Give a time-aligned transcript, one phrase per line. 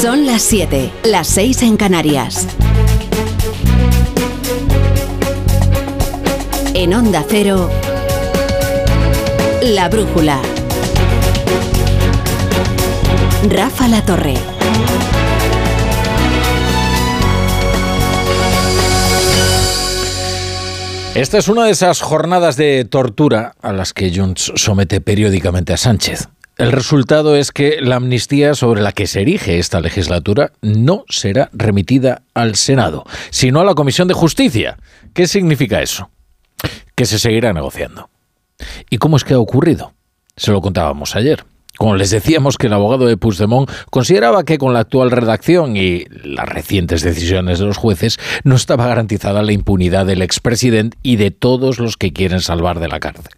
[0.00, 2.46] Son las 7, las 6 en Canarias.
[6.72, 7.68] En Onda Cero,
[9.60, 10.40] La Brújula.
[13.50, 14.36] Rafa La Torre.
[21.14, 25.76] Esta es una de esas jornadas de tortura a las que Junts somete periódicamente a
[25.76, 26.30] Sánchez.
[26.60, 31.48] El resultado es que la amnistía sobre la que se erige esta legislatura no será
[31.54, 34.76] remitida al Senado, sino a la Comisión de Justicia.
[35.14, 36.10] ¿Qué significa eso?
[36.94, 38.10] Que se seguirá negociando.
[38.90, 39.94] ¿Y cómo es que ha ocurrido?
[40.36, 41.46] Se lo contábamos ayer.
[41.78, 46.04] Como les decíamos que el abogado de Puigdemont consideraba que con la actual redacción y
[46.10, 51.30] las recientes decisiones de los jueces no estaba garantizada la impunidad del expresidente y de
[51.30, 53.32] todos los que quieren salvar de la cárcel.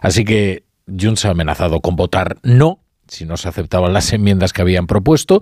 [0.00, 4.62] Así que Junts ha amenazado con votar no si no se aceptaban las enmiendas que
[4.62, 5.40] habían propuesto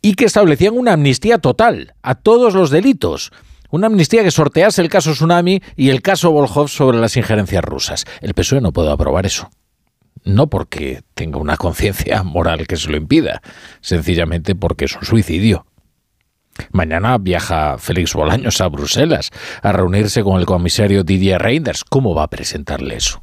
[0.00, 3.32] y que establecían una amnistía total a todos los delitos.
[3.70, 8.04] Una amnistía que sortease el caso Tsunami y el caso Volhov sobre las injerencias rusas.
[8.20, 9.50] El PSOE no puede aprobar eso.
[10.24, 13.40] No porque tenga una conciencia moral que se lo impida,
[13.80, 15.66] sencillamente porque es un suicidio.
[16.70, 19.30] Mañana viaja Félix Bolaños a Bruselas
[19.62, 21.82] a reunirse con el comisario Didier Reinders.
[21.82, 23.21] ¿Cómo va a presentarle eso?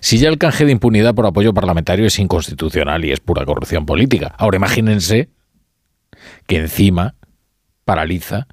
[0.00, 3.86] Si ya el canje de impunidad por apoyo parlamentario es inconstitucional y es pura corrupción
[3.86, 5.28] política, ahora imagínense
[6.46, 7.14] que encima
[7.84, 8.46] paraliza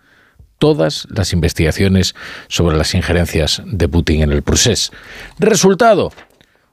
[0.57, 2.15] todas las investigaciones
[2.47, 4.91] sobre las injerencias de Putin en el proceso.
[5.39, 6.11] Resultado,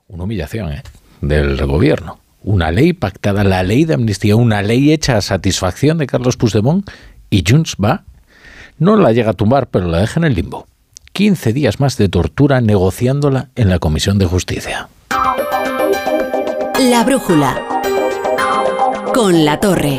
[0.08, 0.82] una humillación ¿eh?
[1.20, 2.20] del gobierno.
[2.42, 6.88] Una ley pactada, la ley de amnistía, una ley hecha a satisfacción de Carlos Puigdemont
[7.28, 8.04] y Junts va,
[8.78, 10.66] no la llega a tumbar, pero la deja en el limbo.
[11.16, 14.90] 15 días más de tortura negociándola en la Comisión de Justicia.
[16.78, 17.58] La brújula.
[19.14, 19.98] Con la torre.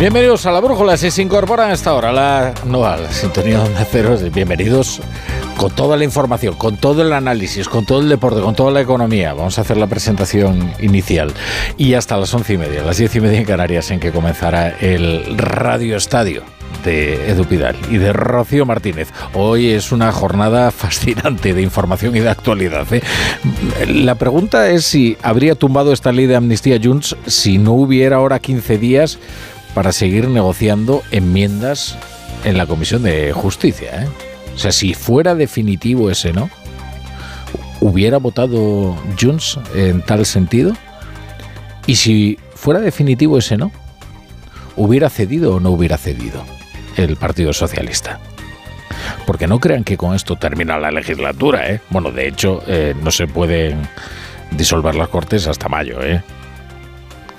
[0.00, 3.64] Bienvenidos a la brújula, si se incorporan a esta hora la, no, a la sintonía
[3.64, 5.02] de Cero, bienvenidos
[5.56, 8.80] con toda la información, con todo el análisis, con todo el deporte, con toda la
[8.80, 9.34] economía.
[9.34, 11.32] Vamos a hacer la presentación inicial
[11.76, 14.76] y hasta las once y media, las diez y media en Canarias, en que comenzará
[14.80, 16.42] el Radio Estadio
[16.84, 19.08] de Edu Pidal y de Rocío Martínez.
[19.34, 22.86] Hoy es una jornada fascinante de información y de actualidad.
[22.92, 23.02] ¿eh?
[23.88, 28.38] La pregunta es si habría tumbado esta ley de amnistía Junts si no hubiera ahora
[28.38, 29.18] 15 días
[29.74, 31.96] para seguir negociando enmiendas
[32.44, 34.04] en la Comisión de Justicia.
[34.04, 34.35] ¿eh?
[34.56, 36.48] O sea, si fuera definitivo ese no,
[37.80, 40.74] ¿hubiera votado Junts en tal sentido?
[41.86, 43.70] Y si fuera definitivo ese no,
[44.74, 46.42] ¿hubiera cedido o no hubiera cedido
[46.96, 48.18] el Partido Socialista?
[49.26, 51.80] Porque no crean que con esto termina la legislatura, ¿eh?
[51.90, 53.86] Bueno, de hecho, eh, no se pueden
[54.52, 56.22] disolver las Cortes hasta mayo, ¿eh?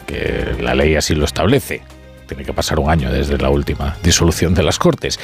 [0.06, 1.82] Que la ley así lo establece
[2.28, 5.20] tiene que pasar un año desde la última disolución de las Cortes.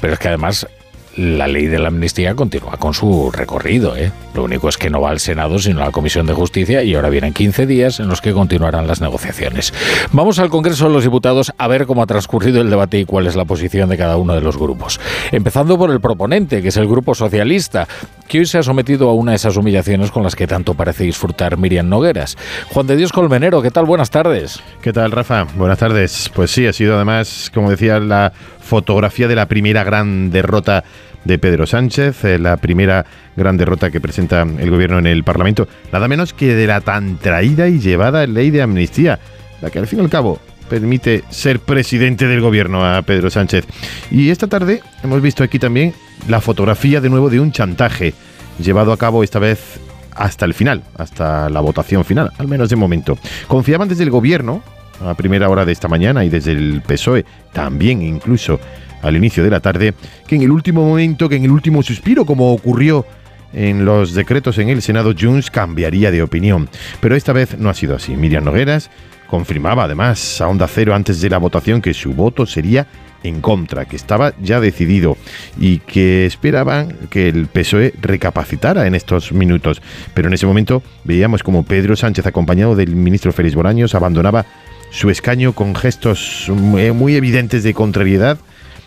[0.00, 0.66] Pero es que además
[1.16, 3.96] la ley de la amnistía continúa con su recorrido.
[3.96, 4.12] ¿eh?
[4.34, 6.94] Lo único es que no va al Senado, sino a la Comisión de Justicia y
[6.94, 9.74] ahora vienen 15 días en los que continuarán las negociaciones.
[10.12, 13.26] Vamos al Congreso de los Diputados a ver cómo ha transcurrido el debate y cuál
[13.26, 15.00] es la posición de cada uno de los grupos.
[15.32, 17.88] Empezando por el proponente, que es el Grupo Socialista,
[18.28, 21.04] que hoy se ha sometido a una de esas humillaciones con las que tanto parece
[21.04, 22.36] disfrutar Miriam Nogueras.
[22.72, 23.86] Juan de Dios Colmenero, ¿qué tal?
[23.86, 24.60] Buenas tardes.
[24.80, 25.44] ¿Qué tal, Rafa?
[25.56, 26.30] Buenas tardes.
[26.32, 28.32] Pues sí, ha sido además, como decía, la
[28.70, 30.84] fotografía de la primera gran derrota
[31.24, 33.04] de Pedro Sánchez, eh, la primera
[33.36, 37.18] gran derrota que presenta el gobierno en el Parlamento, nada menos que de la tan
[37.18, 39.18] traída y llevada ley de amnistía,
[39.60, 40.38] la que al fin y al cabo
[40.68, 43.66] permite ser presidente del gobierno a Pedro Sánchez.
[44.12, 45.92] Y esta tarde hemos visto aquí también
[46.28, 48.14] la fotografía de nuevo de un chantaje
[48.62, 49.80] llevado a cabo esta vez
[50.14, 53.18] hasta el final, hasta la votación final, al menos de momento.
[53.48, 54.62] Confiaban desde el gobierno,
[55.00, 58.60] a primera hora de esta mañana, y desde el PSOE también incluso,
[59.02, 59.94] al inicio de la tarde,
[60.26, 63.06] que en el último momento, que en el último suspiro, como ocurrió
[63.52, 66.68] en los decretos en el Senado, Junts cambiaría de opinión.
[67.00, 68.16] Pero esta vez no ha sido así.
[68.16, 68.90] Miriam Nogueras
[69.26, 72.86] confirmaba además a Onda Cero antes de la votación que su voto sería
[73.22, 75.16] en contra, que estaba ya decidido
[75.58, 79.82] y que esperaban que el PSOE recapacitara en estos minutos.
[80.14, 84.46] Pero en ese momento veíamos como Pedro Sánchez, acompañado del ministro Félix Bolaños, abandonaba
[84.90, 88.38] su escaño con gestos muy evidentes de contrariedad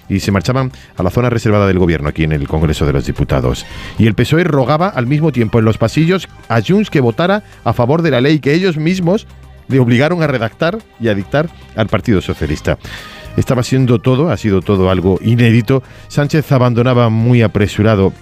[0.09, 3.05] y se marchaban a la zona reservada del gobierno aquí en el Congreso de los
[3.05, 3.65] Diputados.
[3.97, 7.73] Y el PSOE rogaba al mismo tiempo en los pasillos a Junts que votara a
[7.73, 9.27] favor de la ley que ellos mismos
[9.67, 12.77] le obligaron a redactar y a dictar al Partido Socialista.
[13.38, 15.81] Estaba siendo todo, ha sido todo algo inédito.
[16.07, 18.13] Sánchez abandonaba muy apresurado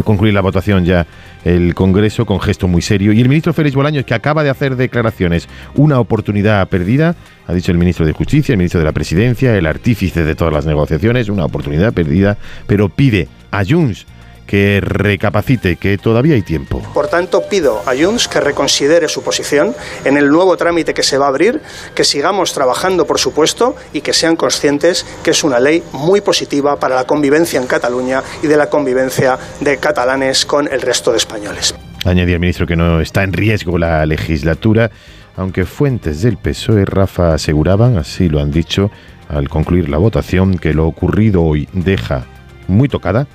[0.00, 1.06] concluir la votación ya
[1.44, 3.12] el Congreso con gesto muy serio.
[3.12, 7.14] Y el ministro Félix Bolaños, que acaba de hacer declaraciones, una oportunidad perdida,
[7.46, 10.54] ha dicho el ministro de Justicia, el ministro de la Presidencia, el artífice de todas
[10.54, 14.06] las negociaciones, una oportunidad perdida, pero pide a Junts
[14.52, 16.82] que recapacite, que todavía hay tiempo.
[16.92, 21.16] Por tanto, pido a Junts que reconsidere su posición en el nuevo trámite que se
[21.16, 21.62] va a abrir,
[21.94, 26.78] que sigamos trabajando, por supuesto, y que sean conscientes que es una ley muy positiva
[26.78, 31.16] para la convivencia en Cataluña y de la convivencia de catalanes con el resto de
[31.16, 31.74] españoles.
[32.04, 34.90] Añadía el ministro que no está en riesgo la legislatura,
[35.34, 38.90] aunque fuentes del PSOE, Rafa, aseguraban, así lo han dicho,
[39.30, 42.26] al concluir la votación, que lo ocurrido hoy deja
[42.68, 43.26] muy tocada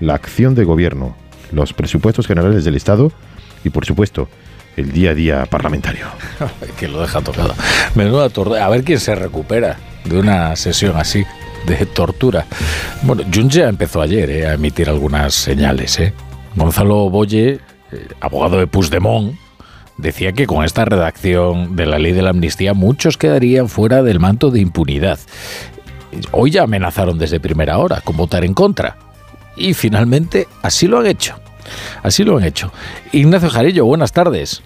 [0.00, 1.16] la acción de gobierno,
[1.52, 3.12] los presupuestos generales del Estado
[3.64, 4.28] y, por supuesto,
[4.76, 6.06] el día a día parlamentario.
[6.78, 7.54] que lo deja tocado.
[7.94, 8.28] Menuda
[8.64, 11.24] A ver quién se recupera de una sesión así
[11.66, 12.46] de tortura.
[13.02, 15.98] Bueno, Junts ya empezó ayer eh, a emitir algunas señales.
[15.98, 16.12] Eh.
[16.54, 17.60] Gonzalo Boye,
[17.92, 19.34] eh, abogado de Puigdemont,
[19.96, 24.20] decía que con esta redacción de la ley de la amnistía muchos quedarían fuera del
[24.20, 25.18] manto de impunidad.
[26.32, 28.96] Hoy ya amenazaron desde primera hora con votar en contra.
[29.56, 31.38] Y finalmente así lo han hecho.
[32.02, 32.72] Así lo han hecho.
[33.12, 34.62] Ignacio Jarillo, buenas tardes.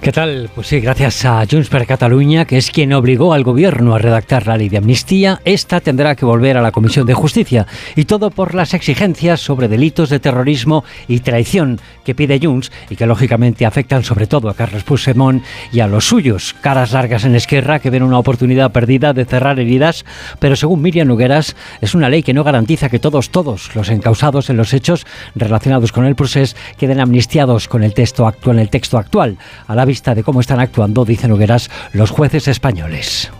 [0.00, 0.50] ¿Qué tal?
[0.54, 4.46] Pues sí, gracias a Junts per Cataluña, que es quien obligó al gobierno a redactar
[4.46, 7.66] la ley de amnistía, esta tendrá que volver a la Comisión de Justicia.
[7.96, 12.96] Y todo por las exigencias sobre delitos de terrorismo y traición que pide Junts y
[12.96, 16.54] que lógicamente afectan sobre todo a Carlos Puigdemont y a los suyos.
[16.60, 20.04] Caras largas en Esquerra que ven una oportunidad perdida de cerrar heridas,
[20.38, 24.50] pero según Miriam Nogueras, es una ley que no garantiza que todos, todos los encausados
[24.50, 28.98] en los hechos relacionados con el proceso queden amnistiados con el texto actual, el texto
[28.98, 29.36] actual
[29.70, 33.30] a la vista de cómo están actuando, dice Nogueras, los jueces españoles.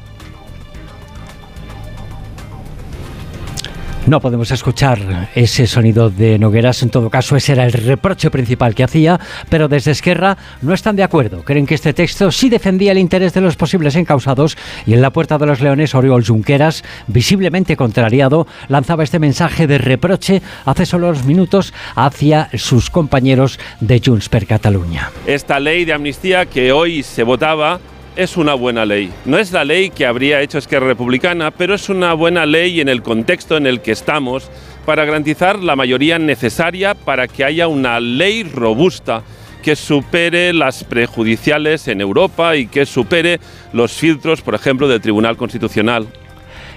[4.11, 8.75] No podemos escuchar ese sonido de Nogueras, en todo caso ese era el reproche principal
[8.75, 11.45] que hacía, pero desde Esquerra no están de acuerdo.
[11.45, 15.12] Creen que este texto sí defendía el interés de los posibles encausados y en la
[15.12, 21.11] Puerta de los Leones Oriol Junqueras, visiblemente contrariado, lanzaba este mensaje de reproche hace solo
[21.11, 25.13] unos minutos hacia sus compañeros de Junts per Catalunya.
[25.25, 27.79] Esta ley de amnistía que hoy se votaba
[28.17, 29.12] es una buena ley.
[29.25, 32.89] No es la ley que habría hecho Esquerra Republicana, pero es una buena ley en
[32.89, 34.51] el contexto en el que estamos
[34.85, 39.23] para garantizar la mayoría necesaria para que haya una ley robusta
[39.62, 43.41] que supere las prejudiciales en Europa y que supere
[43.73, 46.06] los filtros, por ejemplo, del Tribunal Constitucional.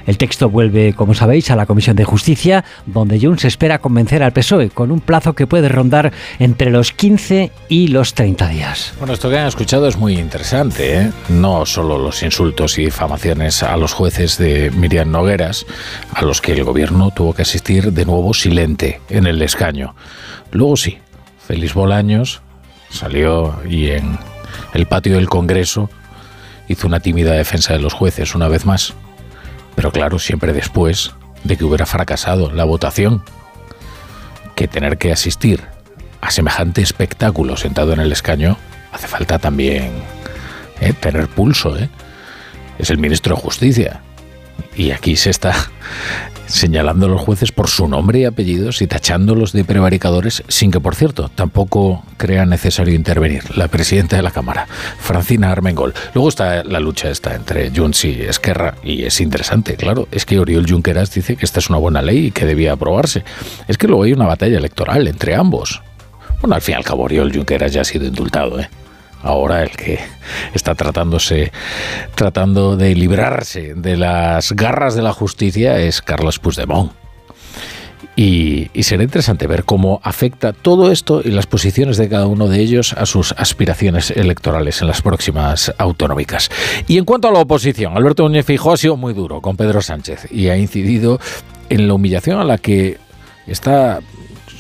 [0.06, 4.34] El texto vuelve, como sabéis, a la Comisión de Justicia, donde Junts espera convencer al
[4.34, 8.94] PSOE con un plazo que puede rondar entre los 15 y los 30 días.
[8.98, 11.12] Bueno, esto que han escuchado es muy interesante, ¿eh?
[11.30, 15.66] No solo los insultos y difamaciones a los jueces de Miriam Nogueras,
[16.14, 19.96] a los que el gobierno tuvo que asistir de nuevo silente en el escaño.
[20.52, 20.98] Luego sí,
[21.48, 22.42] Félix Bolaños
[22.90, 24.18] salió y en
[24.74, 25.90] el patio del Congreso
[26.68, 28.94] hizo una tímida defensa de los jueces una vez más.
[29.76, 33.24] Pero claro, siempre después de que hubiera fracasado la votación,
[34.56, 35.64] que tener que asistir
[36.22, 38.58] a semejante espectáculo sentado en el escaño,
[38.92, 39.92] hace falta también
[40.80, 40.94] ¿eh?
[40.94, 41.78] tener pulso.
[41.78, 41.90] ¿eh?
[42.80, 44.02] Es el ministro de Justicia.
[44.76, 45.54] Y aquí se está
[46.54, 50.80] señalando a los jueces por su nombre y apellidos y tachándolos de prevaricadores sin que,
[50.80, 54.68] por cierto, tampoco crea necesario intervenir la presidenta de la Cámara,
[55.00, 55.96] Francina Armengol.
[56.14, 60.40] Luego está la lucha esta entre Junts y Esquerra y es interesante, claro, es que
[60.40, 63.24] Oriol Junqueras dice que esta es una buena ley y que debía aprobarse.
[63.68, 65.82] Es que luego hay una batalla electoral entre ambos.
[66.40, 68.70] Bueno, al fin y al cabo Oriol Junqueras ya ha sido indultado, ¿eh?
[69.24, 70.00] Ahora el que
[70.54, 71.52] está tratándose,
[72.16, 76.92] tratando de librarse de las garras de la justicia es Carlos Puigdemont.
[78.16, 82.48] Y, y, será interesante ver cómo afecta todo esto y las posiciones de cada uno
[82.48, 86.52] de ellos a sus aspiraciones electorales en las próximas autonómicas.
[86.88, 89.82] Y en cuanto a la oposición, Alberto Núñez Feijóo ha sido muy duro con Pedro
[89.82, 91.20] Sánchez y ha incidido
[91.70, 93.00] en la humillación a la que
[93.48, 94.00] está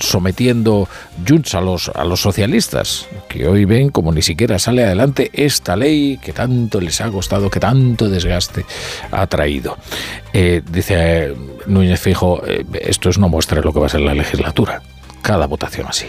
[0.03, 0.88] sometiendo
[1.27, 6.33] Junts a los, socialistas, que hoy ven como ni siquiera sale adelante esta ley que
[6.33, 8.65] tanto les ha costado, que tanto desgaste
[9.12, 9.77] ha traído.
[10.33, 11.36] Eh, dice eh,
[11.67, 14.81] Núñez Fijo, eh, esto es una muestra de lo que va a ser la legislatura.
[15.22, 16.07] Cada votación así.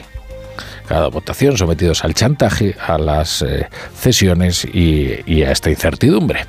[0.86, 6.46] Cada votación, sometidos al chantaje, a las eh, cesiones y, y a esta incertidumbre.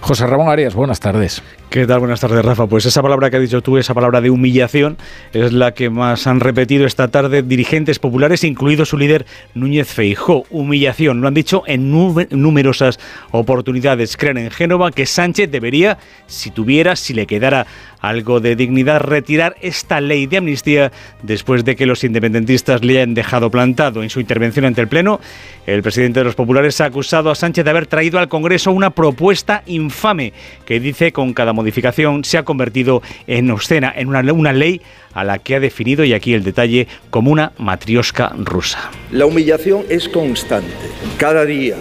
[0.00, 1.42] José Ramón Arias, buenas tardes.
[1.70, 2.00] ¿Qué tal?
[2.00, 2.66] Buenas tardes, Rafa.
[2.66, 4.98] Pues esa palabra que has dicho tú, esa palabra de humillación,
[5.32, 10.42] es la que más han repetido esta tarde dirigentes populares, incluido su líder Núñez Feijó.
[10.50, 12.98] Humillación, lo han dicho en numerosas
[13.30, 14.16] oportunidades.
[14.16, 17.68] Creen en Génova que Sánchez debería, si tuviera, si le quedara
[18.00, 20.90] algo de dignidad, retirar esta ley de amnistía
[21.22, 24.02] después de que los independentistas le hayan dejado plantado.
[24.02, 25.20] En su intervención ante el Pleno,
[25.66, 28.90] el presidente de los populares ha acusado a Sánchez de haber traído al Congreso una
[28.90, 30.32] propuesta infame
[30.66, 34.80] que dice con cada modificación se ha convertido en obscena, en una, una ley
[35.14, 38.90] a la que ha definido, y aquí el detalle, como una matriosca rusa.
[39.10, 40.70] La humillación es constante.
[41.16, 41.76] Cada día,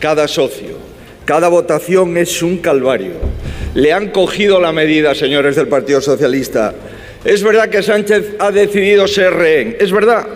[0.00, 0.78] cada socio,
[1.24, 3.14] cada votación es un calvario.
[3.74, 6.74] Le han cogido la medida, señores del Partido Socialista.
[7.24, 10.26] Es verdad que Sánchez ha decidido ser rehén, es verdad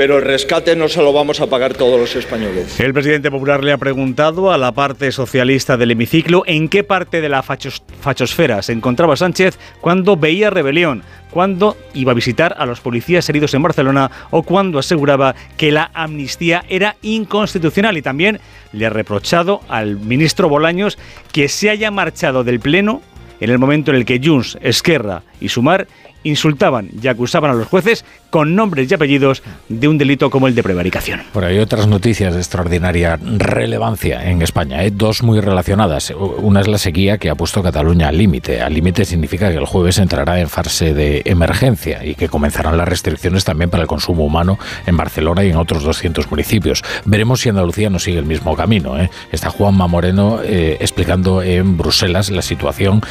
[0.00, 2.80] pero el rescate no se lo vamos a pagar todos los españoles.
[2.80, 7.20] El presidente popular le ha preguntado a la parte socialista del hemiciclo en qué parte
[7.20, 12.80] de la fachosfera se encontraba Sánchez cuando veía rebelión, cuando iba a visitar a los
[12.80, 18.40] policías heridos en Barcelona o cuando aseguraba que la amnistía era inconstitucional y también
[18.72, 20.96] le ha reprochado al ministro Bolaños
[21.30, 23.02] que se haya marchado del Pleno
[23.38, 25.88] en el momento en el que Junts, Esquerra y Sumar
[26.24, 30.54] insultaban y acusaban a los jueces con nombres y apellidos de un delito como el
[30.54, 31.22] de prevaricación.
[31.32, 34.92] Por ahí otras noticias de extraordinaria relevancia en España, ¿eh?
[34.92, 36.12] dos muy relacionadas.
[36.38, 38.60] Una es la sequía que ha puesto Cataluña al límite.
[38.60, 42.88] Al límite significa que el jueves entrará en fase de emergencia y que comenzarán las
[42.88, 46.82] restricciones también para el consumo humano en Barcelona y en otros 200 municipios.
[47.04, 48.98] Veremos si Andalucía no sigue el mismo camino.
[48.98, 49.10] ¿eh?
[49.32, 53.02] Está Juanma Moreno eh, explicando en Bruselas la situación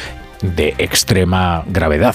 [0.42, 2.14] de extrema gravedad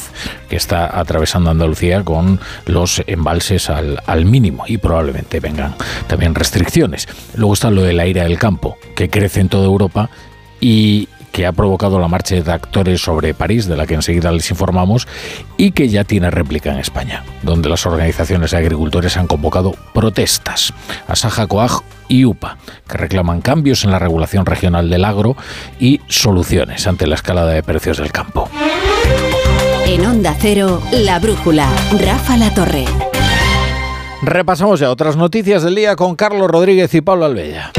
[0.49, 5.75] que está atravesando Andalucía con los embalses al, al, mínimo y probablemente vengan
[6.07, 7.07] también restricciones.
[7.35, 10.09] Luego está lo del aire del campo, que crece en toda Europa
[10.59, 14.49] y que ha provocado la marcha de actores sobre París, de la que enseguida les
[14.51, 15.05] informamos,
[15.57, 20.73] y que ya tiene réplica en España, donde las organizaciones de agricultores han convocado protestas.
[21.09, 25.35] Asaja Coag y UPA, que reclaman cambios en la regulación regional del agro
[25.77, 28.49] y soluciones ante la escalada de precios del campo.
[29.85, 31.67] En Onda Cero, La Brújula,
[31.99, 32.85] Rafa La Torre.
[34.21, 37.73] Repasamos ya otras noticias del día con Carlos Rodríguez y Pablo Albella.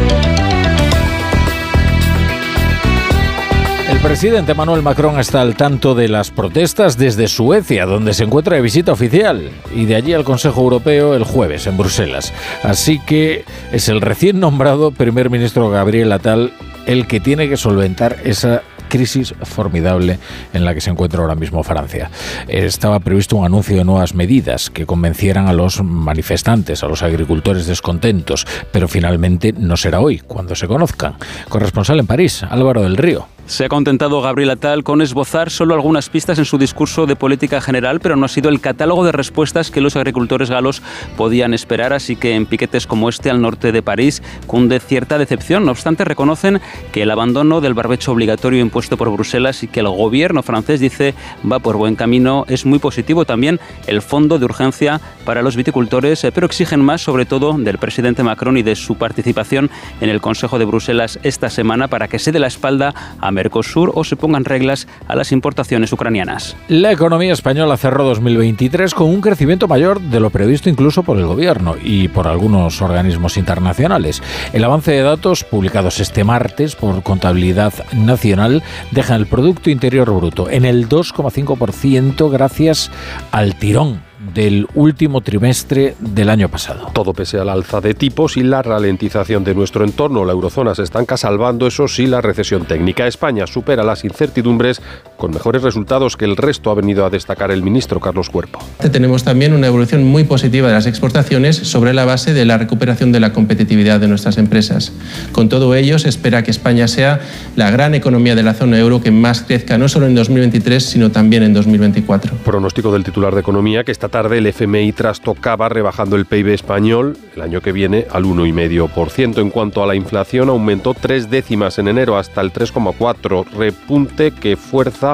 [4.07, 8.63] Presidente Manuel Macron está al tanto de las protestas desde Suecia, donde se encuentra de
[8.63, 12.33] visita oficial, y de allí al Consejo Europeo el jueves en Bruselas.
[12.63, 16.53] Así que es el recién nombrado primer ministro Gabriel Attal
[16.87, 20.21] el que tiene que solventar esa crisis formidable
[20.53, 22.09] en la que se encuentra ahora mismo Francia.
[22.47, 27.67] Estaba previsto un anuncio de nuevas medidas que convencieran a los manifestantes, a los agricultores
[27.67, 31.17] descontentos, pero finalmente no será hoy, cuando se conozcan.
[31.49, 33.27] Corresponsal en París, Álvaro del Río.
[33.47, 37.61] Se ha contentado Gabriel Attal con esbozar solo algunas pistas en su discurso de política
[37.61, 40.83] general, pero no ha sido el catálogo de respuestas que los agricultores galos
[41.17, 45.65] podían esperar, así que en piquetes como este al norte de París cunde cierta decepción.
[45.65, 46.61] No obstante, reconocen
[46.91, 51.15] que el abandono del barbecho obligatorio impuesto por Bruselas y que el gobierno francés dice
[51.51, 53.27] va por buen camino es muy positivo.
[53.27, 57.79] También el fondo de urgencia para los viticultores, eh, pero exigen más, sobre todo del
[57.79, 62.19] presidente Macron y de su participación en el Consejo de Bruselas esta semana para que
[62.19, 66.57] se dé la espalda a Mercosur o se pongan reglas a las importaciones ucranianas.
[66.67, 71.27] La economía española cerró 2023 con un crecimiento mayor de lo previsto incluso por el
[71.27, 74.23] gobierno y por algunos organismos internacionales.
[74.53, 80.51] El avance de datos publicados este martes por Contabilidad Nacional deja el Producto Interior Bruto
[80.51, 82.91] en el 2,5% gracias
[83.31, 84.06] al tirón
[84.37, 86.91] del último trimestre del año pasado.
[86.93, 90.27] Todo pese al alza de tipos y la ralentización de nuestro entorno.
[90.27, 93.07] La eurozona se estanca salvando, eso sí, la recesión técnica.
[93.07, 94.83] España supera las incertidumbres
[95.17, 98.59] con mejores resultados que el resto, ha venido a destacar el ministro Carlos Cuerpo.
[98.93, 103.13] Tenemos también una evolución muy positiva de las exportaciones sobre la base de la recuperación
[103.13, 104.93] de la competitividad de nuestras empresas.
[105.33, 107.21] Con todo ello, se espera que España sea
[107.57, 111.11] la gran economía de la zona euro que más crezca no solo en 2023, sino
[111.11, 112.37] también en 2024.
[112.45, 117.17] Pronóstico del titular de Economía que esta tarde el FMI trastocaba rebajando el PIB español
[117.35, 119.39] el año que viene al 1,5%.
[119.41, 124.57] En cuanto a la inflación, aumentó tres décimas en enero hasta el 3,4%, repunte que
[124.57, 125.06] fuerza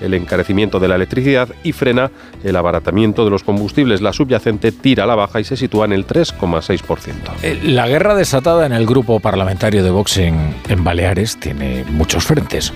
[0.00, 2.10] el encarecimiento de la electricidad y frena
[2.44, 4.00] el abaratamiento de los combustibles.
[4.00, 7.14] La subyacente tira a la baja y se sitúa en el 3,6%.
[7.42, 12.72] Eh, la guerra desatada en el grupo parlamentario de Vox en, Baleares tiene muchos frentes.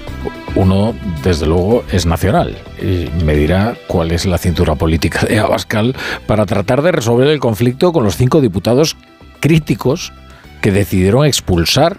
[0.55, 5.95] Uno, desde luego, es nacional y me dirá cuál es la cintura política de Abascal
[6.27, 8.97] para tratar de resolver el conflicto con los cinco diputados
[9.41, 10.13] críticos
[10.61, 11.97] que decidieron expulsar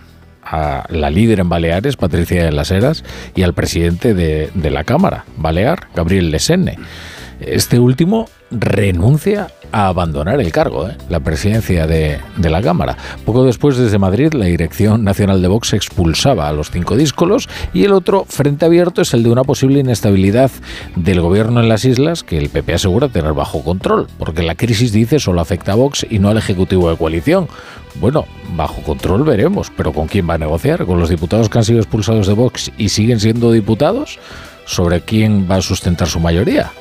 [0.53, 3.03] a la líder en Baleares, Patricia de las Heras,
[3.35, 6.77] y al presidente de, de la Cámara, Balear, Gabriel Lesenne.
[7.39, 8.29] Este último
[8.59, 10.95] renuncia a abandonar el cargo, ¿eh?
[11.09, 12.95] la presidencia de, la Cámara.
[13.25, 17.83] Poco después, desde Madrid, la Dirección Nacional de Vox expulsaba a los cinco díscolos y
[17.83, 20.51] el otro frente abierto es el de una posible inestabilidad
[20.95, 24.91] del gobierno en las islas que el PP asegura tener bajo control, porque la crisis,
[24.91, 27.47] dice, solo afecta a Vox y no al Ejecutivo de coalición.
[27.95, 30.85] Bueno, bajo control veremos, pero ¿con quién va a negociar?
[30.85, 34.19] ¿Con los diputados que han sido expulsados de Vox y siguen siendo diputados?
[34.65, 36.71] ¿Sobre quién va a sustentar su mayoría?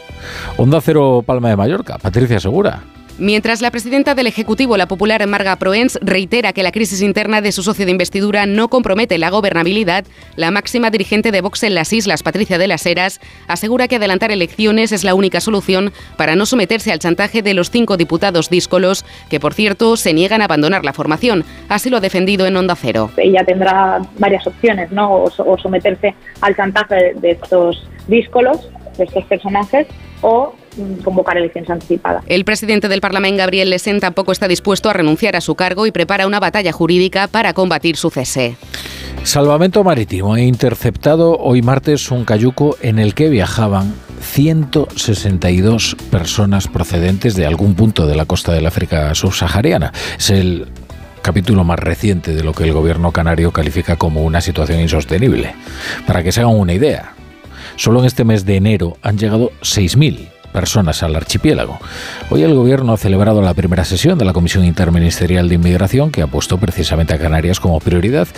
[0.56, 2.82] Onda Cero Palma de Mallorca, Patricia Segura.
[3.18, 7.52] Mientras la presidenta del Ejecutivo, la popular Marga Proens, reitera que la crisis interna de
[7.52, 11.92] su socio de investidura no compromete la gobernabilidad, la máxima dirigente de Vox en las
[11.92, 16.46] islas, Patricia de las Heras, asegura que adelantar elecciones es la única solución para no
[16.46, 20.82] someterse al chantaje de los cinco diputados díscolos, que por cierto se niegan a abandonar
[20.82, 21.44] la formación.
[21.68, 23.10] Así lo ha defendido en Onda Cero.
[23.18, 25.24] Ella tendrá varias opciones, ¿no?
[25.24, 29.86] O, someterse al chantaje de estos díscolos, de estos personajes,
[30.20, 30.54] o
[31.04, 32.24] convocar elecciones anticipadas.
[32.26, 35.92] El presidente del Parlamento, Gabriel Lesen, tampoco está dispuesto a renunciar a su cargo y
[35.92, 38.56] prepara una batalla jurídica para combatir su cese.
[39.24, 47.36] Salvamento Marítimo ha interceptado hoy martes un cayuco en el que viajaban 162 personas procedentes
[47.36, 49.92] de algún punto de la costa del África subsahariana.
[50.18, 50.66] Es el
[51.22, 55.54] capítulo más reciente de lo que el gobierno canario califica como una situación insostenible.
[56.06, 57.14] Para que se hagan una idea,
[57.76, 61.78] solo en este mes de enero han llegado 6.000 personas al archipiélago.
[62.30, 66.22] Hoy el Gobierno ha celebrado la primera sesión de la Comisión Interministerial de Inmigración, que
[66.22, 68.28] ha puesto precisamente a Canarias como prioridad,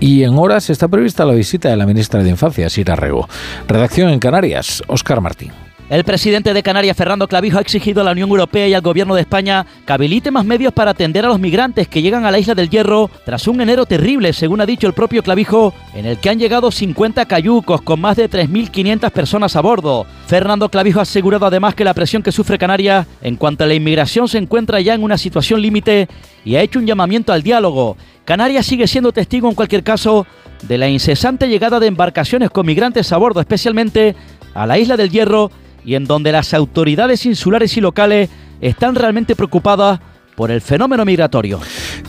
[0.00, 3.28] y en horas está prevista la visita de la ministra de Infancia, Sira Rego.
[3.68, 5.67] Redacción en Canarias, Óscar Martín.
[5.90, 9.14] El presidente de Canarias, Fernando Clavijo, ha exigido a la Unión Europea y al gobierno
[9.14, 12.38] de España que habilite más medios para atender a los migrantes que llegan a la
[12.38, 16.18] isla del Hierro tras un enero terrible, según ha dicho el propio Clavijo, en el
[16.18, 20.04] que han llegado 50 cayucos con más de 3.500 personas a bordo.
[20.26, 23.72] Fernando Clavijo ha asegurado además que la presión que sufre Canarias en cuanto a la
[23.72, 26.06] inmigración se encuentra ya en una situación límite
[26.44, 27.96] y ha hecho un llamamiento al diálogo.
[28.26, 30.26] Canarias sigue siendo testigo en cualquier caso
[30.64, 34.14] de la incesante llegada de embarcaciones con migrantes a bordo, especialmente
[34.52, 35.50] a la isla del Hierro
[35.88, 38.28] y en donde las autoridades insulares y locales
[38.60, 40.00] están realmente preocupadas
[40.36, 41.60] por el fenómeno migratorio.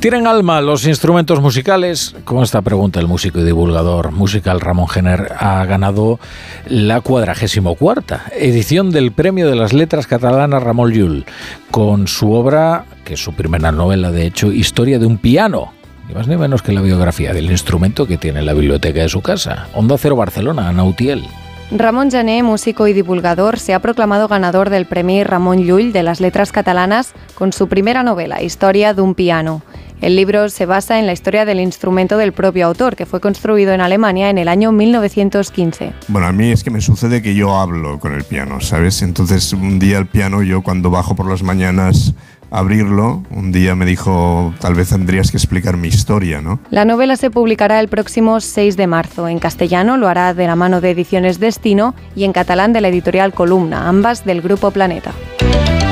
[0.02, 2.14] ¿Tienen alma los instrumentos musicales?
[2.26, 6.20] Con esta pregunta el músico y divulgador musical Ramón Jenner ha ganado
[6.68, 11.26] la cuadragésimo cuarta edición del Premio de las Letras Catalanas Ramón Llull
[11.72, 15.72] con su obra, que es su primera novela de hecho, Historia de un piano.
[16.10, 19.10] Ni más ni menos que la biografía del instrumento que tiene en la biblioteca de
[19.10, 19.68] su casa.
[19.74, 21.24] Onda Cero Barcelona, Nautiel.
[21.72, 26.20] Ramón Jané, músico y divulgador, se ha proclamado ganador del Premio Ramón Llull de las
[26.20, 29.62] Letras Catalanas con su primera novela, Historia de un piano.
[30.02, 33.72] El libro se basa en la historia del instrumento del propio autor, que fue construido
[33.74, 35.94] en Alemania en el año 1915.
[36.08, 39.04] Bueno, a mí es que me sucede que yo hablo con el piano, ¿sabes?
[39.04, 42.16] Entonces, un día el piano, yo cuando bajo por las mañanas
[42.52, 46.60] abrirlo, un día me dijo, tal vez tendrías que explicar mi historia, ¿no?
[46.70, 49.28] La novela se publicará el próximo 6 de marzo.
[49.28, 52.90] En castellano lo hará de la mano de Ediciones Destino y en catalán de la
[52.90, 55.12] editorial Columna, ambas del Grupo Planeta.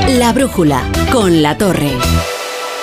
[0.08, 1.92] La brújula, con la torre.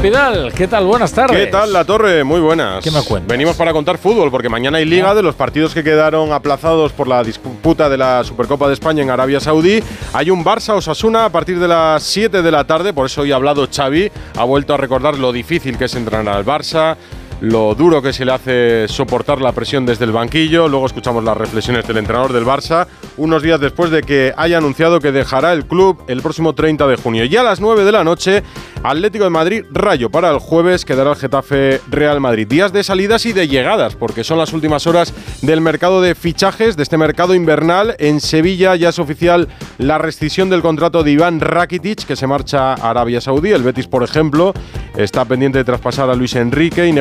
[0.00, 0.86] Edu Pidal, ¿qué tal?
[0.86, 1.36] Buenas tardes.
[1.36, 2.24] ¿Qué tal, La Torre?
[2.24, 2.82] Muy buenas.
[2.82, 3.28] ¿Qué me cuentas?
[3.28, 7.06] Venimos para contar fútbol, porque mañana hay liga de los partidos que quedaron aplazados por
[7.06, 9.82] la disputa de la Supercopa de España en Arabia Saudí.
[10.14, 13.36] Hay un Barça-Osasuna a partir de las 7 de la tarde, por eso hoy ha
[13.36, 16.96] hablado Xavi, ha vuelto a recordar lo difícil que es entrenar al Barça,
[17.40, 20.68] lo duro que se le hace soportar la presión desde el banquillo.
[20.68, 25.00] Luego escuchamos las reflexiones del entrenador del Barça, unos días después de que haya anunciado
[25.00, 27.24] que dejará el club el próximo 30 de junio.
[27.24, 28.42] Y a las 9 de la noche,
[28.82, 30.10] Atlético de Madrid, Rayo.
[30.10, 32.46] Para el jueves quedará el Getafe Real Madrid.
[32.46, 36.76] Días de salidas y de llegadas, porque son las últimas horas del mercado de fichajes,
[36.76, 37.96] de este mercado invernal.
[37.98, 39.48] En Sevilla ya es oficial
[39.78, 43.50] la rescisión del contrato de Iván Rakitic, que se marcha a Arabia Saudí.
[43.50, 44.52] El Betis, por ejemplo,
[44.96, 46.92] está pendiente de traspasar a Luis Enrique y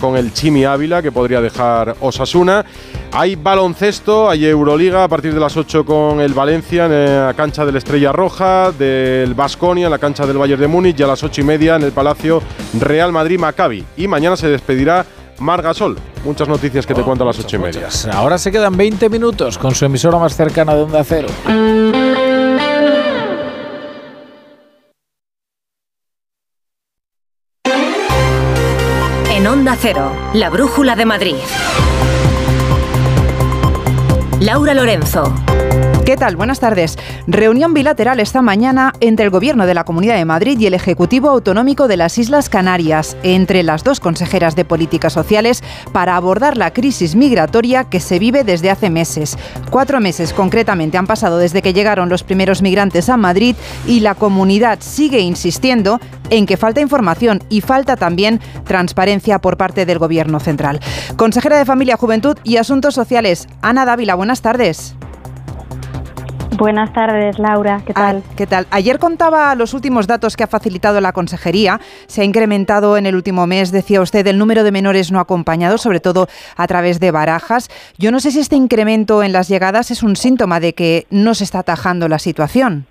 [0.00, 2.64] con el Chimi Ávila, que podría dejar Osasuna.
[3.12, 7.64] Hay baloncesto, hay Euroliga a partir de las 8 con el Valencia en la cancha
[7.64, 11.06] de la Estrella Roja, del Basconia en la cancha del Bayern de Múnich y a
[11.06, 12.42] las 8 y media en el Palacio
[12.78, 13.84] Real Madrid-Maccabi.
[13.96, 15.04] Y mañana se despedirá
[15.38, 15.96] Margasol.
[16.24, 17.88] Muchas noticias que te cuento a las muchas, 8 y media.
[18.12, 21.28] Ahora se quedan 20 minutos con su emisora más cercana de Onda Cero.
[30.34, 31.36] La Brújula de Madrid.
[34.40, 35.32] Laura Lorenzo.
[36.06, 36.36] ¿Qué tal?
[36.36, 36.96] Buenas tardes.
[37.26, 41.28] Reunión bilateral esta mañana entre el Gobierno de la Comunidad de Madrid y el Ejecutivo
[41.30, 46.72] Autonómico de las Islas Canarias, entre las dos consejeras de Políticas Sociales, para abordar la
[46.72, 49.36] crisis migratoria que se vive desde hace meses.
[49.72, 53.56] Cuatro meses concretamente han pasado desde que llegaron los primeros migrantes a Madrid
[53.88, 55.98] y la comunidad sigue insistiendo
[56.30, 60.78] en que falta información y falta también transparencia por parte del Gobierno central.
[61.16, 64.94] Consejera de Familia, Juventud y Asuntos Sociales, Ana Dávila, buenas tardes.
[66.56, 67.82] Buenas tardes, Laura.
[67.84, 68.22] ¿Qué tal?
[68.24, 68.66] Ah, ¿Qué tal?
[68.70, 71.80] Ayer contaba los últimos datos que ha facilitado la consejería.
[72.06, 75.82] Se ha incrementado en el último mes, decía usted, el número de menores no acompañados,
[75.82, 77.68] sobre todo a través de barajas.
[77.98, 81.34] Yo no sé si este incremento en las llegadas es un síntoma de que no
[81.34, 82.86] se está atajando la situación.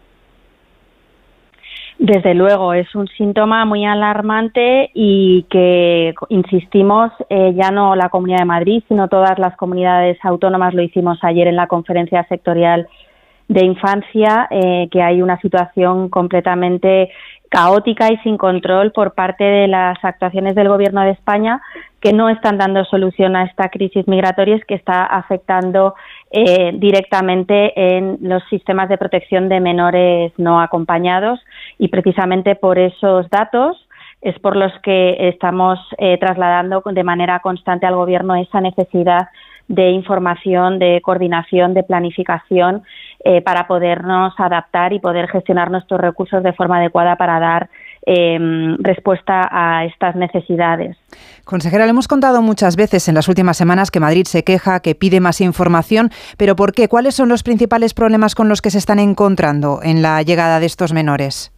[1.98, 8.40] Desde luego, es un síntoma muy alarmante y que, insistimos, eh, ya no la Comunidad
[8.40, 12.88] de Madrid, sino todas las comunidades autónomas lo hicimos ayer en la conferencia sectorial
[13.48, 17.12] de infancia, eh, que hay una situación completamente
[17.50, 21.62] caótica y sin control por parte de las actuaciones del Gobierno de España
[22.02, 25.96] que no están dando solución a esta crisis migratoria que está afectando
[26.30, 31.40] eh, directamente en los sistemas de protección de menores no acompañados.
[31.80, 33.88] Y precisamente por esos datos
[34.22, 39.30] es por los que estamos eh, trasladando de manera constante al Gobierno esa necesidad
[39.68, 42.84] de información, de coordinación, de planificación
[43.28, 47.70] eh, para podernos adaptar y poder gestionar nuestros recursos de forma adecuada para dar
[48.06, 48.38] eh,
[48.78, 50.96] respuesta a estas necesidades.
[51.44, 54.94] Consejera, le hemos contado muchas veces en las últimas semanas que Madrid se queja, que
[54.94, 56.88] pide más información, pero ¿por qué?
[56.88, 60.68] ¿Cuáles son los principales problemas con los que se están encontrando en la llegada de
[60.68, 61.55] estos menores?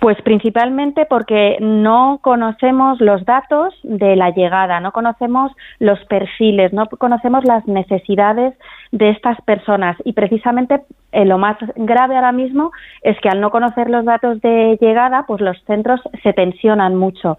[0.00, 6.86] Pues principalmente porque no conocemos los datos de la llegada, no conocemos los perfiles, no
[6.86, 8.54] conocemos las necesidades
[8.92, 10.82] de estas personas y precisamente
[11.12, 15.24] eh, lo más grave ahora mismo es que al no conocer los datos de llegada,
[15.26, 17.38] pues los centros se tensionan mucho.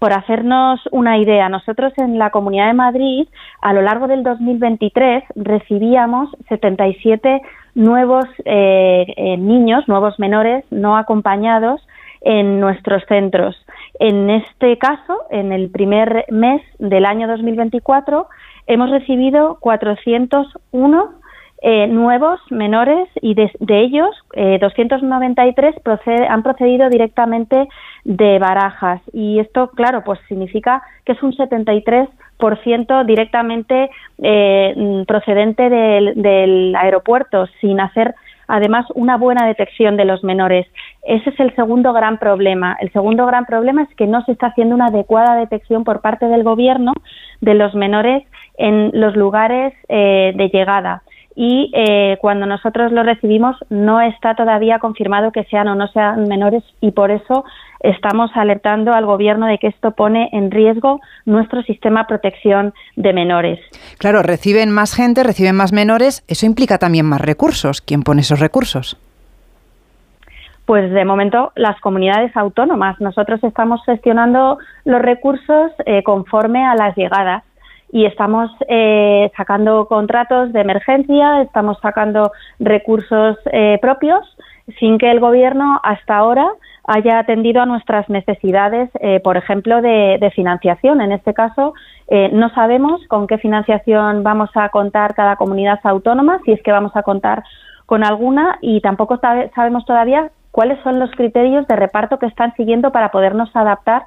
[0.00, 3.28] Por hacernos una idea, nosotros en la Comunidad de Madrid
[3.60, 7.42] a lo largo del 2023 recibíamos 77
[7.74, 11.80] nuevos eh, eh, niños, nuevos menores no acompañados
[12.24, 13.56] en nuestros centros.
[13.98, 18.28] En este caso, en el primer mes del año 2024,
[18.66, 21.22] hemos recibido 401
[21.64, 27.68] eh, nuevos menores y de, ellos eh, 293 procede, han procedido directamente
[28.02, 29.00] de barajas.
[29.12, 37.46] Y esto, claro, pues significa que es un 73% directamente eh, procedente del, del aeropuerto,
[37.60, 38.16] sin hacer
[38.52, 40.66] además una buena detección de los menores.
[41.04, 42.76] Ese es el segundo gran problema.
[42.80, 46.26] El segundo gran problema es que no se está haciendo una adecuada detección por parte
[46.26, 46.92] del Gobierno
[47.40, 48.24] de los menores
[48.58, 51.02] en los lugares eh, de llegada.
[51.34, 56.28] Y eh, cuando nosotros lo recibimos no está todavía confirmado que sean o no sean
[56.28, 57.44] menores y por eso
[57.80, 63.12] estamos alertando al Gobierno de que esto pone en riesgo nuestro sistema de protección de
[63.12, 63.60] menores.
[63.98, 67.80] Claro, reciben más gente, reciben más menores, eso implica también más recursos.
[67.80, 68.98] ¿Quién pone esos recursos?
[70.66, 73.00] Pues de momento las comunidades autónomas.
[73.00, 77.42] Nosotros estamos gestionando los recursos eh, conforme a las llegadas
[77.92, 84.24] y estamos eh, sacando contratos de emergencia, estamos sacando recursos eh, propios
[84.80, 86.46] sin que el Gobierno hasta ahora
[86.84, 91.00] haya atendido a nuestras necesidades, eh, por ejemplo, de, financiación.
[91.00, 91.74] En este caso,
[92.08, 96.72] eh, no sabemos con qué financiación vamos a contar cada comunidad autónoma, si es que
[96.72, 97.44] vamos a contar
[97.86, 99.20] con alguna, y tampoco
[99.54, 104.04] sabemos todavía cuáles son los criterios de reparto que están siguiendo para podernos adaptar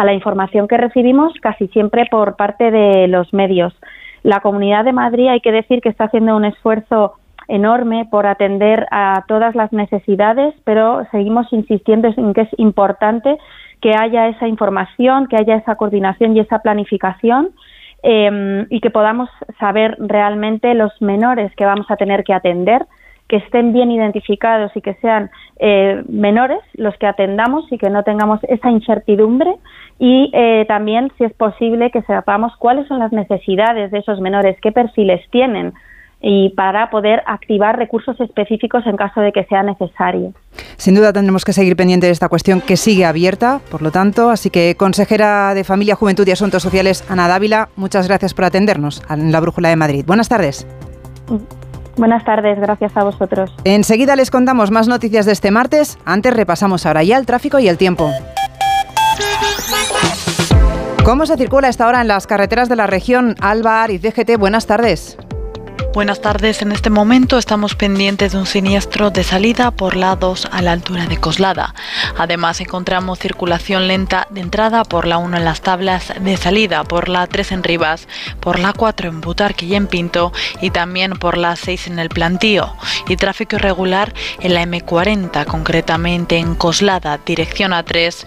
[0.00, 3.74] a la información que recibimos casi siempre por parte de los medios.
[4.22, 7.16] La Comunidad de Madrid hay que decir que está haciendo un esfuerzo
[7.48, 13.36] enorme por atender a todas las necesidades, pero seguimos insistiendo en que es importante
[13.82, 17.50] que haya esa información, que haya esa coordinación y esa planificación
[18.02, 22.86] eh, y que podamos saber realmente los menores que vamos a tener que atender,
[23.30, 28.02] que estén bien identificados y que sean eh, menores los que atendamos y que no
[28.02, 29.54] tengamos esa incertidumbre
[30.02, 34.56] y eh, también, si es posible, que sepamos cuáles son las necesidades de esos menores,
[34.62, 35.74] qué perfiles tienen
[36.22, 40.32] y para poder activar recursos específicos en caso de que sea necesario.
[40.78, 44.30] Sin duda tendremos que seguir pendiente de esta cuestión que sigue abierta, por lo tanto,
[44.30, 49.02] así que consejera de Familia, Juventud y Asuntos Sociales, Ana Dávila, muchas gracias por atendernos
[49.10, 50.04] en la Brújula de Madrid.
[50.06, 50.66] Buenas tardes.
[51.98, 53.54] Buenas tardes, gracias a vosotros.
[53.64, 55.98] Enseguida les contamos más noticias de este martes.
[56.06, 58.10] Antes repasamos ahora ya el tráfico y el tiempo.
[61.10, 63.34] ¿Cómo se circula esta hora en las carreteras de la región?
[63.40, 65.18] Alba, y DGT, buenas tardes.
[65.88, 66.62] Buenas tardes.
[66.62, 70.70] En este momento estamos pendientes de un siniestro de salida por la 2 a la
[70.70, 71.74] altura de Coslada.
[72.16, 77.08] Además encontramos circulación lenta de entrada por la 1 en las tablas de salida, por
[77.08, 78.06] la 3 en Rivas,
[78.38, 82.08] por la 4 en Butarque y en Pinto y también por la 6 en el
[82.08, 82.72] Plantío.
[83.08, 88.26] Y tráfico irregular en la M40, concretamente en Coslada, dirección A3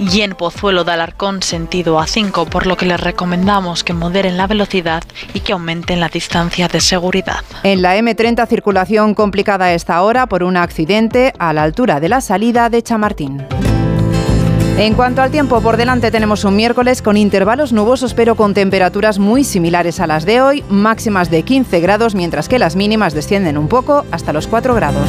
[0.00, 4.48] y en Pozuelo de Alarcón, sentido A5, por lo que les recomendamos que moderen la
[4.48, 6.93] velocidad y que aumenten la distancia de seguridad
[7.62, 12.20] en la M30 circulación complicada esta hora por un accidente a la altura de la
[12.20, 13.46] salida de Chamartín.
[14.76, 19.20] En cuanto al tiempo, por delante tenemos un miércoles con intervalos nubosos pero con temperaturas
[19.20, 23.56] muy similares a las de hoy, máximas de 15 grados mientras que las mínimas descienden
[23.56, 25.08] un poco hasta los 4 grados.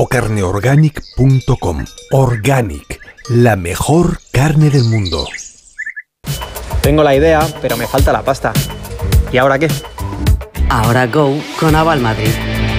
[0.00, 1.84] o carneorganic.com.
[2.10, 5.26] Organic la mejor carne del mundo.
[6.80, 8.54] Tengo la idea, pero me falta la pasta.
[9.30, 9.68] ¿Y ahora qué?
[10.70, 12.30] Ahora Go con Aval Madrid.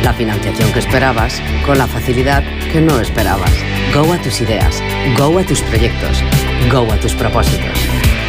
[0.03, 2.41] La financiación que esperabas con la facilidad
[2.73, 3.53] que no esperabas.
[3.93, 4.81] Go a tus ideas.
[5.15, 6.23] Go a tus proyectos.
[6.71, 7.77] Go a tus propósitos.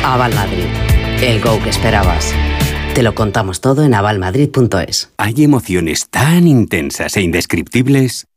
[0.05, 0.66] Aval Madrid.
[1.22, 2.35] El Go que esperabas.
[2.94, 5.14] Te lo contamos todo en avalmadrid.es.
[5.16, 8.26] Hay emociones tan intensas e indescriptibles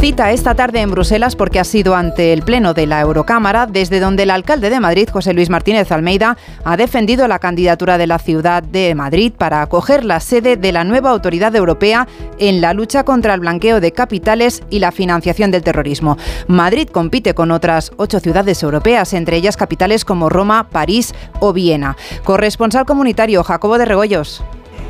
[0.00, 3.98] Cita esta tarde en Bruselas porque ha sido ante el Pleno de la Eurocámara, desde
[3.98, 8.20] donde el alcalde de Madrid, José Luis Martínez Almeida, ha defendido la candidatura de la
[8.20, 12.06] ciudad de Madrid para acoger la sede de la nueva autoridad europea
[12.38, 16.16] en la lucha contra el blanqueo de capitales y la financiación del terrorismo.
[16.46, 21.96] Madrid compite con otras ocho ciudades europeas, entre ellas capitales como Roma, París o Viena.
[22.22, 24.44] Corresponsal comunitario Jacobo de Regoyos.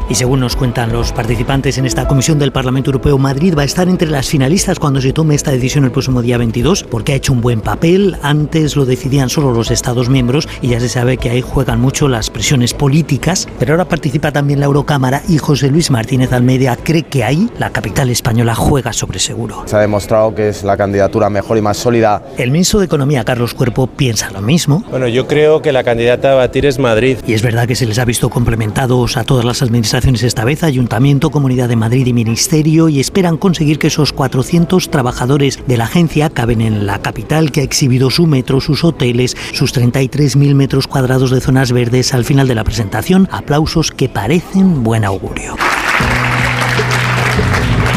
[0.08, 3.66] Y según nos cuentan los participantes en esta comisión del Parlamento Europeo, Madrid va a
[3.66, 7.16] estar entre las finalistas cuando se tome esta decisión el próximo día 22, porque ha
[7.16, 8.16] hecho un buen papel.
[8.22, 12.08] Antes lo decidían solo los Estados miembros y ya se sabe que ahí juegan mucho
[12.08, 17.02] las presiones políticas, pero ahora participa también la Eurocámara y José Luis Martínez Almeida cree
[17.02, 19.64] que ahí la capital española juega sobre seguro.
[19.66, 22.22] Se ha demostrado que es la candidatura mejor y más sólida.
[22.38, 24.82] El ministro de Economía, Carlos Cuerpo, piensa lo mismo.
[24.90, 27.18] Bueno, yo creo que la candidata a batir es Madrid.
[27.26, 29.60] Y es verdad que se les ha visto complementados a todas las
[29.98, 34.90] administraciones esta vez, Ayuntamiento, Comunidad de Madrid y Ministerio, y esperan conseguir que esos 400
[34.90, 39.36] trabajadores de la agencia caben en la capital, que ha exhibido su metro, sus hoteles,
[39.52, 43.28] sus 33.000 metros cuadrados de zonas verdes al final de la presentación.
[43.32, 45.56] Aplausos que parecen buen augurio.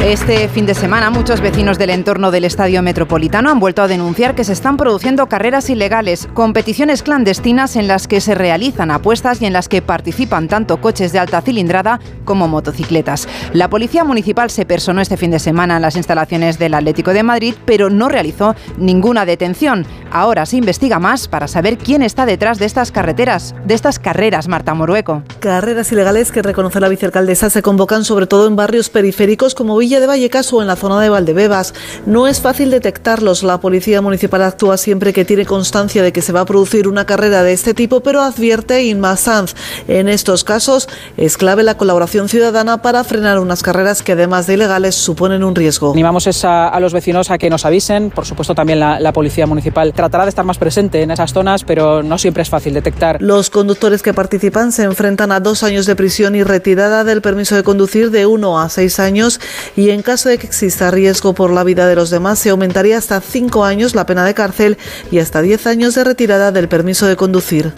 [0.04, 4.34] Este fin de semana muchos vecinos del entorno del Estadio Metropolitano han vuelto a denunciar
[4.34, 9.46] que se están produciendo carreras ilegales, competiciones clandestinas en las que se realizan apuestas y
[9.46, 13.28] en las que participan tanto coches de alta cilindrada como motocicletas.
[13.54, 17.22] La Policía Municipal se personó este fin de semana en las instalaciones del Atlético de
[17.22, 19.86] Madrid, pero no realizó ninguna detención.
[20.12, 24.50] Ahora se investiga más para saber quién está detrás de estas carreteras, de estas carreras,
[24.50, 25.24] Marta Morueco.
[25.40, 30.02] Carreras ilegales que reconoce la vicealcaldesa se convocan sobre todo en barrios periféricos como Villa
[30.02, 31.74] de Vallecas o en la zona de Valdebebas.
[32.06, 33.44] No es fácil detectarlos.
[33.44, 37.06] La Policía Municipal actúa siempre que tiene constancia de que se va a producir una
[37.06, 39.56] carrera de este tipo, pero advierte Inma Sanz.
[39.88, 44.56] En estos casos es clave la colaboración ciudadana para frenar unas carreras que además de
[44.56, 45.94] ilegales suponen un riesgo.
[45.94, 48.10] Animamos a, los vecinos a que nos avisen.
[48.10, 51.64] Por supuesto también la, la Policía Municipal tratará de estar más presente en esas zonas,
[51.64, 53.22] pero no siempre es fácil detectar.
[53.22, 57.56] Los conductores que participan se enfrentan a dos años de prisión y retirada del permiso
[57.56, 59.40] de conducir de uno a seis años
[59.76, 62.98] y en caso de que exista riesgo por la vida de los demás se aumentaría
[62.98, 64.80] hasta cinco años la pena de cárcel
[65.12, 67.72] y hasta diez años de retirada del permiso de conducir.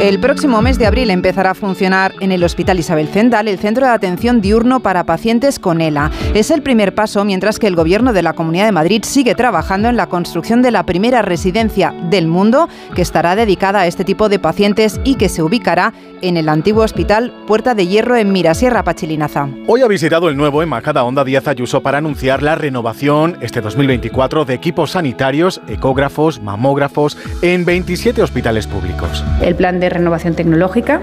[0.00, 3.86] El próximo mes de abril empezará a funcionar en el Hospital Isabel Zendal el centro
[3.86, 6.10] de atención diurno para pacientes con ELA.
[6.34, 9.88] Es el primer paso mientras que el Gobierno de la Comunidad de Madrid sigue trabajando
[9.88, 14.28] en la construcción de la primera residencia del mundo que estará dedicada a este tipo
[14.28, 18.84] de pacientes y que se ubicará en el antiguo Hospital Puerta de Hierro en Mirasierra,
[18.84, 19.48] Pachilinaza.
[19.66, 24.44] Hoy ha visitado el nuevo Embajada Onda Díaz Ayuso para anunciar la renovación este 2024
[24.44, 29.24] de equipos sanitarios, ecógrafos, mamógrafos en 27 hospitales públicos.
[29.42, 31.00] El plan de renovación tecnológica,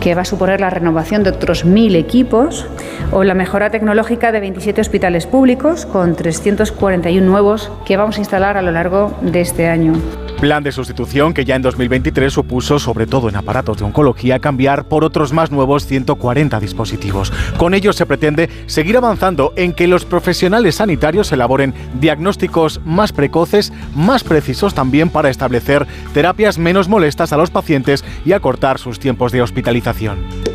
[0.00, 2.66] que va a suponer la renovación de otros mil equipos,
[3.12, 8.56] o la mejora tecnológica de 27 hospitales públicos, con 341 nuevos que vamos a instalar
[8.56, 9.94] a lo largo de este año.
[10.42, 14.88] Plan de sustitución que ya en 2023 supuso, sobre todo en aparatos de oncología, cambiar
[14.88, 17.32] por otros más nuevos 140 dispositivos.
[17.58, 23.72] Con ello se pretende seguir avanzando en que los profesionales sanitarios elaboren diagnósticos más precoces,
[23.94, 29.30] más precisos también para establecer terapias menos molestas a los pacientes y acortar sus tiempos
[29.30, 30.51] de hospitalización.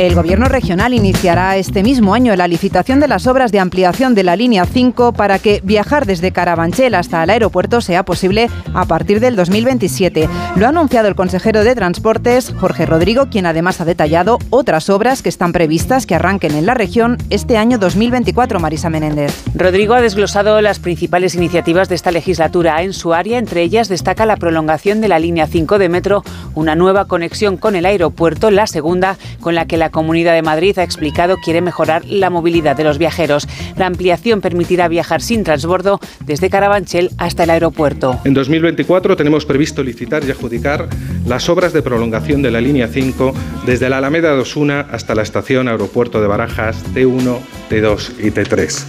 [0.00, 4.22] El Gobierno regional iniciará este mismo año la licitación de las obras de ampliación de
[4.22, 9.20] la línea 5 para que viajar desde Carabanchel hasta el aeropuerto sea posible a partir
[9.20, 10.26] del 2027.
[10.56, 15.20] Lo ha anunciado el consejero de Transportes, Jorge Rodrigo, quien además ha detallado otras obras
[15.20, 19.34] que están previstas que arranquen en la región este año 2024, Marisa Menéndez.
[19.54, 23.36] Rodrigo ha desglosado las principales iniciativas de esta legislatura en su área.
[23.36, 27.76] Entre ellas destaca la prolongación de la línea 5 de metro, una nueva conexión con
[27.76, 32.04] el aeropuerto, la segunda con la que la Comunidad de Madrid ha explicado quiere mejorar
[32.04, 33.48] la movilidad de los viajeros.
[33.76, 38.18] La ampliación permitirá viajar sin transbordo desde Carabanchel hasta el aeropuerto.
[38.24, 40.88] En 2024 tenemos previsto licitar y adjudicar
[41.26, 43.34] las obras de prolongación de la línea 5
[43.66, 47.38] desde la Alameda de Osuna hasta la estación aeropuerto de Barajas T1,
[47.70, 48.84] T2 y T3.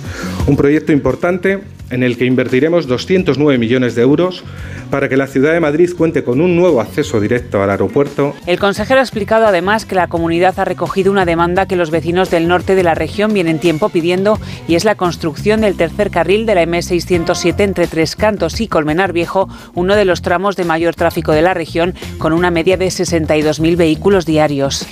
[0.48, 1.62] Un proyecto importante
[1.92, 4.44] en el que invertiremos 209 millones de euros
[4.90, 8.34] para que la ciudad de Madrid cuente con un nuevo acceso directo al aeropuerto.
[8.46, 12.30] El consejero ha explicado además que la comunidad ha recogido una demanda que los vecinos
[12.30, 16.46] del norte de la región vienen tiempo pidiendo y es la construcción del tercer carril
[16.46, 20.96] de la M607 entre Tres Cantos y Colmenar Viejo, uno de los tramos de mayor
[20.96, 24.88] tráfico de la región, con una media de 62.000 vehículos diarios.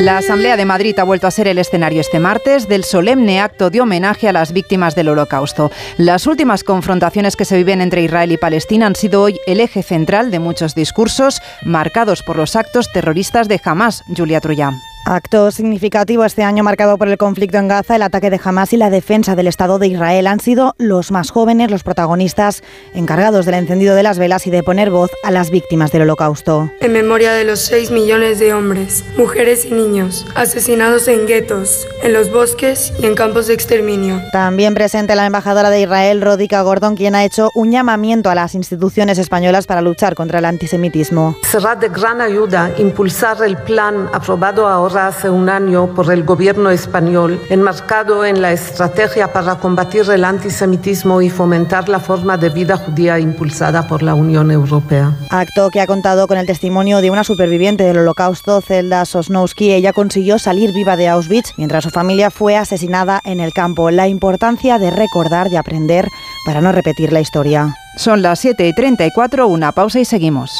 [0.00, 3.70] La Asamblea de Madrid ha vuelto a ser el escenario este martes del solemne acto
[3.70, 5.70] de homenaje a las víctimas del Holocausto.
[5.96, 9.82] Las últimas confrontaciones que se viven entre Israel y Palestina han sido hoy el eje
[9.82, 14.91] central de muchos discursos marcados por los actos terroristas de Hamas, Julia Trullán.
[15.04, 18.76] Acto significativo este año marcado por el conflicto en Gaza, el ataque de Hamas y
[18.76, 22.62] la defensa del Estado de Israel han sido los más jóvenes, los protagonistas
[22.94, 26.70] encargados del encendido de las velas y de poner voz a las víctimas del holocausto.
[26.80, 32.12] En memoria de los 6 millones de hombres, mujeres y niños asesinados en guetos, en
[32.12, 34.22] los bosques y en campos de exterminio.
[34.30, 38.54] También presente la embajadora de Israel, Rodica Gordon, quien ha hecho un llamamiento a las
[38.54, 41.36] instituciones españolas para luchar contra el antisemitismo.
[41.42, 46.70] Será de gran ayuda impulsar el plan aprobado ahora hace un año por el gobierno
[46.70, 52.76] español, enmarcado en la estrategia para combatir el antisemitismo y fomentar la forma de vida
[52.76, 55.16] judía impulsada por la Unión Europea.
[55.30, 59.72] Acto que ha contado con el testimonio de una superviviente del holocausto, Zelda Sosnowski.
[59.72, 63.90] Ella consiguió salir viva de Auschwitz mientras su familia fue asesinada en el campo.
[63.90, 66.08] La importancia de recordar y aprender
[66.44, 67.74] para no repetir la historia.
[67.96, 70.50] Son las 7 y 34, una pausa y seguimos.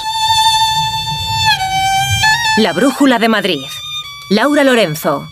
[2.59, 3.61] La Brújula de Madrid.
[4.35, 5.32] Laura Lorenzo.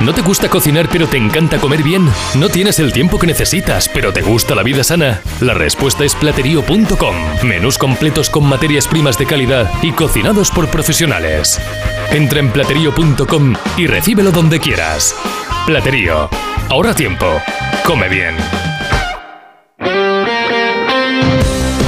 [0.00, 2.08] ¿No te gusta cocinar pero te encanta comer bien?
[2.34, 5.20] ¿No tienes el tiempo que necesitas pero te gusta la vida sana?
[5.40, 7.14] La respuesta es platerío.com.
[7.44, 11.60] Menús completos con materias primas de calidad y cocinados por profesionales.
[12.10, 15.14] Entra en platerío.com y recíbelo donde quieras.
[15.66, 16.28] Platerío.
[16.68, 17.26] Ahorra tiempo.
[17.84, 18.34] Come bien.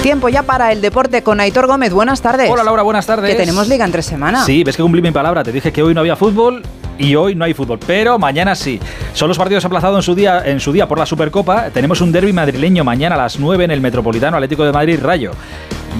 [0.03, 1.93] Tiempo ya para el deporte con Aitor Gómez.
[1.93, 2.49] Buenas tardes.
[2.51, 3.31] Hola Laura, buenas tardes.
[3.31, 4.45] Que tenemos liga entre semana.
[4.45, 5.43] Sí, ves que cumplí mi palabra.
[5.43, 6.63] Te dije que hoy no había fútbol
[6.99, 8.79] y hoy no hay fútbol, pero mañana sí.
[9.13, 11.71] Son los partidos aplazados en su día, en su día por la Supercopa.
[11.71, 15.33] Tenemos un derby madrileño mañana a las 9 en el Metropolitano Atlético de Madrid Rayo.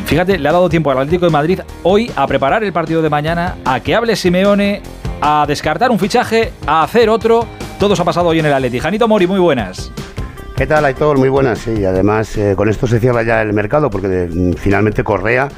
[0.07, 3.11] Fíjate, le ha dado tiempo al Atlético de Madrid hoy a preparar el partido de
[3.11, 4.83] mañana, a que hable Simeone,
[5.21, 7.47] a descartar un fichaje, a hacer otro.
[7.79, 8.79] Todo se ha pasado hoy en el Atleti.
[8.81, 9.91] Janito Mori, muy buenas.
[10.57, 11.19] ¿Qué tal, Aitor?
[11.19, 11.85] Muy buenas, sí.
[11.85, 15.49] Además, eh, con esto se cierra ya el mercado porque de- finalmente Correa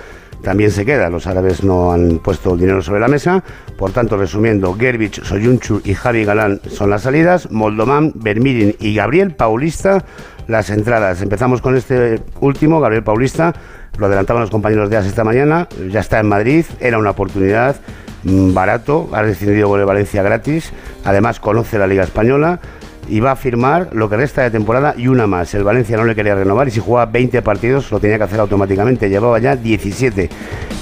[0.43, 1.11] también se queda.
[1.11, 3.43] Los árabes no han puesto dinero sobre la mesa.
[3.77, 7.51] Por tanto, resumiendo, Gerbich, Soyunchu y Javi Galán son las salidas.
[7.51, 10.05] Moldomán, Vermirin y Gabriel Paulista
[10.49, 11.23] las entradas.
[11.23, 13.55] Empezamos con este último, Gabriel Paulista.
[13.99, 15.69] Lo adelantaban los compañeros de AS esta mañana.
[15.91, 16.65] Ya está en Madrid.
[16.81, 17.77] Era una oportunidad
[18.25, 19.09] mm, barato.
[19.13, 20.73] Ha decidido con el Valencia gratis.
[21.05, 22.61] Además, conoce la Liga Española
[23.09, 25.55] y va a firmar lo que resta de temporada y una más.
[25.55, 28.41] El Valencia no le quería renovar y si jugaba 20 partidos lo tenía que hacer
[28.41, 29.09] automáticamente.
[29.09, 30.29] Llevaba ya 17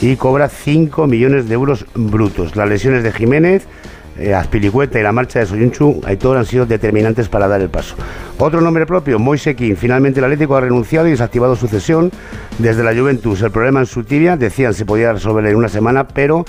[0.00, 2.56] y cobra 5 millones de euros brutos.
[2.56, 3.66] Las lesiones de Jiménez,
[4.18, 7.96] eh, Azpilicueta y la marcha de Soyunchu, Aitor han sido determinantes para dar el paso.
[8.38, 9.74] Otro nombre propio, Moise King.
[9.76, 12.10] Finalmente el Atlético ha renunciado y desactivado su cesión
[12.58, 13.42] desde la Juventus.
[13.42, 16.44] El problema en su tibia, decían, se podía resolver en una semana, pero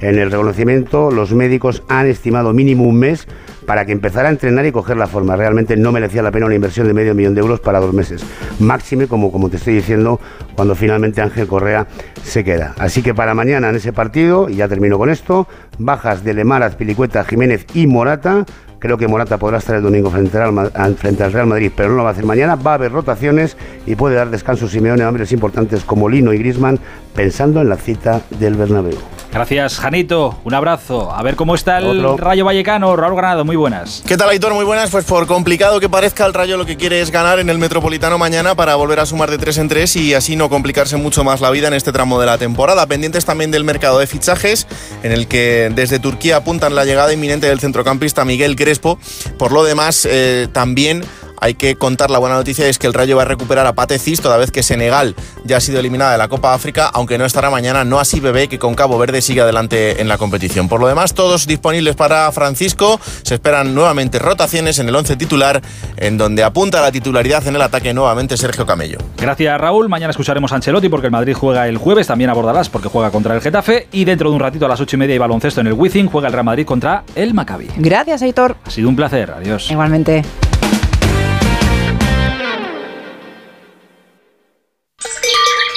[0.00, 3.26] en el reconocimiento los médicos han estimado mínimo un mes
[3.66, 5.36] para que empezara a entrenar y coger la forma.
[5.36, 8.24] Realmente no merecía la pena una inversión de medio millón de euros para dos meses.
[8.58, 10.18] Máxime, como, como te estoy diciendo,
[10.56, 11.86] cuando finalmente Ángel Correa
[12.22, 12.74] se queda.
[12.78, 15.46] Así que para mañana en ese partido, y ya termino con esto,
[15.78, 18.44] bajas de Lemar, Azpilicueta, Jiménez y Morata.
[18.80, 21.96] Creo que Morata podrá estar el domingo frente al- frente al Real Madrid, pero no
[21.96, 22.56] lo va a hacer mañana.
[22.56, 26.38] Va a haber rotaciones y puede dar descanso Simeone a hombres importantes como Lino y
[26.38, 26.78] Grisman,
[27.14, 28.96] pensando en la cita del Bernabéu.
[29.32, 30.40] Gracias, Janito.
[30.44, 31.12] Un abrazo.
[31.12, 32.16] A ver cómo está el Otro.
[32.16, 32.96] Rayo Vallecano.
[32.96, 34.02] Raúl Granado, muy buenas.
[34.06, 34.52] ¿Qué tal, Aitor?
[34.54, 34.90] Muy buenas.
[34.90, 38.18] Pues por complicado que parezca, el Rayo lo que quiere es ganar en el Metropolitano
[38.18, 41.40] mañana para volver a sumar de 3 en 3 y así no complicarse mucho más
[41.40, 42.86] la vida en este tramo de la temporada.
[42.86, 44.66] Pendientes también del mercado de fichajes,
[45.04, 48.98] en el que desde Turquía apuntan la llegada inminente del centrocampista Miguel Crespo.
[49.38, 51.04] Por lo demás, eh, también
[51.40, 53.98] hay que contar la buena noticia es que el Rayo va a recuperar a Pate
[53.98, 55.14] Cis, toda vez que Senegal
[55.44, 58.48] ya ha sido eliminada de la Copa África, aunque no estará mañana, no así Bebé,
[58.48, 60.68] que con Cabo Verde sigue adelante en la competición.
[60.68, 63.00] Por lo demás, todos disponibles para Francisco.
[63.22, 65.62] Se esperan nuevamente rotaciones en el 11 titular,
[65.96, 68.98] en donde apunta a la titularidad en el ataque nuevamente Sergio Camello.
[69.16, 69.88] Gracias, Raúl.
[69.88, 72.06] Mañana escucharemos a Ancelotti porque el Madrid juega el jueves.
[72.06, 73.88] También abordarás porque juega contra el Getafe.
[73.92, 76.08] Y dentro de un ratito a las ocho y media y baloncesto en el Wizzing
[76.08, 77.68] juega el Real Madrid contra el Maccabi.
[77.76, 78.56] Gracias, Aitor.
[78.64, 79.30] Ha sido un placer.
[79.30, 79.70] Adiós.
[79.70, 80.22] Igualmente.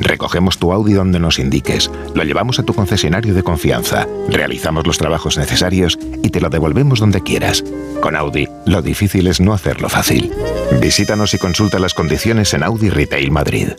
[0.00, 4.98] Recogemos tu Audi donde nos indiques, lo llevamos a tu concesionario de confianza, realizamos los
[4.98, 7.62] trabajos necesarios y te lo devolvemos donde quieras.
[8.00, 10.32] Con Audi, lo difícil es no hacerlo fácil.
[10.80, 13.72] Visítanos y consulta las condiciones en Audi Retail Madrid.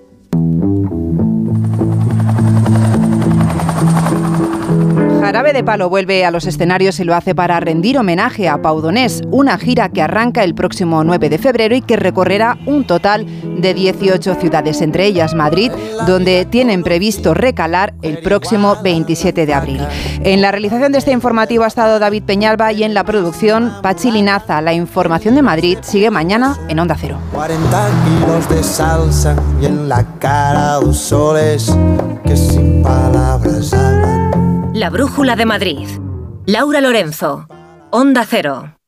[5.32, 8.82] Jarabe de Palo vuelve a los escenarios y lo hace para rendir homenaje a Pau
[8.82, 13.26] Donés, una gira que arranca el próximo 9 de febrero y que recorrerá un total
[13.62, 15.72] de 18 ciudades, entre ellas Madrid,
[16.06, 19.80] donde tienen previsto recalar el próximo 27 de abril.
[20.26, 24.12] En la realización de este informativo ha estado David Peñalba y en la producción Pachi
[24.12, 24.60] Linaza.
[24.60, 27.18] La información de Madrid sigue mañana en Onda Cero.
[27.32, 31.74] 40 kilos de salsa y en la cara dos soles
[32.26, 33.91] que sin palabras hablan.
[34.82, 35.88] La Brújula de Madrid.
[36.48, 37.46] Laura Lorenzo.
[37.92, 38.80] Onda Cero.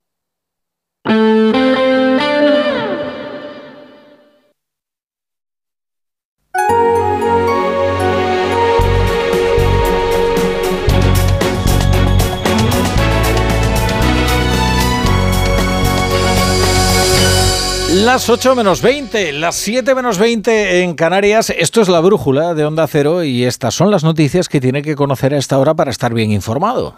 [18.03, 21.49] Las 8 menos 20, las 7 menos 20 en Canarias.
[21.57, 24.97] Esto es la brújula de Onda Cero y estas son las noticias que tiene que
[24.97, 26.97] conocer a esta hora para estar bien informado.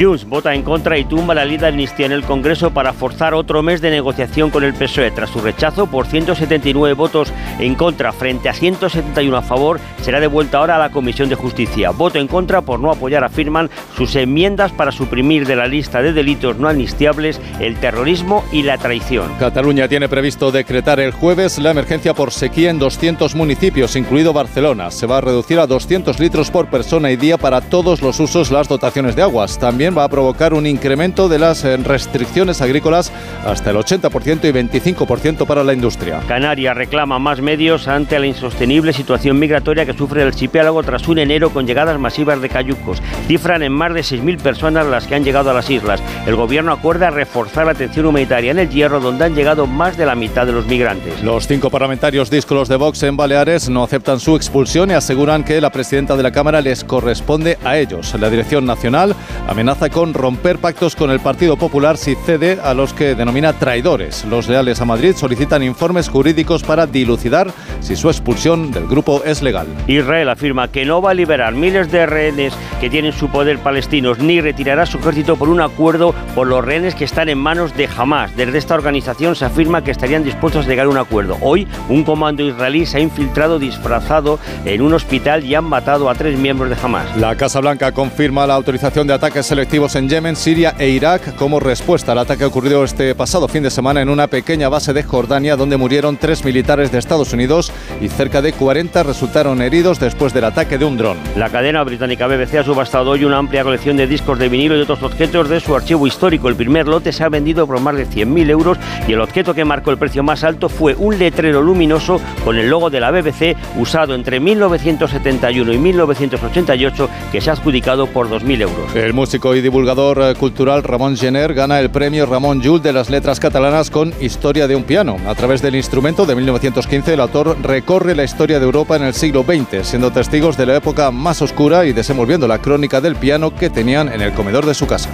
[0.00, 3.34] Junts vota en contra y tumba la ley de amnistía en el Congreso para forzar
[3.34, 5.10] otro mes de negociación con el PSOE.
[5.10, 10.56] Tras su rechazo por 179 votos en contra frente a 171 a favor, será devuelta
[10.56, 11.90] ahora a la Comisión de Justicia.
[11.90, 16.14] Voto en contra por no apoyar, afirman, sus enmiendas para suprimir de la lista de
[16.14, 19.30] delitos no amnistiables el terrorismo y la traición.
[19.38, 24.90] Cataluña tiene previsto decretar el jueves la emergencia por sequía en 200 municipios, incluido Barcelona.
[24.90, 28.50] Se va a reducir a 200 litros por persona y día para todos los usos
[28.50, 29.58] las dotaciones de aguas.
[29.58, 33.12] También va a provocar un incremento de las eh, restricciones agrícolas
[33.44, 36.20] hasta el 80% y 25% para la industria.
[36.26, 41.18] Canarias reclama más medios ante la insostenible situación migratoria que sufre el archipiélago tras un
[41.18, 43.02] enero con llegadas masivas de cayucos.
[43.26, 46.02] Cifran en más de 6.000 personas las que han llegado a las islas.
[46.26, 50.06] El gobierno acuerda reforzar la atención humanitaria en el Hierro, donde han llegado más de
[50.06, 51.22] la mitad de los migrantes.
[51.22, 55.60] Los cinco parlamentarios díscolos de Vox en Baleares no aceptan su expulsión y aseguran que
[55.60, 58.14] la presidenta de la Cámara les corresponde a ellos.
[58.20, 59.14] La Dirección Nacional
[59.48, 64.24] amenaza con romper pactos con el Partido Popular si cede a los que denomina traidores.
[64.24, 69.42] Los leales a Madrid solicitan informes jurídicos para dilucidar si su expulsión del grupo es
[69.42, 69.68] legal.
[69.86, 74.18] Israel afirma que no va a liberar miles de rehenes que tienen su poder palestinos
[74.18, 77.88] ni retirará su ejército por un acuerdo por los rehenes que están en manos de
[77.96, 78.34] Hamas.
[78.36, 81.38] Desde esta organización se afirma que estarían dispuestos a llegar a un acuerdo.
[81.42, 86.14] Hoy, un comando israelí se ha infiltrado disfrazado en un hospital y han matado a
[86.16, 87.16] tres miembros de Hamas.
[87.16, 91.60] La Casa Blanca confirma la autorización de ataques selectivos en Yemen, Siria e Irak como
[91.60, 95.54] respuesta al ataque ocurrido este pasado fin de semana en una pequeña base de Jordania
[95.54, 100.44] donde murieron tres militares de Estados Unidos y cerca de 40 resultaron heridos después del
[100.44, 101.18] ataque de un dron.
[101.36, 104.80] La cadena británica BBC ha subastado hoy una amplia colección de discos de vinilo y
[104.80, 106.48] otros objetos de su archivo histórico.
[106.48, 109.66] El primer lote se ha vendido por más de 100.000 euros y el objeto que
[109.66, 113.56] marcó el precio más alto fue un letrero luminoso con el logo de la BBC
[113.76, 118.96] usado entre 1971 y 1988 que se ha adjudicado por 2.000 euros.
[118.96, 123.10] El músico y divulgador eh, cultural Ramón Gener gana el premio Ramón Llull de las
[123.10, 125.16] letras catalanas con Historia de un piano.
[125.26, 129.14] A través del instrumento de 1915 el autor recorre la historia de Europa en el
[129.14, 133.54] siglo XX, siendo testigos de la época más oscura y desenvolviendo la crónica del piano
[133.54, 135.10] que tenían en el comedor de su casa.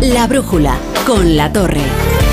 [0.00, 2.25] La brújula con la torre.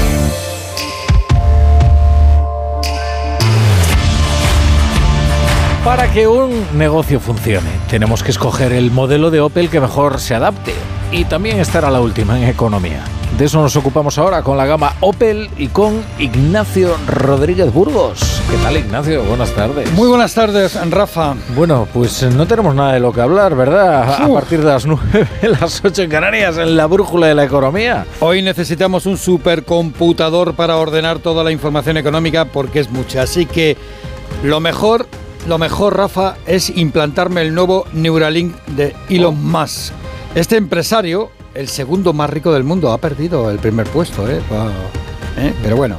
[5.83, 10.33] Para que un negocio funcione, tenemos que escoger el modelo de Opel que mejor se
[10.33, 10.73] adapte
[11.11, 13.03] y también estar a la última en economía.
[13.37, 18.41] De eso nos ocupamos ahora con la gama Opel y con Ignacio Rodríguez Burgos.
[18.49, 19.23] ¿Qué tal, Ignacio?
[19.23, 19.91] Buenas tardes.
[19.91, 21.35] Muy buenas tardes, Rafa.
[21.53, 24.23] Bueno, pues no tenemos nada de lo que hablar, ¿verdad?
[24.23, 25.27] A partir de las 9,
[25.59, 28.05] las 8 en Canarias, en la brújula de la economía.
[28.21, 33.23] Hoy necesitamos un supercomputador para ordenar toda la información económica porque es mucha.
[33.23, 33.75] Así que
[34.43, 35.07] lo mejor,
[35.47, 39.93] lo mejor, Rafa, es implantarme el nuevo Neuralink de Elon Musk.
[40.35, 44.41] Este empresario, el segundo más rico del mundo, ha perdido el primer puesto, ¿eh?
[44.49, 44.69] Wow.
[45.37, 45.53] ¿Eh?
[45.61, 45.97] Pero bueno,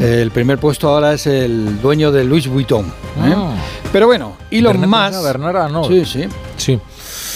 [0.00, 2.86] el primer puesto ahora es el dueño de Louis Vuitton.
[2.86, 3.34] ¿eh?
[3.36, 3.54] Ah.
[3.92, 5.22] Pero bueno, Elon Bernard- Musk...
[5.24, 5.88] Bernard Arnault.
[5.88, 6.24] Sí, sí.
[6.56, 6.80] Sí.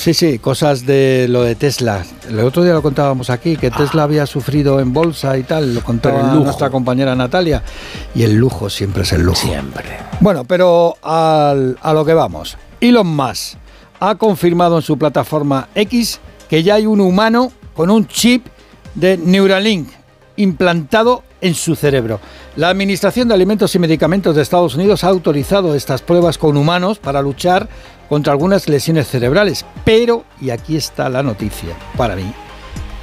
[0.03, 2.05] Sí, sí, cosas de lo de Tesla.
[2.29, 5.85] El otro día lo contábamos aquí, que Tesla había sufrido en bolsa y tal, lo
[5.85, 7.63] contaba nuestra compañera Natalia.
[8.13, 9.37] Y el lujo siempre es el lujo.
[9.41, 9.85] Siempre.
[10.19, 12.57] Bueno, pero al- a lo que vamos.
[12.81, 13.55] Elon Musk
[14.01, 16.19] ha confirmado en su plataforma X
[16.51, 18.45] que ya hay un humano con un chip
[18.97, 19.89] de Neuralink
[20.35, 22.19] implantado en su cerebro.
[22.57, 26.99] La Administración de Alimentos y Medicamentos de Estados Unidos ha autorizado estas pruebas con humanos
[26.99, 27.69] para luchar
[28.13, 29.65] contra algunas lesiones cerebrales.
[29.87, 32.31] Pero, y aquí está la noticia para mí,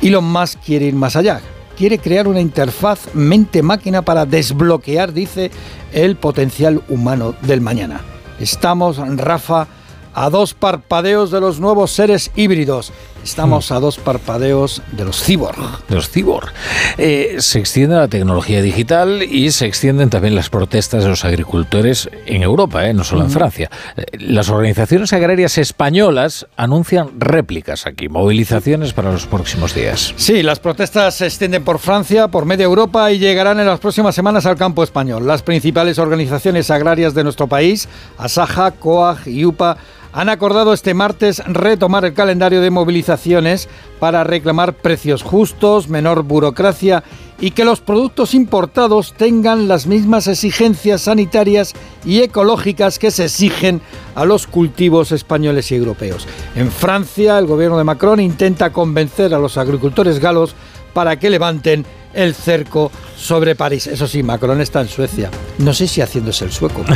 [0.03, 1.41] Elon Musk quiere ir más allá.
[1.75, 5.49] Quiere crear una interfaz mente-máquina para desbloquear, dice,
[5.93, 8.01] el potencial humano del mañana.
[8.39, 9.65] Estamos, Rafa,
[10.13, 12.93] a dos parpadeos de los nuevos seres híbridos.
[13.23, 15.57] Estamos a dos parpadeos de los cyborg.
[15.87, 16.51] de los cyborg.
[16.97, 22.09] Eh, se extiende la tecnología digital y se extienden también las protestas de los agricultores
[22.25, 23.33] en Europa, eh, no solo en Ujú.
[23.39, 23.69] Francia.
[23.97, 30.13] Eh, Las organizaciones agrarias españolas anuncian réplicas aquí, movilizaciones para los próximos días.
[30.17, 34.15] Sí, las protestas se extienden por Francia, por media Europa y llegarán en las próximas
[34.15, 35.27] semanas al campo español.
[35.27, 39.77] Las principales organizaciones agrarias de nuestro país, Asaja, COAG y UPA,
[40.19, 43.69] han acordado este martes retomar el calendario de movilizaciones
[44.01, 47.05] para reclamar precios justos, menor burocracia
[47.39, 53.79] y que los productos importados tengan las mismas exigencias sanitarias y ecológicas que se exigen
[54.13, 56.27] a los cultivos españoles y europeos.
[56.53, 60.53] En Francia, el gobierno de Macron intenta convencer a los agricultores galos
[60.91, 63.87] para que levanten el cerco sobre París.
[63.87, 65.29] Eso sí, Macron está en Suecia.
[65.57, 66.83] No sé si haciéndose el sueco.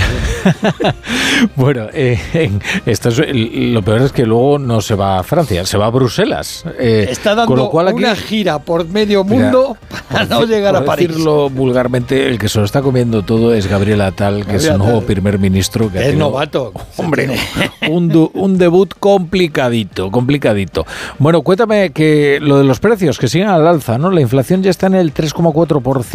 [1.56, 2.50] Bueno, eh,
[2.86, 5.90] esto es- lo peor es que luego no se va a Francia, se va a
[5.90, 6.64] Bruselas.
[6.80, 9.76] Eh, Está dando con lo cual aquí, una gira por medio mundo
[10.12, 11.10] para no llegar a París.
[11.10, 14.78] decirlo vulgarmente, el que se lo está comiendo todo es Gabriel Atal, que es el
[14.78, 15.06] nuevo Attal.
[15.08, 15.92] primer ministro.
[15.92, 16.72] Que ha Es tenido- novato.
[16.98, 17.36] Hombre,
[17.90, 20.86] un, du- un debut complicadito, complicadito.
[21.20, 24.12] Bueno, cuéntame que lo de los precios, que siguen al alza, ¿no?
[24.12, 26.13] La inflación ya está en el 3,4%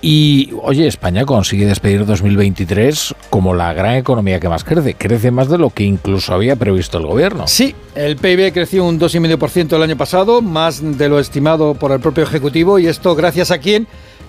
[0.00, 4.94] y, oye, España consigue despedir 2023 como la gran economía que más crece.
[4.94, 7.46] Crece más de lo que incluso había previsto el gobierno.
[7.48, 12.00] Sí, el PIB creció un 2,5% el año pasado, más de lo estimado por el
[12.00, 13.88] propio Ejecutivo, y esto gracias a quién?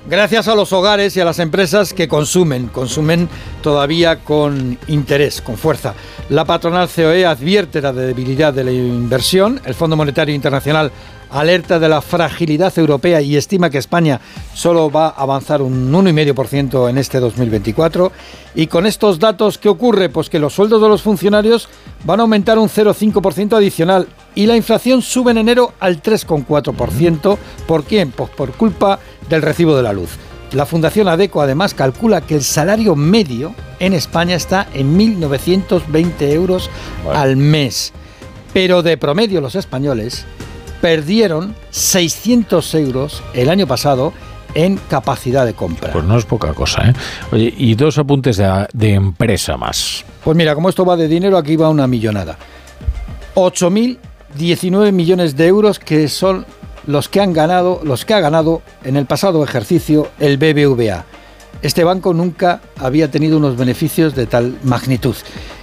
[0.09, 3.27] Gracias a los hogares y a las empresas que consumen, consumen
[3.61, 5.93] todavía con interés, con fuerza.
[6.29, 10.91] La patronal COE advierte la debilidad de la inversión, el Fondo Monetario Internacional
[11.31, 14.19] alerta de la fragilidad europea y estima que España
[14.53, 18.11] solo va a avanzar un 1,5% en este 2024.
[18.55, 20.09] Y con estos datos, ¿qué ocurre?
[20.09, 21.69] Pues que los sueldos de los funcionarios
[22.03, 27.37] van a aumentar un 0,5% adicional y la inflación sube en enero al 3,4%.
[27.67, 28.11] ¿Por quién?
[28.11, 28.99] Pues por culpa
[29.29, 30.11] del recibo de la luz.
[30.51, 36.71] La Fundación ADECO además calcula que el salario medio en España está en 1.920 euros
[37.13, 37.93] al mes.
[38.51, 40.25] Pero de promedio los españoles
[40.81, 44.13] perdieron 600 euros el año pasado
[44.55, 45.91] en capacidad de compra.
[45.91, 46.93] Pues no es poca cosa, ¿eh?
[47.31, 50.03] Oye, y dos apuntes de, de empresa más.
[50.23, 52.37] Pues mira, como esto va de dinero, aquí va una millonada.
[53.35, 56.45] 8.019 millones de euros que son
[56.87, 61.05] los que han ganado, los que ha ganado en el pasado ejercicio el BBVA.
[61.61, 65.15] Este banco nunca había tenido unos beneficios de tal magnitud.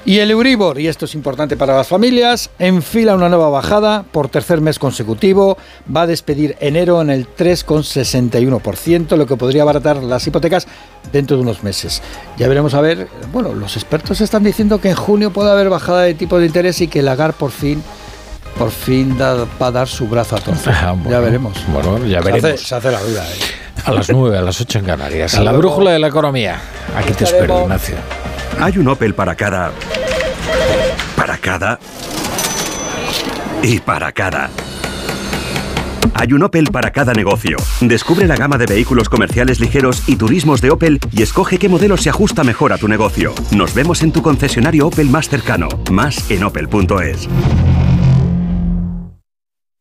[0.04, 4.28] Y el Euribor, y esto es importante para las familias, enfila una nueva bajada por
[4.28, 5.56] tercer mes consecutivo.
[5.94, 10.66] Va a despedir enero en el 3,61%, lo que podría abaratar las hipotecas
[11.12, 12.02] dentro de unos meses.
[12.36, 16.02] Ya veremos a ver, bueno, los expertos están diciendo que en junio puede haber bajada
[16.02, 17.82] de tipo de interés y que Lagarde por fin,
[18.58, 20.74] por fin da- va a dar su brazo a torcer.
[20.82, 21.56] Ah, ya veremos.
[21.72, 22.60] Bueno, ya Se hace- veremos.
[22.60, 23.24] Se hace, la duda.
[23.26, 23.36] ¿eh?
[23.86, 25.32] A las 9, a las 8 en Canarias.
[25.32, 26.60] Hasta la brújula de la economía.
[26.96, 27.94] Aquí te espero, Ignacio.
[28.60, 29.70] Hay un Opel para cada...
[31.14, 31.78] Para cada...
[33.62, 34.50] Y para cada...
[36.14, 37.58] Hay un Opel para cada negocio.
[37.80, 41.96] Descubre la gama de vehículos comerciales ligeros y turismos de Opel y escoge qué modelo
[41.96, 43.34] se ajusta mejor a tu negocio.
[43.52, 45.68] Nos vemos en tu concesionario Opel más cercano.
[45.92, 47.28] Más en opel.es.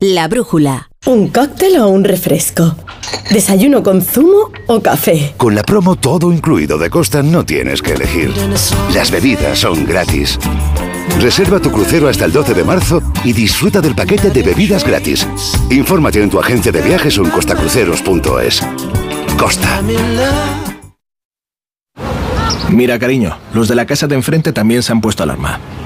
[0.02, 0.90] La brújula.
[1.06, 2.76] ¿Un cóctel o un refresco?
[3.32, 5.34] ¿Desayuno con zumo o café?
[5.38, 8.34] Con la promo todo incluido de Costa no tienes que elegir.
[8.94, 10.38] Las bebidas son gratis.
[11.22, 15.26] Reserva tu crucero hasta el 12 de marzo y disfruta del paquete de bebidas gratis.
[15.70, 18.64] Infórmate en tu agencia de viajes o en costacruceros.es.
[19.40, 19.82] Costa.
[22.70, 25.58] Mira, cariño, los de la casa de enfrente también se han puesto alarma.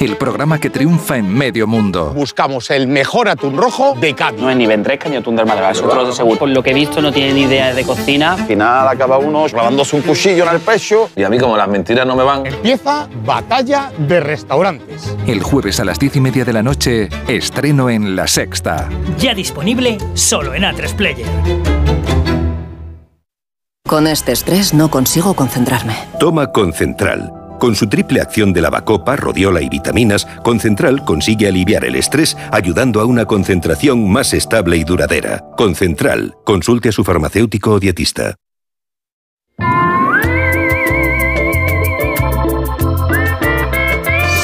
[0.00, 2.12] el programa que triunfa en medio mundo.
[2.14, 4.40] Buscamos el mejor atún rojo de Cádiz.
[4.40, 6.38] No es ni ventresca ni atún del Málaga, es otro de seguro.
[6.38, 8.32] Por lo que he visto no tiene ni idea de cocina.
[8.32, 11.68] Al final acaba uno clavándose un cuchillo en el pecho y a mí como las
[11.68, 12.46] mentiras no me van.
[12.46, 15.14] Empieza Batalla de Restaurantes.
[15.26, 18.88] El jueves a las diez y media de la noche, estreno en La Sexta.
[19.18, 21.26] Ya disponible solo en A3 Player.
[23.86, 25.94] Con este estrés no consigo concentrarme.
[26.18, 27.39] Toma Concentral.
[27.60, 33.02] Con su triple acción de lavacopa, rodiola y vitaminas, Concentral consigue aliviar el estrés ayudando
[33.02, 35.44] a una concentración más estable y duradera.
[35.58, 38.34] Concentral, consulte a su farmacéutico o dietista.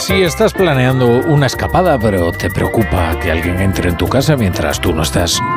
[0.03, 4.79] Si estás planeando una escapada, pero te preocupa que alguien entre en tu casa mientras
[4.81, 5.41] tú no estás,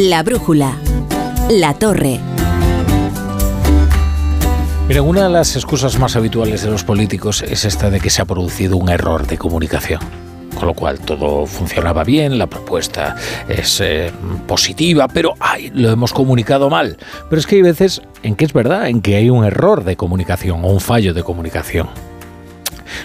[0.00, 0.78] La brújula.
[1.50, 2.20] La torre.
[4.86, 8.22] Mira, una de las excusas más habituales de los políticos es esta de que se
[8.22, 10.00] ha producido un error de comunicación.
[10.54, 13.16] Con lo cual todo funcionaba bien, la propuesta
[13.48, 14.12] es eh,
[14.46, 16.96] positiva, pero ay, lo hemos comunicado mal.
[17.28, 19.96] Pero es que hay veces en que es verdad, en que hay un error de
[19.96, 21.88] comunicación o un fallo de comunicación.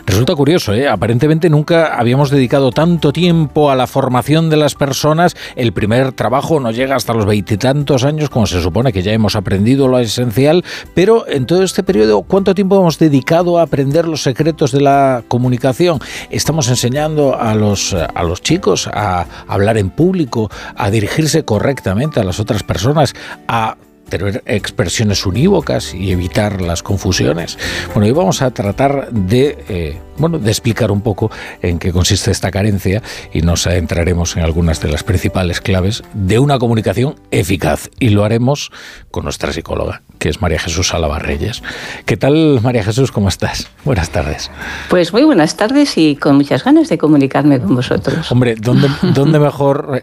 [0.06, 0.88] Resulta curioso, ¿eh?
[0.88, 5.36] aparentemente nunca habíamos dedicado tanto tiempo a la formación de las personas.
[5.56, 9.36] El primer trabajo no llega hasta los veintitantos años, como se supone que ya hemos
[9.36, 10.64] aprendido lo esencial,
[10.94, 15.24] pero en todo este periodo, ¿cuánto tiempo hemos dedicado a aprender los secretos de la
[15.28, 16.00] comunicación?
[16.30, 22.24] Estamos enseñando a los, a los chicos a hablar en público, a dirigirse correctamente a
[22.24, 23.14] las otras personas,
[23.48, 23.78] a
[24.10, 27.58] tener expresiones unívocas y evitar las confusiones.
[27.94, 31.32] Bueno, hoy vamos a tratar de, eh, bueno, de explicar un poco
[31.62, 33.02] en qué consiste esta carencia
[33.34, 37.90] y nos adentraremos en algunas de las principales claves de una comunicación eficaz.
[38.00, 38.72] Y lo haremos
[39.12, 41.62] con nuestra psicóloga, que es María Jesús Álava Reyes.
[42.06, 43.12] ¿Qué tal, María Jesús?
[43.12, 43.70] ¿Cómo estás?
[43.84, 44.50] Buenas tardes.
[44.90, 48.32] Pues muy buenas tardes y con muchas ganas de comunicarme con vosotros.
[48.32, 50.02] Hombre, ¿dónde, dónde mejor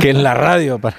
[0.00, 0.96] que en la radio para,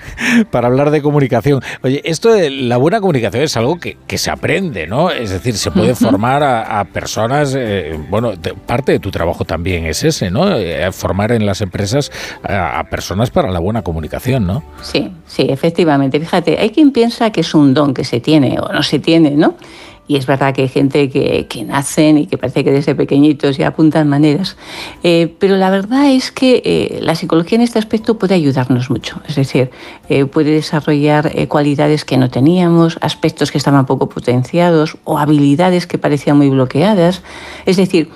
[0.51, 1.63] para hablar de comunicación?
[1.81, 5.09] Oye, esto la buena comunicación es algo que, se aprende, ¿no?
[5.09, 8.33] Es decir, se puede formar a, personas, eh, bueno,
[8.67, 10.55] parte de tu trabajo también es ese, ¿no?
[10.55, 12.11] Eh, formar en las empresas
[12.43, 14.63] a, personas para la buena comunicación, ¿no?
[14.83, 16.19] Sí, sí, efectivamente.
[16.19, 19.31] Fíjate, hay quien piensa que es un don que se tiene o no se tiene,
[19.31, 19.55] ¿no?
[20.05, 23.55] Y es verdad que hay gente que, que nacen y que parece que desde pequeñitos
[23.55, 24.57] ya apuntan maneras.
[25.01, 29.21] Eh, pero la verdad es que eh, la psicología en este aspecto puede ayudarnos mucho.
[29.29, 29.71] Es decir,
[30.09, 35.97] eh, puede desarrollar cualidades que no teníamos, aspectos que estaban poco potenciados o habilidades que
[35.97, 37.21] parecían muy bloqueadas.
[37.65, 38.09] Es decir,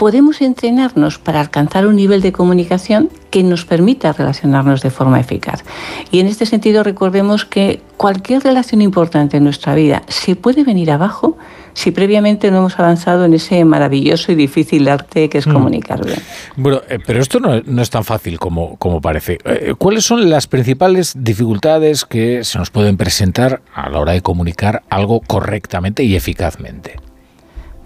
[0.00, 5.62] podemos entrenarnos para alcanzar un nivel de comunicación que nos permita relacionarnos de forma eficaz.
[6.10, 10.90] Y en este sentido recordemos que cualquier relación importante en nuestra vida se puede venir
[10.90, 11.36] abajo
[11.74, 15.52] si previamente no hemos avanzado en ese maravilloso y difícil arte que es mm.
[15.52, 16.18] comunicar bien.
[16.56, 19.36] Bueno, eh, pero esto no, es tan fácil como, como parece.
[19.44, 24.22] Eh, ¿Cuáles son las principales dificultades que se nos pueden presentar a la hora de
[24.22, 27.09] comunicar algo correctamente y eficazmente?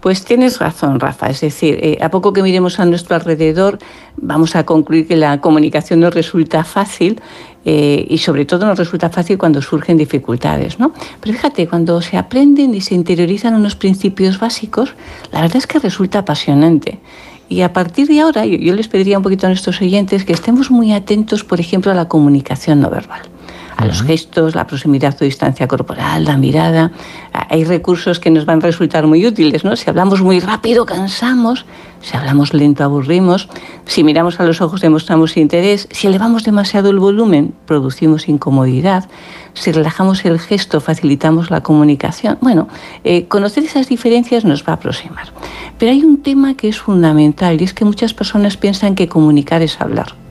[0.05, 1.31] Pues tienes razón, Rafa.
[1.31, 3.79] Es decir, eh, a poco que miremos a nuestro alrededor,
[4.19, 7.23] vamos a concluir que la comunicación nos resulta fácil
[7.65, 10.79] eh, y sobre todo nos resulta fácil cuando surgen dificultades.
[10.79, 10.93] ¿no?
[11.23, 14.93] Pero fíjate, cuando se aprenden y se interiorizan unos principios básicos,
[15.33, 16.99] la verdad es que resulta apasionante.
[17.49, 20.71] Y a partir de ahora, yo les pediría un poquito a nuestros oyentes que estemos
[20.71, 23.23] muy atentos, por ejemplo, a la comunicación no verbal
[23.77, 26.93] a los gestos, la proximidad o distancia corporal, la mirada.
[27.33, 29.77] Hay recursos que nos van a resultar muy útiles, ¿no?
[29.77, 31.65] Si hablamos muy rápido, cansamos.
[32.01, 33.49] Si hablamos lento, aburrimos.
[33.87, 35.89] Si miramos a los ojos, demostramos interés.
[35.91, 39.09] Si elevamos demasiado el volumen, producimos incomodidad.
[39.55, 42.37] Si relajamos el gesto, facilitamos la comunicación.
[42.41, 42.69] Bueno,
[43.05, 45.29] eh, conocer esas diferencias nos va a aproximar.
[45.79, 49.63] Pero hay un tema que es fundamental y es que muchas personas piensan que comunicar
[49.63, 50.24] es hablar.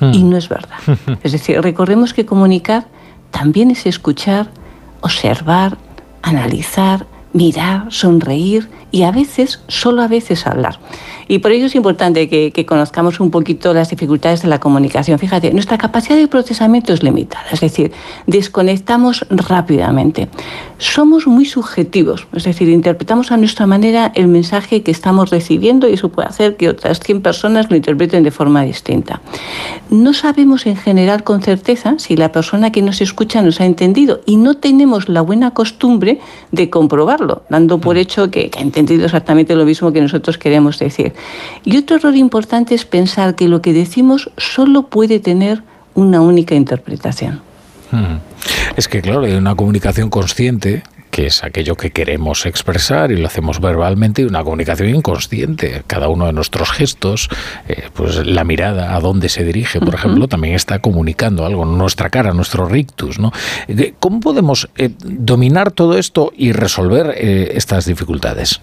[0.00, 0.12] Hmm.
[0.14, 0.78] Y no es verdad.
[1.22, 2.86] Es decir, recordemos que comunicar
[3.30, 4.48] también es escuchar,
[5.00, 5.78] observar,
[6.22, 10.78] analizar, mirar, sonreír y a veces, solo a veces hablar.
[11.30, 15.16] Y por ello es importante que, conozcamos un poquito las dificultades de la comunicación.
[15.16, 17.92] Fíjate, nuestra capacidad de procesamiento es limitada, es decir,
[18.26, 20.28] desconectamos rápidamente.
[20.78, 25.92] Somos muy subjetivos, es decir, interpretamos a nuestra manera el mensaje que estamos recibiendo y
[25.92, 29.20] eso puede hacer que otras 100 personas lo interpreten de forma distinta.
[29.88, 34.20] No sabemos en general con certeza si la persona que nos escucha nos ha entendido
[34.26, 36.18] y no tenemos la buena costumbre
[36.50, 41.12] de comprobarlo, dando por hecho que ha entendido exactamente lo mismo que nosotros queremos decir.
[41.64, 45.62] Y otro error importante es pensar que lo que decimos solo puede tener
[45.94, 47.40] una única interpretación.
[47.90, 48.18] Hmm.
[48.76, 53.26] Es que, claro, hay una comunicación consciente que es aquello que queremos expresar y lo
[53.26, 55.82] hacemos verbalmente, y una comunicación inconsciente.
[55.86, 57.28] Cada uno de nuestros gestos,
[57.68, 62.10] eh, pues la mirada a dónde se dirige, por ejemplo, también está comunicando algo, nuestra
[62.10, 63.18] cara, nuestro rictus.
[63.18, 63.32] ¿no?
[63.68, 68.60] Eh, ¿Cómo podemos eh, dominar todo esto y resolver estas dificultades?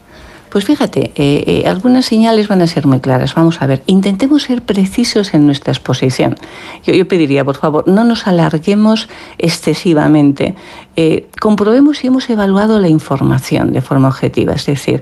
[0.57, 3.35] Pues fíjate, eh, eh, algunas señales van a ser muy claras.
[3.35, 6.35] Vamos a ver, intentemos ser precisos en nuestra exposición.
[6.83, 10.55] Yo, yo pediría, por favor, no nos alarguemos excesivamente.
[10.97, 15.01] Eh, comprobemos si hemos evaluado la información de forma objetiva, es decir,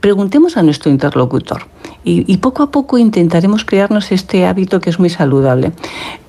[0.00, 1.62] preguntemos a nuestro interlocutor
[2.04, 5.72] y, poco a poco intentaremos crearnos este hábito que es muy saludable.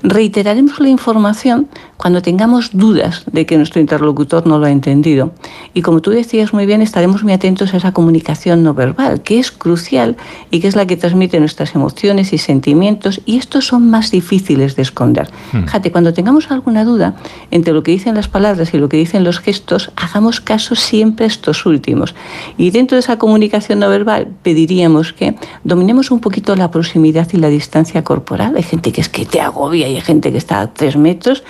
[0.04, 1.68] Reiteraremos la información
[1.98, 5.32] cuando tengamos dudas de que nuestro interlocutor no lo ha entendido.
[5.74, 9.40] Y como tú decías muy bien, estaremos muy atentos a esa comunicación no verbal, que
[9.40, 10.16] es crucial
[10.52, 14.76] y que es la que transmite nuestras emociones y sentimientos, y estos son más difíciles
[14.76, 15.30] de esconder.
[15.54, 15.64] Hmm.
[15.64, 17.16] Fíjate, cuando tengamos alguna duda
[17.50, 21.26] entre lo que dicen las palabras y lo que dicen los gestos, hagamos caso siempre
[21.26, 22.16] a estos últimos.
[22.58, 27.38] Y dentro de esa comunicación no verbal pediríamos que dominemos un poquito la proximidad y
[27.38, 28.56] la distancia corporal.
[28.56, 31.44] Hay gente que es que te agobia y hay gente que está a tres metros.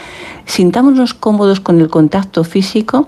[0.46, 3.06] Sintámonos cómodos con el contacto físico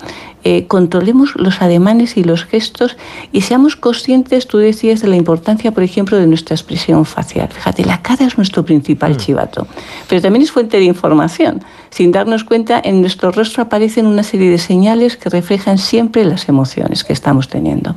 [0.47, 2.97] eh, controlemos los ademanes y los gestos
[3.31, 7.49] y seamos conscientes, tú decías, de la importancia, por ejemplo, de nuestra expresión facial.
[7.51, 9.17] Fíjate, la cara es nuestro principal mm.
[9.17, 9.65] chivato,
[10.07, 11.63] pero también es fuente de información.
[11.95, 16.49] Sin darnos cuenta, en nuestro rostro aparecen una serie de señales que reflejan siempre las
[16.49, 17.95] emociones que estamos teniendo.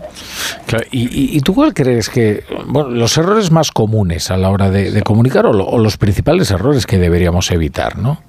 [0.92, 5.46] y, tú cuál crees que, bueno, los errores más comunes a la hora de, comunicar
[5.46, 8.22] o, o los principales errores que deberíamos evitar, ¿no?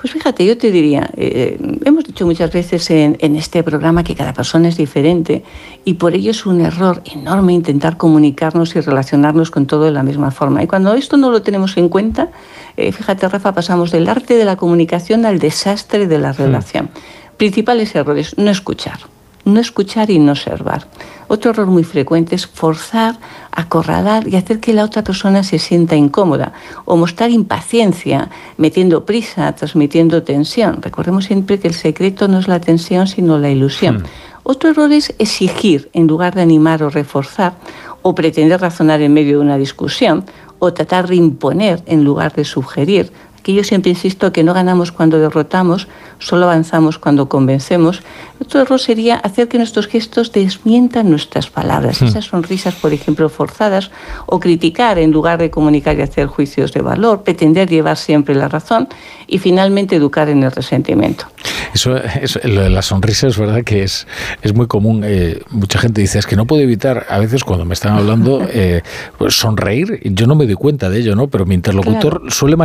[0.00, 4.32] Pues fíjate, yo te diría, eh, hemos dicho muchas veces en, este programa que cada
[4.32, 5.44] persona es diferente
[5.84, 10.02] y por ello es un error enorme intentar comunicarnos y relacionarnos con todo de la
[10.02, 10.62] misma forma.
[10.62, 12.30] Y cuando esto no lo tenemos en cuenta,
[12.78, 16.88] eh, fíjate Rafa, pasamos del arte de la comunicación al desastre de la relación.
[17.36, 19.00] Principales errores, no escuchar
[19.44, 20.86] no escuchar y no observar.
[21.28, 23.16] Otro error muy frecuente es forzar,
[23.52, 26.52] acorralar y hacer que la otra persona se sienta incómoda
[26.84, 30.82] o mostrar impaciencia, metiendo prisa, transmitiendo tensión.
[30.82, 33.98] Recordemos siempre que el secreto no es la tensión, sino la ilusión.
[33.98, 34.04] Hmm.
[34.42, 37.54] Otro error es exigir en lugar de animar o reforzar
[38.02, 40.24] o pretender razonar en medio de una discusión
[40.58, 44.92] o tratar de imponer en lugar de sugerir que yo siempre insisto que no ganamos
[44.92, 45.88] cuando derrotamos,
[46.18, 48.02] solo avanzamos cuando convencemos.
[48.40, 52.06] Otro error sería hacer que nuestros gestos desmientan nuestras palabras, hmm.
[52.06, 53.90] esas sonrisas, por ejemplo, forzadas,
[54.26, 58.48] o criticar en lugar de comunicar y hacer juicios de valor, pretender llevar siempre la
[58.48, 58.88] razón
[59.26, 61.26] y finalmente educar en el resentimiento.
[61.74, 61.96] Eso,
[62.44, 64.06] lo de las sonrisas es verdad que es,
[64.42, 65.02] es muy común.
[65.04, 68.46] Eh, mucha gente dice, es que no puedo evitar, a veces cuando me están hablando,
[68.52, 68.82] eh,
[69.18, 70.00] pues sonreír.
[70.04, 71.28] Yo no me doy cuenta de ello, ¿no?
[71.28, 72.56] Pero mi interlocutor suele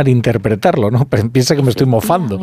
[0.76, 1.30] malinterpretarlo, ¿no?
[1.32, 2.40] Piensa que me estoy mofando.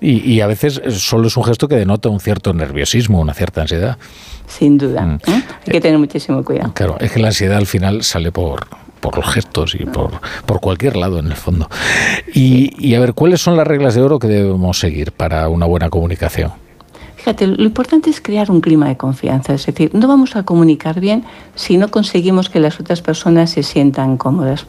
[0.00, 3.98] Y, a veces solo es un gesto que denota un cierto nerviosismo, una cierta ansiedad.
[4.46, 5.02] Sin duda.
[5.02, 5.14] Mm.
[5.26, 5.44] ¿eh?
[5.66, 6.72] Hay que tener muchísimo cuidado.
[6.74, 8.66] Claro, es que la ansiedad al final sale por,
[9.00, 11.68] por los gestos y por, por cualquier lado en el fondo.
[12.32, 15.66] Y, y a ver, ¿cuáles son las reglas de oro que debemos seguir para una
[15.66, 16.52] buena comunicación?
[17.28, 20.98] Fíjate, lo importante es crear un clima de confianza, es decir, no vamos a comunicar
[20.98, 21.24] bien
[21.56, 24.64] si no conseguimos que las otras personas se sientan cómodas.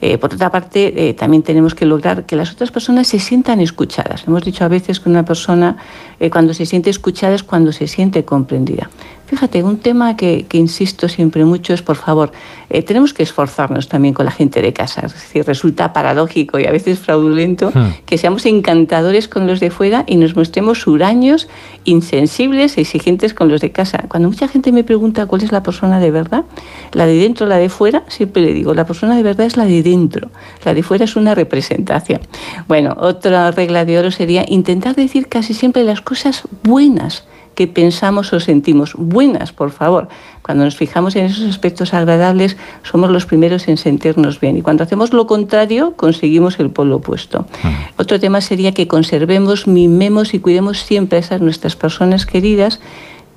[0.00, 3.60] Eh, por otra parte, eh, también tenemos que lograr que las otras personas se sientan
[3.60, 4.24] escuchadas.
[4.26, 5.76] Hemos dicho a veces que una persona
[6.18, 8.88] eh, cuando se siente escuchada es cuando se siente comprendida.
[9.28, 12.32] Fíjate, un tema que, insisto siempre mucho es, por favor,
[12.70, 15.02] eh, tenemos que esforzarnos también con la gente de casa.
[15.04, 18.06] Es decir, resulta paradójico y a veces fraudulento hmm.
[18.06, 21.46] que seamos encantadores con los de fuera y nos mostremos huraños,
[21.84, 24.06] insensibles e exigentes con los de casa.
[24.08, 26.44] Cuando mucha gente me pregunta cuál es la persona de verdad,
[26.92, 29.58] la de dentro o la de fuera, siempre le digo, la persona de verdad es
[29.58, 30.30] la de dentro,
[30.64, 32.22] la de fuera es una representación.
[32.66, 37.24] Bueno, otra regla de oro sería intentar decir casi siempre las cosas buenas
[37.58, 38.94] que pensamos o sentimos.
[38.94, 40.06] Buenas, por favor.
[40.42, 44.56] Cuando nos fijamos en esos aspectos agradables, somos los primeros en sentirnos bien.
[44.56, 47.46] Y cuando hacemos lo contrario, conseguimos el polo opuesto.
[47.64, 47.68] Mm.
[48.00, 52.78] Otro tema sería que conservemos, mimemos y cuidemos siempre a esas nuestras personas queridas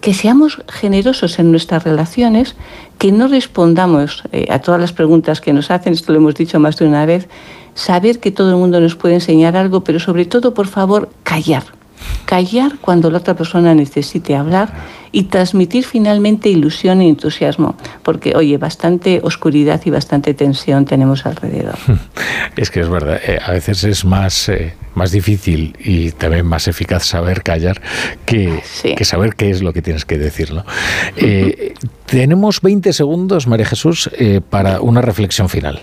[0.01, 2.55] que seamos generosos en nuestras relaciones,
[2.99, 6.59] que no respondamos eh, a todas las preguntas que nos hacen, esto lo hemos dicho
[6.59, 7.27] más de una vez,
[7.73, 11.80] saber que todo el mundo nos puede enseñar algo, pero sobre todo, por favor, callar.
[12.25, 14.73] Callar cuando la otra persona necesite hablar
[15.11, 21.75] y transmitir finalmente ilusión y entusiasmo, porque oye, bastante oscuridad y bastante tensión tenemos alrededor.
[22.55, 26.67] Es que es verdad, eh, a veces es más, eh, más difícil y también más
[26.67, 27.81] eficaz saber callar
[28.25, 28.61] que,
[28.95, 30.53] que saber qué es lo que tienes que decir.
[30.53, 30.65] ¿no?
[31.15, 31.73] Eh,
[32.05, 34.09] tenemos 20 segundos, María Jesús,
[34.49, 35.81] para una reflexión final.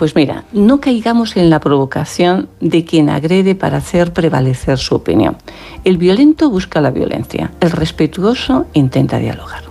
[0.00, 5.36] Pues mira, no caigamos en la provocación de quien agrede para hacer prevalecer su opinión.
[5.84, 9.69] El violento busca la violencia, el respetuoso intenta dialogar.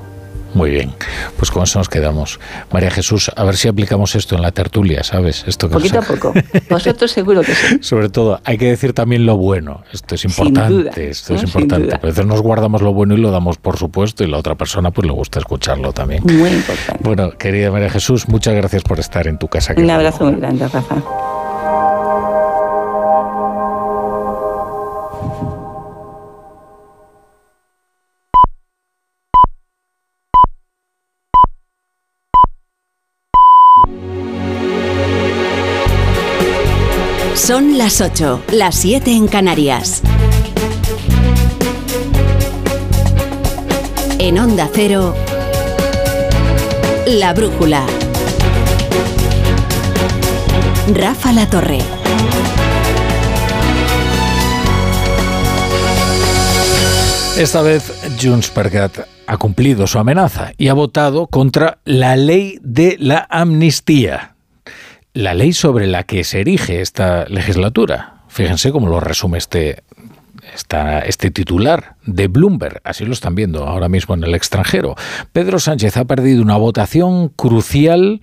[0.54, 0.94] Muy bien,
[1.38, 2.40] pues con eso nos quedamos.
[2.72, 5.44] María Jesús, a ver si aplicamos esto en la tertulia, ¿sabes?
[5.48, 6.34] Esto Poquito a poco.
[6.70, 7.78] Vosotros seguro que sí.
[7.82, 9.84] Sobre todo, hay que decir también lo bueno.
[9.92, 11.10] Esto es importante.
[11.10, 11.96] Esto es importante.
[11.96, 14.92] A veces nos guardamos lo bueno y lo damos por supuesto y la otra persona
[14.92, 16.24] pues le gusta escucharlo también.
[16.24, 17.04] Muy importante.
[17.04, 19.74] Bueno, querida María Jesús, muchas gracias por estar en tu casa.
[19.78, 21.49] Un abrazo muy grande, Rafa.
[37.50, 40.04] Son las 8, las 7 en Canarias.
[44.20, 45.16] En Onda Cero,
[47.08, 47.88] La Brújula.
[50.94, 51.80] Rafa La Torre.
[57.36, 57.92] Esta vez
[58.22, 58.92] Junts per
[59.26, 64.36] ha cumplido su amenaza y ha votado contra la ley de la amnistía
[65.14, 68.24] la ley sobre la que se erige esta legislatura.
[68.28, 69.84] Fíjense cómo lo resume este,
[71.06, 72.82] este titular de Bloomberg.
[72.84, 74.96] Así lo están viendo ahora mismo en el extranjero.
[75.34, 78.22] Pedro Sánchez ha perdido una votación crucial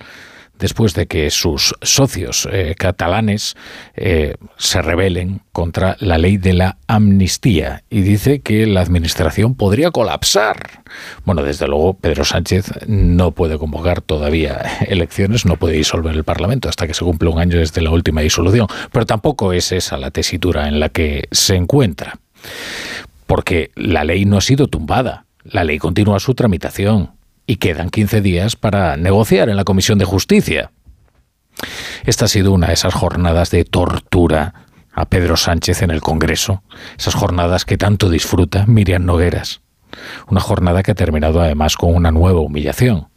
[0.59, 3.55] después de que sus socios eh, catalanes
[3.95, 7.83] eh, se rebelen contra la ley de la amnistía.
[7.89, 10.83] Y dice que la administración podría colapsar.
[11.25, 16.69] Bueno, desde luego Pedro Sánchez no puede convocar todavía elecciones, no puede disolver el Parlamento
[16.69, 20.11] hasta que se cumpla un año desde la última disolución, pero tampoco es esa la
[20.11, 22.19] tesitura en la que se encuentra,
[23.25, 27.16] porque la ley no ha sido tumbada, la ley continúa su tramitación
[27.47, 30.71] y quedan 15 días para negociar en la Comisión de Justicia.
[32.05, 34.53] Esta ha sido una de esas jornadas de tortura
[34.93, 36.61] a Pedro Sánchez en el Congreso,
[36.97, 39.61] esas jornadas que tanto disfruta Miriam Nogueras.
[40.27, 43.07] Una jornada que ha terminado además con una nueva humillación.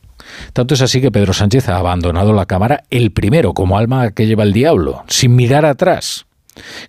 [0.52, 4.26] Tanto es así que Pedro Sánchez ha abandonado la Cámara el primero como alma que
[4.26, 6.26] lleva el diablo, sin mirar atrás.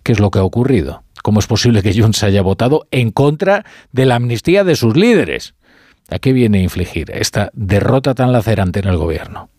[0.04, 1.04] ¿Qué es lo que ha ocurrido?
[1.24, 5.56] ¿Cómo es posible que Junts haya votado en contra de la amnistía de sus líderes?
[6.12, 9.50] ¿A qué viene a infligir esta derrota tan lacerante en el gobierno?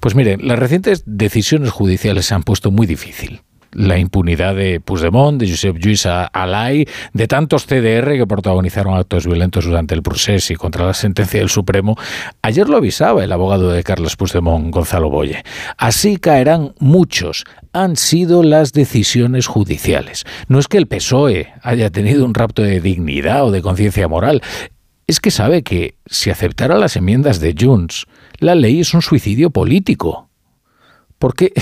[0.00, 3.42] Pues mire, las recientes decisiones judiciales se han puesto muy difícil
[3.76, 9.66] la impunidad de Puigdemont, de Josep Lluís Alay, de tantos CDR que protagonizaron actos violentos
[9.66, 11.96] durante el proceso y contra la sentencia del Supremo.
[12.40, 15.44] Ayer lo avisaba el abogado de Carlos Puigdemont, Gonzalo Boye.
[15.76, 17.44] Así caerán muchos.
[17.72, 20.24] Han sido las decisiones judiciales.
[20.48, 24.42] No es que el PSOE haya tenido un rapto de dignidad o de conciencia moral
[25.06, 28.06] es que sabe que si aceptara las enmiendas de Junts,
[28.38, 30.28] la ley es un suicidio político.
[31.18, 31.52] Porque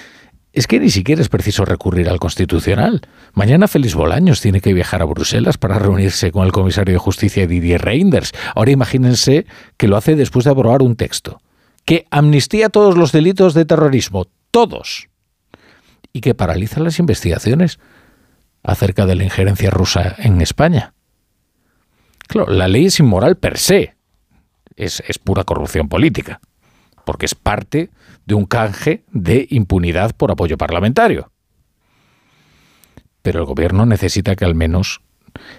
[0.52, 3.00] es que ni siquiera es preciso recurrir al Constitucional.
[3.32, 7.46] Mañana Félix Bolaños tiene que viajar a Bruselas para reunirse con el comisario de Justicia
[7.46, 8.32] Didier Reinders.
[8.54, 9.46] Ahora imagínense
[9.76, 11.40] que lo hace después de aprobar un texto
[11.84, 15.08] que amnistía todos los delitos de terrorismo, todos,
[16.12, 17.80] y que paraliza las investigaciones
[18.62, 20.94] acerca de la injerencia rusa en España.
[22.30, 23.96] Claro, la ley es inmoral per se.
[24.76, 26.40] Es, pura corrupción política.
[27.04, 27.90] Porque es parte
[28.24, 31.32] de un canje de impunidad por apoyo parlamentario.
[33.22, 35.00] Pero el gobierno necesita que al menos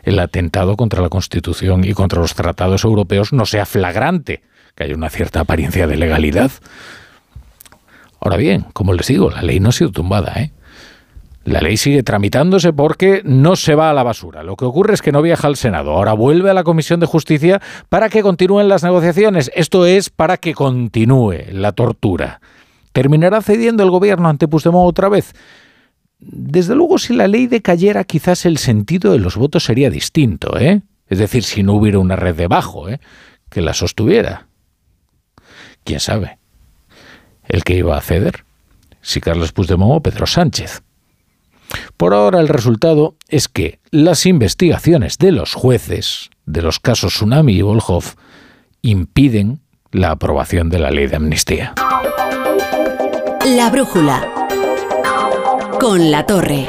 [0.04, 4.42] el atentado contra la Constitución y contra los tratados europeos no sea flagrante,
[4.74, 6.52] que haya una cierta apariencia de legalidad.
[8.22, 10.54] Ahora bien, como les digo, la ley no ha sido tumbada, ¿eh?
[11.44, 14.44] La ley sigue tramitándose porque no se va a la basura.
[14.44, 15.92] Lo que ocurre es que no viaja al Senado.
[15.92, 19.50] Ahora vuelve a la Comisión de Justicia para que continúen las negociaciones.
[19.56, 22.42] Esto es para que continúe la tortura.
[22.94, 25.34] ¿Terminará cediendo el gobierno ante Puigdemont otra vez?
[26.20, 30.82] Desde luego, si la ley decayera, quizás el sentido de los votos sería distinto, ¿eh?
[31.08, 33.00] Es decir, si no hubiera una red debajo, ¿eh?
[33.50, 34.48] Que la sostuviera.
[35.84, 36.38] ¿Quién sabe?
[37.48, 38.46] ¿El que iba a ceder?
[39.02, 40.84] Si Carlos Puigdemont o Pedro Sánchez.
[41.98, 47.54] Por ahora el resultado es que las investigaciones de los jueces de los casos Tsunami
[47.54, 48.04] y Volhov
[48.82, 49.62] impiden
[49.92, 51.74] la aprobación de la ley de amnistía.
[53.46, 54.28] La brújula.
[55.80, 56.68] Con la torre.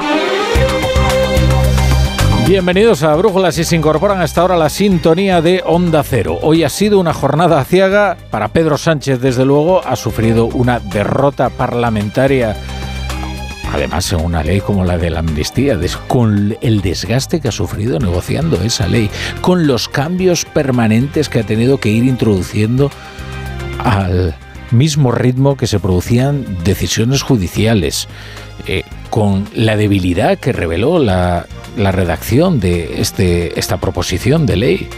[2.46, 6.38] Bienvenidos a Brújula si se incorporan hasta ahora la sintonía de Onda Cero.
[6.42, 11.50] Hoy ha sido una jornada aciaga para Pedro Sánchez, desde luego, ha sufrido una derrota
[11.50, 12.57] parlamentaria.
[13.73, 17.99] Además, en una ley como la de la amnistía, con el desgaste que ha sufrido
[17.99, 19.11] negociando esa ley,
[19.41, 22.91] con los cambios permanentes que ha tenido que ir introduciendo
[23.79, 24.35] al
[24.70, 28.09] mismo ritmo que se producían decisiones judiciales,
[28.66, 31.47] eh, con la debilidad que reveló la
[31.77, 34.89] redacción de este, esta proposición de ley.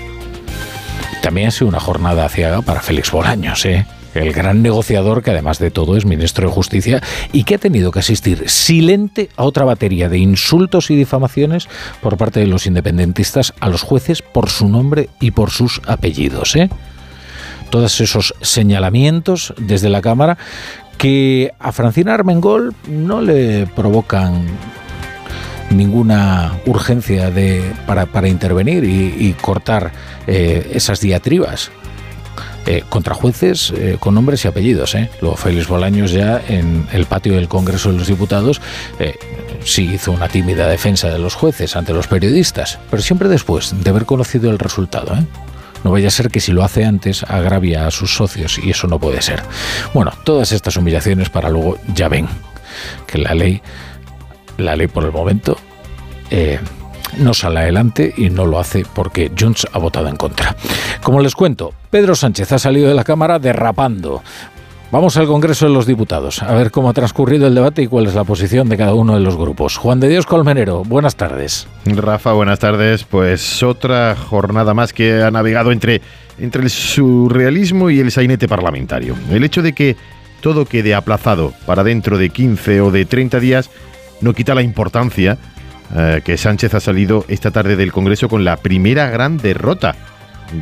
[1.23, 3.87] También ha sido una jornada ciega para Félix Bolaños, ¿eh?
[4.15, 7.03] El gran negociador que además de todo es ministro de Justicia
[7.33, 11.69] y que ha tenido que asistir silente a otra batería de insultos y difamaciones
[12.01, 16.57] por parte de los independentistas a los jueces por su nombre y por sus apellidos.
[16.57, 16.71] ¿eh?
[17.71, 20.39] Todos esos señalamientos desde la Cámara
[20.99, 24.47] que a Francina Armengol no le provocan
[25.71, 29.91] ninguna urgencia de, para, intervenir y, cortar
[30.27, 31.71] eh, esas diatribas.
[32.67, 34.97] Eh, contra jueces eh, con nombres y apellidos.
[35.21, 38.61] Luego Félix Bolaños ya en el patio del Congreso de los Diputados
[39.65, 43.91] sí hizo una tímida defensa de los jueces ante los periodistas, pero siempre después de
[43.91, 45.17] haber conocido el resultado.
[45.85, 48.87] No vaya a ser que si lo hace antes agravia a sus socios y eso
[48.87, 49.43] no puede ser.
[49.93, 52.27] Bueno, todas estas humillaciones para luego ya ven
[53.07, 53.61] que la ley
[54.57, 55.59] la ley por el momento
[56.31, 56.59] eh,
[57.19, 60.57] no sale adelante y no lo hace porque Junts ha votado en contra.
[61.03, 64.23] Como les cuento, Pedro Sánchez ha salido de la Cámara derrapando.
[64.91, 68.07] Vamos al Congreso de los Diputados, a ver cómo ha transcurrido el debate y cuál
[68.07, 69.77] es la posición de cada uno de los grupos.
[69.77, 71.67] Juan de Dios Colmenero, buenas tardes.
[71.85, 73.03] Rafa, buenas tardes.
[73.03, 76.01] Pues otra jornada más que ha navegado entre,
[76.39, 79.17] entre el surrealismo y el sainete parlamentario.
[79.31, 79.97] El hecho de que
[80.41, 83.71] todo quede aplazado para dentro de 15 o de 30 días
[84.21, 85.39] no quita la importancia
[85.95, 89.95] eh, que Sánchez ha salido esta tarde del Congreso con la primera gran derrota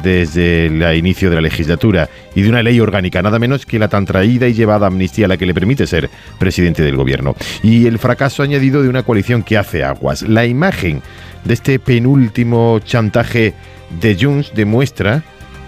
[0.02, 3.88] desde el inicio de la legislatura y de una ley orgánica, nada menos que la
[3.88, 6.08] tan traída y llevada amnistía la que le permite ser
[6.38, 7.34] presidente del gobierno.
[7.62, 10.22] Y el fracaso añadido de una coalición que hace aguas.
[10.22, 11.02] La imagen
[11.44, 13.54] de este penúltimo chantaje
[14.00, 15.22] de Junts demuestra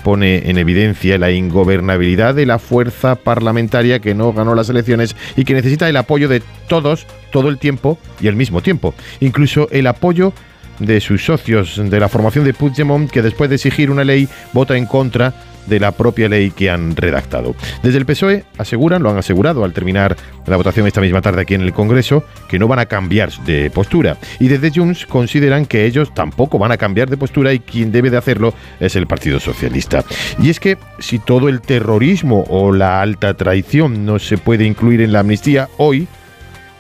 [0.05, 5.45] pone en evidencia la ingobernabilidad de la fuerza parlamentaria que no ganó las elecciones y
[5.45, 8.95] que necesita el apoyo de todos todo el tiempo y al mismo tiempo.
[9.19, 10.33] Incluso el apoyo
[10.79, 14.77] de sus socios de la formación de Puigdemont que después de exigir una ley vota
[14.77, 15.35] en contra
[15.67, 17.55] de la propia ley que han redactado.
[17.83, 21.55] Desde el PSOE aseguran, lo han asegurado al terminar la votación esta misma tarde aquí
[21.55, 24.17] en el Congreso, que no van a cambiar de postura.
[24.41, 28.11] Y desde Junts consideran que ellos tampoco van a cambiar de postura y quien debe
[28.11, 30.05] de hacerlo es el Partido Socialista.
[30.39, 35.01] Y es que si todo el terrorismo o la alta traición no se puede incluir
[35.01, 36.07] en la amnistía hoy,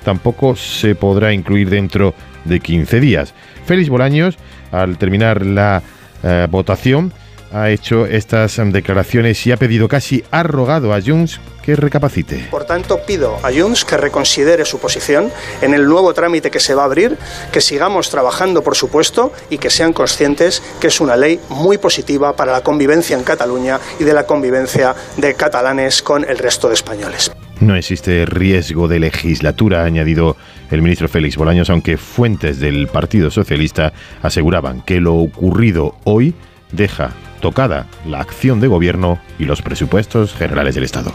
[0.04, 2.14] tampoco se podrá incluir dentro
[2.44, 3.34] de 15 días.
[3.66, 4.36] Félix Bolaños,
[4.70, 5.82] al terminar la
[6.22, 7.12] eh, votación,
[7.54, 12.48] ha hecho estas declaraciones y ha pedido, casi ha rogado a Junts que recapacite.
[12.50, 15.30] Por tanto, pido a Junts que reconsidere su posición
[15.62, 17.16] en el nuevo trámite que se va a abrir,
[17.52, 22.34] que sigamos trabajando, por supuesto, y que sean conscientes que es una ley muy positiva
[22.34, 26.74] para la convivencia en Cataluña y de la convivencia de catalanes con el resto de
[26.74, 27.30] españoles.
[27.60, 30.36] No existe riesgo de legislatura, ha añadido
[30.72, 33.92] el ministro Félix Bolaños, aunque fuentes del Partido Socialista
[34.22, 36.34] aseguraban que lo ocurrido hoy
[36.72, 37.12] deja
[37.44, 41.12] tocada la acción de gobierno y los presupuestos generales del Estado.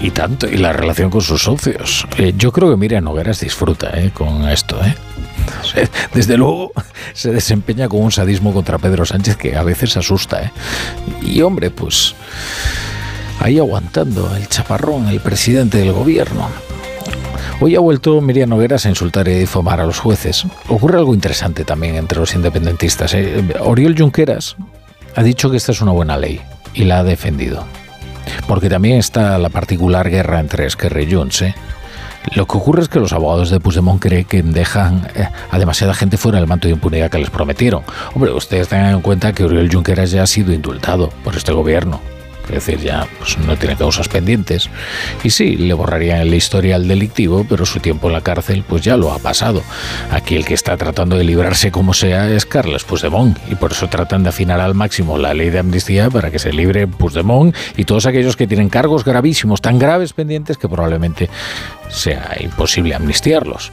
[0.00, 2.04] Y, tanto, y la relación con sus socios.
[2.18, 4.76] Eh, yo creo que Miriam Nogueras disfruta eh, con esto.
[4.84, 5.86] Eh.
[6.12, 6.72] Desde luego
[7.12, 10.50] se desempeña con un sadismo contra Pedro Sánchez que a veces asusta.
[11.22, 12.16] Y hombre, pues
[13.38, 16.48] ahí aguantando el chaparrón, el presidente del gobierno.
[17.60, 20.44] Hoy ha vuelto Miriam Nogueras a insultar y difamar a los jueces.
[20.66, 23.14] Ocurre algo interesante también entre los independentistas.
[23.60, 24.56] Oriol Junqueras
[25.14, 26.40] ha dicho que esta es una buena ley
[26.74, 27.64] y la ha defendido.
[28.46, 31.42] Porque también está la particular guerra entre Esquerra y Junts.
[31.42, 31.54] ¿eh?
[32.34, 35.94] Lo que ocurre es que los abogados de Puigdemont creen que dejan eh, a demasiada
[35.94, 37.82] gente fuera del manto de impunidad que les prometieron.
[38.14, 42.00] Hombre, ustedes tengan en cuenta que Oriol Junqueras ya ha sido indultado por este gobierno.
[42.52, 44.68] Es decir, ya pues, no tiene causas pendientes.
[45.24, 48.96] Y sí, le borrarían el historial delictivo, pero su tiempo en la cárcel pues ya
[48.96, 49.62] lo ha pasado.
[50.10, 53.88] Aquí el que está tratando de librarse como sea es Carles Puigdemont, y por eso
[53.88, 57.84] tratan de afinar al máximo la ley de amnistía para que se libre Puigdemont y
[57.84, 61.30] todos aquellos que tienen cargos gravísimos, tan graves pendientes que probablemente
[61.88, 63.72] sea imposible amnistiarlos.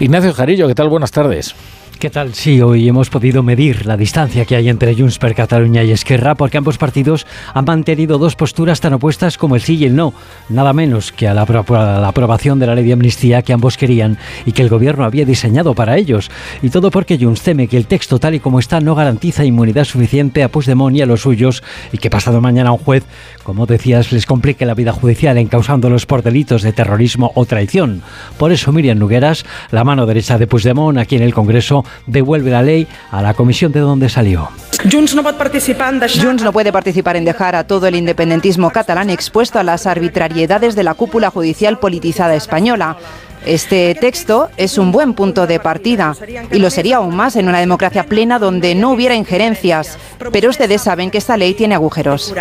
[0.00, 0.88] Ignacio Jarillo, ¿qué tal?
[0.88, 1.54] Buenas tardes.
[1.98, 2.32] ¿Qué tal?
[2.32, 6.36] Sí, hoy hemos podido medir la distancia que hay entre Junts per Cataluña y Esquerra
[6.36, 10.14] porque ambos partidos han mantenido dos posturas tan opuestas como el sí y el no,
[10.48, 13.76] nada menos que a la, a la aprobación de la ley de amnistía que ambos
[13.76, 14.16] querían
[14.46, 16.30] y que el gobierno había diseñado para ellos.
[16.62, 19.84] Y todo porque Junts teme que el texto tal y como está no garantiza inmunidad
[19.84, 23.02] suficiente a Puigdemont y a los suyos y que pasado mañana un juez,
[23.42, 28.02] como decías, les complique la vida judicial encausándolos por delitos de terrorismo o traición.
[28.38, 32.62] Por eso Miriam Nugueras, la mano derecha de Puigdemont aquí en el Congreso, devuelve la
[32.62, 34.48] ley a la comisión de donde salió.
[34.90, 39.64] Junts no, Junts no puede participar en dejar a todo el independentismo catalán expuesto a
[39.64, 42.96] las arbitrariedades de la cúpula judicial politizada española.
[43.44, 46.14] Este texto es un buen punto de partida
[46.52, 49.98] y lo sería aún más en una democracia plena donde no hubiera injerencias,
[50.32, 52.34] pero ustedes saben que esta ley tiene agujeros.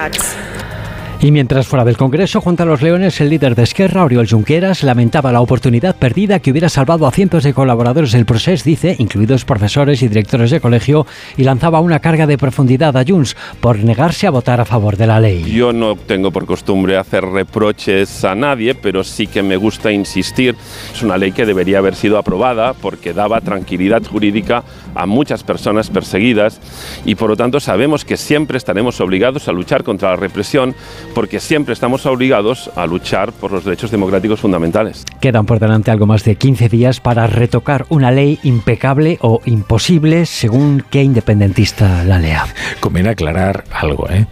[1.19, 4.83] Y mientras fuera del Congreso, junto a los Leones, el líder de Esquerra, Oriol Junqueras,
[4.83, 9.43] lamentaba la oportunidad perdida que hubiera salvado a cientos de colaboradores del proceso, dice, incluidos
[9.43, 14.27] profesores y directores de colegio, y lanzaba una carga de profundidad a Junts por negarse
[14.27, 15.43] a votar a favor de la ley.
[15.51, 20.55] Yo no tengo por costumbre hacer reproches a nadie, pero sí que me gusta insistir.
[20.93, 24.63] Es una ley que debería haber sido aprobada porque daba tranquilidad jurídica
[24.93, 26.61] a muchas personas perseguidas
[27.05, 30.75] y por lo tanto sabemos que siempre estaremos obligados a luchar contra la represión
[31.17, 35.03] porque siempre estamos obligados a luchar por los derechos democráticos fundamentales.
[35.19, 40.27] Quedan por delante algo más de 15 días para retocar una ley impecable o imposible
[40.27, 42.45] según qué independentista la lea.
[42.79, 44.27] Conviene aclarar algo, ¿eh?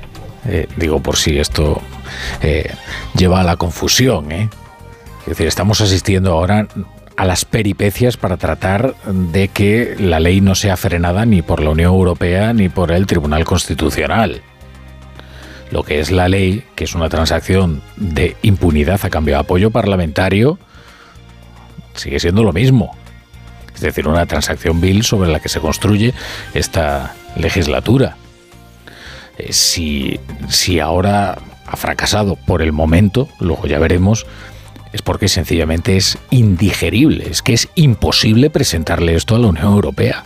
[0.48, 1.82] eh digo, por si esto
[2.44, 2.72] eh,
[3.18, 4.48] lleva a la confusión, ¿eh?
[5.22, 6.68] Es decir, estamos asistiendo ahora
[7.18, 11.72] a las peripecias para tratar de que la ley no sea frenada ni por la
[11.72, 14.44] Unión Europea ni por el Tribunal Constitucional
[15.72, 19.72] lo que es la ley, que es una transacción de impunidad a cambio de apoyo
[19.72, 20.60] parlamentario,
[21.96, 22.96] sigue siendo lo mismo.
[23.74, 26.14] Es decir, una transacción vil sobre la que se construye
[26.54, 28.16] esta legislatura.
[29.38, 34.26] Eh, si, si ahora ha fracasado por el momento, luego ya veremos,
[34.94, 40.24] es porque sencillamente es indigerible, es que es imposible presentarle esto a la Unión Europea.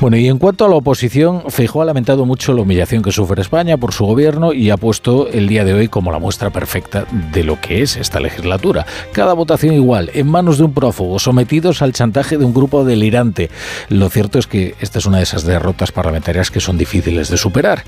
[0.00, 3.42] Bueno, y en cuanto a la oposición, Feijóo ha lamentado mucho la humillación que sufre
[3.42, 7.04] España por su gobierno y ha puesto el día de hoy como la muestra perfecta
[7.34, 8.86] de lo que es esta legislatura.
[9.12, 13.50] Cada votación igual, en manos de un prófugo, sometidos al chantaje de un grupo delirante.
[13.90, 17.36] Lo cierto es que esta es una de esas derrotas parlamentarias que son difíciles de
[17.36, 17.84] superar.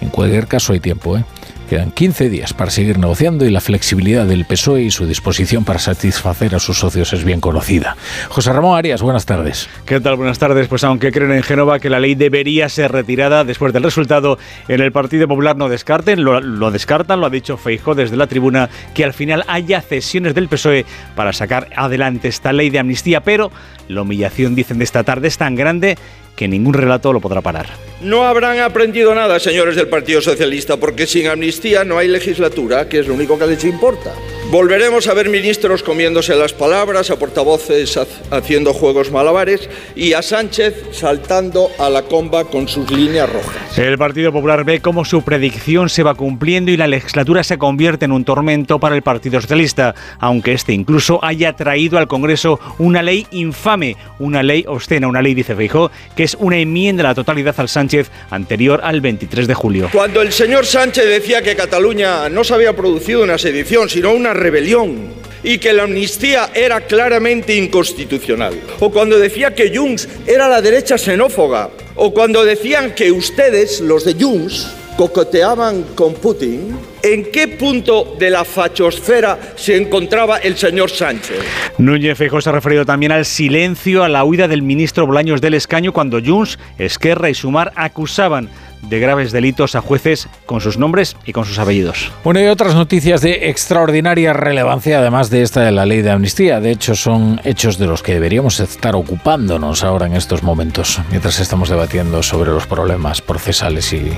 [0.00, 1.24] En cualquier caso hay tiempo, ¿eh?
[1.72, 5.78] Quedan 15 días para seguir negociando y la flexibilidad del PSOE y su disposición para
[5.78, 7.96] satisfacer a sus socios es bien conocida.
[8.28, 9.70] José Ramón Arias, buenas tardes.
[9.86, 10.16] ¿Qué tal?
[10.16, 10.68] Buenas tardes.
[10.68, 14.38] Pues aunque creen en Génova que la ley debería ser retirada después del resultado
[14.68, 18.26] en el Partido Popular no descarten, lo, lo descartan, lo ha dicho Feijo desde la
[18.26, 20.84] tribuna, que al final haya cesiones del PSOE
[21.16, 23.50] para sacar adelante esta ley de amnistía, pero
[23.88, 25.96] la humillación, dicen, de esta tarde es tan grande
[26.36, 27.91] que ningún relato lo podrá parar.
[28.02, 32.98] No habrán aprendido nada, señores del Partido Socialista, porque sin amnistía no hay legislatura, que
[32.98, 34.12] es lo único que les importa.
[34.50, 37.96] Volveremos a ver ministros comiéndose las palabras, a portavoces
[38.30, 43.78] haciendo juegos malabares y a Sánchez saltando a la comba con sus líneas rojas.
[43.78, 48.04] El Partido Popular ve cómo su predicción se va cumpliendo y la legislatura se convierte
[48.04, 53.00] en un tormento para el Partido Socialista, aunque este incluso haya traído al Congreso una
[53.00, 57.14] ley infame, una ley obscena, una ley, dice Feijó, que es una enmienda a la
[57.14, 57.91] totalidad al Sánchez
[58.30, 59.88] anterior al 23 de julio.
[59.92, 64.32] Cuando el señor Sánchez decía que Cataluña no se había producido una sedición, sino una
[64.32, 70.62] rebelión y que la amnistía era claramente inconstitucional, o cuando decía que Junts era la
[70.62, 77.48] derecha xenófoga, o cuando decían que ustedes, los de Junts, cocoteaban con Putin, ¿en qué
[77.48, 81.38] punto de la fachosfera se encontraba el señor Sánchez?
[81.78, 85.54] Núñez Feijóo se ha referido también al silencio, a la huida del ministro Bolaños del
[85.54, 88.48] escaño cuando Junts, Esquerra y Sumar acusaban
[88.82, 92.10] de graves delitos a jueces con sus nombres y con sus apellidos.
[92.24, 96.60] Bueno, y otras noticias de extraordinaria relevancia, además de esta de la ley de amnistía.
[96.60, 101.40] De hecho, son hechos de los que deberíamos estar ocupándonos ahora en estos momentos, mientras
[101.40, 104.12] estamos debatiendo sobre los problemas procesales y,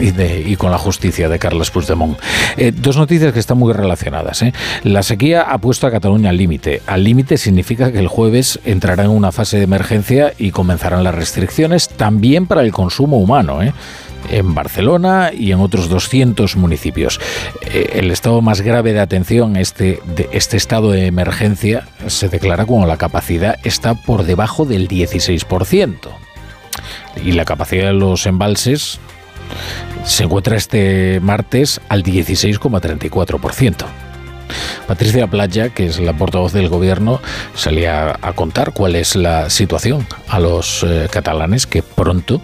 [0.00, 2.18] y, con la justicia de Carles Puigdemont.
[2.56, 4.42] Eh, dos noticias que están muy relacionadas.
[4.42, 4.52] ¿eh?
[4.82, 6.82] La sequía ha puesto a Cataluña al límite.
[6.86, 11.14] Al límite significa que el jueves entrará en una fase de emergencia y comenzarán las
[11.14, 13.62] restricciones también para el consumo humano.
[13.62, 13.72] ¿eh?
[14.30, 17.20] En Barcelona y en otros 200 municipios.
[17.62, 22.66] Eh, el estado más grave de atención, este, de este estado de emergencia, se declara
[22.66, 25.96] cuando la capacidad está por debajo del 16%.
[27.24, 28.98] Y la capacidad de los embalses
[30.04, 33.84] se encuentra este martes al 16,34%.
[34.86, 37.20] Patricia Playa, que es la portavoz del gobierno,
[37.54, 42.42] salía a contar cuál es la situación a los eh, catalanes que pronto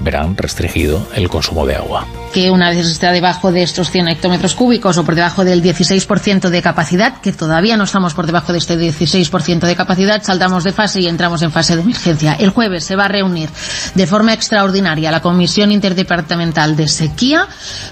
[0.00, 2.06] verán restringido el consumo de agua.
[2.32, 6.48] Que una vez esté debajo de estos 100 hectómetros cúbicos o por debajo del 16%
[6.48, 10.72] de capacidad, que todavía no estamos por debajo de este 16% de capacidad, saltamos de
[10.72, 12.34] fase y entramos en fase de emergencia.
[12.38, 13.50] El jueves se va a reunir
[13.94, 17.48] de forma extraordinaria la Comisión Interdepartamental de Sequía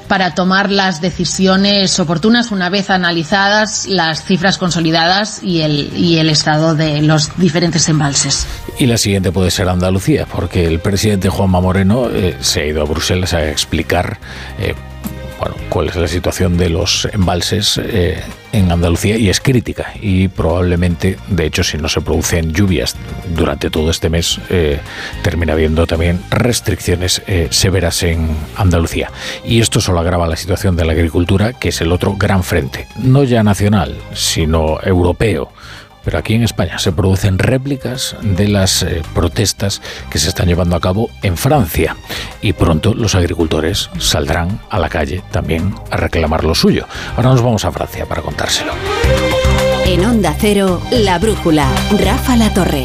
[0.06, 6.30] para tomar las decisiones oportunas una vez analizadas las cifras consolidadas y el, y el
[6.30, 8.47] estado de los diferentes embalses.
[8.78, 12.83] Y la siguiente puede ser Andalucía, porque el presidente Juanma Moreno eh, se ha ido
[12.83, 14.19] a Bruselas a explicar
[14.61, 14.75] eh,
[15.69, 18.20] cuál es la situación de los embalses eh,
[18.53, 19.93] en Andalucía y es crítica.
[20.01, 22.97] Y probablemente, de hecho, si no se producen lluvias
[23.35, 24.41] durante todo este mes,
[25.23, 29.12] termina habiendo también restricciones severas en Andalucía.
[29.45, 32.89] Y esto solo agrava la situación de la agricultura, que es el otro gran frente,
[32.97, 35.53] no ya nacional, sino europeo
[36.09, 40.74] pero aquí en España se producen réplicas de las eh, protestas que se están llevando
[40.74, 41.97] a cabo en Francia
[42.40, 46.86] y pronto los agricultores saldrán a la calle también a reclamar lo suyo.
[47.14, 48.72] Ahora nos vamos a Francia para contárselo.
[49.85, 51.68] En Onda Cero, La Brújula,
[52.01, 52.85] Rafa La Torre.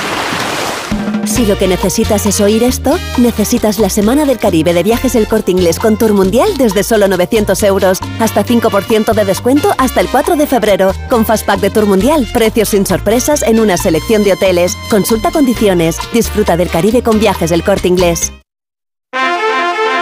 [1.41, 5.27] Si lo que necesitas es oír esto, necesitas la Semana del Caribe de Viajes del
[5.27, 7.99] Corte Inglés con Tour Mundial desde solo 900 euros.
[8.19, 10.91] Hasta 5% de descuento hasta el 4 de febrero.
[11.09, 14.77] Con Fastpack de Tour Mundial, precios sin sorpresas en una selección de hoteles.
[14.91, 15.97] Consulta condiciones.
[16.13, 18.31] Disfruta del Caribe con Viajes del Corte Inglés.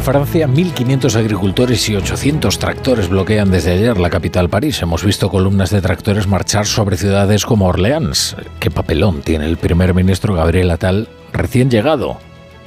[0.00, 4.80] Francia, 1.500 agricultores y 800 tractores bloquean desde ayer la capital París.
[4.80, 8.36] Hemos visto columnas de tractores marchar sobre ciudades como Orleans.
[8.58, 12.18] ¿Qué papelón tiene el primer ministro Gabriel Attal recién llegado?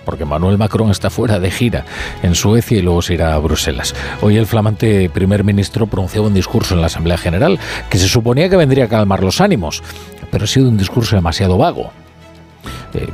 [0.06, 1.86] porque Manuel Macron está fuera de gira
[2.24, 3.96] en Suecia y luego se irá a Bruselas.
[4.22, 7.58] Hoy el flamante primer ministro pronunció un discurso en la Asamblea General
[7.90, 9.82] que se suponía que vendría a calmar los ánimos,
[10.30, 11.92] pero ha sido un discurso demasiado vago.
[12.94, 13.08] Eh,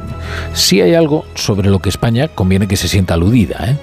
[0.53, 3.77] sí hay algo sobre lo que España conviene que se sienta aludida, ¿eh?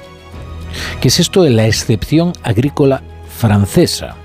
[1.00, 4.16] Que es esto de la excepción agrícola francesa,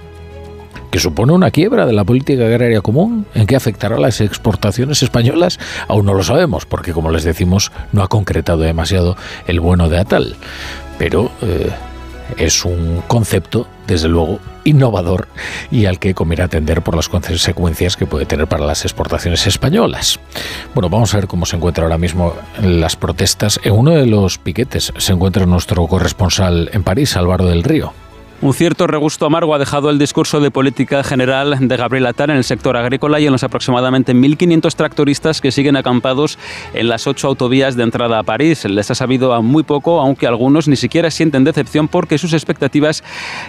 [0.91, 5.59] que supone una quiebra de la política agraria común, en qué afectará las exportaciones españolas,
[5.87, 9.15] aún no lo sabemos, porque como les decimos, no ha concretado demasiado
[9.47, 10.35] el bueno de Atal.
[10.97, 11.71] Pero eh,
[12.37, 15.27] es un concepto, desde luego, innovador
[15.69, 20.19] y al que conviene atender por las consecuencias que puede tener para las exportaciones españolas.
[20.73, 23.59] Bueno, vamos a ver cómo se encuentra ahora mismo las protestas.
[23.63, 27.93] En uno de los piquetes se encuentra nuestro corresponsal en París, Álvaro del Río.
[28.43, 32.37] Un cierto regusto amargo ha dejado el discurso de política general de Gabriel Attal en
[32.37, 36.39] el sector agrícola y en los aproximadamente 1.500 tractoristas que siguen acampados
[36.73, 38.65] en las ocho autovías de entrada a París.
[38.65, 43.03] Les ha sabido a muy poco, aunque algunos ni siquiera sienten decepción porque sus expectativas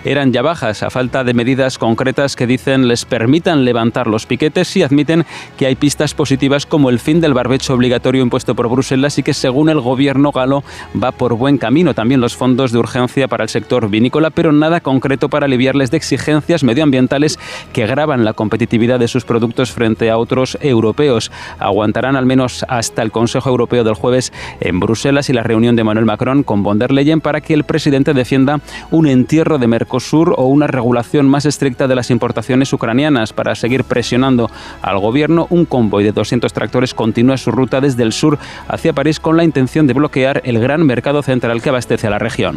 [0.04, 4.76] eran ya bajas, a falta de medidas concretas que dicen les permitan levantar los piquetes
[4.76, 5.24] y admiten
[5.56, 9.32] que hay pistas positivas como el fin del barbecho obligatorio impuesto por Bruselas y que
[9.32, 10.64] según el gobierno galo
[11.02, 11.94] va por buen camino.
[11.94, 15.96] También los fondos de urgencia para el sector vinícola, pero nada concreto para aliviarles de
[15.96, 17.38] exigencias medioambientales
[17.72, 21.30] que agravan la competitividad de sus productos frente a otros europeos.
[21.58, 25.84] Aguantarán al menos hasta el Consejo Europeo del jueves en Bruselas y la reunión de
[25.84, 28.60] Manuel Macron con von der Leyen para que el presidente defienda
[28.90, 33.84] un entierro de Mercosur o una regulación más estricta de las importaciones ucranianas para seguir
[33.84, 34.50] presionando
[34.82, 35.46] al gobierno.
[35.50, 38.38] Un convoy de 200 tractores continúa su ruta desde el sur
[38.68, 42.18] hacia París con la intención de bloquear el gran mercado central que abastece a la
[42.18, 42.56] región.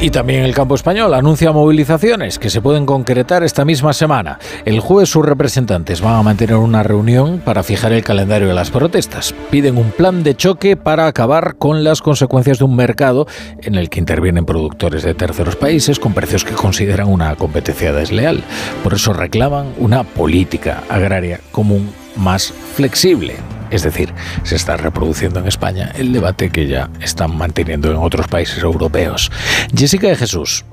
[0.00, 4.38] Y también el campo español anuncia movilizaciones que se pueden concretar esta misma semana.
[4.64, 8.70] El jueves sus representantes van a mantener una reunión para fijar el calendario de las
[8.70, 9.34] protestas.
[9.50, 13.26] Piden un plan de choque para acabar con las consecuencias de un mercado
[13.62, 18.44] en el que intervienen productores de terceros países con precios que consideran una competencia desleal.
[18.82, 23.36] Por eso reclaman una política agraria común más flexible.
[23.70, 24.12] Es decir,
[24.44, 29.30] se está reproduciendo en España el debate que ya están manteniendo en otros países europeos.
[29.74, 30.64] Jessica de Jesús.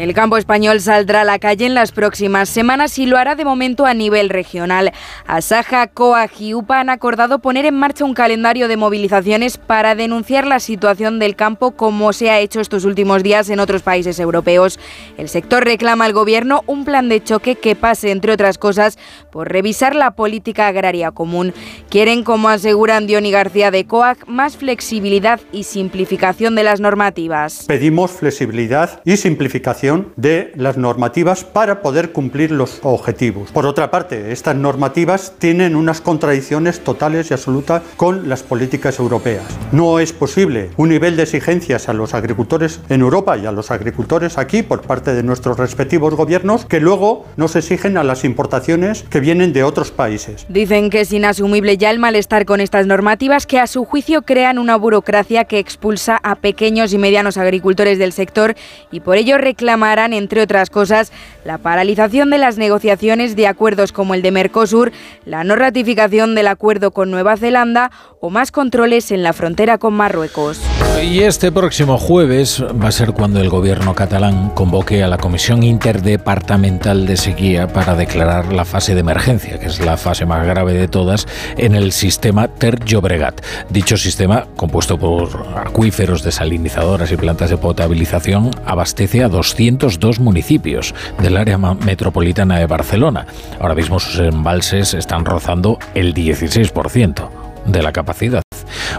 [0.00, 3.44] El campo español saldrá a la calle en las próximas semanas y lo hará de
[3.44, 4.92] momento a nivel regional.
[5.26, 10.46] Asaja, COAG y UPA han acordado poner en marcha un calendario de movilizaciones para denunciar
[10.46, 14.78] la situación del campo como se ha hecho estos últimos días en otros países europeos.
[15.18, 18.96] El sector reclama al gobierno un plan de choque que pase, entre otras cosas,
[19.30, 21.52] por revisar la política agraria común.
[21.90, 27.66] Quieren, como aseguran Diony García de COAG, más flexibilidad y simplificación de las normativas.
[27.68, 33.50] Pedimos flexibilidad y simplificación de las normativas para poder cumplir los objetivos.
[33.50, 39.44] Por otra parte, estas normativas tienen unas contradicciones totales y absolutas con las políticas europeas.
[39.72, 43.70] No es posible un nivel de exigencias a los agricultores en Europa y a los
[43.70, 49.04] agricultores aquí por parte de nuestros respectivos gobiernos que luego nos exigen a las importaciones
[49.10, 50.46] que vienen de otros países.
[50.48, 54.58] Dicen que es inasumible ya el malestar con estas normativas que a su juicio crean
[54.58, 58.54] una burocracia que expulsa a pequeños y medianos agricultores del sector
[58.90, 59.79] y por ello reclaman
[60.12, 61.10] entre otras cosas,
[61.44, 64.92] la paralización de las negociaciones de acuerdos como el de Mercosur,
[65.24, 67.90] la no ratificación del acuerdo con Nueva Zelanda
[68.20, 70.60] o más controles en la frontera con Marruecos.
[71.02, 75.62] Y este próximo jueves va a ser cuando el gobierno catalán convoque a la Comisión
[75.62, 80.74] Interdepartamental de Sequía para declarar la fase de emergencia, que es la fase más grave
[80.74, 83.40] de todas, en el sistema Ter Llobregat.
[83.70, 91.38] Dicho sistema, compuesto por acuíferos, desalinizadoras y plantas de potabilización, abastece a 202 municipios del
[91.38, 93.26] área metropolitana de Barcelona.
[93.58, 97.30] Ahora mismo sus embalses están rozando el 16%
[97.66, 98.42] de la capacidad.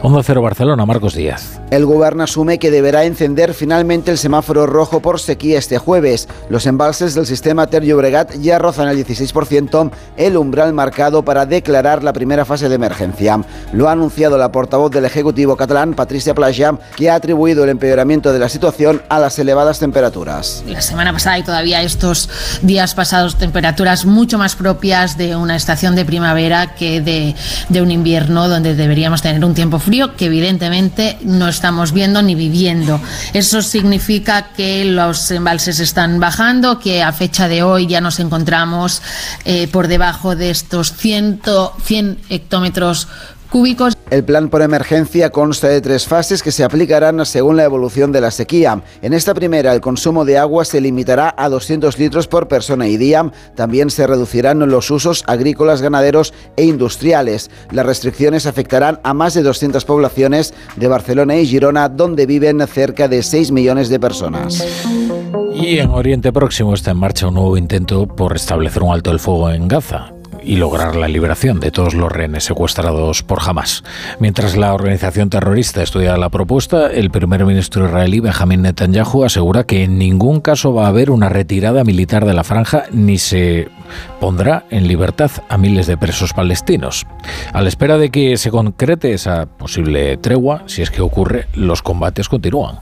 [0.04, 1.62] Onda Cero Barcelona, Marcos Díaz.
[1.70, 6.28] El gobierno asume que deberá encender finalmente el semáforo rojo por sequía este jueves.
[6.50, 12.04] Los embalses del sistema Ter Llobregat ya rozan el 16%, el umbral marcado para declarar
[12.04, 13.44] la primera fase de emergencia.
[13.74, 18.34] Lo ha anunciado la portavoz del Ejecutivo catalán, Patricia Plaja, que ha atribuido el empeoramiento
[18.34, 20.64] de la situación a las elevadas temperaturas.
[20.66, 22.28] La semana pasada y todavía estos
[22.64, 27.36] días pasados, temperaturas mucho más propias de una estación de primavera que de,
[27.70, 32.36] de un invierno donde deberíamos tener un tiempo frío que evidentemente no estamos viendo ni
[32.36, 33.00] viviendo.
[33.34, 39.02] Eso significa que los embalses están bajando, que a fecha de hoy ya nos encontramos
[39.46, 41.42] eh, por debajo de estos 100,
[41.84, 43.08] 100 hectómetros
[43.52, 43.96] cúbicos.
[44.10, 48.22] El plan por emergencia consta de tres fases que se aplicarán según la evolución de
[48.22, 48.82] la sequía.
[49.02, 52.98] En esta primera, el consumo de agua se limitará a 200 litros por persona y
[52.98, 53.32] día.
[53.56, 57.52] También se reducirán los usos agrícolas, ganaderos e industriales.
[57.72, 63.08] Las restricciones afectarán a más de 200 poblaciones de Barcelona y Girona, donde viven cerca
[63.08, 64.66] de 6 millones de personas.
[65.54, 69.20] Y en Oriente Próximo está en marcha un nuevo intento por restablecer un alto el
[69.20, 73.84] fuego en Gaza y lograr la liberación de todos los rehenes secuestrados por Hamas.
[74.20, 79.84] Mientras la organización terrorista estudia la propuesta, el primer ministro israelí Benjamin Netanyahu asegura que
[79.84, 83.70] en ningún caso va a haber una retirada militar de la franja ni se
[84.20, 87.06] pondrá en libertad a miles de presos palestinos.
[87.54, 91.82] A la espera de que se concrete esa posible tregua, si es que ocurre, los
[91.82, 92.80] combates continúan.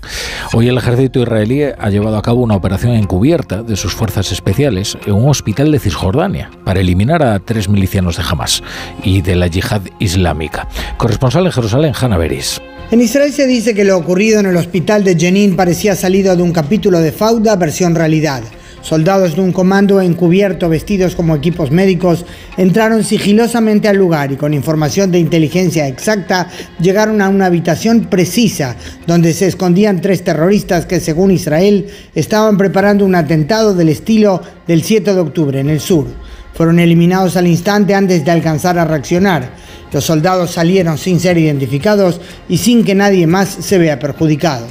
[0.53, 4.97] Hoy el ejército israelí ha llevado a cabo una operación encubierta de sus fuerzas especiales
[5.05, 8.61] en un hospital de Cisjordania para eliminar a tres milicianos de Hamas
[9.03, 10.67] y de la yihad islámica.
[10.97, 12.61] Corresponsal en Jerusalén, Hanna Beris.
[12.91, 16.43] En Israel se dice que lo ocurrido en el hospital de Jenin parecía salido de
[16.43, 18.43] un capítulo de Fauda versión realidad.
[18.83, 22.23] Soldados de un comando encubierto vestidos como equipos médicos
[22.55, 26.49] entraron sigilosamente al lugar y con información de inteligencia exacta
[26.79, 28.75] llegaron a una habitación precisa
[29.07, 34.83] donde se escondían tres terroristas que según Israel estaban preparando un atentado del estilo del
[34.83, 36.28] 7 de octubre en el sur.
[36.59, 39.49] Fueron eliminados al instante antes de alcanzar a reaccionar.
[39.93, 42.19] Los soldados salieron sin ser identificados
[42.49, 44.67] y sin que nadie más se vea perjudicado.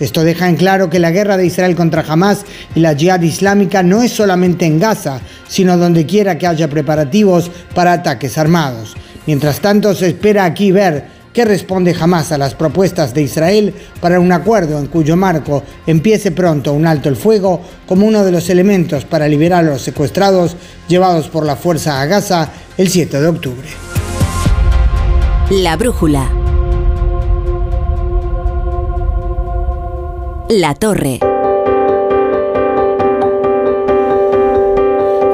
[0.00, 3.82] Esto deja en claro que la guerra de Israel contra Hamas y la yihad islámica
[3.82, 8.94] no es solamente en Gaza, sino donde quiera que haya preparativos para ataques armados.
[9.26, 14.18] Mientras tanto, se espera aquí ver qué responde Hamas a las propuestas de Israel para
[14.18, 18.48] un acuerdo en cuyo marco empiece pronto un alto el fuego como uno de los
[18.48, 20.56] elementos para liberar a los secuestrados
[20.88, 22.48] llevados por la fuerza a Gaza
[22.78, 23.68] el 7 de octubre.
[25.50, 26.26] La brújula.
[30.48, 31.20] La torre.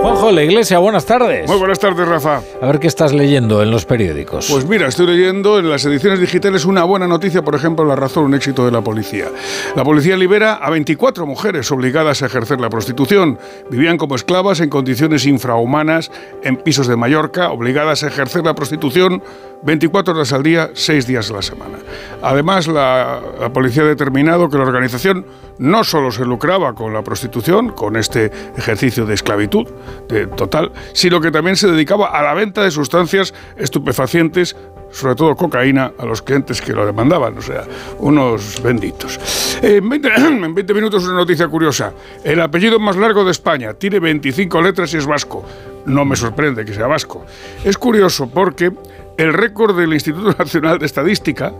[0.02, 1.48] Juanjo La Iglesia, buenas tardes.
[1.48, 2.42] Muy buenas tardes, Rafa.
[2.62, 4.46] A ver qué estás leyendo en los periódicos.
[4.48, 8.26] Pues mira, estoy leyendo en las ediciones digitales una buena noticia, por ejemplo, La Razón,
[8.26, 9.26] un éxito de la policía.
[9.74, 13.36] La policía libera a 24 mujeres obligadas a ejercer la prostitución.
[13.68, 16.12] Vivían como esclavas en condiciones infrahumanas
[16.44, 19.24] en pisos de Mallorca, obligadas a ejercer la prostitución
[19.64, 21.78] 24 horas al día, 6 días a la semana.
[22.22, 25.26] Además, la, la policía ha determinado que la organización
[25.58, 29.66] no solo se lucraba con la prostitución, con este ejercicio de esclavitud
[30.08, 34.54] de total, sino que también se dedicaba a la venta de sustancias estupefacientes,
[34.90, 37.64] sobre todo cocaína, a los clientes que lo demandaban, o sea,
[37.98, 39.18] unos benditos.
[39.62, 41.94] En 20, en 20 minutos una noticia curiosa.
[42.22, 45.44] El apellido más largo de España tiene 25 letras y es vasco.
[45.86, 47.24] No me sorprende que sea vasco.
[47.64, 48.72] Es curioso porque
[49.16, 51.52] el récord del Instituto Nacional de Estadística,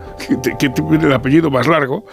[0.57, 2.05] que, tiene el apellido más largo,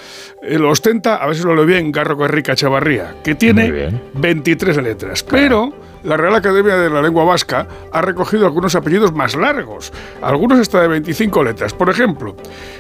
[0.43, 4.77] eh, lo ostenta, a ver si lo leo bien, Garro Rica Chavarría, que tiene 23
[4.83, 5.23] letras.
[5.23, 5.73] Pero
[6.05, 10.81] la Real Academia de la Lengua Vasca ha recogido algunos apellidos más largos, algunos hasta
[10.83, 11.75] de 25 letras.
[11.75, 12.35] Por ejemplo,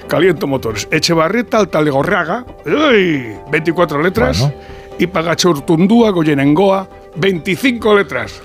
[0.08, 3.34] Caliento Motores, Echevarrieta Altalegorraga, ¡uy!
[3.50, 4.50] 24 letras,
[4.98, 8.40] y Pagachortundúa Goyenengoa, 25 letras.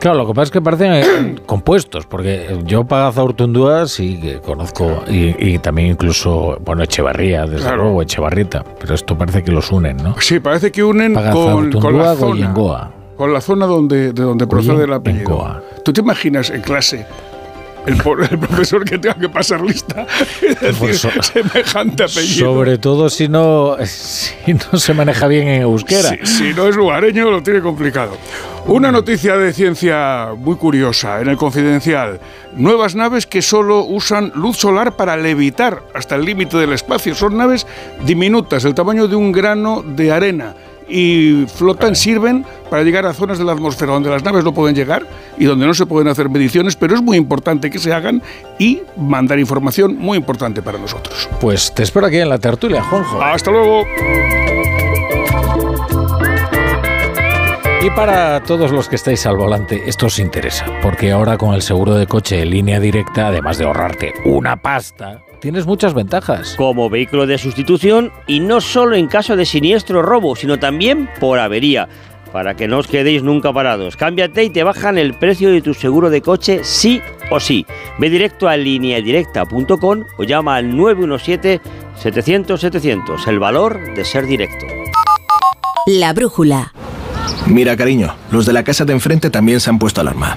[0.00, 4.38] Claro, lo que pasa es que parecen eh, compuestos, porque yo Pagaza Urtundúa sí que
[4.40, 7.82] conozco, y, y también incluso, bueno, Echevarría, desde Claro.
[7.84, 10.14] luego, Echevarrieta, pero esto parece que los unen, ¿no?
[10.20, 12.14] Sí, parece que unen Pagaza con, la zona.
[12.14, 12.90] Goyengoa.
[13.18, 15.60] Con la zona donde, de donde procede el apellido.
[15.84, 17.04] ¿Tú te imaginas en clase
[17.84, 20.06] el, profesor que tenga que pasar lista
[20.40, 22.46] decir Pues so- semejante apellido?
[22.46, 26.10] Sobre todo si no, si no se maneja bien en euskera.
[26.10, 28.16] Si, si no es lugareño, lo tiene complicado.
[28.66, 32.20] Una noticia de ciencia muy curiosa en el Confidencial.
[32.54, 37.14] Nuevas naves que solo usan luz solar para levitar hasta el límite del espacio.
[37.14, 37.66] Son naves
[38.04, 40.54] diminutas, del tamaño de un grano de arena.
[40.88, 44.74] Y flotan, sirven para llegar a zonas de la atmósfera donde las naves no pueden
[44.74, 45.06] llegar
[45.38, 48.22] y donde no se pueden hacer mediciones, pero es muy importante que se hagan
[48.58, 51.28] y mandar información muy importante para nosotros.
[51.40, 53.20] Pues te espero aquí en la tertulia, Juanjo.
[53.22, 53.84] Hasta luego.
[57.80, 61.62] Y para todos los que estáis al volante, esto os interesa, porque ahora con el
[61.62, 66.54] seguro de coche en línea directa, además de ahorrarte una pasta, tienes muchas ventajas.
[66.56, 71.08] Como vehículo de sustitución y no solo en caso de siniestro o robo, sino también
[71.20, 71.88] por avería.
[72.32, 75.72] Para que no os quedéis nunca parados, cámbiate y te bajan el precio de tu
[75.72, 77.00] seguro de coche sí
[77.30, 77.64] o sí.
[77.98, 83.26] Ve directo a lineadirecta.com o llama al 917-700-700.
[83.26, 84.66] El valor de ser directo.
[85.86, 86.74] La brújula.
[87.46, 90.36] Mira, cariño, los de la casa de enfrente también se han puesto alarma.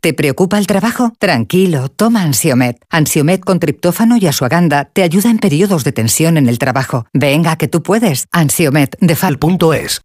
[0.00, 1.12] ¿Te preocupa el trabajo?
[1.18, 2.78] Tranquilo, toma Ansiomet.
[2.88, 7.06] Ansiomet con triptófano y asuaganda te ayuda en periodos de tensión en el trabajo.
[7.12, 8.28] Venga, que tú puedes.
[8.30, 10.02] Ansiomet de Fal.es.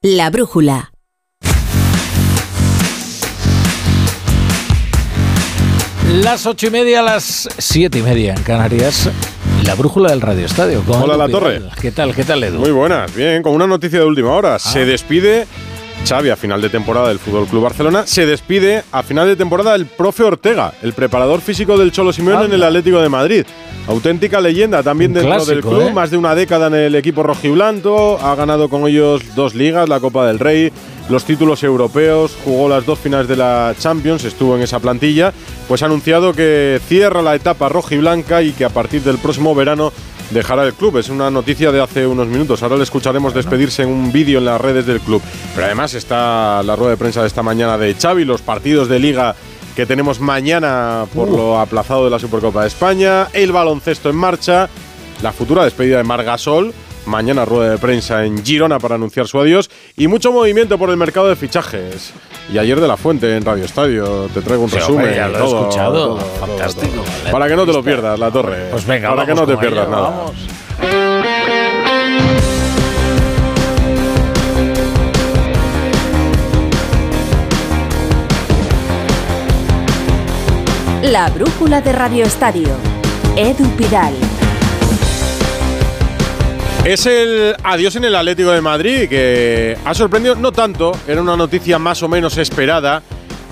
[0.00, 0.92] La brújula.
[6.10, 9.10] Las ocho y media, las siete y media en Canarias.
[9.66, 10.82] La brújula del Radio Estadio.
[10.82, 11.28] con Hola, La.
[11.28, 11.62] Torre.
[11.80, 12.14] ¿Qué tal?
[12.14, 12.58] ¿Qué tal, Edu?
[12.58, 14.58] Muy buenas, bien, con una noticia de última hora.
[14.58, 15.46] Se despide
[16.06, 18.06] Xavi a final de temporada del Fútbol Club Barcelona.
[18.06, 22.44] Se despide a final de temporada el profe Ortega, el preparador físico del Cholo Simeone
[22.44, 23.46] en el Atlético de Madrid.
[23.86, 25.92] Auténtica leyenda también dentro del club, ¿eh?
[25.92, 30.00] más de una década en el equipo rojiblanco, ha ganado con ellos dos ligas, la
[30.00, 30.72] Copa del Rey,
[31.08, 35.32] los títulos europeos, jugó las dos finales de la Champions, estuvo en esa plantilla,
[35.68, 39.92] pues ha anunciado que cierra la etapa rojiblanca y que a partir del próximo verano
[40.30, 40.98] dejará el club.
[40.98, 42.62] Es una noticia de hace unos minutos.
[42.62, 45.22] Ahora le escucharemos despedirse en un vídeo en las redes del club.
[45.54, 48.98] Pero además está la rueda de prensa de esta mañana de Xavi, los partidos de
[48.98, 49.34] liga
[49.76, 54.68] que tenemos mañana por lo aplazado de la Supercopa de España, el baloncesto en marcha,
[55.20, 56.72] la futura despedida de Margasol
[57.06, 60.96] Mañana rueda de prensa en Girona para anunciar su adiós y mucho movimiento por el
[60.96, 62.12] mercado de fichajes.
[62.52, 65.00] Y ayer de la Fuente en Radio Estadio te traigo un Sí, resumen.
[65.04, 65.92] hombre, ya lo he todo, escuchado.
[65.92, 66.92] todo, Fantástico.
[67.02, 67.30] todo.
[67.32, 68.68] Para que no te lo pierdas, la torre.
[68.70, 70.08] Pues venga, Para que no te pierdas ello, nada.
[70.10, 70.32] vamos.
[81.02, 82.68] La brújula de Radio Estadio.
[83.36, 84.14] Edu Pidal.
[86.84, 91.34] Es el adiós en el Atlético de Madrid que ha sorprendido, no tanto, era una
[91.34, 93.02] noticia más o menos esperada,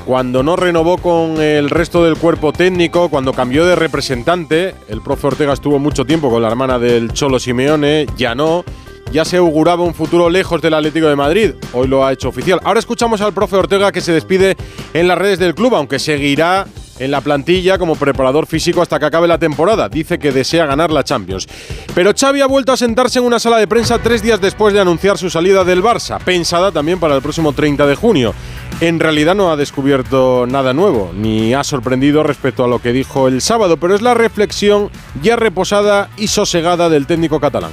[0.05, 5.29] cuando no renovó con el resto del cuerpo técnico, cuando cambió de representante, el profe
[5.29, 8.67] Ortega estuvo mucho tiempo con la hermana del Cholo Simeone, ya no,
[9.13, 12.61] ya se auguraba un futuro lejos del Atlético de Madrid, hoy lo ha hecho oficial.
[12.65, 14.59] Ahora escuchamos al profe Ortega que se despide
[14.93, 16.67] en las redes del club, aunque seguirá
[17.03, 19.89] en la plantilla como preparador físico hasta que acabe la temporada.
[19.89, 21.49] Dice que desea ganar la Champions.
[21.95, 24.81] Pero Xavi ha vuelto a sentarse en una sala de prensa tres días después de
[24.81, 28.35] anunciar su salida del Barça, pensada también para el próximo 30 de junio.
[28.81, 33.29] En realidad no ha descubierto nada nuevo, ni ha sorprendido respecto a lo que dijo
[33.29, 34.91] el sábado, pero es la reflexión
[35.23, 37.73] ya reposada y sosegada del técnico catalán.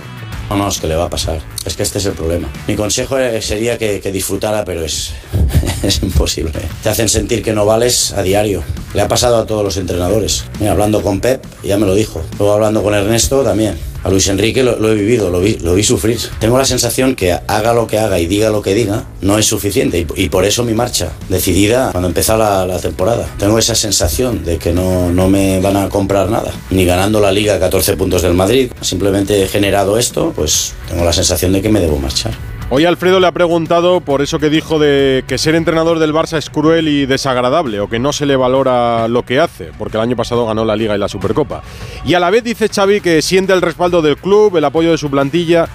[0.49, 1.41] No, no, es que le va a pasar.
[1.65, 2.49] Es que este es el problema.
[2.67, 5.13] Mi consejo sería que, que disfrutara, pero es,
[5.83, 6.53] es imposible.
[6.81, 8.63] Te hacen sentir que no vales a diario.
[8.93, 10.45] Le ha pasado a todos los entrenadores.
[10.59, 12.21] Mira, hablando con Pep, ya me lo dijo.
[12.39, 13.88] Luego hablando con Ernesto también.
[14.03, 16.19] A Luis Enrique lo, he vivido, lo vi, lo sufrir.
[16.39, 19.45] Tengo la sensación que haga lo que haga y diga lo que diga, no es
[19.45, 20.05] suficiente.
[20.15, 23.27] Y, por eso mi marcha, decidida cuando empezó la, temporada.
[23.37, 26.53] Tengo esa sensación de que no, no me van a comprar nada.
[26.69, 28.71] Ni ganando la liga a 14 puntos del Madrid.
[28.81, 32.48] Simplemente he generado esto, pues tengo la sensación de que me debo marchar.
[32.71, 36.37] Hoy Alfredo le ha preguntado por eso que dijo de que ser entrenador del Barça
[36.37, 40.03] es cruel y desagradable o que no se le valora lo que hace, porque el
[40.03, 41.63] año pasado ganó la Liga y la Supercopa.
[42.05, 44.99] Y a la vez dice Xavi que siente el respaldo del club, el apoyo de
[44.99, 45.67] su plantilla,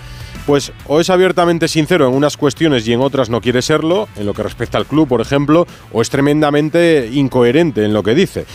[0.47, 4.25] pues o es abiertamente sincero en unas cuestiones y en otras no quiere serlo, en
[4.25, 8.47] lo que respecta al club, por ejemplo, o es tremendamente incoherente en lo que dice.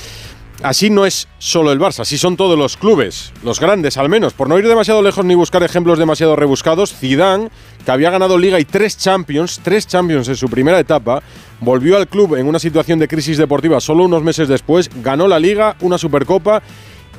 [0.61, 4.33] Así no es solo el Barça, así son todos los clubes, los grandes al menos.
[4.33, 7.49] Por no ir demasiado lejos ni buscar ejemplos demasiado rebuscados, Zidane,
[7.85, 11.23] que había ganado Liga y tres Champions, tres Champions en su primera etapa,
[11.61, 15.39] volvió al club en una situación de crisis deportiva solo unos meses después, ganó la
[15.39, 16.61] Liga, una Supercopa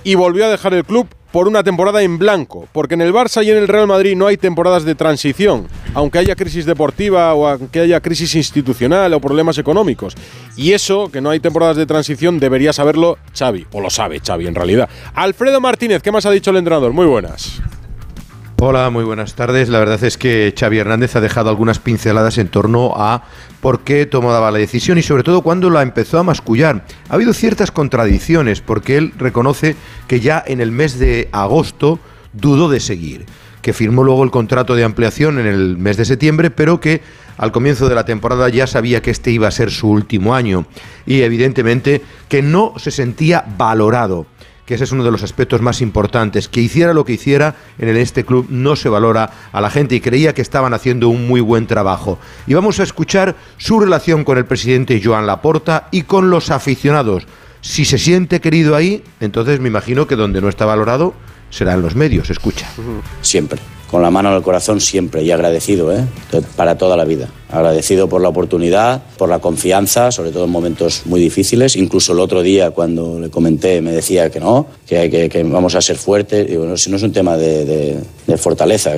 [0.04, 3.44] y volvió a dejar el club por una temporada en blanco, porque en el Barça
[3.44, 7.46] y en el Real Madrid no hay temporadas de transición, aunque haya crisis deportiva o
[7.46, 10.14] aunque haya crisis institucional o problemas económicos.
[10.56, 14.46] Y eso, que no hay temporadas de transición, debería saberlo Xavi, o lo sabe Xavi
[14.46, 14.88] en realidad.
[15.14, 16.92] Alfredo Martínez, ¿qué más ha dicho el entrenador?
[16.92, 17.60] Muy buenas.
[18.62, 19.70] Hola, muy buenas tardes.
[19.70, 23.22] La verdad es que Xavi Hernández ha dejado algunas pinceladas en torno a
[23.62, 26.84] por qué tomaba la decisión y sobre todo cuándo la empezó a mascullar.
[27.08, 29.76] Ha habido ciertas contradicciones porque él reconoce
[30.08, 32.00] que ya en el mes de agosto
[32.34, 33.24] dudó de seguir,
[33.62, 37.00] que firmó luego el contrato de ampliación en el mes de septiembre, pero que
[37.38, 40.66] al comienzo de la temporada ya sabía que este iba a ser su último año
[41.06, 44.26] y evidentemente que no se sentía valorado
[44.70, 47.88] que ese es uno de los aspectos más importantes, que hiciera lo que hiciera en
[47.88, 51.26] el este club no se valora a la gente y creía que estaban haciendo un
[51.26, 52.20] muy buen trabajo.
[52.46, 57.26] Y vamos a escuchar su relación con el presidente Joan Laporta y con los aficionados.
[57.60, 61.14] Si se siente querido ahí, entonces me imagino que donde no está valorado
[61.50, 62.30] será en los medios.
[62.30, 62.68] Escucha.
[63.22, 63.58] Siempre,
[63.90, 66.04] con la mano en el corazón siempre y agradecido, ¿eh?
[66.56, 67.28] para toda la vida.
[67.50, 71.74] Agradecido por la oportunidad, por la confianza, sobre todo en momentos muy difíciles.
[71.74, 75.74] Incluso el otro día cuando le comenté me decía que no, que, que, que vamos
[75.74, 76.48] a ser fuertes.
[76.48, 77.96] Digo, no, si no es un tema de, de,
[78.28, 78.92] de fortaleza,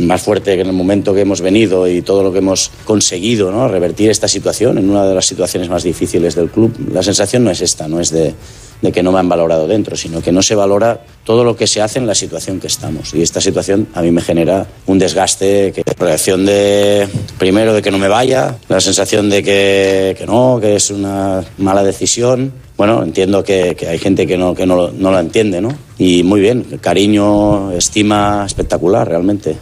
[0.00, 3.50] más fuerte que en el momento que hemos venido y todo lo que hemos conseguido,
[3.50, 3.68] ¿no?
[3.68, 6.74] revertir esta situación en una de las situaciones más difíciles del club.
[6.92, 8.34] La sensación no es esta, no es de
[8.82, 11.66] de que no me han valorado dentro, sino que no se valora todo lo que
[11.66, 13.14] se hace en la situación que estamos.
[13.14, 17.08] Y esta situación a mí me genera un desgaste, que reacción de,
[17.38, 21.82] primero, de que no me vaya, la sensación de que, no, que es una mala
[21.82, 22.52] decisión.
[22.76, 25.70] Bueno, entiendo que, que hay gente que no, que no, no la entiende, ¿no?
[25.98, 29.56] Y muy bien, cariño, estima espectacular, realmente.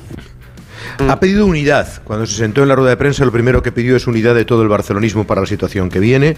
[0.98, 1.88] Ha pedido unidad.
[2.04, 4.44] Cuando se sentó en la rueda de prensa, lo primero que pidió es unidad de
[4.44, 6.36] todo el barcelonismo para la situación que viene.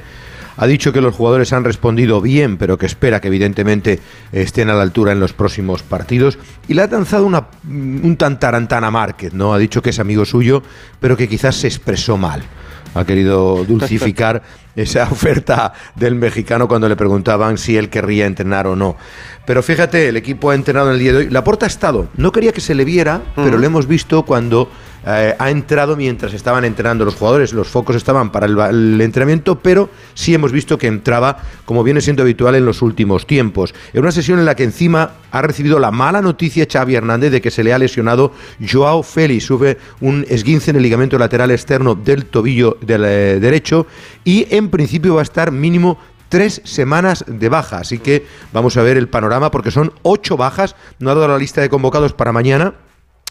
[0.57, 4.01] Ha dicho que los jugadores han respondido bien, pero que espera que evidentemente
[4.33, 6.39] estén a la altura en los próximos partidos.
[6.69, 9.53] Y le ha lanzado una, un tantarantana a Márquez, ¿no?
[9.53, 10.63] Ha dicho que es amigo suyo,
[11.01, 12.43] pero que quizás se expresó mal.
[12.95, 14.43] Ha querido dulcificar
[14.77, 18.97] esa oferta del mexicano cuando le preguntaban si él querría entrenar o no.
[19.47, 21.31] Pero fíjate, el equipo ha entrenado en el día de hoy.
[21.31, 22.09] La porta ha estado.
[22.17, 24.69] No quería que se le viera, pero lo hemos visto cuando
[25.07, 27.53] eh, ha entrado mientras estaban entrenando los jugadores.
[27.53, 32.01] Los focos estaban para el, el, entrenamiento, pero sí hemos visto que entraba como viene
[32.01, 33.73] siendo habitual en los últimos tiempos.
[33.93, 37.41] En una sesión en la que encima ha recibido la mala noticia Xavi Hernández de
[37.41, 39.45] que se le ha lesionado Joao Félix.
[39.45, 43.87] Sube un esguince en el ligamento lateral externo del tobillo del, eh, derecho
[44.25, 45.99] y en principio va a estar mínimo
[46.29, 47.79] tres semanas de baja.
[47.79, 50.77] Así que vamos a ver el panorama porque son ocho bajas.
[50.99, 52.75] No ha dado la lista de convocados para mañana.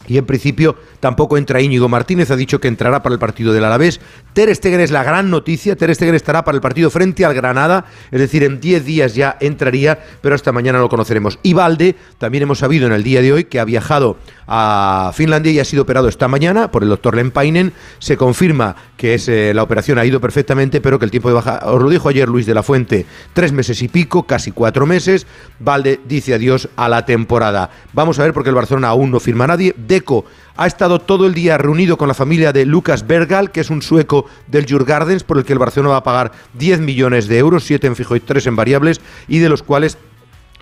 [0.06, 3.64] Y en principio tampoco entra Íñigo Martínez, ha dicho que entrará para el partido del
[3.64, 4.00] Alavés.
[4.34, 7.86] Ter Stegen es la gran noticia, Ter Stegen estará para el partido frente al Granada,
[8.12, 11.40] es decir, en 10 días ya entraría, pero hasta mañana lo conoceremos.
[11.42, 15.50] Y Valde, también hemos sabido en el día de hoy que ha viajado a Finlandia
[15.50, 17.72] y ha sido operado esta mañana por el doctor Lempainen.
[17.98, 21.34] Se confirma que es, eh, la operación ha ido perfectamente, pero que el tiempo de
[21.34, 24.86] baja, os lo dijo ayer Luis de la Fuente, tres meses y pico, casi cuatro
[24.86, 25.26] meses.
[25.58, 27.70] Valde dice adiós a la temporada.
[27.92, 29.74] Vamos a ver porque el Barcelona aún no firma nadie.
[29.76, 30.24] Deco
[30.56, 33.82] ha estado todo el día reunido con la familia de Lucas Bergal, que es un
[33.82, 37.64] sueco del Jurgardens, por el que el Barcelona va a pagar 10 millones de euros,
[37.64, 39.98] 7 en fijo y 3 en variables, y de los cuales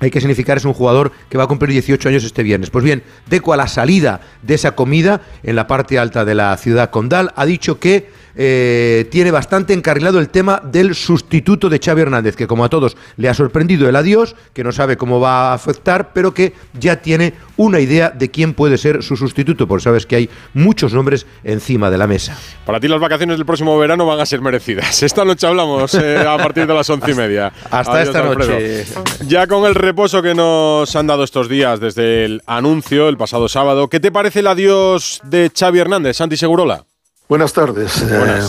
[0.01, 2.71] hay que significar es un jugador que va a cumplir 18 años este viernes.
[2.71, 6.57] Pues bien, Deco a la salida de esa comida en la parte alta de la
[6.57, 12.03] ciudad condal ha dicho que eh, tiene bastante encarrilado el tema del sustituto de Xavi
[12.03, 15.51] Hernández, que como a todos le ha sorprendido el adiós, que no sabe cómo va
[15.51, 19.85] a afectar, pero que ya tiene una idea de quién puede ser su sustituto, porque
[19.85, 22.37] sabes que hay muchos nombres encima de la mesa.
[22.67, 25.03] Para ti las vacaciones del próximo verano van a ser merecidas.
[25.03, 27.53] Esta noche hablamos eh, a partir de las once y media.
[27.71, 28.85] Hasta esta noche.
[29.27, 33.49] Ya con el reposo que nos han dado estos días desde el anuncio el pasado
[33.49, 36.85] sábado, ¿qué te parece el adiós de Xavi Hernández, Santi Segurola?
[37.27, 38.03] Buenas tardes.
[38.03, 38.43] Eh,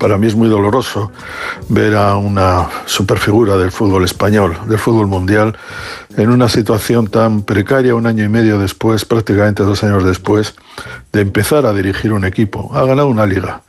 [0.00, 1.12] para mí es muy doloroso
[1.68, 5.56] ver a una superfigura del fútbol español, del fútbol mundial,
[6.16, 10.56] en una situación tan precaria un año y medio después, prácticamente dos años después,
[11.12, 12.68] de empezar a dirigir un equipo.
[12.74, 13.62] Ha ganado una liga,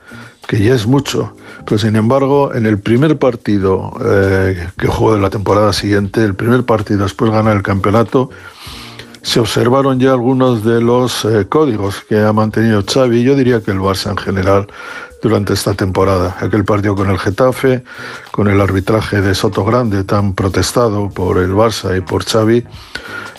[0.48, 1.36] que ya es mucho,
[1.68, 6.34] pero sin embargo, en el primer partido eh, que jugó de la temporada siguiente, el
[6.34, 8.32] primer partido después de ganar el campeonato,
[9.24, 13.72] se observaron ya algunos de los eh, códigos que ha mantenido Xavi, yo diría que
[13.72, 14.68] el Barça en general,
[15.22, 16.36] durante esta temporada.
[16.42, 17.84] Aquel partido con el Getafe,
[18.32, 22.66] con el arbitraje de Soto Grande, tan protestado por el Barça y por Xavi,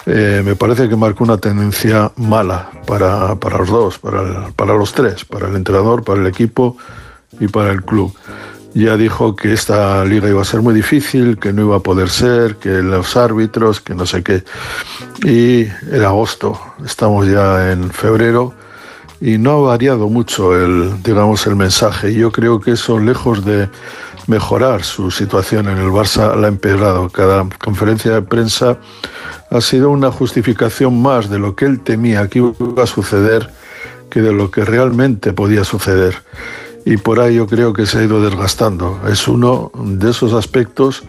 [0.06, 4.94] eh, me parece que marcó una tendencia mala para, para los dos, para, para los
[4.94, 6.78] tres, para el entrenador, para el equipo
[7.39, 8.15] y para el club
[8.74, 12.10] ya dijo que esta liga iba a ser muy difícil, que no iba a poder
[12.10, 14.42] ser, que los árbitros, que no sé qué.
[15.24, 18.52] Y en agosto, estamos ya en febrero
[19.20, 22.12] y no ha variado mucho el, digamos, el mensaje.
[22.14, 23.68] Yo creo que eso, lejos de
[24.26, 27.09] mejorar su situación en el Barça, la ha empeorado.
[27.10, 28.78] Cada conferencia de prensa
[29.51, 33.51] ha sido una justificación más de lo que él temía que iba a suceder
[34.10, 36.22] que de lo que realmente podía suceder
[36.85, 39.01] y por ahí yo creo que se ha ido desgastando.
[39.09, 41.05] Es uno de esos aspectos,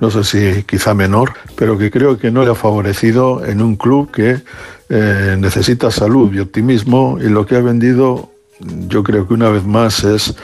[0.00, 3.76] no sé si quizá menor, pero que creo que no le ha favorecido en un
[3.76, 4.42] club que
[4.88, 8.30] eh, necesita salud y optimismo y lo que ha vendido
[8.60, 10.34] yo creo que una vez más es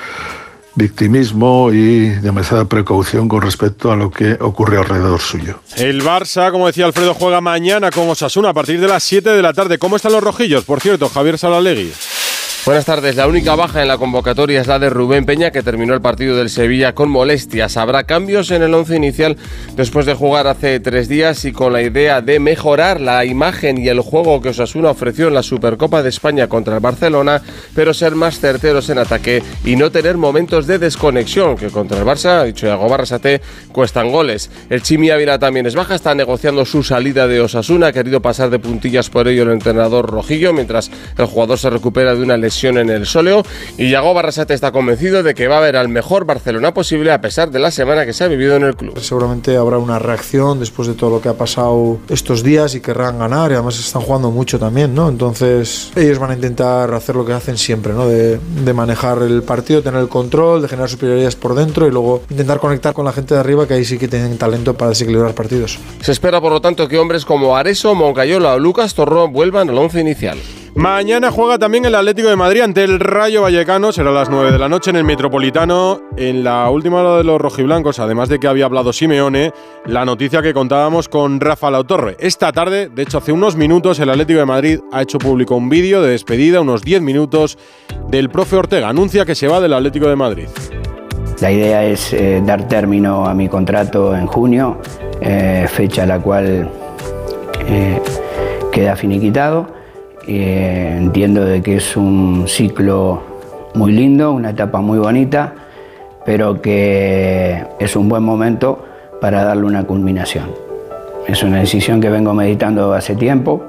[0.75, 5.61] victimismo y demasiada precaución con respecto a lo que ocurre alrededor suyo.
[5.77, 9.43] El Barça, como decía Alfredo, juega mañana con Osasuna a partir de las 7 de
[9.43, 9.79] la tarde.
[9.79, 10.65] ¿Cómo están los rojillos?
[10.65, 11.93] Por cierto, Javier Salalegui.
[12.65, 13.17] Buenas tardes.
[13.17, 16.37] La única baja en la convocatoria es la de Rubén Peña, que terminó el partido
[16.37, 17.77] del Sevilla con molestias.
[17.77, 19.37] Habrá cambios en el once inicial
[19.75, 23.89] después de jugar hace tres días y con la idea de mejorar la imagen y
[23.89, 27.43] el juego que Osasuna ofreció en la Supercopa de España contra el Barcelona,
[27.75, 32.05] pero ser más certeros en ataque y no tener momentos de desconexión, que contra el
[32.05, 33.41] Barça, dicho Iago Barrasate,
[33.73, 34.53] cuestan goles.
[34.71, 38.51] El Chimi Ávila también es baja, está negociando su salida de Osasuna, ha querido pasar
[38.51, 42.52] de puntillas por ello el entrenador Rojillo, mientras el jugador se recupera de una lesión
[42.63, 43.43] en el sóleo
[43.79, 47.21] y Yago Barrasate está convencido de que va a haber al mejor Barcelona posible a
[47.21, 48.99] pesar de la semana que se ha vivido en el club.
[49.01, 53.19] Seguramente habrá una reacción después de todo lo que ha pasado estos días y querrán
[53.19, 55.09] ganar y además están jugando mucho también, ¿no?
[55.09, 58.07] Entonces ellos van a intentar hacer lo que hacen siempre, ¿no?
[58.07, 62.23] De, de manejar el partido, tener el control, de generar superioridades por dentro y luego
[62.31, 65.35] intentar conectar con la gente de arriba que ahí sí que tienen talento para desequilibrar
[65.35, 65.79] partidos.
[66.01, 69.79] Se espera por lo tanto que hombres como Areso, Moncayola o Lucas Torró vuelvan al
[69.79, 70.39] once inicial.
[70.75, 73.93] Mañana juega también el Atlético de Madrid ante el Rayo Vallecano.
[73.93, 76.01] Será a las 9 de la noche en el Metropolitano.
[76.17, 79.53] En la última hora de los rojiblancos, además de que había hablado Simeone,
[79.87, 82.17] la noticia que contábamos con Rafa Lautorre.
[82.19, 85.69] Esta tarde, de hecho hace unos minutos, el Atlético de Madrid ha hecho público un
[85.69, 87.59] vídeo de despedida, unos 10 minutos,
[88.09, 88.89] del profe Ortega.
[88.89, 90.49] Anuncia que se va del Atlético de Madrid.
[91.41, 94.79] La idea es eh, dar término a mi contrato en junio,
[95.21, 96.69] eh, fecha a la cual
[97.69, 98.01] eh,
[98.73, 99.82] queda finiquitado
[100.27, 103.23] Eh, entiendo de que es un ciclo
[103.75, 105.55] muy lindo, una etapa muy bonita,
[106.25, 108.85] pero que es un buen momento
[109.21, 110.51] para darle una culminación.
[111.27, 113.63] Es una decisión que vengo meditando hace tiempo,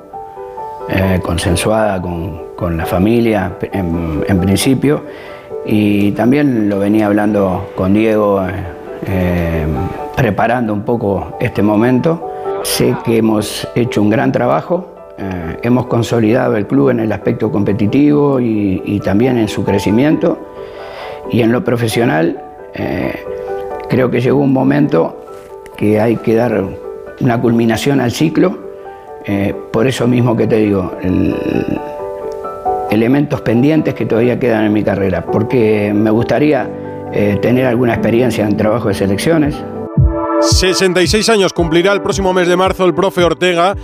[0.89, 5.03] eh, consensuada con, con, la familia en, principio,
[5.65, 8.43] y también lo venía hablando con Diego,
[9.07, 9.65] eh,
[10.15, 12.29] preparando un poco este momento.
[12.63, 17.51] Sé que hemos hecho un gran trabajo, eh, hemos consolidado el club en el aspecto
[17.51, 20.39] competitivo y, y, también en su crecimiento,
[21.31, 22.41] y en lo profesional
[22.73, 23.13] eh,
[23.89, 25.23] creo que llegó un momento
[25.77, 26.63] que hay que dar
[27.21, 28.57] una culminación al ciclo,
[29.25, 31.35] eh, por eso mismo que te digo, el,
[32.89, 36.69] elementos pendientes que todavía quedan en mi carrera, porque me gustaría
[37.41, 39.55] tener alguna experiencia en trabajo de selecciones.
[40.41, 43.75] 66 años cumplirá el próximo mes de marzo el profe Ortega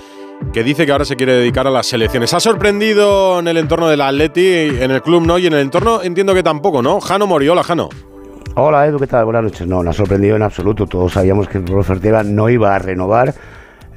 [0.53, 2.33] que dice que ahora se quiere dedicar a las selecciones.
[2.33, 5.37] ¿Ha sorprendido en el entorno del Atleti, en el club no?
[5.37, 6.99] Y en el entorno entiendo que tampoco, ¿no?
[6.99, 7.89] Jano Moriola, Jano.
[8.55, 9.25] Hola Edu, ¿qué tal?
[9.25, 9.67] Buenas noches.
[9.67, 10.87] No, no ha sorprendido en absoluto.
[10.87, 13.33] Todos sabíamos que el profe Ortega no iba a renovar,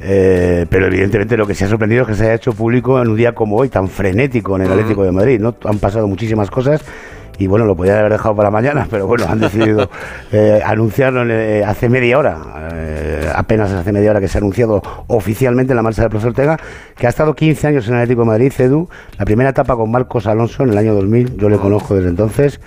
[0.01, 3.09] eh, pero evidentemente lo que se ha sorprendido es que se haya hecho público en
[3.09, 5.41] un día como hoy, tan frenético en el Atlético de Madrid.
[5.41, 5.57] ¿no?
[5.65, 6.83] Han pasado muchísimas cosas
[7.39, 9.89] y bueno, lo podían haber dejado para mañana, pero bueno, han decidido
[10.33, 14.83] eh, anunciarlo eh, hace media hora, eh, apenas hace media hora que se ha anunciado
[15.09, 16.59] oficialmente la marcha del profesor Ortega,
[16.97, 18.89] que ha estado 15 años en el Atlético de Madrid, CEDU,
[19.19, 22.61] la primera etapa con Marcos Alonso en el año 2000, yo le conozco desde entonces,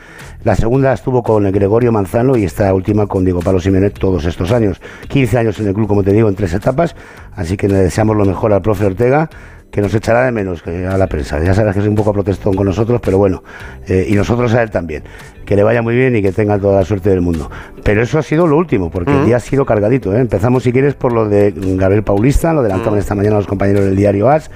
[0.43, 4.51] la segunda estuvo con Gregorio Manzano y esta última con Diego Pablo Simenet todos estos
[4.51, 6.95] años, 15 años en el club, como te digo, en tres etapas,
[7.35, 9.29] así que le deseamos lo mejor al profe Ortega,
[9.75, 11.37] que nos echará de menos que a la prensa.
[11.43, 13.43] Ya sabes que es un poco protestón con nosotros, pero bueno,
[13.89, 15.03] eh, y nosotros a él también.
[15.45, 17.51] Que le vaya muy bien y que tenga toda la suerte del mundo.
[17.83, 20.15] Pero eso ha sido lo último, porque el día ha sido cargadito.
[20.15, 20.21] ¿eh?
[20.21, 23.97] Empezamos, si quieres, por lo de Gabriel Paulista, lo adelantaban esta mañana los compañeros del
[23.97, 24.49] diario AS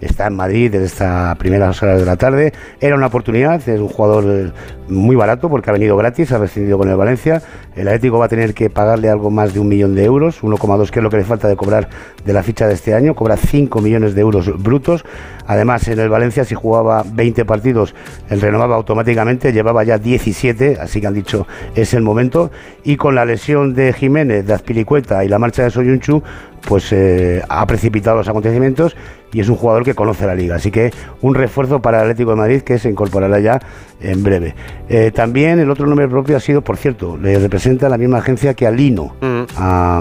[0.00, 2.52] está en Madrid desde estas primeras horas de la tarde.
[2.80, 4.52] Era una oportunidad, es un jugador
[4.88, 7.42] muy barato porque ha venido gratis, ha rescindido con el Valencia.
[7.74, 10.90] El Atlético va a tener que pagarle algo más de un millón de euros, 1,2
[10.90, 11.88] que es lo que le falta de cobrar
[12.24, 13.14] de la ficha de este año.
[13.14, 15.04] Cobra 5 millones de euros brutos.
[15.46, 17.94] Además, en el Valencia, si jugaba 20 partidos,
[18.28, 22.50] él renovaba automáticamente, llevaba ya 17, así que han dicho es el momento.
[22.84, 26.22] Y con la lesión de Jiménez, de Azpilicueta y la marcha de Soyunchu,
[26.66, 28.96] pues eh, ha precipitado los acontecimientos
[29.36, 30.56] y es un jugador que conoce la liga.
[30.56, 30.90] Así que
[31.20, 33.60] un refuerzo para el Atlético de Madrid que se incorporará ya
[34.00, 34.54] en breve.
[34.88, 38.54] Eh, también el otro nombre propio ha sido, por cierto, le representa la misma agencia
[38.54, 39.14] que a Lino,
[39.56, 40.00] a,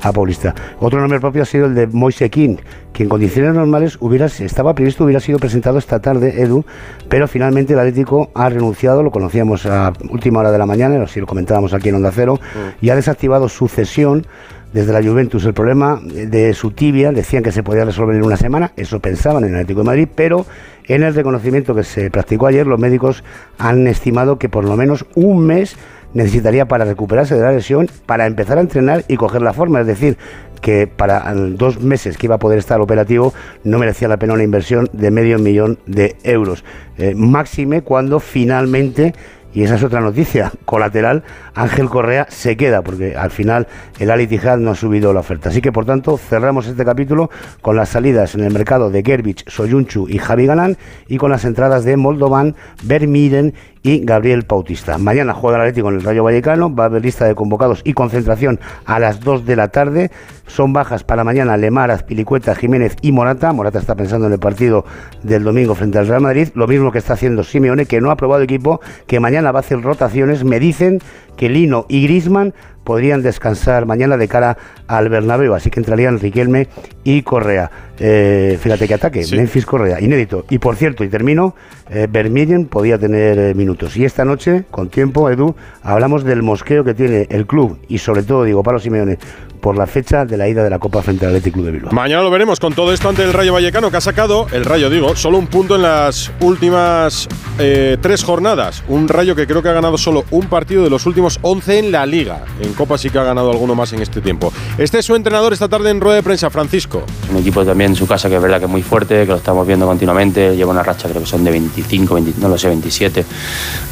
[0.00, 0.52] a, Paulista.
[0.80, 2.56] Otro nombre propio ha sido el de Moise King,
[2.92, 6.64] que en condiciones normales hubiera, estaba previsto, hubiera sido presentado esta tarde, Edu,
[7.08, 11.20] pero finalmente el Atlético ha renunciado, lo conocíamos a última hora de la mañana, así
[11.20, 12.40] lo comentábamos aquí en Onda Cero,
[12.80, 14.26] y ha desactivado su cesión
[14.72, 15.44] desde la Juventus.
[15.44, 19.44] El problema de su tibia decían que se podía resolver en una semana, eso pensaban
[19.44, 20.46] en el Atlético de Madrid, pero
[20.88, 23.22] en el reconocimiento que se practicó ayer, los médicos
[23.58, 25.76] han estimado que por lo menos un mes
[26.14, 29.80] necesitaría para recuperarse de la lesión, para empezar a entrenar y coger la forma.
[29.80, 30.18] Es decir,
[30.60, 33.34] que para dos meses que iba a poder estar operativo
[33.64, 36.64] no merecía la pena una inversión de medio millón de euros.
[36.98, 39.14] Eh, máxime cuando finalmente
[39.54, 41.24] y esa es otra noticia colateral.
[41.54, 43.66] Ángel Correa se queda porque al final
[43.98, 45.50] el Ali Tijad no ha subido la oferta.
[45.50, 47.30] Así que por tanto cerramos este capítulo
[47.60, 50.76] con las salidas en el mercado de Gerbich, Soyunchu y Javi Galán
[51.08, 54.96] y con las entradas de Moldovan, Vermiren y Gabriel Pautista.
[54.98, 57.94] Mañana juega el Atlético en el Rayo Vallecano, va a haber lista de convocados y
[57.94, 60.10] concentración a las 2 de la tarde.
[60.46, 63.52] Son bajas para mañana Lemar, Azpilicueta, Jiménez y Morata.
[63.52, 64.84] Morata está pensando en el partido
[65.22, 68.16] del domingo frente al Real Madrid, lo mismo que está haciendo Simeone, que no ha
[68.16, 70.44] probado equipo, que mañana va a hacer rotaciones.
[70.44, 71.00] Me dicen
[71.42, 72.54] que Lino y Grisman
[72.84, 74.56] podrían descansar mañana de cara
[74.86, 76.68] al Bernabéu, así que entrarían Riquelme
[77.04, 77.70] y Correa.
[77.98, 80.44] Eh, fíjate que ataque, Memphis Correa, inédito.
[80.50, 81.54] Y por cierto, y termino,
[81.90, 83.96] eh, Vermillen podía tener eh, minutos.
[83.96, 88.22] Y esta noche, con tiempo, Edu, hablamos del mosqueo que tiene el club y sobre
[88.22, 89.18] todo, digo, Pablo Simeone,
[89.62, 91.92] por la fecha de la ida de la Copa frente al Athletic Club de Bilbao.
[91.92, 94.90] Mañana lo veremos con todo esto ante el Rayo Vallecano, que ha sacado, el Rayo
[94.90, 97.28] digo, solo un punto en las últimas
[97.60, 98.82] eh, tres jornadas.
[98.88, 101.92] Un Rayo que creo que ha ganado solo un partido de los últimos 11 en
[101.92, 102.44] la Liga.
[102.60, 104.52] En Copa sí que ha ganado alguno más en este tiempo.
[104.78, 107.02] Este es su entrenador esta tarde en rueda de prensa, Francisco.
[107.30, 109.36] Un equipo también en su casa que es verdad que es muy fuerte, que lo
[109.36, 110.56] estamos viendo continuamente.
[110.56, 113.24] Lleva una racha, creo que son de 25, 20, no lo sé, 27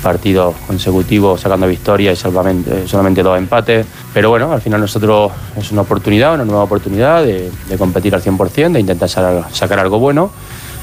[0.03, 3.87] partidos consecutivos sacando victoria y solamente, solamente dos empates.
[4.13, 8.23] Pero bueno, al final nosotros es una oportunidad, una nueva oportunidad de, de competir al
[8.23, 10.31] 100%, de intentar sacar algo bueno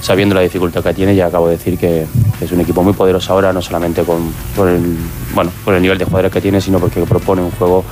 [0.02, 2.06] sabiendo la dificultad que tiene, ya acabo de decir que
[2.40, 4.98] es un equipo muy poderoso ahora, no solamente con, por, el,
[5.34, 7.84] bueno, por el nivel de jugadores que tiene, sino porque propone un juego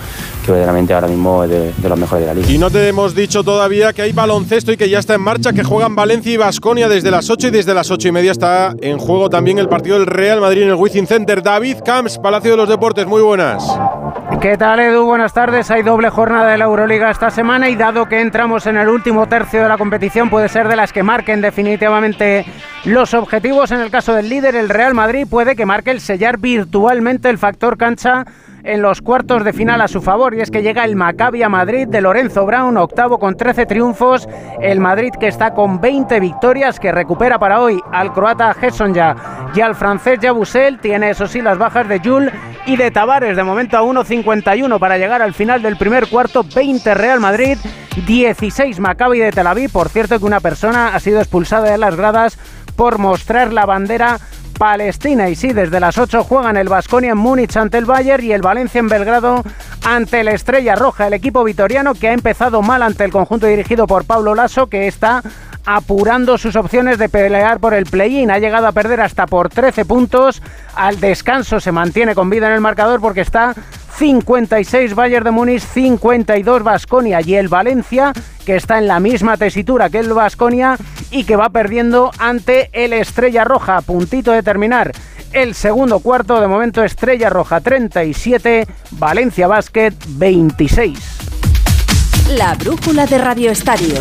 [0.45, 2.51] que verdaderamente ahora mismo es de, de los mejores de la liga.
[2.51, 5.53] Y no te hemos dicho todavía que hay baloncesto y que ya está en marcha,
[5.53, 8.73] que juegan Valencia y Basconia desde las 8 y desde las 8 y media está
[8.81, 11.41] en juego también el partido del Real Madrid en el Wizzing Center.
[11.41, 13.63] David Camps, Palacio de los Deportes, muy buenas.
[14.41, 15.05] ¿Qué tal Edu?
[15.05, 15.71] Buenas tardes.
[15.71, 19.27] Hay doble jornada de la Euroliga esta semana y dado que entramos en el último
[19.27, 21.94] tercio de la competición puede ser de las que marquen definitivamente
[22.83, 23.71] los objetivos.
[23.71, 27.37] En el caso del líder, el Real Madrid, puede que marque el sellar virtualmente el
[27.37, 28.25] factor cancha
[28.65, 31.49] en los cuartos de final a su favor y es que llega el Maccabi a
[31.49, 34.27] Madrid de Lorenzo Brown, octavo con 13 triunfos,
[34.59, 39.15] el Madrid que está con 20 victorias, que recupera para hoy al croata Hessonja
[39.55, 42.33] y al francés Jabusel, tiene eso sí las bajas de Jules
[42.65, 46.93] y de Tavares, de momento a 1.51 para llegar al final del primer cuarto, 20
[46.95, 47.57] Real Madrid,
[48.07, 51.95] 16 Maccabi de Tel Aviv, por cierto que una persona ha sido expulsada de las
[51.95, 52.37] gradas
[52.75, 54.19] por mostrar la bandera
[54.57, 55.29] Palestina.
[55.29, 58.41] Y sí, desde las 8 juegan el Vasconia en Múnich ante el Bayern y el
[58.41, 59.43] Valencia en Belgrado
[59.83, 61.07] ante la Estrella Roja.
[61.07, 64.87] El equipo vitoriano que ha empezado mal ante el conjunto dirigido por Pablo Lasso, que
[64.87, 65.21] está
[65.65, 68.31] apurando sus opciones de pelear por el play-in.
[68.31, 70.41] Ha llegado a perder hasta por 13 puntos.
[70.75, 73.53] Al descanso se mantiene con vida en el marcador porque está
[73.97, 78.11] 56 Bayern de Múnich, 52 Basconia y el Valencia,
[78.45, 80.77] que está en la misma tesitura que el Basconia
[81.11, 83.77] y que va perdiendo ante el Estrella Roja.
[83.77, 84.91] A puntito de terminar
[85.31, 90.99] el segundo cuarto, de momento Estrella Roja 37, Valencia Basket 26.
[92.31, 93.95] La brújula de Radio Estadio.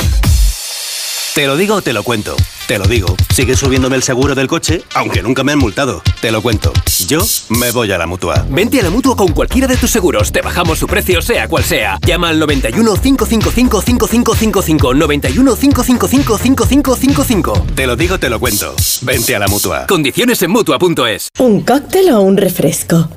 [1.35, 2.37] Te lo digo o te lo cuento.
[2.67, 3.15] Te lo digo.
[3.35, 6.03] Sigue subiéndome el seguro del coche, aunque nunca me han multado.
[6.23, 6.73] Te lo cuento.
[7.07, 7.21] Yo
[7.51, 8.47] me voy a la mutua.
[8.49, 10.33] Vente a la mutua con cualquiera de tus seguros.
[10.33, 11.99] Te bajamos su precio, sea cual sea.
[12.07, 14.95] Llama al 91 555 5555.
[14.95, 17.67] 91 555 5555.
[17.75, 18.75] Te lo digo, te lo cuento.
[19.03, 19.87] Vente a la mutua.
[19.87, 21.29] Condiciones en mutua.es.
[21.39, 23.11] ¿Un cóctel o un refresco?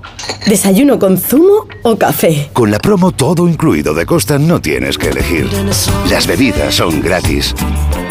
[0.46, 2.50] ¿Desayuno con zumo o café?
[2.52, 5.50] Con la promo todo incluido de Costa no tienes que elegir.
[6.10, 7.56] Las bebidas son gratis.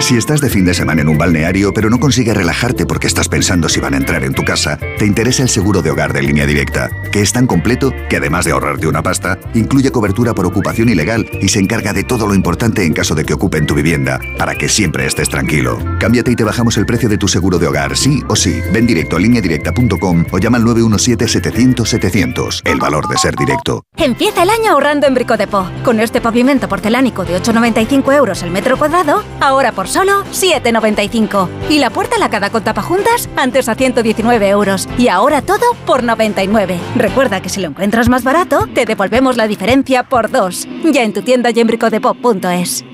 [0.00, 3.28] Si estás de fin de semana en un balneario pero no consigues relajarte porque estás
[3.28, 6.22] pensando si van a entrar en tu casa, te interesa el seguro de hogar de
[6.22, 10.46] línea directa, que es tan completo que además de ahorrarte una pasta, incluye cobertura por
[10.46, 13.74] ocupación ilegal y se encarga de todo lo importante en caso de que ocupen tu
[13.74, 15.78] vivienda, para que siempre estés tranquilo.
[15.98, 18.60] Cámbiate y te bajamos el precio de tu seguro de hogar, sí o sí.
[18.72, 22.60] Ven directo a lineadirecta.com o llama al 917-700-700.
[22.64, 23.82] El valor de ser directo.
[23.96, 25.68] Empieza el año ahorrando en Bricodepo.
[25.84, 31.48] Con este pavimento porcelánico de 8,95 euros el metro cuadrado, ahora por solo 7,95.
[31.68, 34.88] Y la puerta lacada con tapajuntas, antes a 119 euros.
[34.98, 36.78] Y ahora todo por 99.
[36.96, 40.66] Recuerda que si lo encuentras más barato, te devolvemos la diferencia por dos.
[40.84, 42.84] Ya en tu tienda y en bricodepo.es.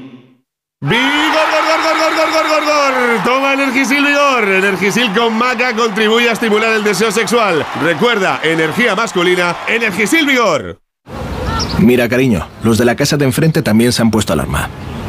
[0.85, 3.25] ¡Vigor, gor, gor, gor, gor, gor, gor, gor!
[3.25, 4.49] Toma Energisil Vigor.
[4.49, 7.65] Energisil con maca contribuye a estimular el deseo sexual.
[7.83, 10.81] Recuerda, energía masculina, Energisil Vigor.
[11.79, 14.69] Mira, cariño, los de la casa de enfrente también se han puesto alarma.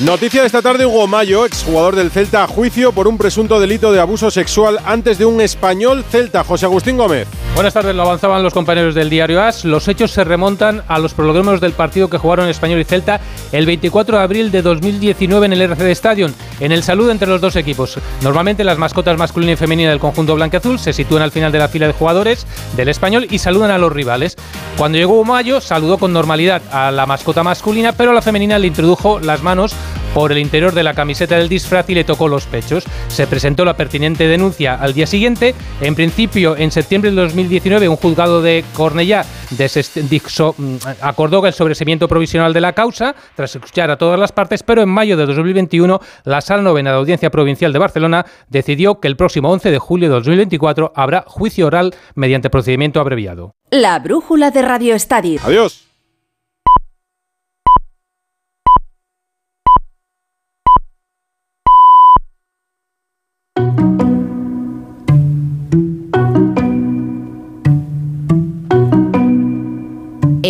[0.00, 3.92] Noticia de esta tarde, Hugo Mayo, exjugador del Celta, a juicio por un presunto delito
[3.92, 7.28] de abuso sexual antes de un español Celta, José Agustín Gómez.
[7.54, 9.66] Buenas tardes, lo avanzaban los compañeros del diario AS.
[9.66, 13.20] Los hechos se remontan a los prologuemos del partido que jugaron Español y Celta
[13.52, 17.42] el 24 de abril de 2019 en el RCD Stadium, en el saludo entre los
[17.42, 17.98] dos equipos.
[18.22, 21.68] Normalmente las mascotas masculina y femenina del conjunto blanqueazul se sitúan al final de la
[21.68, 24.36] fila de jugadores del Español y saludan a los rivales.
[24.78, 28.58] Cuando llegó Hugo Mayo, saludó con normalidad a la mascota masculina, pero a la femenina
[28.58, 29.74] le introdujo las manos
[30.14, 32.84] por el interior de la camiseta del disfraz y le tocó los pechos.
[33.08, 35.54] Se presentó la pertinente denuncia al día siguiente.
[35.80, 42.52] En principio, en septiembre de 2019, un juzgado de Cornellá mm, acordó el sobreseimiento provisional
[42.52, 46.40] de la causa tras escuchar a todas las partes, pero en mayo de 2021 la
[46.40, 50.14] Sala Novena de Audiencia Provincial de Barcelona decidió que el próximo 11 de julio de
[50.14, 53.54] 2024 habrá juicio oral mediante procedimiento abreviado.
[53.70, 55.40] La brújula de Radio Estadio.
[55.44, 55.89] Adiós.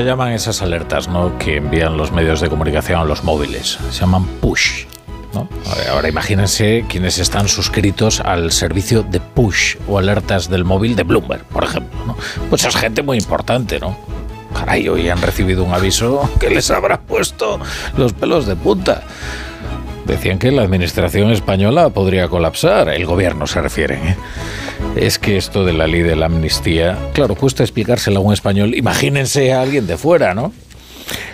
[0.00, 1.36] Se llaman esas alertas ¿no?
[1.36, 3.78] que envían los medios de comunicación a los móviles.
[3.90, 4.86] Se llaman push.
[5.34, 5.46] ¿no?
[5.90, 11.44] Ahora, imagínense quienes están suscritos al servicio de push o alertas del móvil de Bloomberg,
[11.44, 12.00] por ejemplo.
[12.06, 12.16] ¿no?
[12.48, 13.94] Pues es gente muy importante, ¿no?
[14.54, 17.60] Caray, hoy han recibido un aviso que les habrá puesto
[17.98, 19.02] los pelos de punta.
[20.06, 23.96] Decían que la administración española podría colapsar, el gobierno se refiere.
[23.96, 24.16] ¿eh?
[24.96, 28.74] Es que esto de la ley de la amnistía, claro, cuesta explicárselo a un español.
[28.74, 30.52] Imagínense a alguien de fuera, ¿no?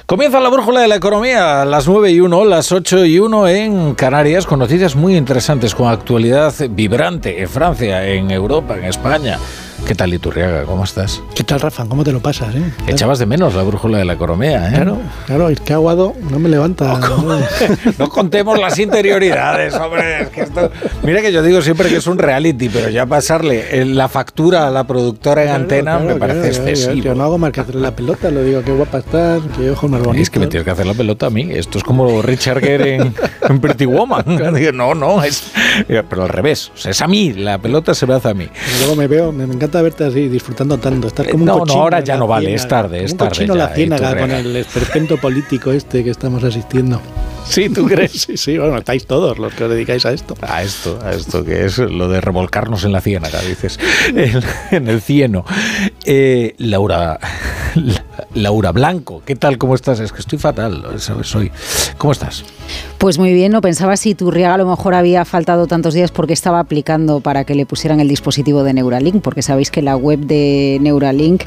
[0.06, 3.48] Comienza la brújula de la economía a las 9 y 1, las 8 y 1
[3.48, 9.36] en Canarias, con noticias muy interesantes, con actualidad vibrante en Francia, en Europa, en España.
[9.86, 10.64] ¿Qué tal, Iturriaga?
[10.64, 11.22] ¿Cómo estás?
[11.34, 11.84] ¿Qué tal, Rafa?
[11.86, 12.52] ¿Cómo te lo pasas?
[12.56, 12.72] Eh?
[12.88, 14.72] Echabas de menos la brújula de la economía, ¿eh?
[14.74, 16.98] Claro, claro, es que aguado no me levanta.
[16.98, 17.38] No,
[17.98, 20.22] no contemos las interioridades, hombre.
[20.22, 20.72] Es que esto...
[21.04, 24.70] Mira que yo digo siempre que es un reality, pero ya pasarle la factura a
[24.72, 26.94] la productora en Claro, antena claro, me parece excesivo.
[26.94, 29.88] Yo, no hago más que hacerle la pelota, lo digo, qué guapa estás, qué ojos
[30.04, 30.16] más.
[30.16, 31.48] Es que me tienes que hacer la pelota a mí.
[31.50, 33.14] Esto es como Richard Gere en,
[33.48, 34.24] en Pretty Woman.
[34.76, 35.50] No, no, es.
[35.86, 36.70] Pero al revés.
[36.74, 37.32] O sea, es a mí.
[37.32, 38.48] La pelota se me hace a mí.
[38.80, 41.82] Luego me veo, me, encanta verte así, disfrutando tanto, estar como no, un no, cochino.
[41.82, 44.18] ahora ya la no vale, ciénaga, es tarde, es un tarde cochino ya, la ciénaga
[44.18, 47.00] con el esperpento político este que estamos asistiendo.
[47.48, 48.10] Sí, ¿tú crees?
[48.10, 50.34] sí, sí, bueno, estáis todos los que os dedicáis a esto.
[50.42, 53.78] A esto, a esto que es lo de revolcarnos en la ciénaga, dices.
[54.08, 54.42] En,
[54.72, 55.44] en el cieno.
[56.04, 57.20] Eh, Laura.
[58.36, 59.56] Laura Blanco, ¿qué tal?
[59.56, 59.98] ¿Cómo estás?
[59.98, 61.34] Es que estoy fatal, ¿sabes?
[61.34, 61.50] Hoy.
[61.96, 62.44] ¿Cómo estás?
[62.98, 66.34] Pues muy bien, no pensaba si Turriaga a lo mejor había faltado tantos días porque
[66.34, 70.20] estaba aplicando para que le pusieran el dispositivo de Neuralink, porque sabéis que la web
[70.20, 71.44] de Neuralink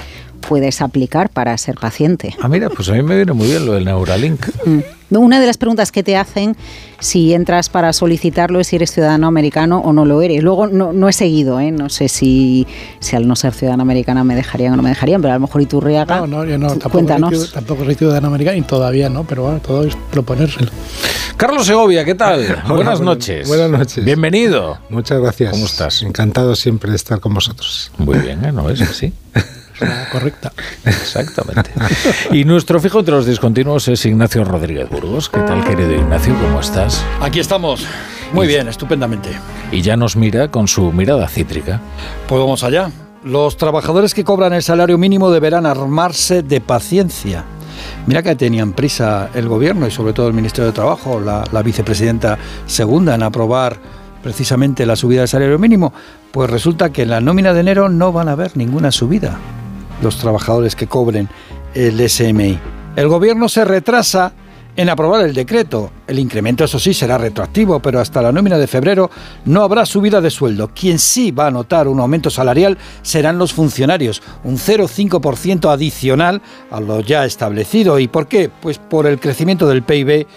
[0.47, 2.35] puedes aplicar para ser paciente.
[2.41, 4.47] Ah, mira, pues a mí me viene muy bien lo del Neuralink.
[4.65, 4.79] Mm.
[5.11, 6.55] Una de las preguntas que te hacen
[6.99, 10.43] si entras para solicitarlo es si eres ciudadano americano o no lo eres.
[10.43, 11.71] Luego no, no he seguido, ¿eh?
[11.71, 12.67] no sé si,
[12.99, 15.41] si al no ser ciudadana americana me dejarían o no me dejarían, pero a lo
[15.41, 17.33] mejor Iturriaga, No, no, yo no, tampoco soy, cuéntanos.
[17.33, 20.69] ciud- tampoco soy ciudadano americano y todavía no, pero bueno, todo es proponérselo.
[21.37, 22.41] Carlos Segovia, ¿qué tal?
[22.41, 23.47] Hola, buenas buenas- noches.
[23.47, 24.03] buenas noches.
[24.03, 24.77] Bienvenido.
[24.89, 25.51] Muchas gracias.
[25.51, 26.01] ¿Cómo estás?
[26.03, 27.91] Encantado siempre de estar con vosotros.
[27.97, 28.51] Muy bien, ¿eh?
[28.51, 29.13] ¿no es así?
[30.11, 30.51] correcta.
[30.85, 31.71] Exactamente.
[32.31, 35.29] Y nuestro fijo entre los discontinuos es Ignacio Rodríguez Burgos.
[35.29, 36.35] ¿Qué tal, querido Ignacio?
[36.41, 37.03] ¿Cómo estás?
[37.21, 37.85] Aquí estamos.
[38.33, 39.29] Muy bien, estupendamente.
[39.71, 41.81] Y ya nos mira con su mirada cítrica.
[42.27, 42.91] Pues vamos allá.
[43.23, 47.43] Los trabajadores que cobran el salario mínimo deberán armarse de paciencia.
[48.05, 51.63] Mira que tenían prisa el gobierno y sobre todo el Ministerio de Trabajo, la, la
[51.63, 53.77] vicepresidenta segunda en aprobar
[54.21, 55.93] precisamente la subida del salario mínimo.
[56.31, 59.39] Pues resulta que en la nómina de enero no van a haber ninguna subida
[60.01, 61.29] los trabajadores que cobren
[61.73, 62.57] el SMI.
[62.95, 64.33] El gobierno se retrasa
[64.75, 65.91] en aprobar el decreto.
[66.07, 69.11] El incremento, eso sí, será retroactivo, pero hasta la nómina de febrero
[69.45, 70.71] no habrá subida de sueldo.
[70.73, 76.79] Quien sí va a notar un aumento salarial serán los funcionarios, un 0,5% adicional a
[76.79, 77.99] lo ya establecido.
[77.99, 78.49] ¿Y por qué?
[78.49, 80.27] Pues por el crecimiento del PIB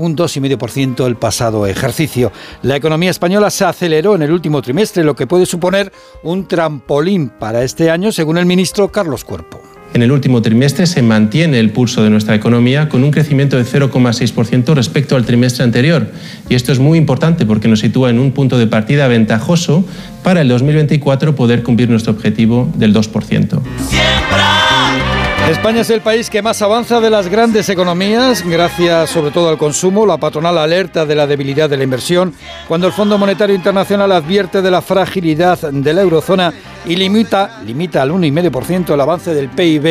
[0.00, 2.32] un 2,5% el pasado ejercicio.
[2.62, 7.28] La economía española se aceleró en el último trimestre, lo que puede suponer un trampolín
[7.28, 9.60] para este año, según el ministro Carlos Cuerpo.
[9.92, 13.64] En el último trimestre se mantiene el pulso de nuestra economía con un crecimiento de
[13.64, 16.12] 0,6% respecto al trimestre anterior.
[16.48, 19.84] Y esto es muy importante porque nos sitúa en un punto de partida ventajoso
[20.22, 23.60] para el 2024 poder cumplir nuestro objetivo del 2%.
[25.50, 29.58] España es el país que más avanza de las grandes economías, gracias sobre todo al
[29.58, 30.06] consumo.
[30.06, 32.32] La patronal alerta de la debilidad de la inversión,
[32.68, 36.54] cuando el Fondo Monetario Internacional advierte de la fragilidad de la eurozona
[36.86, 39.82] y limita, limita al 1,5% el avance del PIB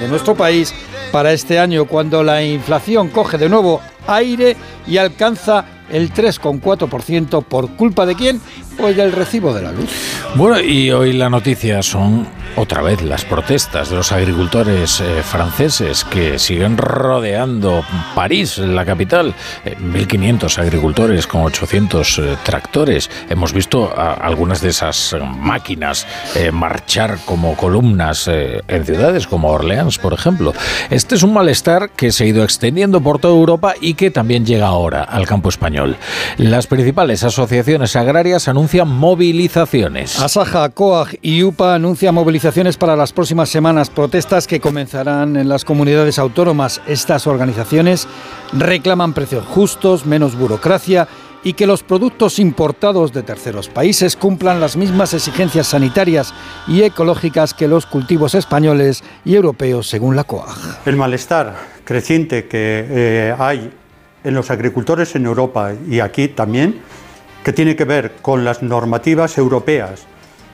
[0.00, 0.74] de nuestro país
[1.12, 4.56] para este año, cuando la inflación coge de nuevo aire
[4.86, 7.44] y alcanza el 3,4%.
[7.44, 8.40] ¿Por culpa de quién?
[8.76, 9.88] Pues del recibo de la luz.
[10.34, 12.26] Bueno, y hoy la noticia son
[12.56, 19.34] otra vez las protestas de los agricultores eh, franceses que siguen rodeando París, la capital.
[19.64, 23.10] Eh, 1.500 agricultores con 800 eh, tractores.
[23.28, 26.06] Hemos visto a- algunas de esas eh, máquinas
[26.52, 30.52] marchar como columnas en ciudades como Orleans, por ejemplo.
[30.90, 34.44] Este es un malestar que se ha ido extendiendo por toda Europa y que también
[34.44, 35.96] llega ahora al campo español.
[36.36, 40.20] Las principales asociaciones agrarias anuncian movilizaciones.
[40.20, 45.64] Asaja, COAG y UPA anuncian movilizaciones para las próximas semanas, protestas que comenzarán en las
[45.64, 46.80] comunidades autónomas.
[46.86, 48.06] Estas organizaciones
[48.52, 51.08] reclaman precios justos, menos burocracia
[51.44, 56.34] y que los productos importados de terceros países cumplan las mismas exigencias sanitarias
[56.66, 60.86] y ecológicas que los cultivos españoles y europeos, según la COAG.
[60.86, 61.54] El malestar
[61.84, 63.70] creciente que eh, hay
[64.24, 66.80] en los agricultores en Europa y aquí también,
[67.44, 70.06] que tiene que ver con las normativas europeas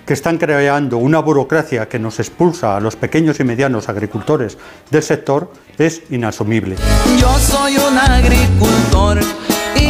[0.04, 4.58] que están creando una burocracia que nos expulsa a los pequeños y medianos agricultores
[4.90, 6.76] del sector es inasumible.
[7.16, 9.20] Yo soy un agricultor.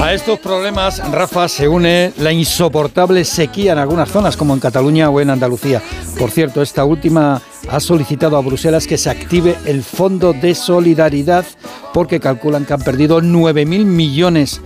[0.00, 5.10] A estos problemas, Rafa, se une la insoportable sequía en algunas zonas, como en Cataluña
[5.10, 5.82] o en Andalucía.
[6.18, 11.44] Por cierto, esta última ha solicitado a Bruselas que se active el Fondo de Solidaridad
[11.92, 14.62] porque calculan que han perdido 9.000 millones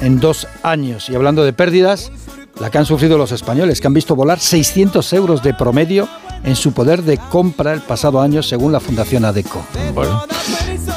[0.00, 1.10] en dos años.
[1.10, 2.10] Y hablando de pérdidas,
[2.58, 6.08] la que han sufrido los españoles, que han visto volar 600 euros de promedio
[6.44, 9.62] en su poder de compra el pasado año, según la Fundación ADECO.
[9.94, 10.22] Bueno.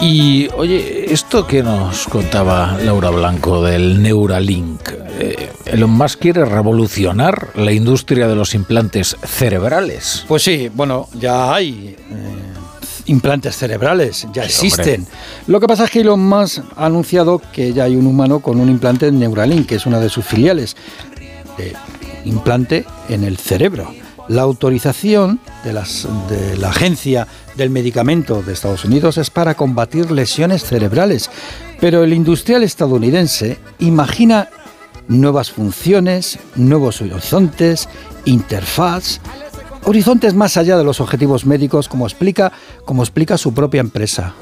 [0.01, 4.81] Y oye, esto que nos contaba Laura Blanco del Neuralink,
[5.19, 10.25] eh, Elon Musk quiere revolucionar la industria de los implantes cerebrales.
[10.27, 12.03] Pues sí, bueno, ya hay eh,
[13.05, 15.05] implantes cerebrales, ya existen.
[15.45, 18.59] Lo que pasa es que Elon Musk ha anunciado que ya hay un humano con
[18.59, 20.75] un implante Neuralink, que es una de sus filiales,
[22.25, 23.93] implante en el cerebro.
[24.27, 27.27] La autorización de, las- de la Agencia
[27.61, 31.29] del Medicamento de Estados Unidos es para combatir lesiones cerebrales,
[31.79, 34.49] pero el industrial estadounidense imagina
[35.07, 37.87] nuevas funciones, nuevos horizontes,
[38.25, 39.19] interfaz,
[39.85, 42.51] horizontes más allá de los objetivos médicos, como explica,
[42.83, 44.33] como explica su propia empresa.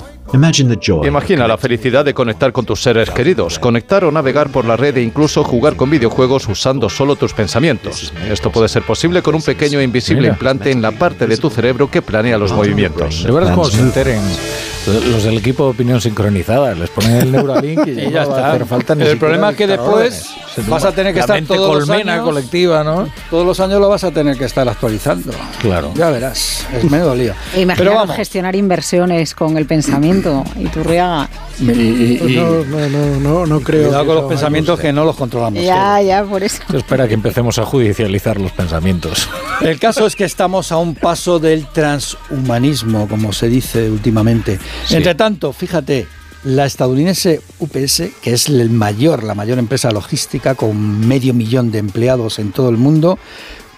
[1.06, 4.98] Imagina la felicidad de conectar con tus seres queridos, conectar o navegar por la red
[4.98, 8.14] e incluso jugar con videojuegos usando solo tus pensamientos.
[8.30, 11.50] Esto puede ser posible con un pequeño e invisible implante en la parte de tu
[11.50, 13.24] cerebro que planea los movimientos.
[13.24, 14.22] De verdad, como se enteren
[14.88, 18.36] los del equipo de opinión sincronizada, les ponen el Neuralink y, Y ya no va
[18.36, 18.52] a está.
[18.54, 20.30] hacer falta ni El problema es que después
[20.68, 23.10] vas a tener que La estar mente todos los años- colectiva, ¿no?
[23.30, 25.32] Todos los años lo vas a tener que estar actualizando.
[25.62, 25.92] Claro.
[25.96, 27.34] Ya verás, es menudo lío.
[27.54, 30.44] E Imaginaros Pero vamos, gestionar inversiones con el pensamiento.
[30.58, 31.30] Y Turriaga.
[31.60, 33.88] Y- y- Pues no, no, no, no, no creo.
[33.88, 35.64] cuidado con los pensamientos que no los controlamos.
[35.64, 36.62] Ya, ya, por eso.
[36.74, 39.28] Espera que empecemos a judicializar los pensamientos.
[39.62, 44.60] El caso es que estamos a un paso del transhumanismo, como se dice últimamente.
[44.86, 44.96] Sí.
[44.96, 46.08] Entre tanto, fíjate,
[46.46, 51.80] la estadounidense UPS, que es el mayor, la mayor empresa logística con medio millón de
[51.80, 53.20] empleados en todo el mundo,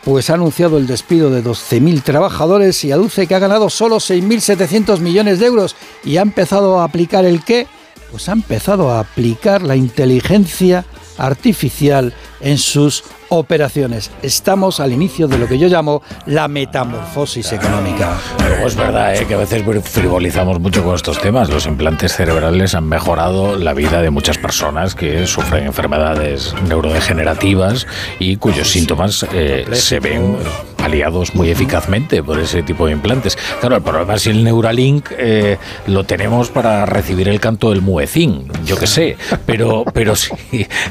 [0.03, 4.99] pues ha anunciado el despido de 12.000 trabajadores y aduce que ha ganado solo 6.700
[4.99, 7.67] millones de euros y ha empezado a aplicar el qué?
[8.09, 10.85] Pues ha empezado a aplicar la inteligencia
[11.17, 14.11] artificial en sus operaciones.
[14.21, 18.19] Estamos al inicio de lo que yo llamo la metamorfosis económica.
[18.45, 19.25] Luego es verdad ¿eh?
[19.25, 21.49] que a veces frivolizamos mucho con estos temas.
[21.49, 27.87] Los implantes cerebrales han mejorado la vida de muchas personas que sufren enfermedades neurodegenerativas
[28.19, 30.35] y cuyos síntomas eh, se ven
[30.83, 33.37] aliados muy eficazmente por ese tipo de implantes.
[33.59, 37.81] Claro, el problema es si el Neuralink eh, lo tenemos para recibir el canto del
[37.81, 40.31] muecín, yo qué sé, pero, pero si,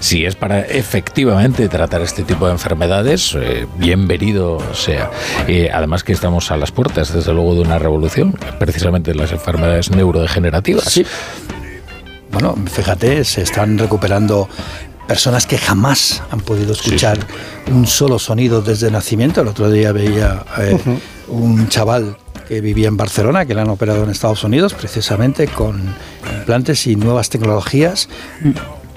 [0.01, 5.11] si es para efectivamente tratar este tipo de enfermedades, eh, bienvenido sea.
[5.49, 9.33] Eh, además que estamos a las puertas, desde luego, de una revolución, precisamente en las
[9.33, 10.85] enfermedades neurodegenerativas.
[10.85, 11.05] Sí.
[12.31, 14.49] Bueno, fíjate, se están recuperando
[15.09, 17.19] personas que jamás han podido escuchar
[17.67, 19.41] un solo sonido desde nacimiento.
[19.41, 20.79] El otro día veía eh,
[21.27, 22.17] un chaval
[22.47, 25.83] que vivía en Barcelona, que le han operado en Estados Unidos, precisamente con
[26.39, 28.09] implantes y nuevas tecnologías.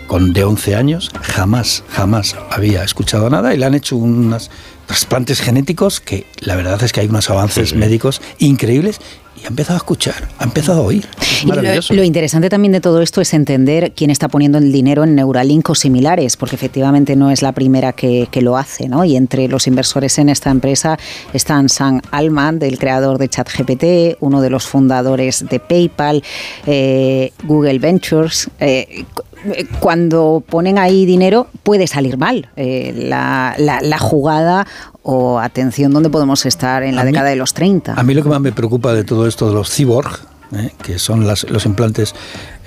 [0.07, 4.51] Con de 11 años, jamás, jamás había escuchado nada y le han hecho unos
[4.85, 8.99] trasplantes genéticos que la verdad es que hay unos avances médicos increíbles
[9.43, 11.05] y ha empezado a escuchar, ha empezado a oír.
[11.43, 15.15] Y lo, interesante también de todo esto es entender quién está poniendo el dinero en
[15.15, 19.03] Neuralink o similares, porque efectivamente no es la primera que, que lo hace, ¿no?
[19.03, 20.97] Y entre los inversores en esta empresa
[21.33, 26.23] están Sam Altman, del creador de ChatGPT, uno de los fundadores de PayPal,
[26.65, 28.49] eh, Google Ventures.
[28.59, 29.03] eh,
[29.45, 34.65] eh, cuando ponen ahí dinero puede salir mal eh, la, la- la jugada
[35.03, 37.93] o atención dónde podemos estar en la A mí- década de los 30.
[37.93, 40.19] A mí lo que más me preocupa de todo esto de los cyborg,
[40.55, 40.71] ¿eh?
[40.81, 42.15] que son las- los implantes,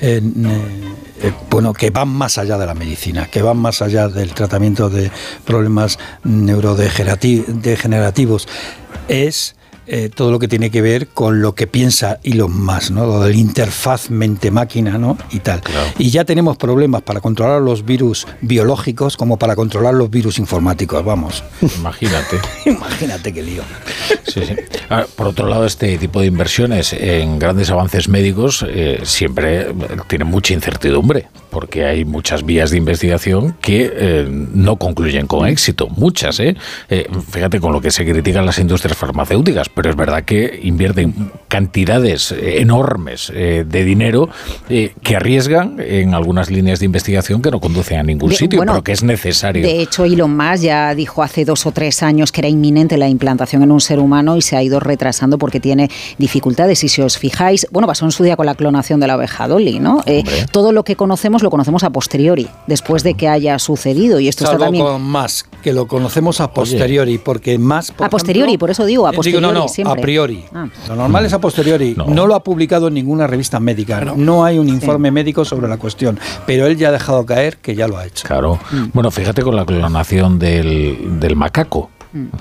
[0.00, 0.20] eh,
[1.22, 4.90] eh, bueno, que van más allá de la medicina, que van más allá del tratamiento
[4.90, 5.10] de
[5.44, 8.48] problemas neurodegenerativos,
[9.08, 9.54] es
[9.86, 13.06] eh, todo lo que tiene que ver con lo que piensa Elon Musk, ¿no?
[13.06, 15.16] Lo del interfaz mente-máquina, ¿no?
[15.30, 15.62] Y tal.
[15.98, 21.04] Y ya tenemos problemas para controlar los virus biológicos como para controlar los virus informáticos,
[21.04, 21.44] vamos.
[21.78, 22.38] Imagínate.
[22.66, 23.62] Imagínate qué lío.
[24.24, 24.54] Sí, sí.
[24.88, 29.72] Ahora, por otro lado, este tipo de inversiones en grandes avances médicos eh, siempre
[30.08, 35.88] tienen mucha incertidumbre, porque hay muchas vías de investigación que eh, no concluyen con éxito,
[35.88, 36.54] muchas, ¿eh?
[36.90, 37.06] ¿eh?
[37.30, 42.34] Fíjate con lo que se critican las industrias farmacéuticas, pero es verdad que invierten cantidades
[42.38, 44.28] enormes eh, de dinero
[44.68, 48.92] que arriesgan en algunas líneas de investigación que no conducen a ningún sitio, pero que
[48.92, 49.62] es necesario.
[49.62, 53.08] De hecho, Elon Musk ya dijo hace dos o tres años que era inminente la
[53.08, 55.88] implantación en un ser humano y se ha ido retrasando porque tiene
[56.18, 56.84] dificultades.
[56.84, 59.48] Y si os fijáis, bueno, pasó en su día con la clonación de la oveja
[59.48, 60.04] Dolly, ¿no?
[60.50, 64.18] todo lo que conocemos lo conocemos a posteriori, después de que haya sucedido.
[64.18, 64.84] Y esto está también.
[64.84, 67.92] con más, que lo conocemos a posteriori, porque más.
[67.98, 69.42] a posteriori, por eso digo, a posteriori.
[69.42, 70.44] no, no, a priori.
[70.52, 70.66] Ah.
[70.88, 71.94] Lo normal es a posteriori.
[71.96, 72.26] No.
[72.26, 74.00] lo ha publicado en ninguna revista médica.
[74.00, 76.18] No, hay un informe médico sobre la cuestión.
[76.46, 78.26] Pero él ya ha dejado caer que ya lo ha hecho.
[78.26, 78.58] Claro.
[78.72, 78.86] Mm.
[78.92, 81.90] Bueno, fíjate con la clonación del, del macaco.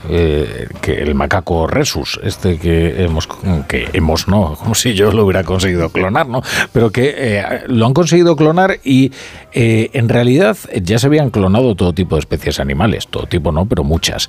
[0.09, 3.27] Eh, que el macaco Resus, este que hemos,
[3.67, 6.41] que hemos no, como si yo lo hubiera conseguido clonar, ¿no?
[6.71, 9.11] Pero que eh, lo han conseguido clonar y
[9.53, 13.65] eh, en realidad ya se habían clonado todo tipo de especies animales, todo tipo no,
[13.65, 14.27] pero muchas.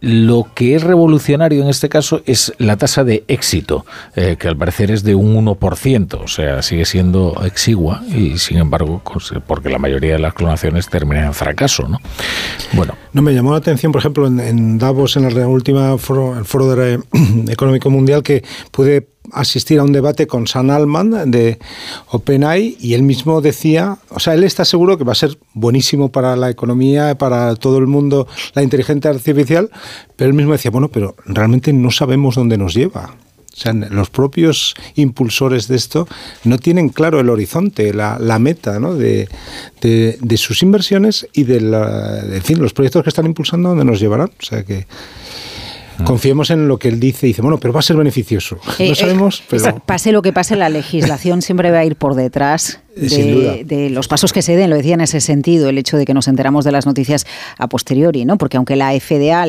[0.00, 3.84] lo que es revolucionario en este caso es la tasa de éxito,
[4.14, 9.02] que al parecer es de un 1%, o sea, sigue siendo exigua y sin embargo,
[9.46, 12.00] porque la mayoría de las clonaciones terminan en fracaso, ¿no?
[12.72, 12.94] Bueno.
[13.12, 16.70] No me llamó la atención, por ejemplo, en Davos, en la última foro, el foro
[17.48, 21.58] económico mundial, que pude asistir a un debate con San Alman de
[22.08, 26.10] OpenAI y él mismo decía, o sea, él está seguro que va a ser buenísimo
[26.10, 29.70] para la economía, para todo el mundo, la inteligencia artificial,
[30.16, 33.14] pero él mismo decía, bueno, pero realmente no sabemos dónde nos lleva.
[33.60, 36.08] O sea, los propios impulsores de esto
[36.44, 38.94] no tienen claro el horizonte, la, meta ¿no?
[38.94, 39.28] de,
[40.36, 44.30] sus inversiones y de, la, de fin, los proyectos que están impulsando, dónde nos llevarán.
[44.40, 44.86] O sea que.
[46.02, 48.58] Confiemos en lo que él dice y dice, bueno, pero va a ser beneficioso.
[48.66, 49.80] no eh, sabemos, pero...
[49.86, 54.32] Pase lo que pase, la legislación siempre va a ir por detrás de, los pasos
[54.32, 56.72] que se den, lo decía en ese sentido, el hecho de que nos enteramos de
[56.72, 58.36] las noticias a posteriori, ¿no?
[58.36, 59.44] Porque aunque la FDA,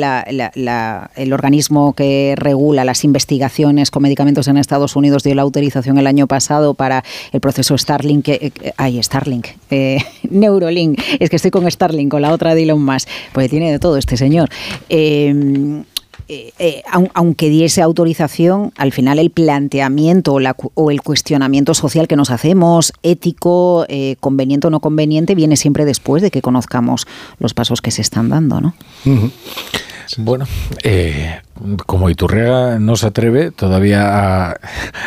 [1.16, 6.08] el organismo que regula las investigaciones con medicamentos en Estados Unidos, dio la autorización el
[6.08, 9.98] año pasado para el proceso Starlink, eh, ay, Starlink, eh,
[10.30, 13.80] Neurolink, es que estoy con Starlink, con la otra de Elon Musk, pues tiene de
[13.80, 14.50] todo este señor.
[14.90, 15.84] Eh,
[16.34, 16.82] eh, eh,
[17.14, 20.34] aunque diese autorización, al final el planteamiento
[20.76, 25.84] o, el cuestionamiento social que nos hacemos, ético, eh, conveniente o no conveniente, viene siempre
[25.84, 27.06] después de que conozcamos
[27.40, 28.74] los pasos que se están dando, ¿no?
[30.18, 30.48] Bueno,
[31.86, 34.58] como Iturrega no se atreve todavía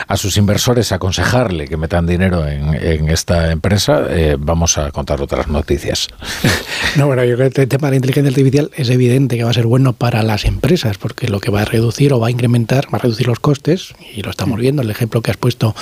[0.06, 4.06] a, sus inversores a aconsejarle que metan dinero en, esta empresa,
[4.39, 6.09] vamos a contar otras noticias.
[6.97, 9.51] No, bueno, yo creo que el tema de la inteligencia artificial es evidente que va
[9.51, 12.31] a ser bueno para las empresas, porque lo que va a reducir o va a
[12.31, 15.74] incrementar, va a reducir los costes, y lo estamos viendo, el ejemplo que has puesto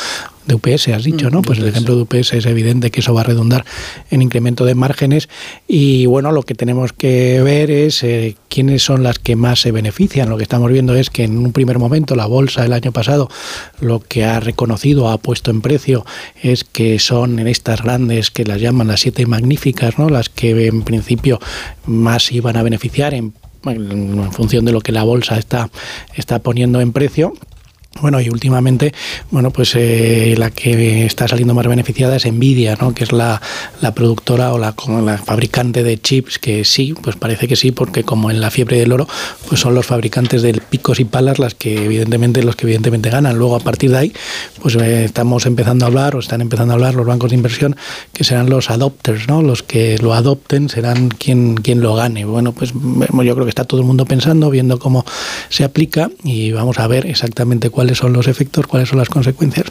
[0.47, 1.43] de UPS, has dicho, ¿no?
[1.43, 3.64] Pues el ejemplo de UPS es evidente que eso va a redundar
[4.10, 5.28] en incremento de márgenes
[5.69, 9.73] y bueno, lo que tenemos que ver es eh, quiénes son las que más se
[9.73, 10.28] benefician.
[10.28, 13.28] Lo que estamos viendo es que en un primer momento la bolsa el año pasado
[13.81, 16.05] lo que ha reconocido, ha puesto en precio
[16.43, 20.09] es que son en estas grandes que las llaman las siete magníficas, ¿no?
[20.09, 21.39] Las que en principio
[21.86, 23.35] más iban a beneficiar en
[23.70, 25.70] en función de lo que la bolsa está,
[26.16, 27.35] está poniendo en precio
[28.01, 28.93] bueno, y últimamente,
[29.31, 32.94] bueno, pues eh, la que está saliendo más beneficiada es Nvidia, ¿no?
[32.94, 33.40] Que es la,
[33.81, 34.74] la productora o la,
[35.05, 38.78] la, fabricante de chips, que sí, pues parece que sí, porque como en la fiebre
[38.78, 39.06] del oro,
[39.48, 43.36] pues son los fabricantes de picos y palas las que evidentemente, los que evidentemente ganan.
[43.36, 44.12] Luego a partir de ahí,
[44.60, 47.77] pues eh, estamos empezando a hablar, o están empezando a hablar los bancos de inversión,
[48.12, 49.43] que serán los adopters, ¿no?
[49.43, 52.24] Los que lo adopten serán quien, quien lo gane.
[52.24, 55.05] Bueno, pues yo creo que está todo el mundo pensando, viendo cómo
[55.51, 59.09] se aplica y vamos a ver exactamente cuál cuáles son los efectos, cuáles son las
[59.09, 59.67] consecuencias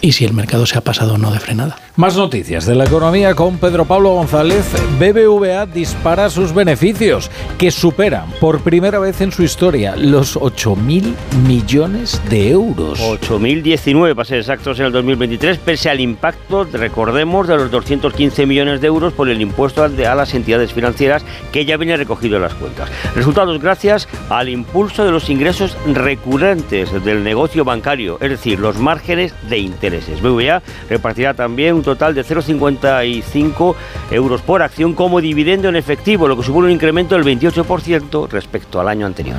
[0.00, 1.76] y si el mercado se ha pasado o no de frenada.
[1.96, 4.66] Más noticias de la economía con Pedro Pablo González.
[4.98, 11.14] BBVA dispara sus beneficios, que superan por primera vez en su historia los 8.000
[11.46, 13.00] millones de euros.
[13.00, 18.80] 8.019 para ser exactos en el 2023, pese al impacto, recordemos, de los 215 millones
[18.80, 22.54] de euros por el impuesto a las entidades financieras que ya viene recogido en las
[22.54, 22.90] cuentas.
[23.14, 29.34] Resultados gracias al impulso de los ingresos recurrentes del negocio bancario, es decir, los márgenes
[29.48, 30.20] de intereses.
[30.20, 33.74] BBVA repartirá también un total de 0,55
[34.10, 38.80] euros por acción como dividendo en efectivo, lo que supone un incremento del 28% respecto
[38.80, 39.36] al año anterior.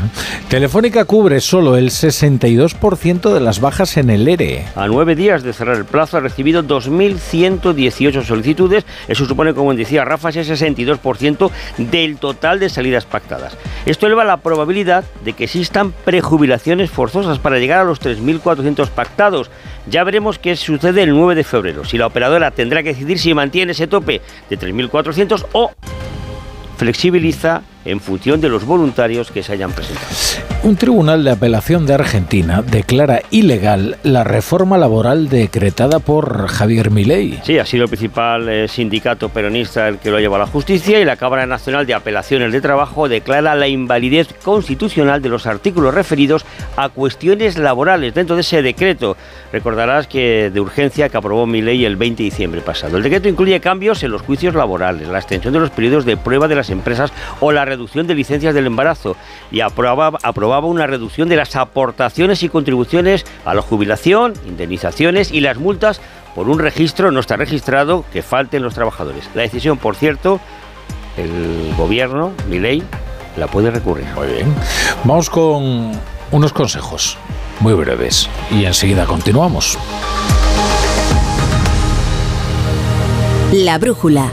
[0.50, 4.66] Telefónica cubre solo el 62% de las bajas en el ERE.
[4.76, 8.86] A nueve días de cerrar el plazo ha recibido 2.118 solicitudes.
[9.08, 13.58] Eso supone, como decía Rafa, ese 62% del total de salidas pactadas.
[13.86, 19.50] Esto eleva la probabilidad de que existan prejubilaciones forzosas para llegar a los 3.400 pactados
[19.90, 23.34] Ya veremos qué sucede el 9 de febrero, si la operadora tendrá que decidir si
[23.34, 25.72] mantiene ese tope de 3.400 o
[26.78, 30.08] flexibiliza en función de los voluntarios que se hayan presentado.
[30.64, 37.40] Un tribunal de apelación de Argentina declara ilegal la reforma laboral decretada por Javier Milei.
[37.44, 41.00] Sí, ha sido el principal eh, sindicato peronista el que lo lleva a la justicia
[41.00, 45.94] y la Cámara Nacional de Apelaciones de Trabajo declara la invalidez constitucional de los artículos
[45.94, 46.46] referidos
[46.76, 49.16] a cuestiones laborales dentro de ese decreto.
[49.54, 52.98] Recordarás que de urgencia que aprobó Milei el 20 de diciembre pasado.
[52.98, 56.48] El decreto incluye cambios en los juicios laborales, la extensión de los periodos de prueba
[56.48, 59.16] de las empresas o la reducción de licencias del embarazo
[59.52, 65.42] y aprobaba, aprobaba una reducción de las aportaciones y contribuciones a la jubilación, indemnizaciones y
[65.42, 66.02] las multas
[66.36, 69.30] por un registro no está registrado que falten los trabajadores.
[69.34, 70.40] La decisión, por cierto,
[71.18, 72.84] el gobierno, mi ley,
[73.38, 74.06] la puede recurrir.
[74.16, 74.54] Muy bien.
[75.04, 75.94] Vamos con
[76.32, 77.18] unos consejos
[77.60, 79.78] muy breves y enseguida continuamos.
[83.52, 84.30] La brújula.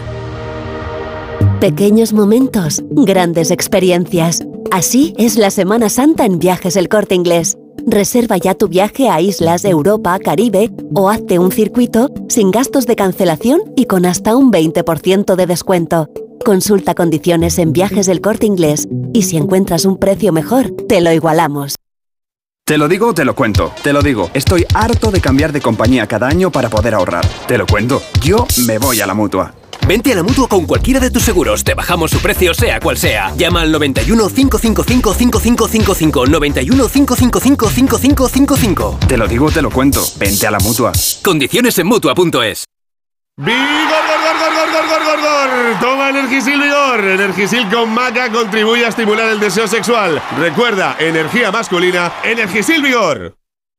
[1.64, 4.42] Pequeños momentos, grandes experiencias.
[4.70, 7.56] Así es la Semana Santa en Viajes El Corte Inglés.
[7.86, 12.96] Reserva ya tu viaje a islas, Europa, Caribe o hazte un circuito sin gastos de
[12.96, 16.10] cancelación y con hasta un 20% de descuento.
[16.44, 21.12] Consulta condiciones en Viajes del Corte Inglés y si encuentras un precio mejor, te lo
[21.12, 21.76] igualamos.
[22.66, 23.72] Te lo digo te lo cuento.
[23.82, 27.26] Te lo digo, estoy harto de cambiar de compañía cada año para poder ahorrar.
[27.48, 29.54] Te lo cuento, yo me voy a la mutua.
[29.86, 31.62] Vente a la mutua con cualquiera de tus seguros.
[31.62, 33.34] Te bajamos su precio, sea cual sea.
[33.36, 36.26] Llama al 91 555 5555.
[36.26, 38.98] 91 555 5555.
[39.06, 40.02] Te lo digo, te lo cuento.
[40.16, 40.92] Vente a la mutua.
[41.22, 42.64] Condiciones en mutua.es.
[43.36, 47.00] ¡Vigor, gor, gor, gor, gor, Toma Energisil Vigor.
[47.04, 50.22] Energisil con maca contribuye a estimular el deseo sexual.
[50.38, 53.36] Recuerda, energía masculina, Energisil Vigor.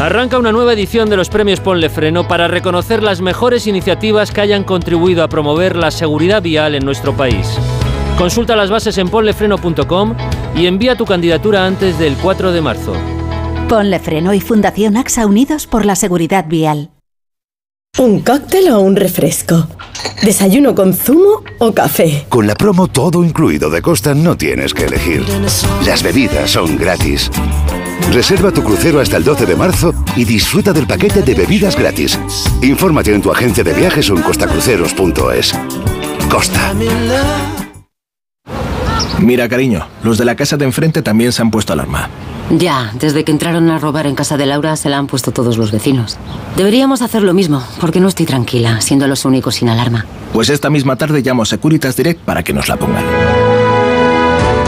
[0.00, 4.40] Arranca una nueva edición de los premios Ponle Freno para reconocer las mejores iniciativas que
[4.40, 7.46] hayan contribuido a promover la seguridad vial en nuestro país.
[8.18, 10.14] Consulta las bases en ponlefreno.com
[10.56, 12.94] y envía tu candidatura antes del 4 de marzo.
[13.68, 16.90] Ponle Freno y Fundación AXA Unidos por la Seguridad Vial.
[17.98, 19.68] ¿Un cóctel o un refresco?
[20.22, 22.26] ¿Desayuno con zumo o café?
[22.28, 25.24] Con la promo todo incluido de Costa no tienes que elegir.
[25.84, 27.30] Las bebidas son gratis.
[28.12, 32.18] Reserva tu crucero hasta el 12 de marzo y disfruta del paquete de bebidas gratis.
[32.62, 35.52] Infórmate en tu agencia de viajes o en costacruceros.es.
[36.30, 36.74] Costa.
[39.18, 42.08] Mira, cariño, los de la casa de enfrente también se han puesto alarma.
[42.50, 45.56] Ya, desde que entraron a robar en casa de Laura se la han puesto todos
[45.56, 46.18] los vecinos.
[46.56, 50.04] Deberíamos hacer lo mismo, porque no estoy tranquila, siendo los únicos sin alarma.
[50.32, 53.04] Pues esta misma tarde llamo a Securitas Direct para que nos la pongan.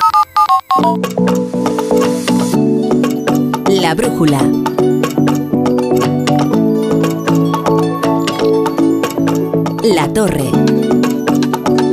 [3.66, 4.42] La brújula.
[9.94, 10.44] La torre.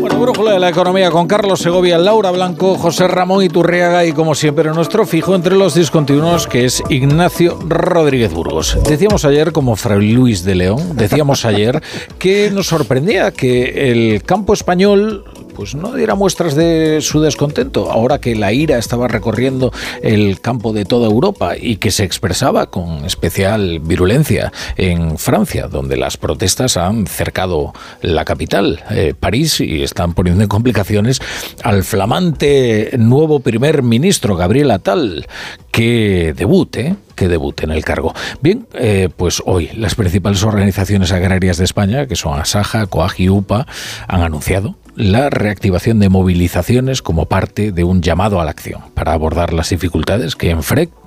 [0.01, 4.35] Bueno, brújula de la economía con Carlos Segovia, Laura Blanco, José Ramón Iturriaga y como
[4.35, 8.77] siempre nuestro fijo entre los discontinuos que es Ignacio Rodríguez Burgos.
[8.83, 11.81] Decíamos ayer, como Fray Luis de León, decíamos ayer
[12.19, 15.23] que nos sorprendía que el campo español
[15.55, 19.71] pues no diera muestras de su descontento, ahora que la ira estaba recorriendo
[20.01, 25.97] el campo de toda Europa y que se expresaba con especial virulencia en Francia, donde
[25.97, 31.21] las protestas han cercado la capital, eh, París, y están poniendo en complicaciones
[31.63, 35.25] al flamante nuevo primer ministro, Gabriel Attal,
[35.71, 38.13] que debute, que debute en el cargo.
[38.41, 43.29] Bien, eh, pues hoy las principales organizaciones agrarias de España, que son Asaja, COAG y
[43.29, 43.65] UPA,
[44.07, 49.13] han anunciado la reactivación de movilizaciones como parte de un llamado a la acción para
[49.13, 50.51] abordar las dificultades que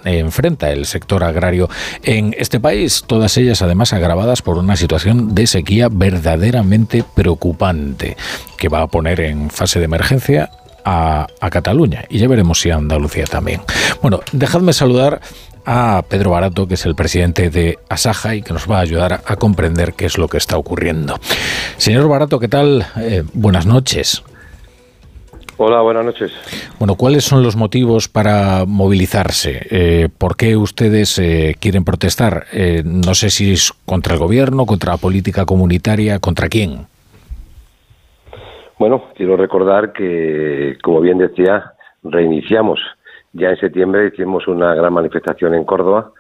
[0.04, 1.68] enfrenta el sector agrario
[2.02, 8.16] en este país, todas ellas además agravadas por una situación de sequía verdaderamente preocupante
[8.58, 10.50] que va a poner en fase de emergencia
[10.84, 13.62] a, a, Cataluña y ya veremos si a Andalucía también.
[14.00, 15.20] Bueno, dejadme saludar
[15.70, 19.20] a Pedro Barato, que es el presidente de Asaja y que nos va a ayudar
[19.26, 21.16] a, comprender qué es lo que está ocurriendo.
[21.76, 22.86] Señor Barato, ¿qué tal?
[22.96, 24.24] Eh, buenas noches.
[25.58, 26.32] Hola, buenas noches.
[26.78, 29.66] Bueno, ¿cuáles son los motivos para movilizarse?
[29.70, 32.46] Eh, ¿Por qué ustedes eh, quieren protestar?
[32.84, 36.86] no sé si es contra el gobierno, contra la política comunitaria, ¿contra quién?
[38.78, 41.74] Bueno, quiero recordar que, como bien decía,
[42.04, 42.80] reiniciamos
[43.38, 46.12] ya en septiembre hicimos una gran manifestación en Córdoba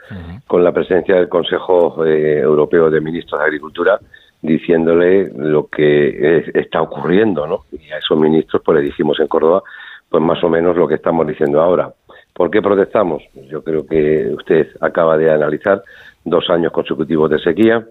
[0.46, 3.98] con la presencia del Consejo eh, Europeo de Ministros de Agricultura
[4.40, 7.64] diciéndole lo que está ocurriendo, ¿no?
[7.72, 9.62] Y a esos ministros pues le dijimos en Córdoba
[10.08, 11.92] pues más o menos lo que estamos diciendo ahora.
[12.32, 13.22] ¿Por qué protestamos?
[13.50, 15.82] Yo creo que usted acaba de analizar
[16.24, 17.84] dos años consecutivos de sequía,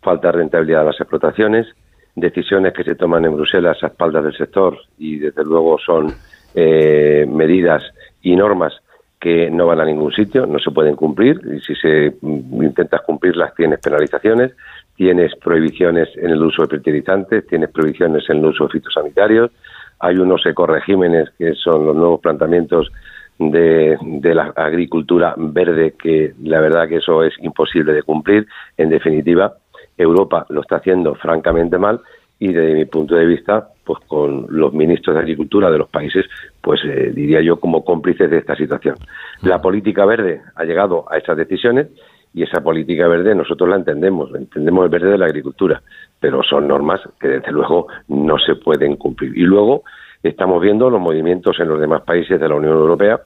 [0.00, 1.66] falta de rentabilidad de las explotaciones,
[2.14, 6.12] decisiones que se toman en Bruselas a espaldas del sector y desde luego son
[6.54, 7.82] eh, medidas
[8.22, 8.72] y normas
[9.20, 13.02] que no van a ningún sitio, no se pueden cumplir y si se mm, intentas
[13.02, 14.52] cumplirlas tienes penalizaciones,
[14.96, 19.52] tienes prohibiciones en el uso de fertilizantes, tienes prohibiciones en el uso de fitosanitarios,
[20.00, 22.90] hay unos ecoregímenes que son los nuevos planteamientos
[23.38, 28.46] de, de, la agricultura verde que la verdad que eso es imposible de cumplir.
[28.76, 29.54] En definitiva,
[29.96, 32.00] Europa lo está haciendo francamente mal
[32.42, 36.26] y desde mi punto de vista, pues con los ministros de Agricultura de los países,
[36.60, 38.96] pues eh, diría yo como cómplices de esta situación.
[39.42, 41.86] La política verde ha llegado a estas decisiones
[42.34, 45.82] y esa política verde nosotros la entendemos, entendemos el verde de la agricultura,
[46.18, 49.38] pero son normas que desde luego no se pueden cumplir.
[49.38, 49.84] Y luego
[50.20, 53.20] estamos viendo los movimientos en los demás países de la Unión Europea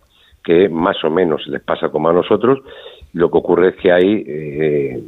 [0.45, 2.59] que más o menos les pasa como a nosotros.
[3.15, 5.03] Lo que ocurre es que hay, eh,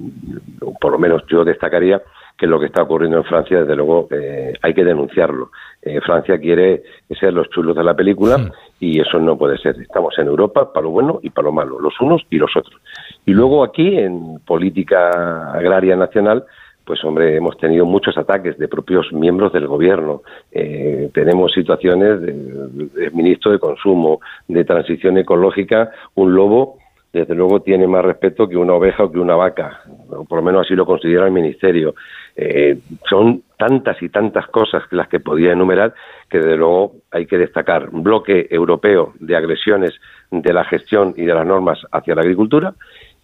[0.81, 2.01] por lo menos yo destacaría,
[2.39, 5.51] que lo que está ocurriendo en Francia, desde luego, eh, hay que denunciarlo.
[5.83, 6.85] Eh, Francia quiere
[7.19, 8.53] ser los chulos de la película hmm.
[8.79, 9.75] y eso no puede ser.
[9.81, 12.81] Estamos en Europa para lo bueno y para lo malo, los unos y los otros.
[13.27, 16.45] Y luego aquí, en política agraria nacional,
[16.85, 20.23] pues hombre, hemos tenido muchos ataques de propios miembros del gobierno.
[20.53, 26.79] Eh, tenemos situaciones de ministro de Consumo, de Transición Ecológica, un lobo
[27.13, 30.43] desde luego tiene más respeto que una oveja o que una vaca, o por lo
[30.43, 31.95] menos así lo considera el Ministerio.
[32.41, 32.79] Eh,
[33.11, 35.93] son tantas y tantas cosas las que podía enumerar
[36.31, 39.91] que desde luego hay que destacar un bloque europeo de agresiones
[40.31, 42.75] de la gestión y de las normas hacia la agricultura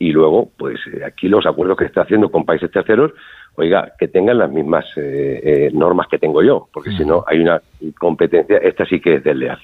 [0.01, 3.13] y luego pues eh, aquí los acuerdos que está haciendo con países terceros
[3.55, 7.63] oiga que tengan las mismas eh, normas que tengo yo porque si no hay una
[7.97, 9.61] competencia esta sí que es desleal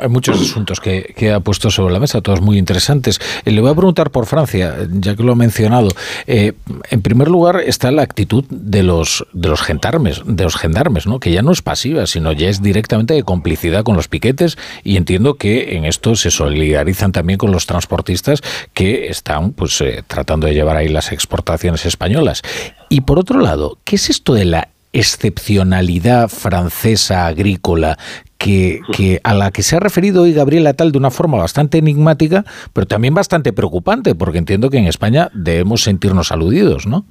[0.00, 3.20] hay muchos asuntos que, ha puesto sobre la mesa, todos muy interesantes.
[3.44, 5.88] Eh, le voy a preguntar por Francia, ya que lo ha mencionado.
[6.26, 6.52] Eh,
[6.90, 11.20] en primer lugar está la actitud de los de los gendarmes, de los gendarmes, ¿no?
[11.20, 14.96] Que ya no es pasiva, sino ya es directamente de complicidad con los piquetes y
[14.96, 18.42] entiendo que en esto se solidarizan también con los transportistas
[18.74, 22.42] que están, pues, eh, tratando de llevar ahí las exportaciones españolas.
[22.88, 27.98] Y por otro lado, ¿qué es esto de la excepcionalidad francesa agrícola
[28.38, 32.44] que, a la que se ha referido hoy Gabriela Tal de una forma bastante enigmática,
[32.72, 37.04] pero también bastante preocupante, porque entiendo que en España debemos sentirnos aludidos, ¿no?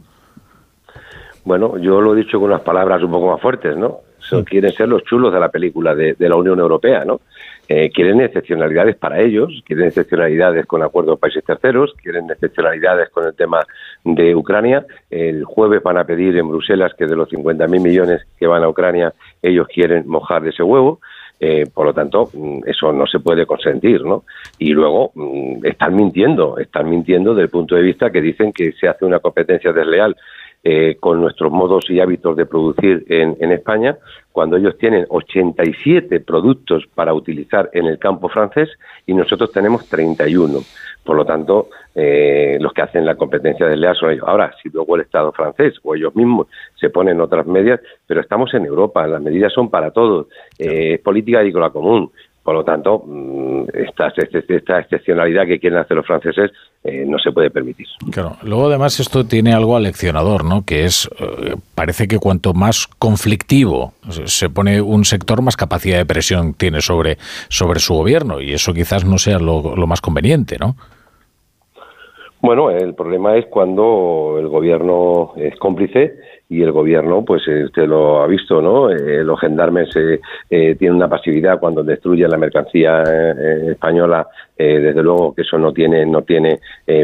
[1.44, 4.00] Bueno, yo lo he dicho con unas palabras un poco más fuertes, ¿no?
[4.32, 4.42] Mm.
[4.42, 7.22] quieren ser los chulos de la película de, la Unión Europea, ¿no?
[7.70, 13.26] Eh, quieren excepcionalidades para ellos, quieren excepcionalidades con acuerdos de países terceros, quieren excepcionalidades con
[13.26, 13.60] el tema
[14.06, 14.86] de Ucrania.
[15.10, 18.70] El jueves van a pedir en Bruselas que de los 50.000 millones que van a
[18.70, 21.00] Ucrania, ellos quieren mojar de ese huevo.
[21.40, 24.24] Eh, por lo tanto, mm, eso no se puede consentir, ¿no?
[24.58, 28.72] Y luego mm, están mintiendo, están mintiendo desde el punto de vista que dicen que
[28.72, 30.16] se hace una competencia desleal.
[30.64, 33.96] eh, con nuestros modos y hábitos de producir en, en España,
[34.32, 38.70] cuando ellos tienen 87 productos para utilizar en el campo francés
[39.06, 40.60] y nosotros tenemos 31.
[41.08, 44.26] Por lo tanto, eh, los que hacen la competencia desleal son ellos.
[44.28, 48.54] Ahora, si luego el Estado francés o ellos mismos se ponen otras medidas, pero estamos
[48.54, 50.28] en Europa, las medidas son para todos,
[50.60, 52.12] eh, es política agrícola común.
[52.44, 56.52] Por lo tanto, mm, esta, esta excepcionalidad que quieren hacer los franceses
[56.84, 57.88] eh, no se puede permitir.
[58.12, 58.38] Claro.
[58.44, 60.64] Luego, además, esto tiene algo aleccionador, ¿no?
[60.66, 63.94] Que es, eh, parece que cuanto más conflictivo
[64.26, 67.18] se pone un sector, más capacidad de presión tiene sobre,
[67.50, 68.40] sobre su gobierno.
[68.40, 70.76] Y eso quizás no sea lo, lo más conveniente, ¿no?
[72.40, 77.88] Bueno, el problema es cuando el gobierno es cómplice y el gobierno, pues eh, usted
[77.88, 78.92] lo ha visto, ¿no?
[78.92, 83.02] Eh, los gendarmes eh, tienen una pasividad cuando destruyen la mercancía
[83.72, 86.60] española, desde luego que eso no tiene, no tiene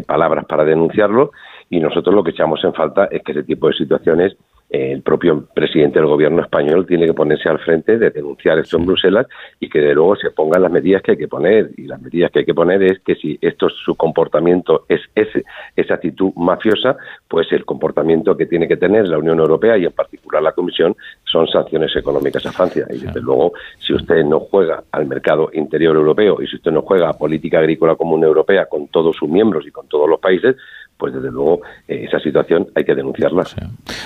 [0.05, 1.31] palabras para denunciarlo
[1.69, 4.35] y nosotros lo que echamos en falta es que ese tipo de situaciones
[4.73, 8.87] el propio presidente del gobierno español tiene que ponerse al frente de denunciar esto en
[8.87, 9.27] Bruselas
[9.59, 11.69] y que de luego se pongan las medidas que hay que poner.
[11.77, 15.43] Y las medidas que hay que poner es que si esto su comportamiento es ese,
[15.75, 16.97] esa actitud mafiosa,
[17.27, 20.95] pues el comportamiento que tiene que tener la Unión Europea y en particular la Comisión
[21.23, 22.87] son sanciones económicas a Francia.
[22.89, 26.81] Y desde luego, si usted no juega al mercado interior europeo y si usted no
[26.81, 30.55] juega a política agrícola común europea con todos sus miembros y con todos los países,
[30.98, 33.44] pues desde luego eh, esa situación hay que denunciarla.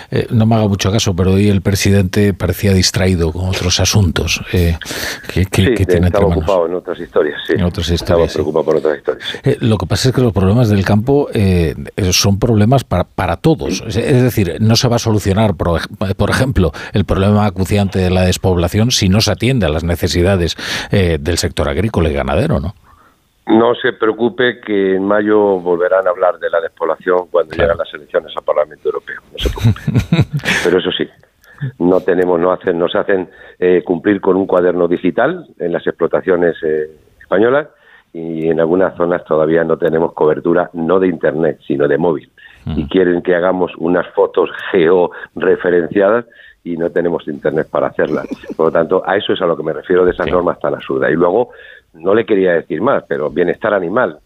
[0.09, 4.41] Eh, no me haga mucho caso, pero hoy el presidente parecía distraído con otros asuntos
[4.53, 4.77] eh,
[5.31, 7.53] que, que, sí, tiene estaba ocupado en otras historias, sí.
[7.53, 9.61] En otras historias, estaba preocupado por otras historias.
[9.61, 11.29] lo que pasa es que los problemas del campo
[12.11, 13.83] son problemas para, para todos.
[13.87, 15.79] Es, decir, no se va a solucionar, por,
[16.15, 20.55] por, ejemplo, el problema acuciante de la despoblación si no se atiende a las necesidades
[20.91, 22.73] del sector agrícola y ganadero, ¿no?
[23.47, 27.93] No se preocupe que en mayo volverán a hablar de la despoblación cuando lleguen las
[27.93, 29.21] elecciones al Parlamento Europeo.
[29.31, 30.27] No se preocupe.
[30.63, 31.07] Pero eso sí,
[31.79, 33.29] no tenemos, no hacen, nos hacen
[33.59, 36.89] eh, cumplir con un cuaderno digital en las explotaciones eh,
[37.21, 37.67] españolas
[38.13, 42.31] y en algunas zonas todavía no tenemos cobertura no de internet sino de móvil
[42.75, 46.25] y quieren que hagamos unas fotos georreferenciadas
[46.63, 48.27] y no tenemos internet para hacerlas.
[48.57, 50.73] Por lo tanto, a eso es a lo que me refiero de esas normas tan
[50.73, 51.11] absurdas.
[51.11, 51.51] Y luego
[51.93, 54.19] no le quería decir más, pero bienestar animal.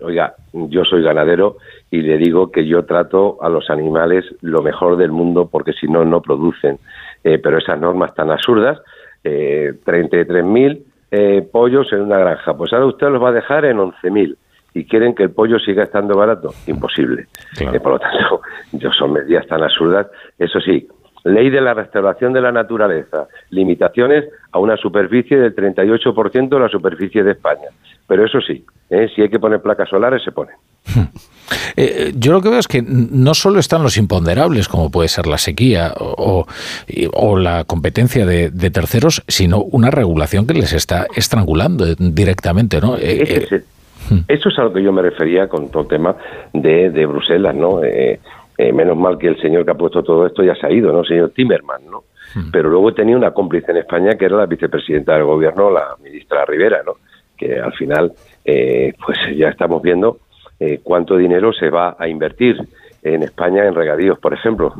[0.00, 1.58] Oiga, yo soy ganadero
[1.90, 5.86] y le digo que yo trato a los animales lo mejor del mundo porque si
[5.86, 6.78] no, no producen.
[7.22, 8.80] Eh, pero esas normas tan absurdas,
[9.22, 13.76] eh, 33.000 eh, pollos en una granja, pues ahora usted los va a dejar en
[13.76, 14.36] 11.000
[14.74, 16.54] y quieren que el pollo siga estando barato.
[16.66, 17.26] Imposible.
[17.60, 18.40] Eh, por lo tanto,
[18.72, 20.06] yo son medidas tan absurdas.
[20.38, 20.88] Eso sí,
[21.24, 23.28] Ley de la restauración de la naturaleza.
[23.50, 27.68] Limitaciones a una superficie del 38% de la superficie de España.
[28.06, 29.08] Pero eso sí, ¿eh?
[29.14, 30.54] si hay que poner placas solares, se ponen.
[31.76, 35.26] Eh, yo lo que veo es que no solo están los imponderables, como puede ser
[35.26, 36.46] la sequía o,
[37.38, 42.96] la competencia de, terceros, sino una regulación que les está estrangulando directamente, ¿no?
[42.98, 43.64] Eh,
[44.28, 46.16] eso es a lo que yo me refería con todo el tema
[46.52, 47.80] de, de Bruselas, ¿no?
[48.58, 50.92] Eh, menos mal que el señor que ha puesto todo esto ya se ha ido,
[50.92, 51.00] ¿no?
[51.00, 52.04] El señor Timerman, ¿no?
[52.34, 52.50] Hmm.
[52.52, 56.44] Pero luego tenía una cómplice en España que era la vicepresidenta del gobierno, la ministra
[56.44, 56.96] Rivera, ¿no?
[57.36, 58.12] Que al final,
[58.44, 60.18] eh, pues ya estamos viendo
[60.60, 62.56] eh, cuánto dinero se va a invertir
[63.02, 64.74] en España en regadíos, por ejemplo.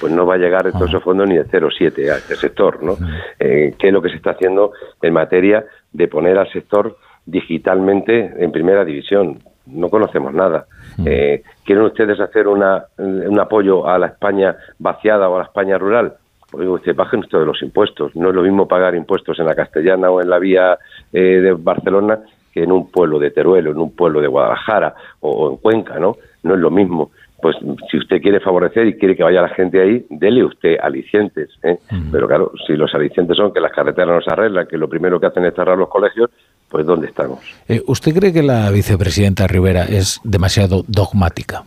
[0.00, 2.92] Pues no va a llegar todo ese fondo ni de 0,7 a este sector, ¿no?
[2.94, 3.08] Hmm.
[3.38, 4.72] ¿Qué es lo que se está haciendo
[5.02, 9.40] en materia de poner al sector digitalmente en primera división?
[9.66, 10.66] No conocemos nada.
[10.96, 11.04] Mm.
[11.06, 15.78] Eh, ¿Quieren ustedes hacer una, un apoyo a la España vaciada o a la España
[15.78, 16.14] rural?
[16.50, 18.14] Pues digo, usted, bajen ustedes los impuestos.
[18.14, 20.78] No es lo mismo pagar impuestos en la Castellana o en la vía
[21.12, 22.18] eh, de Barcelona
[22.52, 25.98] que en un pueblo de Teruel o en un pueblo de Guadalajara o, en Cuenca,
[25.98, 26.16] ¿no?
[26.42, 27.10] No es lo mismo
[27.42, 27.56] pues
[27.90, 31.50] si usted quiere favorecer y quiere que vaya la gente ahí, dele usted alicientes.
[31.64, 31.76] ¿eh?
[31.90, 32.12] Mm.
[32.12, 35.18] Pero claro, si los alicientes son que las carreteras no se arreglan, que lo primero
[35.18, 36.30] que hacen es cerrar los colegios,
[36.72, 37.40] pues ¿dónde estamos?
[37.68, 41.64] Eh, ¿Usted cree que la vicepresidenta Rivera es demasiado dogmática?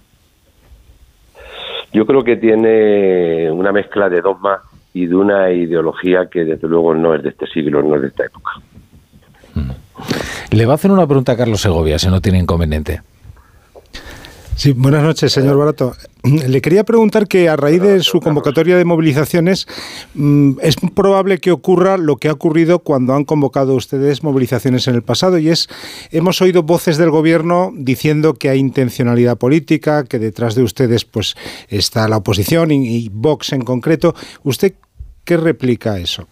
[1.93, 4.63] Yo creo que tiene una mezcla de dogma
[4.93, 8.07] y de una ideología que desde luego no es de este siglo, no es de
[8.07, 8.51] esta época.
[9.53, 9.71] Mm.
[10.55, 13.01] Le va a hacer una pregunta a Carlos Segovia, si no tiene inconveniente.
[14.57, 15.97] Sí, buenas noches, señor Barato.
[16.23, 19.67] Le quería preguntar que a raíz de su convocatoria de movilizaciones,
[20.13, 24.95] mm, es probable que ocurra lo que ha ocurrido cuando han convocado ustedes movilizaciones en
[24.95, 25.67] el pasado, y es,
[26.11, 31.35] hemos oído voces del gobierno diciendo que hay intencionalidad política, que detrás de ustedes pues
[31.67, 34.15] está la oposición y, y Vox en concreto.
[34.43, 34.75] ¿Usted
[35.25, 36.29] qué replica a eso?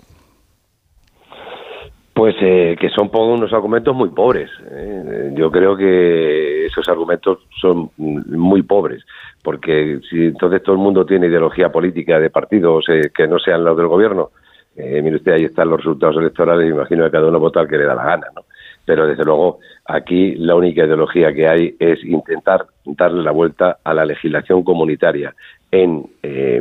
[2.14, 4.50] Pues eh, que son unos argumentos muy pobres.
[4.70, 5.32] ¿eh?
[5.36, 9.04] Yo creo que esos argumentos son muy pobres,
[9.42, 13.64] porque si entonces todo el mundo tiene ideología política de partidos eh, que no sean
[13.64, 14.30] los del gobierno,
[14.76, 17.86] mire usted, ahí están los resultados electorales, imagino que cada uno vota al que le
[17.86, 18.44] da la gana, ¿no?
[18.86, 23.94] Pero desde luego aquí la única ideología que hay es intentar darle la vuelta a
[23.94, 25.34] la legislación comunitaria
[25.72, 26.06] en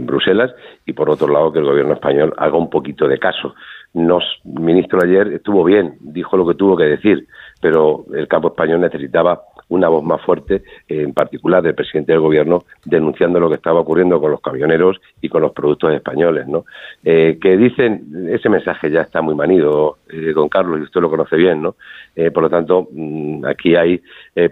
[0.02, 0.54] Bruselas
[0.86, 3.54] y por otro lado que el gobierno español haga un poquito de caso
[3.94, 7.26] nos, ministro ayer estuvo bien, dijo lo que tuvo que decir,
[7.60, 12.64] pero el campo español necesitaba una voz más fuerte, en particular del presidente del gobierno,
[12.84, 16.64] denunciando lo que estaba ocurriendo con los camioneros y con los productos españoles, ¿no?
[17.04, 21.10] Eh, que dicen, ese mensaje ya está muy manido, eh, don Carlos, y usted lo
[21.10, 21.76] conoce bien, ¿no?
[22.16, 24.02] Eh, por lo tanto, mm, aquí hay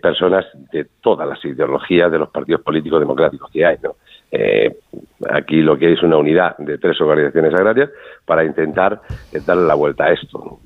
[0.01, 3.97] personas de todas las ideologías de los partidos políticos democráticos que hay, ¿no?
[4.33, 4.77] Eh,
[5.29, 7.91] aquí lo que hay es una unidad de tres organizaciones agrarias
[8.25, 9.01] para intentar
[9.33, 10.61] eh, darle la vuelta a esto.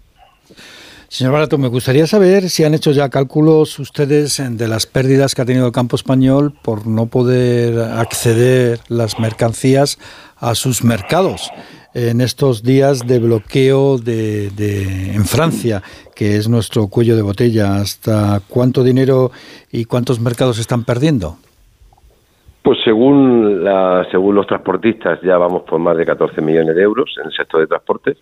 [1.08, 5.42] Señor Barato, me gustaría saber si han hecho ya cálculos ustedes de las pérdidas que
[5.42, 9.98] ha tenido el campo español por no poder acceder las mercancías
[10.38, 11.52] a sus mercados
[11.94, 14.48] en estos días de bloqueo de,
[15.14, 15.82] en Francia,
[16.16, 17.76] que es nuestro cuello de botella.
[17.76, 19.30] ¿Hasta cuánto dinero
[19.70, 21.38] y cuántos mercados están perdiendo?
[22.64, 27.14] Pues según, la, según los transportistas ya vamos por más de 14 millones de euros
[27.20, 28.16] en el sector de transportes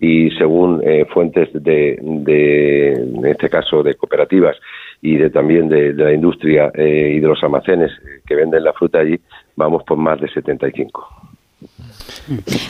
[0.00, 4.56] y según eh, fuentes de, de, en este caso, de cooperativas
[5.02, 7.92] y de también de, la industria eh, y de los almacenes
[8.26, 9.20] que venden la fruta allí,
[9.56, 11.21] vamos por más de 75.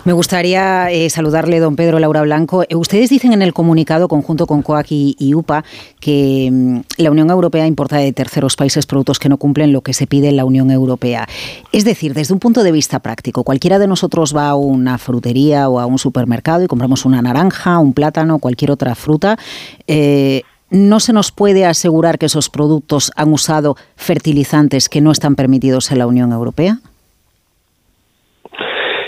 [0.05, 2.65] Me gustaría eh, saludarle, don Pedro Laura Blanco.
[2.69, 5.65] Eh, ustedes dicen en el comunicado conjunto con COAC y, UPA
[6.01, 9.93] que mm, la Unión Europea importa de terceros países productos que no cumplen lo que
[9.93, 11.29] se pide en la Unión Europea.
[11.73, 15.69] Es decir, desde un punto de vista práctico, cualquiera de nosotros va a una frutería
[15.69, 19.39] o a un supermercado y compramos una naranja, un plátano, cualquier otra fruta.
[19.87, 25.35] Eh, ¿No se nos puede asegurar que esos productos han usado fertilizantes que no están
[25.35, 26.81] permitidos en la Unión Europea?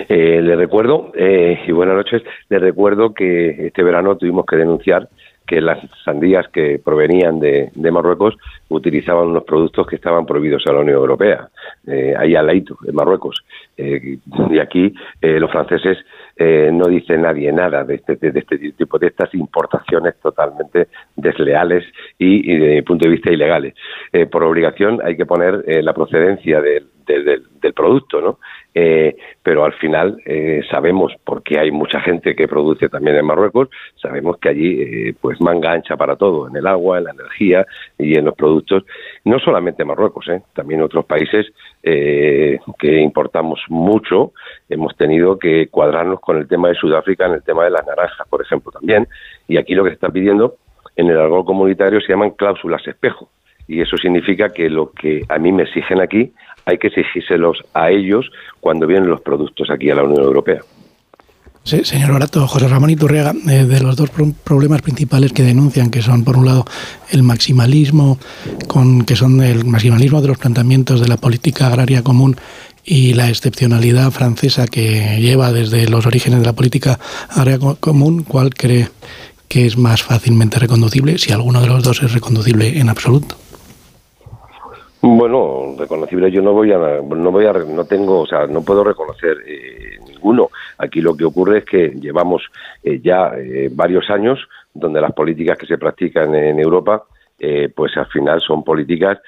[0.09, 5.09] Eh, le recuerdo, eh, y buenas noches, le recuerdo que este verano tuvimos que denunciar
[5.47, 8.35] que las sandías que provenían de, Marruecos
[8.71, 11.49] utilizaban unos productos que estaban prohibidos en la Unión Europea,
[11.87, 13.45] eh, ahí al Laito, en Marruecos.
[13.77, 14.19] Eh,
[14.51, 15.99] y aquí los franceses
[16.37, 21.85] no dicen nadie nada de este, de este tipo de estas importaciones totalmente desleales
[22.19, 23.75] y, y desde mi punto de vista ilegales.
[24.31, 28.39] por obligación hay que poner la procedencia del, del, producto, ¿no?
[28.75, 33.69] Eh, pero al final eh, sabemos, porque hay mucha gente que produce también en Marruecos,
[33.97, 37.67] sabemos que allí eh, pues manga ancha para todo, en el agua, en la energía
[37.99, 38.85] y en los productos,
[39.25, 41.53] no solamente Marruecos, también otros países
[41.83, 44.33] que importamos mucho,
[44.69, 48.27] hemos tenido que cuadrarnos con el tema de Sudáfrica, en el tema de las naranjas,
[48.29, 49.07] por ejemplo, también,
[49.49, 50.57] y aquí lo que se está pidiendo
[50.97, 53.29] en el algo comunitario se llaman cláusulas espejo,
[53.67, 56.33] y eso significa que lo que a mí me exigen aquí
[56.65, 60.61] hay que exigírselos a ellos cuando vienen los productos aquí a la Unión Europea.
[61.65, 64.11] Señor Barato, José Ramón Iturriaga, eh, de los dos
[64.45, 66.67] problemas principales que denuncian, que son por un lado
[67.11, 68.19] el maximalismo,
[68.69, 72.37] con, que son el maximalismo de los planteamientos de la política agraria común
[72.85, 76.99] y la excepcionalidad francesa que lleva desde los orígenes de la política
[77.31, 78.91] agraria común, ¿cuál cree
[79.49, 83.37] que es más fácilmente reconducible, si alguno de los dos es reconducible en absoluto?
[85.07, 88.83] Bueno, reconocible yo no voy a, no voy a, no tengo, o sea, no puedo
[88.83, 90.49] reconocer eh, ninguno.
[90.79, 92.43] Aquí lo que ocurre es que llevamos
[92.83, 94.41] eh, ya eh, varios años
[94.73, 97.05] donde las políticas que se practican en Europa,
[97.77, 99.19] pues al final son políticas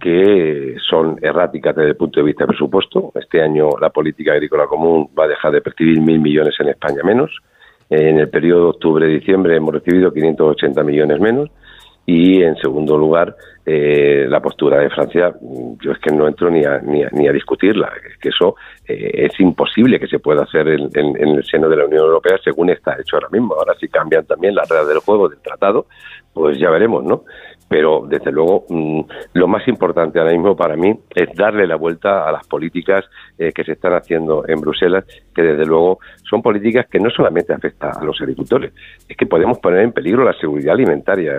[0.00, 3.12] que son erráticas desde el punto de vista de presupuesto.
[3.14, 7.04] Este año la política agrícola común va a dejar de percibir mil millones en España
[7.04, 7.30] menos.
[7.88, 11.50] En el periodo octubre-diciembre hemos recibido 580 millones menos
[12.12, 15.32] y en segundo lugar eh, la postura de Francia
[15.80, 17.92] yo es que no entro ni a, ni a discutirla.
[18.04, 18.56] Es que eso
[18.88, 22.70] eh, es imposible que se pueda hacer en, el seno de la Unión Europea según
[22.70, 23.54] está hecho ahora mismo.
[23.54, 25.86] Ahora si cambian también las reglas del juego del tratado
[26.32, 27.24] pues ya veremos no
[27.70, 29.00] pero desde luego mm,
[29.34, 33.04] lo más importante ahora mismo para mí es darle la vuelta a las políticas
[33.38, 37.52] eh, que se están haciendo en Bruselas, que desde luego son políticas que no solamente
[37.52, 38.72] afectan a los agricultores,
[39.08, 41.34] es que podemos poner en peligro la seguridad alimentaria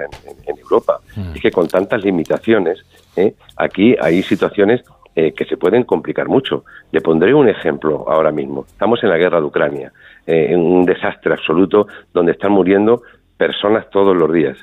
[0.48, 1.01] en, Europa.
[1.18, 1.35] Mm.
[1.35, 2.82] Es que con tantas limitaciones,
[3.18, 6.64] eh, aquí hay situaciones eh, que se pueden complicar mucho.
[6.93, 8.64] Le pondré un ejemplo ahora mismo.
[8.66, 9.92] Estamos en la guerra de Ucrania,
[10.26, 13.01] en un desastre absoluto donde están muriendo
[13.35, 14.58] personas todos los días.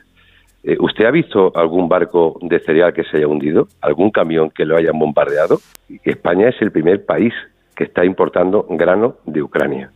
[0.64, 3.68] Eh, ¿Usted ha visto algún barco de cereal que se haya hundido?
[3.80, 5.58] ¿Algún camión que lo hayan bombardeado?
[6.04, 7.32] España es el primer país
[7.74, 9.90] que está importando grano de Ucrania.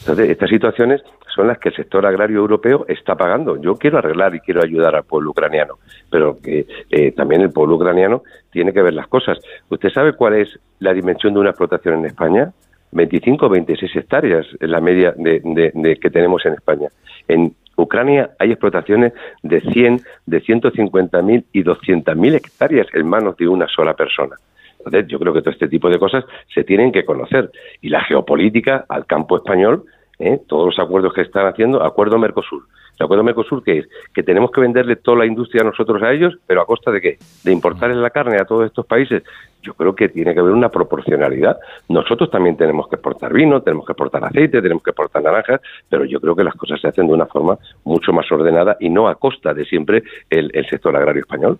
[0.00, 1.02] Entonces, estas situaciones
[1.34, 3.56] son las que el sector agrario europeo está pagando.
[3.56, 5.78] Yo quiero arreglar y quiero ayudar al pueblo ucraniano,
[6.10, 9.38] pero que eh, también el pueblo ucraniano tiene que ver las cosas.
[9.68, 12.52] ¿Usted sabe cuál es la dimensión de una explotación en España?
[12.92, 16.88] 25 o 26 hectáreas es la media de, que tenemos en España.
[17.26, 23.66] En Ucrania hay explotaciones de 100, de 150.000 y 200.000 hectáreas en manos de una
[23.68, 24.36] sola persona.
[24.78, 27.50] Entonces, yo creo que todo este tipo de cosas se tienen que conocer.
[27.80, 29.84] Y la geopolítica al campo español,
[30.18, 30.40] ¿eh?
[30.48, 32.64] todos los acuerdos que están haciendo, acuerdo Mercosur.
[33.02, 33.88] El acuerdo Mercosur, que es?
[34.14, 37.00] Que tenemos que venderle toda la industria a nosotros a ellos, pero a costa de
[37.00, 37.18] qué?
[37.42, 39.24] De importarles la carne a todos estos países
[39.62, 41.56] yo creo que tiene que haber una proporcionalidad.
[41.88, 46.04] Nosotros también tenemos que exportar vino, tenemos que exportar aceite, tenemos que exportar naranjas, pero
[46.04, 49.08] yo creo que las cosas se hacen de una forma mucho más ordenada y no
[49.08, 51.58] a costa de siempre el, sector agrario español.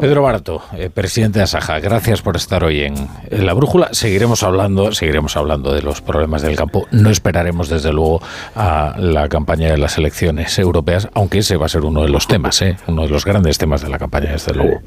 [0.00, 2.94] Pedro Barato, eh, presidente de Asaja, gracias por estar hoy en,
[3.30, 3.88] La Brújula.
[3.92, 6.86] Seguiremos hablando, seguiremos hablando de los problemas del campo.
[6.90, 8.20] No esperaremos, desde luego,
[8.56, 12.26] a la campaña de las elecciones europeas, aunque ese va a ser uno de los
[12.26, 12.76] temas, ¿eh?
[12.86, 14.80] uno de los grandes temas de la campaña, desde luego.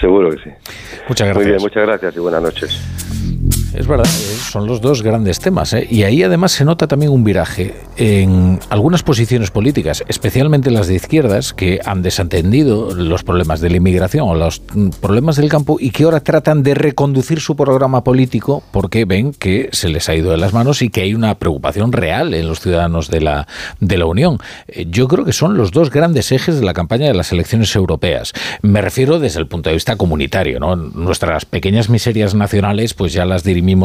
[0.00, 0.50] Seguro que sí.
[1.08, 1.36] Muchas gracias.
[1.36, 3.09] Muy bien, muchas gracias y buenas noches.
[3.74, 5.72] Es verdad, eh, son los dos grandes temas.
[5.72, 5.86] ¿eh?
[5.88, 10.96] Y ahí además se nota también un viraje en algunas posiciones políticas, especialmente las de
[10.96, 14.60] izquierdas, que han desentendido los problemas de la inmigración o los
[15.00, 19.68] problemas del campo y que ahora tratan de reconducir su programa político porque ven que
[19.72, 22.60] se les ha ido de las manos y que hay una preocupación real en los
[22.60, 23.46] ciudadanos de la,
[23.78, 24.38] de la Unión.
[24.68, 27.74] Eh, yo creo que son los dos grandes ejes de la campaña de las elecciones
[27.76, 28.32] europeas.
[28.62, 30.58] Me refiero desde el punto de vista comunitario.
[30.58, 30.74] ¿no?
[30.76, 33.44] Nuestras pequeñas miserias nacionales pues ya las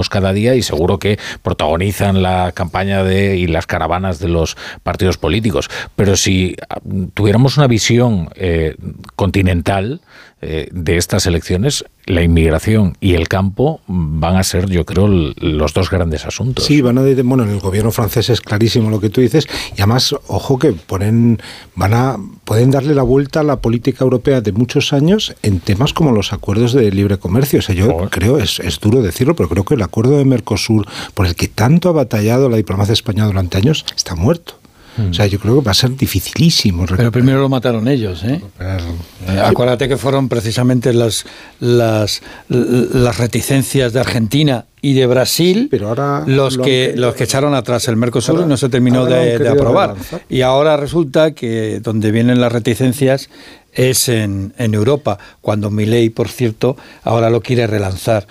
[0.09, 5.17] cada día y seguro que protagonizan la campaña de, y las caravanas de los partidos
[5.17, 5.69] políticos.
[5.95, 6.79] Pero si ah,
[7.13, 8.75] tuviéramos una visión eh,
[9.15, 10.01] continental,
[10.41, 15.73] eh, de estas elecciones, la inmigración y el campo van a ser, yo creo, los
[15.73, 16.65] dos grandes asuntos.
[16.65, 19.81] Sí, van a, bueno, en el gobierno francés es clarísimo lo que tú dices, y
[19.81, 21.39] además, ojo que ponen,
[21.75, 25.93] van a, pueden darle la vuelta a la política europea de muchos años en temas
[25.93, 27.59] como los acuerdos de libre comercio.
[27.59, 30.85] O sea, yo creo, es, es duro decirlo, pero creo que el acuerdo de Mercosur,
[31.13, 34.59] por el que tanto ha batallado la diplomacia española durante años, está muerto.
[34.97, 36.85] O sea, yo creo que va a ser dificilísimo.
[36.85, 38.41] Pero primero lo mataron ellos, ¿eh?
[38.59, 41.25] eh acuérdate que fueron precisamente las,
[41.59, 47.55] las, las reticencias de Argentina y de Brasil pero ahora los que los que echaron
[47.55, 49.95] atrás el Mercosur y no se terminó de, aprobar.
[50.29, 53.29] Y ahora resulta que donde vienen las reticencias
[53.73, 58.25] es en, en Europa, cuando Milei, por cierto, ahora lo quiere relanzar.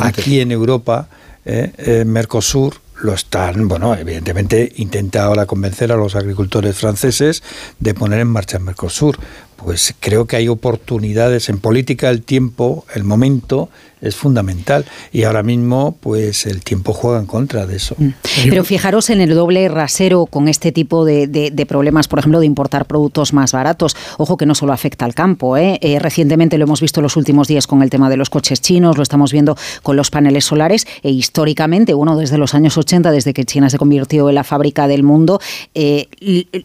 [0.00, 1.08] aquí en Europa,
[1.44, 7.42] eh, eh, Mercosur lo están, bueno, evidentemente intenta ahora convencer a los agricultores franceses
[7.78, 9.18] de poner en marcha el Mercosur.
[9.56, 13.68] Pues creo que hay oportunidades en política, el tiempo, el momento
[14.00, 17.94] es fundamental y ahora mismo pues el tiempo juega en contra de eso.
[17.98, 18.08] Mm.
[18.48, 22.86] Pero fijaros en el doble rasero con este tipo de, problemas, por ejemplo, de importar
[22.86, 23.96] productos más baratos.
[24.18, 25.56] Ojo que no solo afecta al campo.
[25.56, 25.78] ¿eh?
[25.82, 25.98] ¿eh?
[25.98, 28.96] recientemente lo hemos visto en los últimos días con el tema de los coches chinos,
[28.96, 33.34] lo estamos viendo con los paneles solares e históricamente, uno desde los años 80, desde
[33.34, 35.40] que China se convirtió en la fábrica del mundo,
[35.74, 36.08] eh,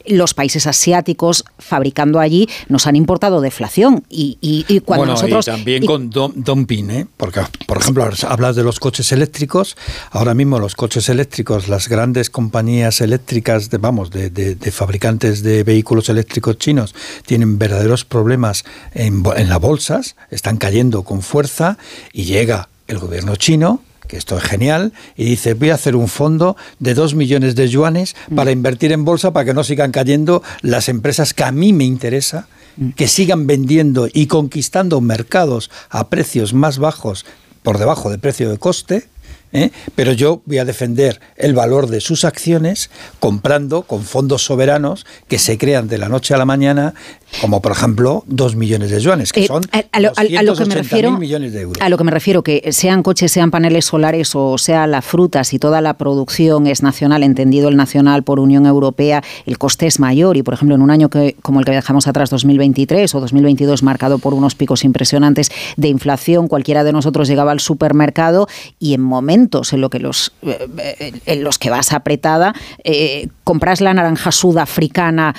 [0.07, 5.47] los países asiáticos fabricando allí nos han importado deflación y, y, cuando nosotros...
[5.47, 7.07] Y también con dumping, ¿eh?
[7.25, 9.75] Porque, por ejemplo, hablas de los coches eléctricos.
[10.11, 16.09] Ahora mismo los coches eléctricos, las grandes compañías eléctricas, de, vamos, de, fabricantes de vehículos
[16.09, 16.93] eléctricos chinos,
[17.25, 18.63] tienen verdaderos problemas
[18.93, 21.79] en, en las bolsas, están cayendo con fuerza
[22.13, 26.07] y llega el gobierno chino que esto es genial, y dice, voy a hacer un
[26.07, 30.43] fondo de dos millones de yuanes para invertir en bolsa para que no sigan cayendo
[30.61, 32.47] las empresas que a mí me interesa
[32.95, 37.25] que sigan vendiendo y conquistando mercados a precios más bajos
[37.63, 39.07] por debajo del precio de coste,
[39.53, 39.71] ¿eh?
[39.95, 42.89] pero yo voy a defender el valor de sus acciones
[43.19, 46.93] comprando con fondos soberanos que se crean de la noche a la mañana
[47.41, 50.13] como por ejemplo dos millones de yuanes, que eh, son a, lo,
[50.55, 51.81] que me refiero, millones de euros.
[51.81, 55.43] A lo que me refiero, que sean coches, sean paneles solares o sea la fruta,
[55.43, 59.99] si toda la producción es nacional, entendido el nacional por Unión Europea, el coste es
[59.99, 63.19] mayor y por ejemplo en un año que, como el que dejamos atrás, 2023 o
[63.19, 68.47] 2022, marcado por unos picos impresionantes de inflación, cualquiera de nosotros llegaba al supermercado
[68.79, 73.81] y en momentos en, lo que los, eh, en los que vas apretada, eh, compras
[73.81, 75.35] la naranja sudafricana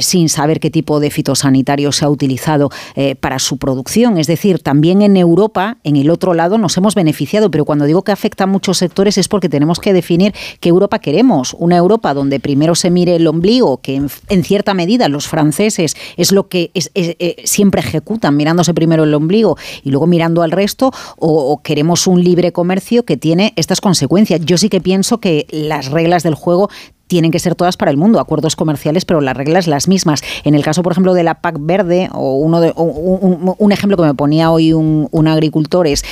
[0.00, 4.18] sin saber qué tipo de fitosanitario se ha utilizado eh, para su producción.
[4.18, 8.02] Es decir, también en Europa, en el otro lado, nos hemos beneficiado, pero cuando digo
[8.02, 11.56] que afecta a muchos sectores es porque tenemos que definir qué Europa queremos.
[11.58, 16.32] Una Europa donde primero se mire el ombligo, que en, cierta medida los franceses es
[16.32, 21.60] lo que eh, siempre ejecutan, mirándose primero el ombligo y luego mirando al resto, o
[21.62, 24.40] queremos un libre comercio que tiene estas consecuencias.
[24.44, 26.68] Yo sí que pienso que las reglas del juego
[27.06, 30.22] tienen que ser todas para el mundo, acuerdos comerciales, pero las reglas las mismas.
[30.44, 34.04] En el caso, por ejemplo, de la PAC verde, o uno de, un, ejemplo que
[34.04, 36.04] me ponía hoy un, agricultor es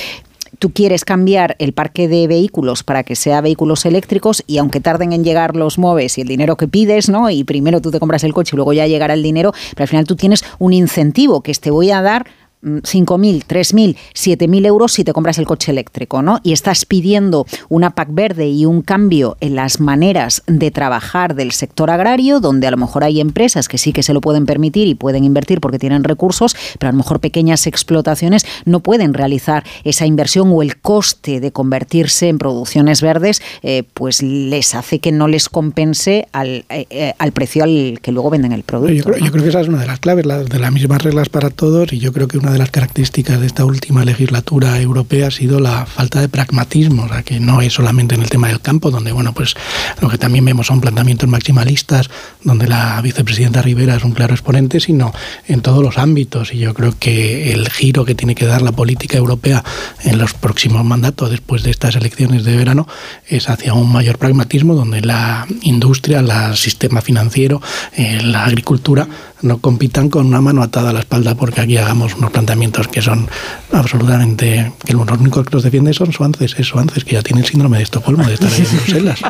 [0.59, 5.11] tú quieres cambiar el parque de vehículos para que sea vehículos eléctricos y aunque tarden
[5.11, 7.29] en llegar los móviles y el dinero que pides, ¿no?
[7.29, 9.87] Y primero tú te compras el coche y luego ya llegará el dinero, pero al
[9.87, 12.27] final tú tienes un incentivo que te voy a dar
[12.63, 16.39] 5.000, 3.000, 7.000 euros si te compras el coche eléctrico, ¿no?
[16.43, 21.51] Y estás pidiendo una PAC verde y un cambio en las maneras de trabajar del
[21.51, 24.87] sector agrario, donde a lo mejor hay empresas que sí que se lo pueden permitir
[24.87, 29.63] y pueden invertir porque tienen recursos, pero a lo mejor pequeñas explotaciones no pueden realizar
[29.83, 35.11] esa inversión o el coste de convertirse en producciones verdes, eh, pues les hace que
[35.11, 38.93] no les compense al, eh, eh, al precio al que luego venden el producto.
[38.93, 41.91] Yo creo, que esa es una de las claves, de las mismas reglas para todos,
[41.91, 45.59] y yo creo que una de las características de esta última legislatura europea ha sido
[45.59, 48.91] la falta de pragmatismo, o sea, que no es solamente en el tema del campo,
[48.91, 49.55] donde, bueno, pues
[49.99, 52.09] lo que también vemos son planteamientos maximalistas,
[52.43, 55.13] donde la vicepresidenta Rivera es un claro exponente, sino
[55.47, 56.53] en todos los ámbitos.
[56.53, 59.63] Y yo creo que el giro que tiene que dar la política europea
[60.03, 62.87] en los próximos mandatos, después de estas elecciones de verano,
[63.27, 67.61] es hacia un mayor pragmatismo, donde la industria, el sistema financiero,
[67.97, 69.07] eh, la agricultura
[69.41, 72.42] no compitan con una mano atada a la espalda porque aquí hagamos unos planteamientos
[72.91, 73.27] que son
[73.71, 77.47] absolutamente que los únicos que los defienden son Suances, es Suances que ya tiene el
[77.47, 79.21] síndrome de Estocolmo de estar ahí en Bruselas.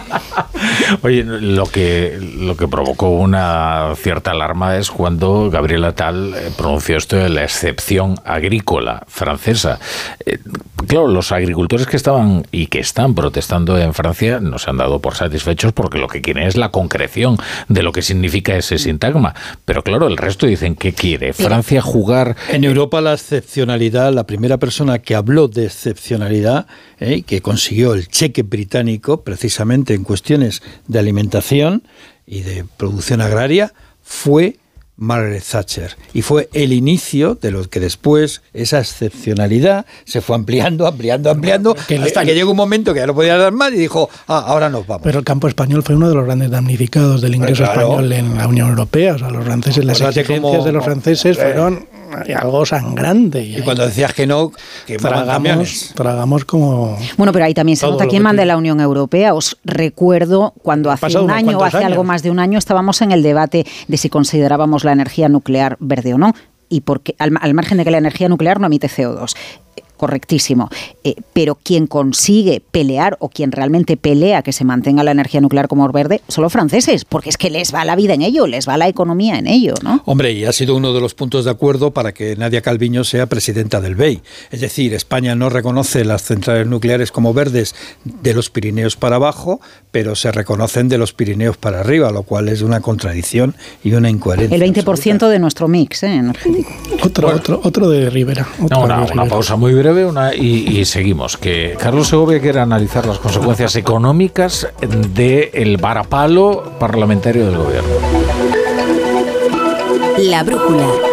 [1.01, 6.97] Oye, lo que lo que provocó una cierta alarma es cuando Gabriela Tal eh, pronunció
[6.97, 9.79] esto de la excepción agrícola francesa.
[10.25, 10.39] Eh,
[10.87, 14.99] claro, los agricultores que estaban y que están protestando en Francia no se han dado
[14.99, 19.33] por satisfechos porque lo que quieren es la concreción de lo que significa ese sintagma.
[19.65, 21.33] Pero claro, el resto dicen, ¿qué quiere?
[21.33, 22.35] ¿Francia jugar?
[22.49, 26.65] En Europa la excepcionalidad, la primera persona que habló de excepcionalidad,
[26.99, 31.83] y eh, que consiguió el cheque británico precisamente en cuestiones de alimentación
[32.25, 34.57] y de producción agraria, fue
[34.95, 35.97] Margaret Thatcher.
[36.13, 41.75] Y fue el inicio de lo que después esa excepcionalidad se fue ampliando, ampliando, ampliando,
[41.75, 44.69] hasta que llegó un momento que ya no podía dar más y dijo, ah, ahora
[44.69, 45.03] nos vamos.
[45.03, 48.47] Pero el campo español fue uno de los grandes damnificados del ingreso español en la
[48.47, 49.15] Unión Europea.
[49.15, 51.87] O sea, los franceses, las exigencias de los franceses fueron
[52.35, 53.43] algo sangrante.
[53.43, 54.51] Y, cuando decías que no,
[54.85, 56.97] que tragamos, tragamos como...
[57.17, 59.33] Bueno, pero ahí también se nota quién manda la Unión Europea.
[59.33, 63.11] Os recuerdo cuando hace un año o hace algo más de un año estábamos en
[63.11, 66.33] el debate de si considerábamos la energía nuclear verde o no
[66.69, 69.35] y porque al, al, margen de que la energía nuclear no emite CO2
[70.03, 70.69] correctísimo.
[71.05, 75.69] Eh, pero quien consigue pelear o quien realmente pelea que se mantenga la energía nuclear
[75.69, 78.67] como verde son los franceses, porque es que les va la vida en ello, les
[78.67, 80.03] va la economía en ello, ¿no?
[80.05, 83.27] Hombre, y ha sido uno de los puntos de acuerdo para que Nadia Calviño sea
[83.27, 84.21] presidenta del BEI.
[84.51, 87.73] Es decir, España no reconoce las centrales nucleares como verdes
[88.03, 89.61] de los Pirineos para abajo,
[89.93, 94.09] pero se reconocen de los Pirineos para arriba, lo cual es una contradicción y una
[94.09, 94.55] incoherencia.
[94.55, 96.15] El 20% de nuestro mix ¿eh?
[96.15, 96.71] energético.
[97.03, 98.47] Otro, otro, otro de Rivera.
[98.59, 101.37] una pausa muy breve una, y, seguimos.
[101.37, 107.89] Que Carlos Segovia quiere analizar las consecuencias económicas del el varapalo parlamentario del gobierno.
[110.17, 111.12] La brújula.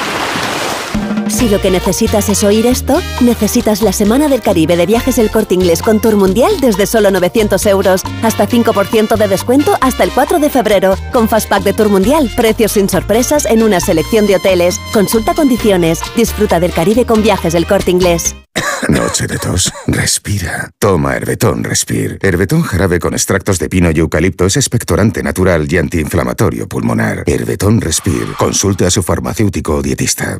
[1.41, 5.31] Si lo que necesitas es oír esto, necesitas la Semana del Caribe de Viajes El
[5.31, 8.03] Corte Inglés con Tour Mundial desde solo 900 euros.
[8.21, 10.95] Hasta 5% de descuento hasta el 4 de febrero.
[11.11, 14.79] Con Fastpack de Tour Mundial, precios sin sorpresas en una selección de hoteles.
[14.93, 16.01] Consulta condiciones.
[16.15, 18.35] Disfruta del Caribe con Viajes El Corte Inglés.
[18.89, 19.73] Noche de tos.
[19.87, 20.69] Respira.
[20.77, 22.19] Toma Herbetón Respir.
[22.21, 27.23] Herbetón jarabe con extractos de pino y eucalipto es expectorante natural y antiinflamatorio pulmonar.
[27.25, 28.27] Herbetón Respir.
[28.37, 30.39] Consulte a su farmacéutico o dietista.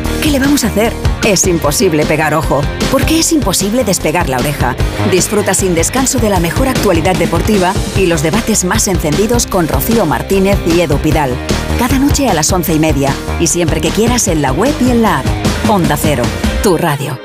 [0.21, 0.93] ¿Qué le vamos a hacer?
[1.25, 4.75] Es imposible pegar ojo, porque es imposible despegar la oreja.
[5.09, 10.05] Disfruta sin descanso de la mejor actualidad deportiva y los debates más encendidos con Rocío
[10.05, 11.31] Martínez y Edu Pidal.
[11.79, 14.91] Cada noche a las once y media y siempre que quieras en la web y
[14.91, 15.25] en la app.
[15.67, 16.23] Onda Cero,
[16.61, 17.17] tu radio.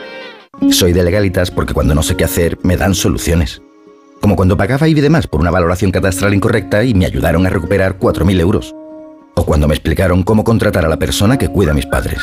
[0.71, 3.61] Soy de legalitas porque cuando no sé qué hacer me dan soluciones.
[4.23, 7.51] Como cuando pagaba IBI de más por una valoración catastral incorrecta y me ayudaron a
[7.51, 8.75] recuperar 4.000 euros.
[9.35, 12.23] O cuando me explicaron cómo contratar a la persona que cuida a mis padres.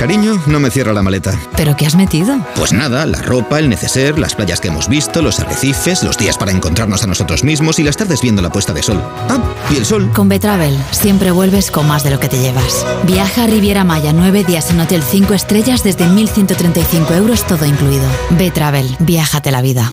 [0.00, 1.38] Cariño, no me cierra la maleta.
[1.58, 2.38] ¿Pero qué has metido?
[2.56, 6.38] Pues nada, la ropa, el neceser, las playas que hemos visto, los arrecifes, los días
[6.38, 8.98] para encontrarnos a nosotros mismos y las tardes viendo la puesta de sol.
[9.28, 9.38] Ah,
[9.70, 10.10] y el sol.
[10.14, 12.86] Con Betravel siempre vuelves con más de lo que te llevas.
[13.02, 18.08] Viaja a Riviera Maya nueve días en Hotel 5 Estrellas desde 1.135 euros todo incluido.
[18.30, 19.92] Betravel, viájate la vida.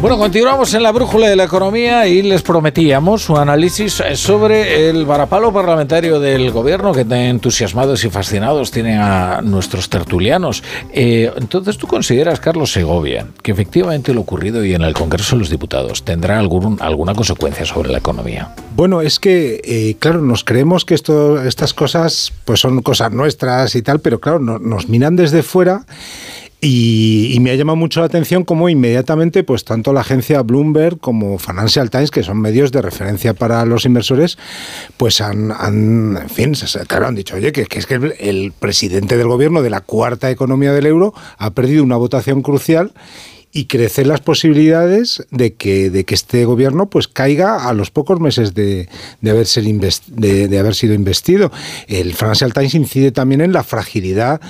[0.00, 5.04] Bueno, continuamos en la brújula de la economía y les prometíamos un análisis sobre el
[5.04, 10.62] varapalo parlamentario del gobierno que tan entusiasmados y fascinados tienen a nuestros tertulianos.
[10.92, 15.40] Eh, entonces, ¿tú consideras, Carlos Segovia, que efectivamente lo ocurrido hoy en el Congreso de
[15.40, 18.54] los Diputados tendrá alguna consecuencia sobre la economía?
[18.76, 23.82] Bueno, es que, eh, claro, nos creemos que estas cosas pues son cosas nuestras y
[23.82, 25.84] tal, pero claro, nos miran desde fuera
[26.60, 31.38] y, me ha llamado mucho la atención cómo inmediatamente, pues tanto la agencia Bloomberg como
[31.38, 34.38] Financial Times, que son medios de referencia para los inversores,
[34.96, 36.54] pues han, en fin,
[36.88, 40.30] claro, han dicho, oye, que, es que el, el presidente del gobierno de la cuarta
[40.30, 42.92] economía del euro ha perdido una votación crucial
[43.52, 48.20] y crecen las posibilidades de que, de que este gobierno pues caiga a los pocos
[48.20, 48.88] meses de,
[49.20, 51.50] de, haber, de, haber sido investido.
[51.86, 54.40] El Financial Times incide también en la fragilidad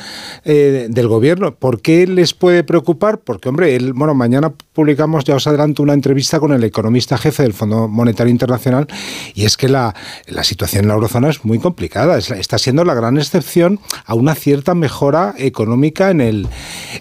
[0.44, 1.54] eh, del gobierno.
[1.54, 3.20] ¿Por qué les puede preocupar?
[3.20, 7.42] Porque, hombre, el, bueno, mañana publicamos, ya os adelanto, una entrevista con el economista jefe
[7.42, 8.86] del Fondo Monetario Internacional
[9.34, 9.92] y es que la,
[10.44, 12.16] situación en la eurozona es muy complicada.
[12.16, 16.46] está siendo la gran excepción a una cierta mejora económica en el,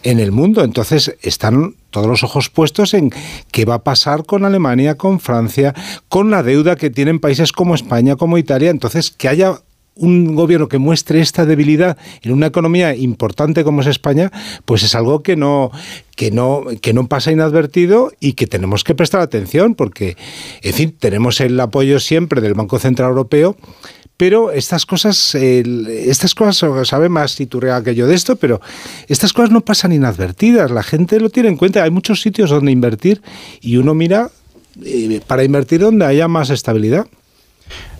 [0.01, 0.63] en el mundo.
[0.63, 3.11] Entonces, están todos los ojos puestos en
[3.51, 5.75] qué va a pasar con Alemania, con Francia,
[6.09, 8.71] con la deuda que tienen países como España, como Italia.
[8.71, 9.59] Entonces, que haya
[9.97, 14.31] un gobierno que muestre esta debilidad en una economía importante como es España,
[14.65, 15.71] pues es algo que no
[16.15, 20.17] que no que no pasa inadvertido y que tenemos que prestar atención porque
[20.61, 23.55] en fin, tenemos el apoyo siempre del Banco Central Europeo
[24.17, 28.59] pero estas cosas, estas cosas, sabe más Iturrea que yo de esto, pero
[29.07, 30.71] estas cosas no pasan inadvertidas.
[30.71, 31.83] La gente lo tiene en cuenta.
[31.83, 33.21] Hay muchos sitios donde invertir
[33.61, 34.31] y uno mira
[34.83, 37.05] eh, para invertir donde haya más estabilidad.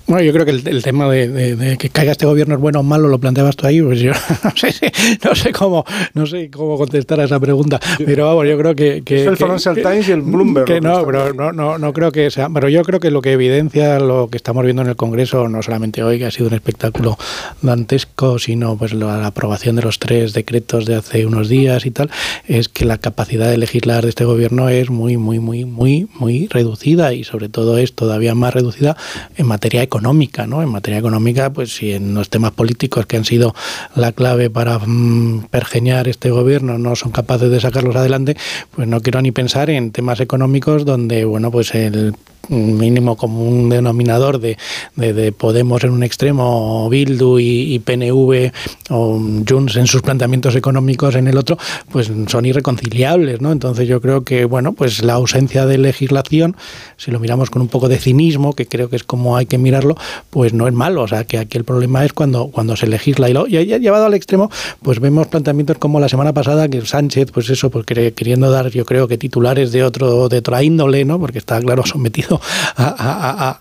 [0.07, 3.09] Bueno, yo creo que el, tema de, que caiga este gobierno es bueno o malo
[3.09, 4.13] lo planteabas tú ahí, pues yo
[5.25, 9.01] no sé, cómo no sé cómo contestar a esa pregunta, pero vamos, yo creo que,
[9.03, 10.65] que es el Financial Times y el Bloomberg.
[10.65, 13.33] Que no, pero no, no, no creo que sea, pero yo creo que lo que
[13.33, 16.53] evidencia lo que estamos viendo en el Congreso, no solamente hoy que ha sido un
[16.53, 17.17] espectáculo
[17.61, 22.09] dantesco, sino pues la, aprobación de los tres decretos de hace unos días y tal,
[22.45, 26.47] es que la capacidad de legislar de este gobierno es muy, muy, muy, muy, muy
[26.47, 28.95] reducida y sobre todo es todavía más reducida
[29.35, 30.61] en materia económica económica, ¿no?
[30.61, 33.55] En materia económica, pues si en los temas políticos que han sido
[33.95, 38.37] la clave para mm, pergeñar este gobierno no son capaces de sacarlos adelante,
[38.75, 42.13] pues no quiero ni pensar en temas económicos donde, bueno, pues el
[42.49, 44.57] mínimo común denominador de,
[44.95, 48.51] de, Podemos en un extremo, Bildu y, PNV
[48.89, 51.57] o Junts en sus planteamientos económicos en el otro,
[51.91, 53.51] pues son irreconciliables, ¿no?
[53.51, 56.55] Entonces yo creo que, bueno, pues la ausencia de legislación,
[56.97, 59.57] si lo miramos con un poco de cinismo, que creo que es como hay que
[59.57, 59.95] mirarlo,
[60.29, 61.03] pues no es malo.
[61.03, 63.29] O sea, que aquí el problema es cuando, cuando se legisla.
[63.29, 64.49] Y, lo, y llevado al extremo,
[64.81, 68.85] pues vemos planteamientos como la semana pasada, que Sánchez, pues eso, pues queriendo dar, yo
[68.85, 71.19] creo que titulares de otro de otra índole, ¿no?
[71.19, 72.36] Porque está claro sometido
[72.75, 73.57] a,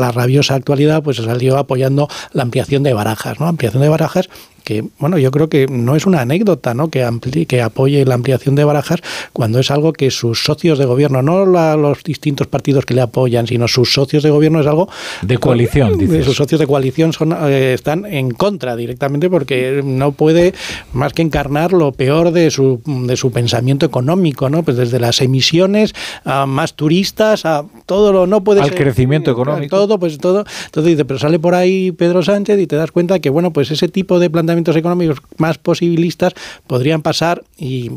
[0.00, 3.46] la rabiosa actualidad, pues salió apoyando la ampliación de barajas, ¿no?
[3.46, 4.28] Ampliación de barajas
[4.66, 6.90] que, bueno, yo creo que no es una anécdota, ¿no?
[6.90, 7.08] Que,
[7.46, 9.00] que apoye la ampliación de Barajas
[9.32, 13.46] cuando es algo que sus socios de gobierno, no los distintos partidos que le apoyan,
[13.46, 14.88] sino sus socios de gobierno es algo...
[15.22, 16.00] De coalición.
[16.24, 20.52] Sus socios de coalición son, eh, están en contra directamente porque no puede
[20.92, 24.64] más que encarnar lo peor de su, de su pensamiento económico, ¿no?
[24.64, 29.76] Pues desde las emisiones a más turistas, a todo lo no puede Al crecimiento económico.
[29.76, 30.44] Todo, pues todo.
[30.64, 33.70] Entonces dice, pero sale por ahí Pedro Sánchez y te das cuenta que, bueno, pues
[33.70, 36.34] ese tipo de planteamientos económicos más posibilistas
[36.66, 37.90] podrían pasar y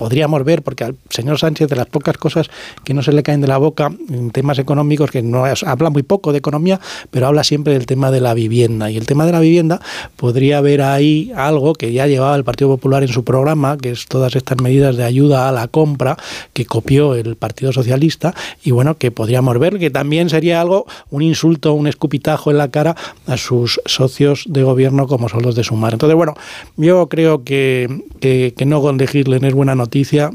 [0.00, 2.48] podríamos ver, porque al señor Sánchez de las pocas cosas
[2.84, 6.02] que no se le caen de la boca en temas económicos, que no habla muy
[6.02, 6.80] poco de economía,
[7.10, 8.90] pero habla siempre del tema de la vivienda.
[8.90, 9.78] Y el tema de la vivienda
[10.16, 14.06] podría haber ahí algo que ya llevaba el Partido Popular en su programa, que es
[14.06, 16.16] todas estas medidas de ayuda a la compra
[16.54, 21.20] que copió el Partido Socialista, y bueno, que podríamos ver que también sería algo, un
[21.20, 22.96] insulto, un escupitajo en la cara
[23.26, 25.92] a sus socios de gobierno como son los de Sumar.
[25.92, 26.32] Entonces, bueno,
[26.78, 29.89] yo creo que, que, que no Hitler es buena noticia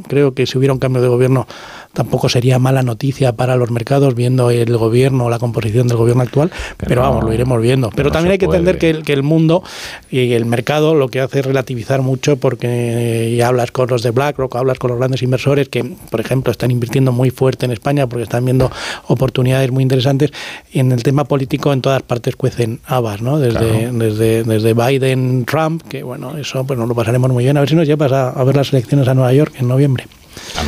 [0.07, 1.47] Creo que si hubiera un cambio de gobierno
[1.95, 6.51] tampoco sería mala noticia para los mercados viendo el gobierno, la composición del gobierno actual,
[6.77, 7.89] pero, vamos, lo iremos viendo.
[7.95, 9.63] Pero también hay que entender que el, que el mundo
[10.11, 14.55] y el mercado lo que hace es relativizar mucho porque hablas con los de BlackRock,
[14.55, 18.23] hablas con los grandes inversores que, por ejemplo, están invirtiendo muy fuerte en España porque
[18.23, 18.69] están viendo
[19.07, 20.31] oportunidades muy interesantes.
[20.71, 23.39] Y en el tema político en todas partes cuecen habas, ¿no?
[23.39, 27.55] Desde, desde, desde Biden, Trump, que bueno, eso pues nos lo pasaremos muy bien.
[27.57, 30.05] A ver si nos llevas a, a ver las elecciones a Nueva York en noviembre.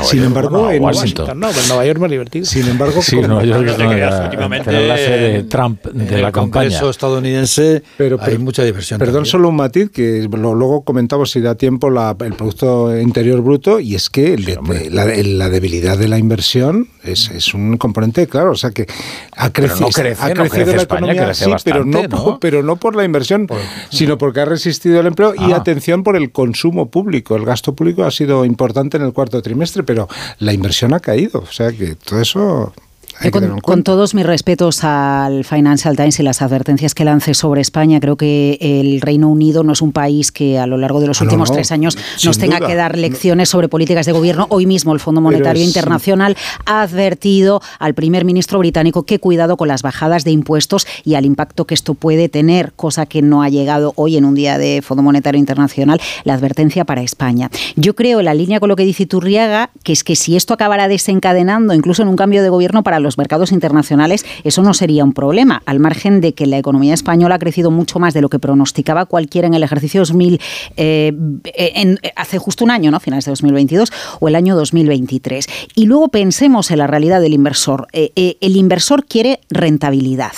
[0.04, 1.40] Sin embargo, en Washington.
[1.40, 2.46] No, pues Nueva York más divertido.
[2.46, 6.70] Sin embargo, sí, Nueva York es la sede de Trump de la campaña.
[6.70, 9.00] Congreso estadounidense pero, hay mucha diversión.
[9.00, 13.80] Perdón, solo un matiz que luego comentamos si da tiempo la, el Producto Interior Bruto
[13.80, 18.56] y es que la, la, debilidad de la inversión es, es, un componente claro, o
[18.56, 18.86] sea que
[19.36, 23.48] ha crecido, crece, ha crecido la economía, sí, pero, no, pero no por la inversión,
[23.90, 25.58] sino porque ha resistido el empleo y ah.
[25.58, 27.36] atención por el consumo público.
[27.36, 30.08] El gasto público ha sido importante en el cuarto trimestre, pero
[30.40, 32.74] la inversión ha caído, o sea que todo eso
[33.62, 38.16] con, todos mis respetos al Financial Times y las advertencias que lance sobre España, creo
[38.16, 41.24] que el Reino Unido no es un país que a lo largo de los ah,
[41.24, 44.46] últimos tres años nos tenga que dar lecciones sobre políticas de gobierno.
[44.50, 49.68] Hoy mismo el Fondo Monetario Internacional ha advertido al primer ministro británico que cuidado con
[49.68, 53.50] las bajadas de impuestos y al impacto que esto puede tener, cosa que no ha
[53.50, 57.50] llegado hoy en un día de Fondo Monetario Internacional, la advertencia para España.
[57.76, 60.54] Yo creo, en la línea con lo que dice Turriaga, que es que si esto
[60.54, 64.74] acabara desencadenando incluso en un cambio de gobierno para los los mercados internacionales, eso no
[64.74, 68.22] sería un problema, al margen de que la economía española ha crecido mucho más de
[68.22, 70.40] lo que pronosticaba cualquiera en el ejercicio 2000,
[70.76, 71.14] eh,
[71.56, 73.00] en, hace justo un año, ¿no?
[73.00, 75.48] finales de 2022, o el año 2023.
[75.76, 77.88] Y luego pensemos en la realidad del inversor.
[77.94, 80.34] Eh, eh, el inversor quiere rentabilidad.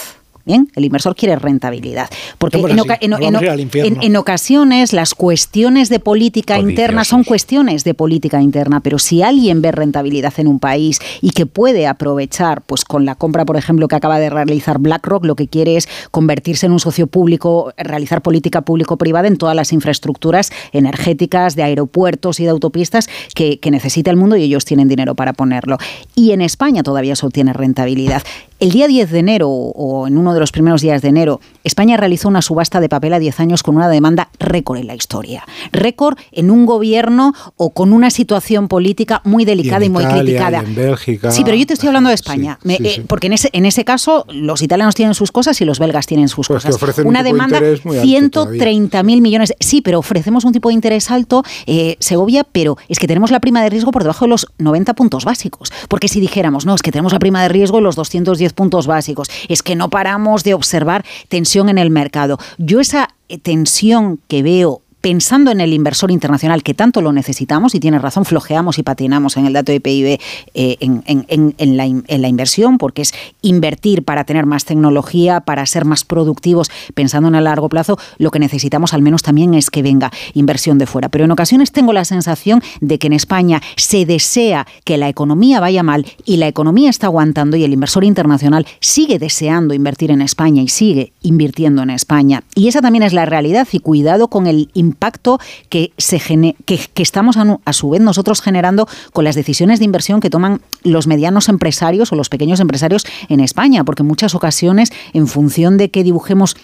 [0.50, 2.10] El inversor quiere rentabilidad.
[2.38, 9.22] Porque en, ocasiones las cuestiones de política interna son cuestiones de política interna, pero si
[9.22, 13.58] alguien ve rentabilidad en un país y que puede aprovechar, pues con la compra, por
[13.58, 17.74] ejemplo, que acaba de realizar BlackRock, lo que quiere es convertirse en un socio público,
[17.78, 23.72] realizar política público-privada en todas las infraestructuras energéticas, de aeropuertos y de autopistas que, que
[23.72, 25.78] necesita el mundo y ellos tienen dinero para ponerlo.
[26.16, 28.24] Y en España todavía eso tiene rentabilidad.
[28.60, 31.98] El día 10 de enero, o en uno de los primeros días de enero, España
[31.98, 35.44] realizó una subasta de papel a 10 años con una demanda récord en la historia.
[35.72, 40.60] Récord en un gobierno o con una situación política muy delicada y, muy criticada.
[40.60, 41.32] en Bélgica.
[41.32, 42.60] Sí, pero yo te estoy hablando de España.
[42.66, 46.06] Eh, porque en ese, en ese caso, los italianos tienen sus cosas y los belgas
[46.06, 47.00] tienen sus pues cosas.
[47.00, 49.54] una demanda, 130 mil millones.
[49.60, 53.40] Sí, pero ofrecemos un tipo de interés alto, eh, Segovia, pero es que tenemos la
[53.40, 55.72] prima de riesgo por debajo de los 90 puntos básicos.
[55.88, 58.88] Porque si dijéramos, no, es que tenemos la prima de riesgo en los 210 puntos
[58.88, 59.30] básicos.
[59.48, 62.38] Es que no paramos de observar tensión en el mercado.
[62.58, 67.76] Yo esa eh, tensión que veo pensando en el inversor internacional que tanto lo necesitamos,
[67.76, 70.20] y tiene razón, flojeamos y patinamos en el dato de PIB
[70.54, 75.86] eh, en, la, en, la, inversión, porque es invertir para tener más tecnología, para ser
[75.86, 79.82] más productivos, pensando en el largo plazo, lo que necesitamos al menos también es que
[79.82, 81.10] venga inversión de fuera.
[81.10, 85.60] Pero en ocasiones tengo la sensación de que en España se desea que la economía
[85.60, 90.22] vaya mal y la economía está aguantando y el inversor internacional sigue deseando invertir en
[90.22, 92.44] España y sigue invirtiendo en España.
[92.56, 96.20] Y esa también es la realidad y cuidado con el impacto que, se
[96.66, 101.08] que, estamos a, su vez nosotros generando con las decisiones de inversión que toman los
[101.08, 105.90] medianos empresarios o los pequeños empresarios en España, porque en muchas ocasiones, en función de
[105.90, 106.56] que dibujemos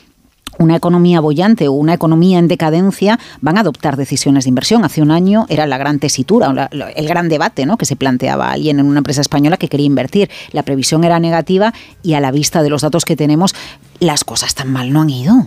[0.57, 4.85] una economía bollante o una economía en decadencia van a adoptar decisiones de inversión.
[4.85, 7.77] Hace un año era la gran tesitura, el gran debate ¿no?
[7.77, 10.29] que se planteaba alguien en una empresa española que quería invertir.
[10.51, 11.73] La previsión era negativa
[12.03, 13.53] y a la vista de los datos que tenemos,
[13.99, 15.45] las cosas tan mal no han ido.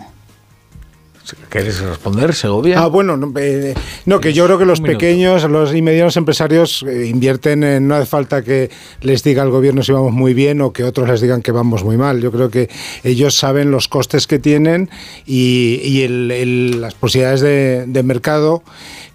[1.49, 2.81] ¿Quieres responder, Segovia?
[2.81, 3.75] Ah, bueno, no, eh,
[4.07, 7.95] no, que yo creo que los pequeños los y medianos empresarios eh, invierten en, no
[7.97, 11.21] hace falta que les diga al gobierno si vamos muy bien o que otros les
[11.21, 12.21] digan que vamos muy mal.
[12.21, 12.69] Yo creo que
[13.05, 14.91] ellos saben los costes que tienen
[15.27, 18.63] y, y el- el- las posibilidades de, de mercado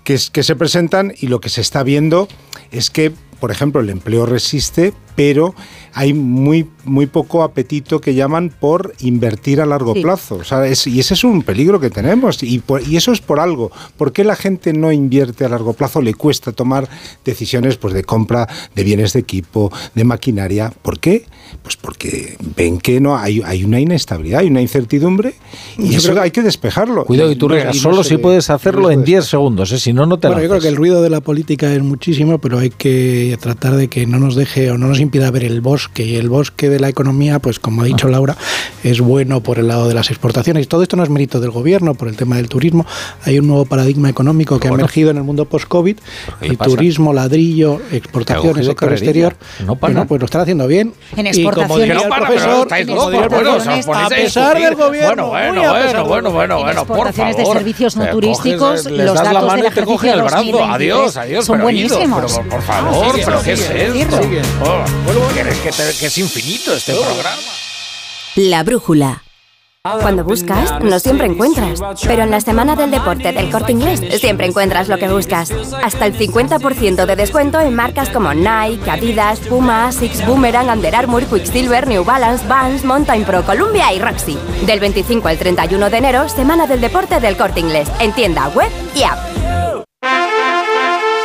[0.03, 2.27] que, es- que se presentan y lo que se está viendo
[2.71, 5.53] es que, por ejemplo, el empleo resiste, pero
[5.93, 10.01] hay muy, muy poco apetito que llaman por invertir a largo Sí.
[10.01, 10.35] plazo.
[10.35, 12.41] O sea, es- y ese es un peligro que tenemos.
[12.43, 13.71] Y, por- y eso es por algo.
[13.97, 16.01] ¿Por qué la gente no invierte a largo plazo?
[16.01, 16.89] Le cuesta tomar
[17.23, 20.73] decisiones pues, de compra de bienes de equipo, de maquinaria.
[20.81, 21.25] ¿Por qué?
[21.61, 25.35] Pues porque ven que no hay, hay una inestabilidad, hay una incertidumbre
[25.77, 27.05] y Yo eso creo que- hay que despejarlo.
[27.05, 29.71] Cuidado Y y tú no- y no solo se si puedes hacerlo en 10 segundos,
[29.71, 29.79] ¿eh?
[29.79, 32.39] si no, no te Bueno, yo creo que el ruido de la política es muchísimo,
[32.39, 35.61] pero hay que tratar de que no nos deje o no nos impida ver el
[35.61, 35.82] bosque.
[35.93, 37.87] Y el bosque de la economía, pues como ha Ah.
[37.87, 38.35] dicho Laura,
[38.83, 40.63] es bueno por el lado de las exportaciones.
[40.65, 42.85] Y todo esto no es mérito del gobierno, por el tema del turismo.
[43.25, 45.97] Hay un nuevo paradigma económico que ha emergido en el mundo post-COVID.
[46.41, 46.69] El pasa?
[46.69, 49.35] turismo, ladrillo, exportaciones, sector exterior.
[49.65, 49.93] No para.
[49.93, 50.93] Bueno, pues lo están haciendo bien.
[51.15, 51.87] En Y como exportaciones.
[51.87, 52.67] Que no para, profesor,
[53.95, 55.27] a pesar del gobierno.
[55.29, 58.85] Bueno, muy bueno, bueno, bueno, bueno, En bueno, por exportaciones de servicios no Te turísticos,
[58.85, 60.35] los datos mano del y te cogen ejercicio el brazo.
[60.43, 62.33] 2023 Adiós, adiós, son pero ido, buenísimos.
[62.33, 64.19] Pero por Ah, favor, sigue, pero ¿qué es esto?
[64.63, 67.41] Oh, ¿Quieres que, que es infinito este programa?
[68.35, 69.23] La brújula.
[70.01, 71.81] Cuando buscas, no siempre encuentras.
[72.03, 75.51] Pero en la semana del deporte del corte inglés, siempre encuentras lo que buscas.
[75.83, 81.25] Hasta el 50% de descuento en marcas como Nike, Adidas, Puma, Six Boomerang, Under Armour,
[81.25, 84.37] Quicksilver, New Balance, Vans, Mountain Pro, Columbia y Roxy.
[84.65, 87.89] Del 25 al 31 de enero, semana del deporte del corte inglés.
[87.99, 89.32] En tienda web y app.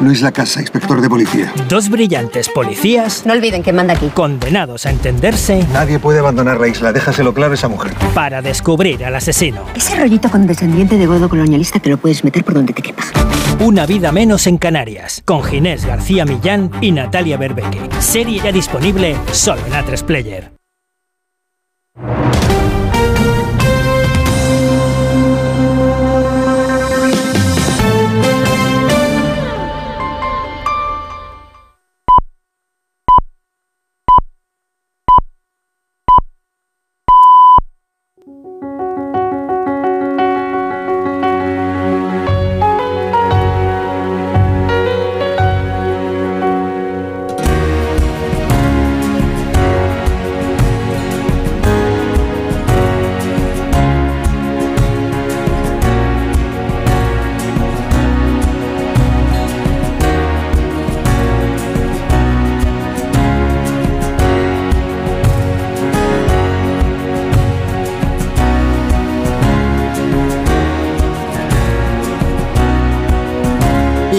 [0.00, 1.52] Luis Lacasa, inspector de policía.
[1.68, 3.24] Dos brillantes policías.
[3.26, 4.08] No olviden que manda aquí.
[4.08, 7.92] Condenados a entenderse Nadie puede abandonar la isla, déjaselo claro a esa mujer.
[8.14, 9.62] para descubrir al asesino.
[9.74, 13.02] Ese rollito condescendiente de godo colonialista te lo puedes meter por donde te quepa.
[13.60, 15.22] Una vida menos en Canarias.
[15.24, 17.80] Con Ginés García Millán y Natalia Berbeque.
[18.00, 20.53] Serie ya disponible solo en A3 Player.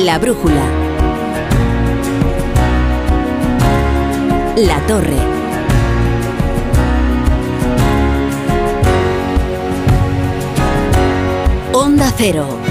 [0.04, 0.66] La brújula.
[4.58, 5.16] La torre.
[11.72, 12.65] Onda Cero.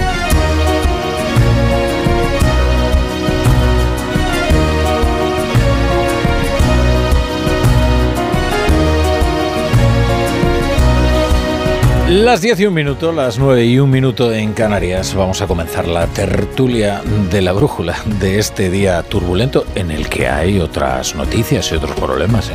[12.15, 15.15] Las 10 y un minuto, las 9 y un minuto en Canarias.
[15.17, 20.29] Vamos a comenzar la tertulia de la brújula de este día turbulento en el que
[20.29, 22.51] hay otras noticias y otros problemas.
[22.51, 22.53] ¿eh?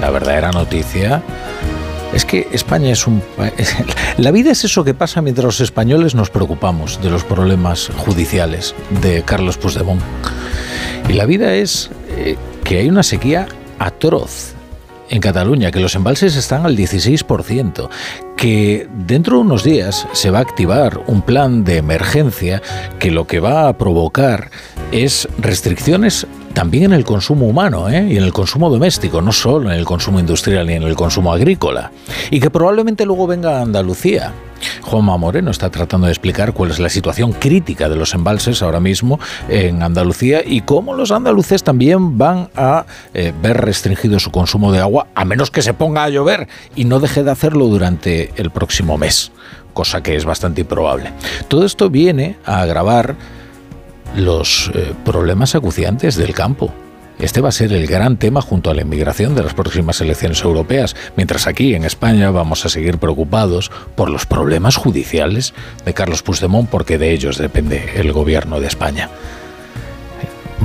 [0.00, 1.22] La verdadera noticia
[2.12, 3.20] es que España es un...
[3.36, 3.52] pa-
[4.18, 8.74] La vida es eso que pasa mientras los españoles nos preocupamos de los problemas judiciales
[9.00, 10.02] de Carlos Puigdemont.
[11.08, 13.46] Y la vida es eh, que hay una sequía
[13.78, 14.54] atroz
[15.10, 17.88] en Cataluña, que los embalses están al 16%,
[18.36, 22.62] que dentro de unos días se va a activar un plan de emergencia
[22.98, 24.50] que lo que va a provocar
[24.94, 28.06] es restricciones también en el consumo humano ¿eh?
[28.08, 31.32] y en el consumo doméstico, no solo en el consumo industrial ni en el consumo
[31.32, 31.90] agrícola.
[32.30, 34.32] Y que probablemente luego venga a Andalucía.
[34.82, 38.78] Juanma Moreno está tratando de explicar cuál es la situación crítica de los embalses ahora
[38.78, 44.70] mismo en Andalucía y cómo los andaluces también van a eh, ver restringido su consumo
[44.70, 48.32] de agua, a menos que se ponga a llover y no deje de hacerlo durante
[48.36, 49.32] el próximo mes,
[49.74, 51.10] cosa que es bastante improbable.
[51.48, 53.16] Todo esto viene a agravar
[54.16, 56.72] los eh, problemas acuciantes del campo.
[57.18, 60.42] Este va a ser el gran tema junto a la inmigración de las próximas elecciones
[60.42, 66.22] europeas, mientras aquí en España vamos a seguir preocupados por los problemas judiciales de Carlos
[66.22, 69.10] Puigdemont porque de ellos depende el gobierno de España.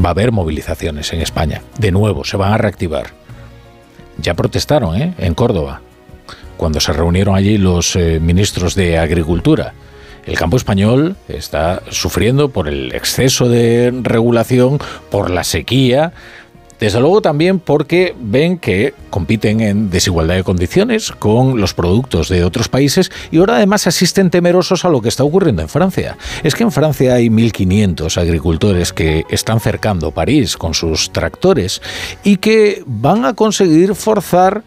[0.03, 1.61] Va a haber movilizaciones en España.
[1.77, 3.11] De nuevo, se van a reactivar.
[4.17, 5.13] Ya protestaron ¿eh?
[5.17, 5.81] en Córdoba,
[6.57, 9.73] cuando se reunieron allí los eh, ministros de Agricultura
[10.29, 14.77] el campo español está sufriendo por el exceso de regulación,
[15.09, 16.13] por la sequía,
[16.79, 22.43] desde luego también porque ven que compiten en desigualdad de condiciones con los productos de
[22.43, 26.15] otros países y ahora además asisten temerosos a lo que está ocurriendo en Francia.
[26.43, 31.81] Es que en Francia hay 1.500 agricultores que están cercando París con sus tractores
[32.23, 34.63] y que van a conseguir forzar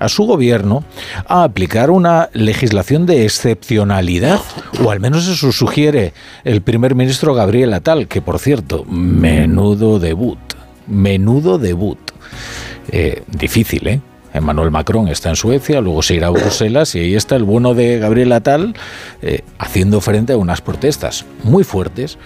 [0.00, 0.82] a su gobierno
[1.28, 4.40] a aplicar una legislación de excepcionalidad,
[4.84, 6.12] o al menos eso sugiere
[6.42, 10.38] el primer ministro Gabriel Atal, que por cierto, menudo debut,
[10.88, 11.98] menudo debut.
[12.90, 14.00] Eh, difícil, ¿eh?
[14.32, 17.74] Emmanuel Macron está en Suecia, luego se irá a Bruselas y ahí está el bueno
[17.74, 18.74] de Gabriel Atal
[19.22, 22.16] eh, haciendo frente a unas protestas muy fuertes.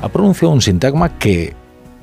[0.00, 1.54] Ha pronunciado un sintagma que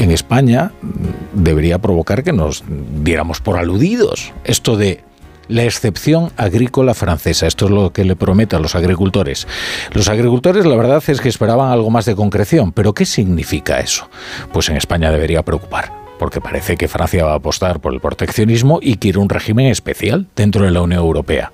[0.02, 2.64] en España mm, debería provocar que nos
[3.04, 4.34] diéramos por aludidos.
[4.44, 5.04] Esto de
[5.48, 7.46] la excepción agrícola francesa.
[7.46, 9.48] Esto es lo que le promete a los agricultores.
[9.94, 14.10] Los agricultores la verdad es que esperaban algo más de concreción, pero ¿qué significa eso?
[14.54, 18.78] Pues en España debería preocupar porque parece que Francia va a apostar por el proteccionismo
[18.80, 21.52] y quiere un régimen especial dentro de la Unión Europea.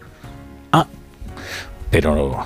[0.73, 0.87] Ah,
[1.89, 2.45] pero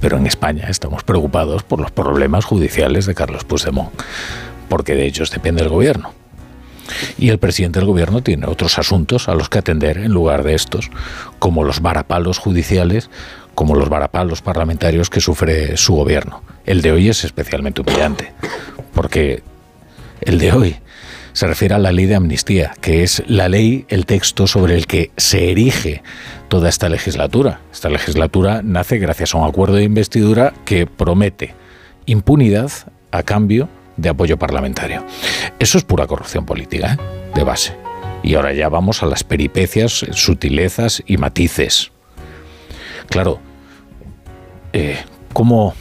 [0.00, 3.90] pero en España estamos preocupados por los problemas judiciales de Carlos Puigdemont
[4.70, 6.14] porque de ellos depende el gobierno.
[7.18, 10.54] Y el presidente del gobierno tiene otros asuntos a los que atender en lugar de
[10.54, 10.90] estos,
[11.38, 13.10] como los varapalos judiciales,
[13.54, 16.42] como los varapalos parlamentarios que sufre su gobierno.
[16.64, 18.32] El de hoy es especialmente humillante,
[18.94, 19.42] porque
[20.20, 20.76] el de hoy
[21.32, 24.86] se refiere a la ley de amnistía, que es la ley, el texto sobre el
[24.86, 26.02] que se erige
[26.48, 27.60] toda esta legislatura.
[27.72, 31.54] Esta legislatura nace gracias a un acuerdo de investidura que promete
[32.06, 32.70] impunidad
[33.12, 33.68] a cambio
[34.00, 35.04] de apoyo parlamentario.
[35.58, 37.34] Eso es pura corrupción política, ¿eh?
[37.34, 37.76] de base.
[38.22, 41.90] Y ahora ya vamos a las peripecias, sutilezas y matices.
[43.08, 43.40] Claro,
[44.72, 44.98] eh,
[45.32, 45.74] ¿cómo,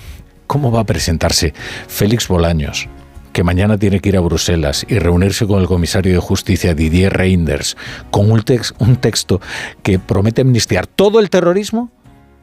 [0.48, 1.54] ¿cómo va a presentarse
[1.88, 2.88] Félix Bolaños,
[3.34, 7.14] que mañana tiene que ir a Bruselas y reunirse con el comisario de justicia Didier
[7.14, 7.78] Reinders,
[8.10, 8.44] con un,
[8.80, 9.42] un texto
[9.84, 11.92] que promete amnistiar todo el terrorismo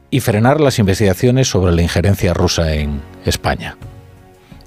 [0.09, 3.77] y frenar las investigaciones sobre la injerencia rusa en España?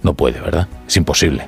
[0.02, 0.68] No puede, ¿verdad?
[0.86, 1.46] Es imposible.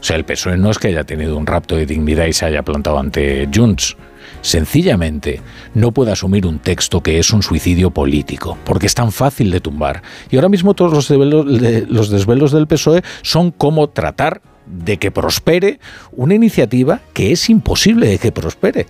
[0.00, 2.46] O sea, el PSOE no es que haya tenido un rapto de dignidad y se
[2.46, 3.96] haya plantado ante Junts.
[4.42, 5.40] Sencillamente
[5.74, 9.60] no puede asumir un texto que es un suicidio político, porque es tan fácil de
[9.60, 10.02] tumbar.
[10.30, 11.46] Y ahora mismo todos los desvelos,
[11.88, 15.80] los desvelos del PSOE son cómo tratar de que prospere
[16.12, 18.86] una iniciativa que es imposible de que prospere.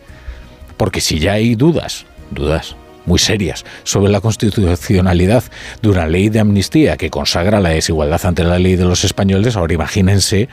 [0.76, 2.76] Porque si ya hay dudas, dudas
[3.06, 5.44] muy serias sobre la constitucionalidad
[5.80, 9.56] de una ley de amnistía que consagra la desigualdad ante la ley de los españoles,
[9.56, 10.48] ahora imagínense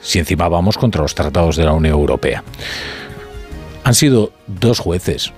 [0.00, 2.44] si encima vamos contra los tratados de la Unión Europea.
[3.84, 5.32] Han sido dos jueces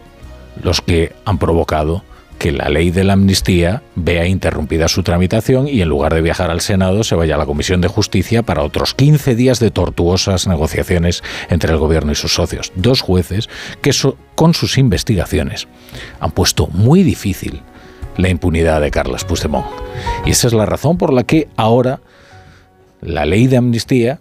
[0.62, 2.02] los que han provocado
[2.38, 6.50] que la ley de la amnistía vea interrumpida su tramitación y en lugar de viajar
[6.50, 10.46] al Senado se vaya a la Comisión de Justicia para otros 15 días de tortuosas
[10.46, 12.72] negociaciones entre el gobierno y sus socios.
[12.76, 13.48] Dos jueces
[13.80, 13.90] que
[14.34, 15.68] con sus investigaciones
[16.20, 17.62] han puesto muy difícil
[18.16, 19.66] la impunidad de Carlos Puigdemont.
[20.24, 22.00] Y esa es la razón por la que ahora
[23.00, 24.20] la ley de amnistía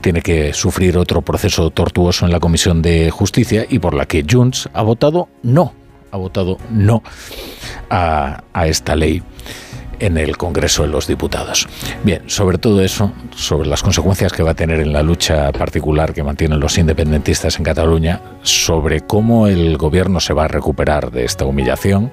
[0.00, 4.24] tiene que sufrir otro proceso tortuoso en la Comisión de Justicia y por la que
[4.28, 5.74] Junts ha votado no
[6.10, 7.02] ha votado no
[7.88, 9.22] a, esta ley
[9.98, 11.68] en el Congreso de los Diputados.
[12.04, 16.14] Bien, sobre todo eso, sobre las consecuencias que va a tener en la lucha particular
[16.14, 21.24] que mantienen los independentistas en Cataluña, sobre cómo el gobierno se va a recuperar de
[21.24, 22.10] esta humillación,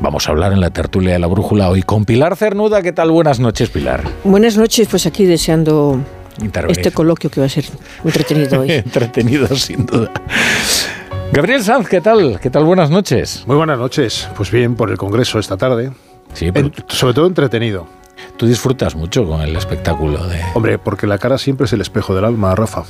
[0.00, 2.80] vamos a hablar en la tertulia de la brújula hoy con Pilar Cernuda.
[2.80, 3.10] ¿Qué tal?
[3.10, 4.02] Buenas noches, Pilar.
[4.24, 6.00] Buenas noches, pues aquí deseando
[6.68, 7.66] este coloquio que va a ser
[8.04, 8.70] entretenido hoy.
[8.72, 10.10] entretenido, sin duda.
[11.32, 12.40] Gabriel Sanz, ¿qué tal?
[12.40, 12.64] ¿Qué tal?
[12.64, 13.44] Buenas noches.
[13.46, 14.28] Muy buenas noches.
[14.36, 15.92] Pues bien, por el Congreso esta tarde.
[16.32, 17.86] Sí, pero sobre todo entretenido.
[18.36, 20.40] tú disfrutas mucho con el espectáculo de...
[20.54, 22.84] Hombre, porque la cara siempre es el espejo del alma, Rafa.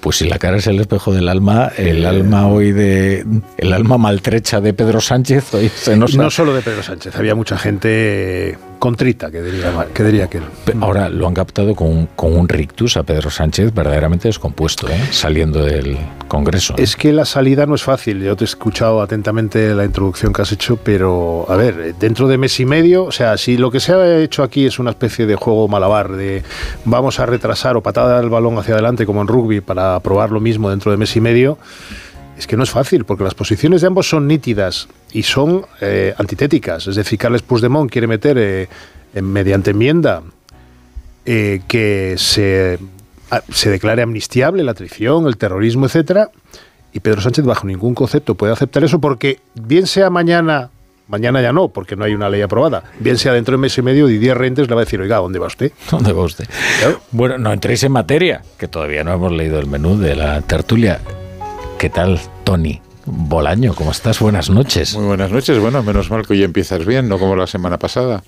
[0.00, 3.26] Pues si la cara es el espejo del alma, el alma hoy de.
[3.56, 6.16] El alma maltrecha de Pedro Sánchez hoy se nos.
[6.16, 10.42] No solo de Pedro Sánchez, había mucha gente contrita, que diría, que diría aquel.
[10.80, 15.00] Ahora lo han captado con, un- con un rictus a Pedro Sánchez verdaderamente descompuesto, ¿eh?
[15.10, 15.96] saliendo del
[16.28, 16.74] Congreso.
[16.78, 18.22] Es que la salida no es fácil.
[18.22, 22.38] Yo te he escuchado atentamente la introducción que has hecho, pero a ver, dentro de
[22.38, 25.26] mes y medio, o sea, si lo que se ha hecho aquí es una especie
[25.26, 26.42] de juego malabar, de
[26.84, 30.40] vamos a retrasar o patada el balón hacia adelante como en rugby para probar lo
[30.40, 31.58] mismo dentro de mes y medio,
[32.38, 36.14] es que no es fácil, porque las posiciones de ambos son nítidas y son eh,
[36.16, 36.86] antitéticas.
[36.86, 38.68] Es decir, Carles Puigdemont quiere meter eh,
[39.20, 40.22] mediante enmienda
[41.26, 42.78] eh, que se,
[43.30, 46.30] a- se declare amnistiable la traición, el terrorismo, etcétera,
[46.92, 50.70] y Pedro Sánchez bajo ningún concepto puede aceptar eso porque bien sea mañana,
[51.08, 53.82] mañana ya no, porque no hay una ley aprobada, bien sea dentro de mes y
[53.82, 55.72] medio, Didier Rentes le va a decir, oiga, ¿a ¿dónde va usted?
[55.90, 56.46] ¿Dónde va usted?
[57.10, 61.00] Bueno, no entréis en materia, que todavía no hemos leído el menú de la tertulia.
[61.78, 62.80] ¿Qué tal, Tony?
[63.06, 64.18] Bolaño, ¿cómo estás?
[64.20, 64.94] Buenas noches.
[64.96, 65.58] Muy buenas noches.
[65.58, 68.22] Bueno, menos mal que hoy empiezas bien, no como la semana pasada.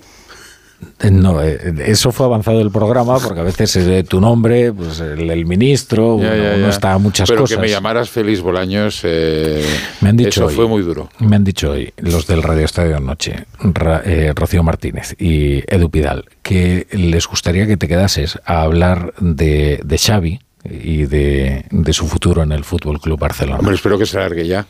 [0.99, 4.99] Eh, No, eh, eso fue avanzado el programa porque a veces eh, tu nombre, pues
[5.01, 6.69] el, el ministro, Ya, uno, ya, uno ya.
[6.69, 7.57] está a muchas Pero cosas.
[7.57, 9.63] que me llamaras Félix Bolaños, eh,
[9.99, 11.09] Me han dicho eso hoy- fue muy duro.
[11.19, 15.91] Me han dicho hoy los del Radio Estadio Noche, Ra- eh, Rocío Martínez y Edu
[15.91, 21.93] Pidal, que les gustaría que te quedases a hablar de, de Xavi y de, de
[21.93, 23.59] su futuro en el Fútbol Club Barcelona.
[23.59, 24.65] Hombre, espero que se largue ya.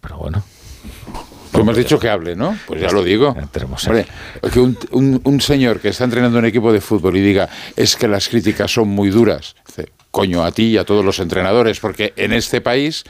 [0.00, 0.42] Pero bueno.
[1.52, 2.56] Tú me has dicho que hable, ¿no?
[2.66, 3.34] Pues ya lo digo.
[3.90, 4.06] Hombre,
[4.52, 7.96] que un, un- un señor que está entrenando un equipo de fútbol y diga es
[7.96, 11.80] que las críticas son muy duras, dice, coño, a ti y a todos los entrenadores,
[11.80, 13.04] porque en este país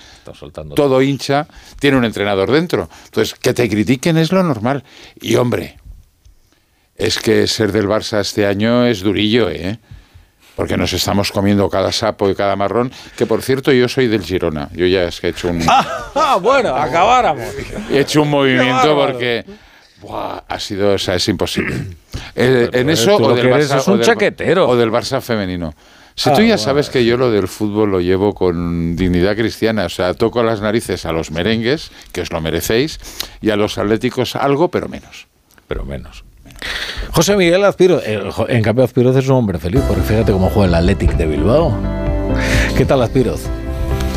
[0.76, 1.48] todo hincha
[1.80, 2.88] tiene un entrenador dentro.
[3.06, 4.84] Entonces, que te critiquen es lo normal.
[5.20, 5.78] Y hombre,
[6.94, 9.78] es que ser del Barça este año es durillo, ¿eh?
[10.56, 14.22] Porque nos estamos comiendo cada sapo y cada marrón, que por cierto yo soy del
[14.22, 14.70] Girona.
[14.72, 15.60] Yo ya es que he hecho un...
[16.14, 17.44] Ah, bueno, acabáramos.
[17.90, 19.44] He hecho un movimiento porque
[20.00, 21.76] buah, ha sido, o sea, es imposible.
[22.34, 24.68] En eso o del, Barça, es un o del- chaquetero.
[24.68, 25.74] o del Barça femenino.
[26.14, 29.84] Si Ah, tú ya sabes que yo lo del fútbol lo llevo con dignidad cristiana,
[29.84, 32.98] o sea, toco las narices a los merengues, que os lo merecéis,
[33.42, 35.26] y a los atléticos algo, pero menos.
[35.68, 36.24] Pero menos.
[37.12, 40.68] José Miguel Azpiro, eh, en cambio Azpiroz es un hombre feliz, porque fíjate cómo juega
[40.68, 41.72] el Athletic de Bilbao.
[42.76, 43.42] ¿Qué tal Azpiroz?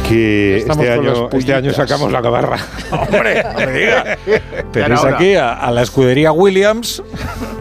[0.08, 2.58] Que este año, este año sacamos la gabarra.
[2.92, 4.18] Hombre, no me diga.
[4.74, 7.04] Tenéis aquí a, a la escudería Williams.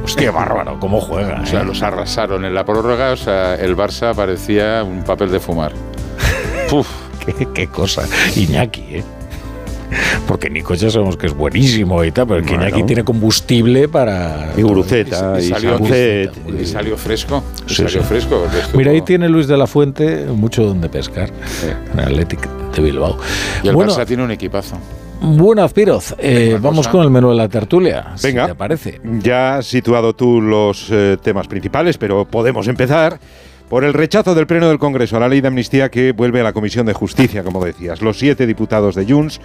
[0.02, 1.42] Hostia, bárbaro, cómo juega.
[1.42, 1.64] O sea, eh?
[1.64, 5.72] los arrasaron en la prórroga, o sea, el Barça parecía un papel de fumar.
[6.70, 6.88] Puf.
[7.26, 8.04] qué, qué cosa.
[8.34, 9.04] Iñaki, ¿eh?
[10.26, 12.62] Porque Nico ya sabemos que es buenísimo y tal, pero Bueno.
[12.66, 14.52] Iñaki tiene combustible para...
[14.56, 16.32] Y Guruceta, Y y, salió, Sancet.
[16.60, 17.42] y salió fresco.
[17.66, 18.06] y Sí, salió sí.
[18.08, 18.46] fresco.
[18.74, 21.30] Mira, ahí tiene Luis de la Fuente mucho donde pescar.
[21.94, 23.16] En el Athletic de Bilbao.
[23.62, 24.78] Y el bueno, Barça tiene un equipazo.
[25.20, 26.90] bueno, Azpiroz, eh, vamos cosa.
[26.92, 28.12] con el menú de la tertulia.
[28.16, 28.46] si Venga.
[28.48, 29.00] te parece?
[29.22, 33.18] Ya has situado tú los eh, temas principales, pero podemos empezar
[33.68, 36.44] por el rechazo del Pleno del Congreso a la ley de amnistía que vuelve a
[36.44, 38.02] la Comisión de Justicia, como decías.
[38.02, 39.40] Los siete diputados de Junts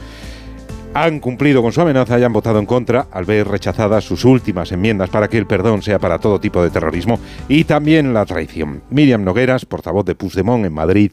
[0.94, 4.72] han cumplido con su amenaza y han votado en contra al ver rechazadas sus últimas
[4.72, 8.84] enmiendas para que el perdón sea para todo tipo de terrorismo y también la traición.
[8.90, 11.12] Miriam Nogueras, portavoz de Puigdemont en Madrid,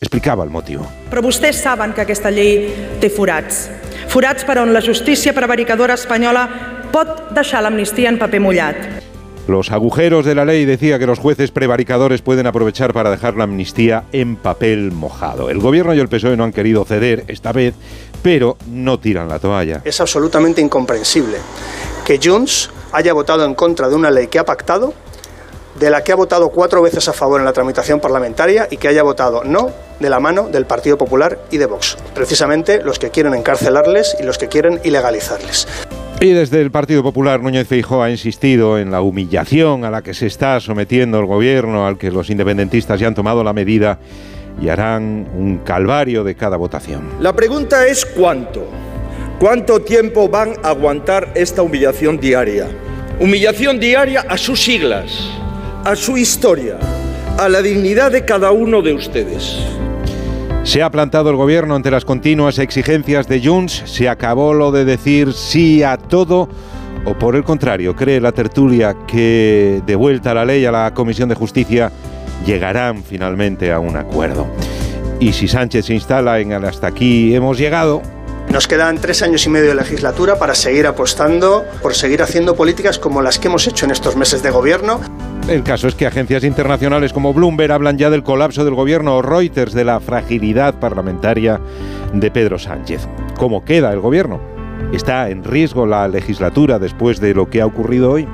[0.00, 0.86] explicaba el motivo.
[1.10, 2.68] Però vostès que aquesta llei
[3.00, 3.70] té forats.
[4.12, 6.46] Forats per la justícia prevaricadora espanyola
[6.92, 9.05] pot deixar l'amnistia en paper.
[9.48, 13.44] Los agujeros de la ley decía que los jueces prevaricadores pueden aprovechar para dejar la
[13.44, 15.50] amnistía en papel mojado.
[15.50, 17.74] El gobierno y el PSOE no han querido ceder esta vez,
[18.24, 19.82] pero no tiran la toalla.
[19.84, 21.38] Es absolutamente incomprensible
[22.04, 24.94] que Junts haya votado en contra de una ley que ha pactado,
[25.78, 28.88] de la que ha votado cuatro veces a favor en la tramitación parlamentaria y que
[28.88, 31.96] haya votado no de la mano del Partido Popular y de Vox.
[32.14, 35.68] Precisamente los que quieren encarcelarles y los que quieren ilegalizarles.
[36.18, 40.14] Y desde el Partido Popular, Núñez Feijóo ha insistido en la humillación a la que
[40.14, 43.98] se está sometiendo el gobierno, al que los independentistas ya han tomado la medida
[44.60, 47.02] y harán un calvario de cada votación.
[47.20, 48.66] La pregunta es cuánto.
[49.38, 52.66] ¿Cuánto tiempo van a aguantar esta humillación diaria?
[53.20, 55.30] Humillación diaria a sus siglas,
[55.84, 56.78] a su historia,
[57.38, 59.58] a la dignidad de cada uno de ustedes.
[60.66, 64.84] Se ha plantado el gobierno ante las continuas exigencias de Junts, se acabó lo de
[64.84, 66.48] decir sí a todo,
[67.04, 71.28] o por el contrario, cree la tertulia que de vuelta la ley a la Comisión
[71.28, 71.92] de Justicia
[72.44, 74.48] llegarán finalmente a un acuerdo.
[75.20, 78.02] Y si Sánchez se instala en el hasta aquí hemos llegado,
[78.56, 82.98] Nos quedan tres años y medio de legislatura para seguir apostando por seguir haciendo políticas
[82.98, 84.98] como las que hemos hecho en estos meses de gobierno.
[85.46, 89.20] El caso es que agencias internacionales como Bloomberg hablan ya del colapso del gobierno o
[89.20, 91.60] Reuters de la fragilidad parlamentaria
[92.14, 93.06] de Pedro Sánchez.
[93.36, 94.40] ¿Cómo queda el gobierno?
[94.90, 98.26] ¿Está en riesgo la legislatura después de lo que ha ocurrido hoy?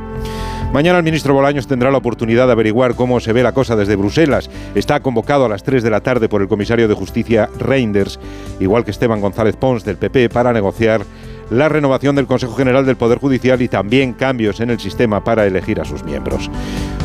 [0.72, 3.94] Mañana el ministro Bolaños tendrá la oportunidad de averiguar cómo se ve la cosa desde
[3.94, 4.48] Bruselas.
[4.74, 8.18] Está convocado a las 3 de la tarde por el comisario de Justicia Reinders,
[8.58, 11.02] igual que Esteban González Pons del PP, para negociar
[11.50, 15.46] la renovación del Consejo General del Poder Judicial y también cambios en el sistema para
[15.46, 16.50] elegir a sus miembros.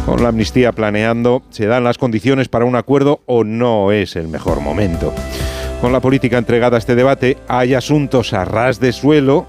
[0.05, 4.29] Con la amnistía planeando, ¿se dan las condiciones para un acuerdo o no es el
[4.29, 5.13] mejor momento?
[5.81, 9.45] Con la política entregada a este debate, hay asuntos a ras de suelo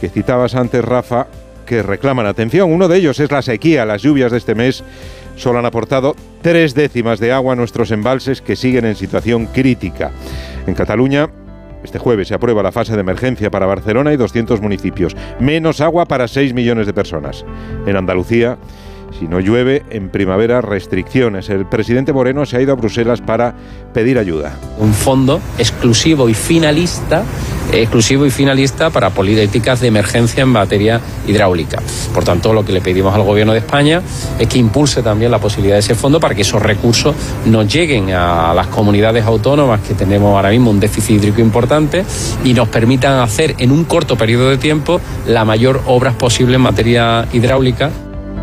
[0.00, 1.26] que citabas antes, Rafa,
[1.70, 2.72] que reclaman atención.
[2.72, 3.86] Uno de ellos es la sequía.
[3.86, 4.82] Las lluvias de este mes
[5.36, 10.10] solo han aportado tres décimas de agua a nuestros embalses que siguen en situación crítica.
[10.66, 11.30] En Cataluña,
[11.84, 15.16] este jueves se aprueba la fase de emergencia para Barcelona y 200 municipios.
[15.38, 17.44] Menos agua para 6 millones de personas.
[17.86, 18.58] En Andalucía,
[19.18, 21.48] si no llueve, en primavera restricciones.
[21.48, 23.54] El presidente Moreno se ha ido a Bruselas para
[23.92, 24.56] pedir ayuda.
[24.78, 27.24] Un fondo exclusivo y finalista
[27.72, 31.80] exclusivo y finalista para políticas de emergencia en materia hidráulica.
[32.12, 34.02] Por tanto, lo que le pedimos al Gobierno de España
[34.38, 37.14] es que impulse también la posibilidad de ese fondo para que esos recursos
[37.46, 42.04] nos lleguen a las comunidades autónomas que tenemos ahora mismo un déficit hídrico importante
[42.44, 46.62] y nos permitan hacer en un corto periodo de tiempo la mayor obras posible en
[46.62, 47.90] materia hidráulica.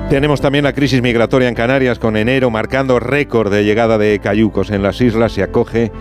[0.10, 4.70] Tenemos también la crisis migratoria en Canarias, con enero marcando récord de llegada de cayucos
[4.70, 5.34] en las islas.
[5.34, 5.92] Se acoge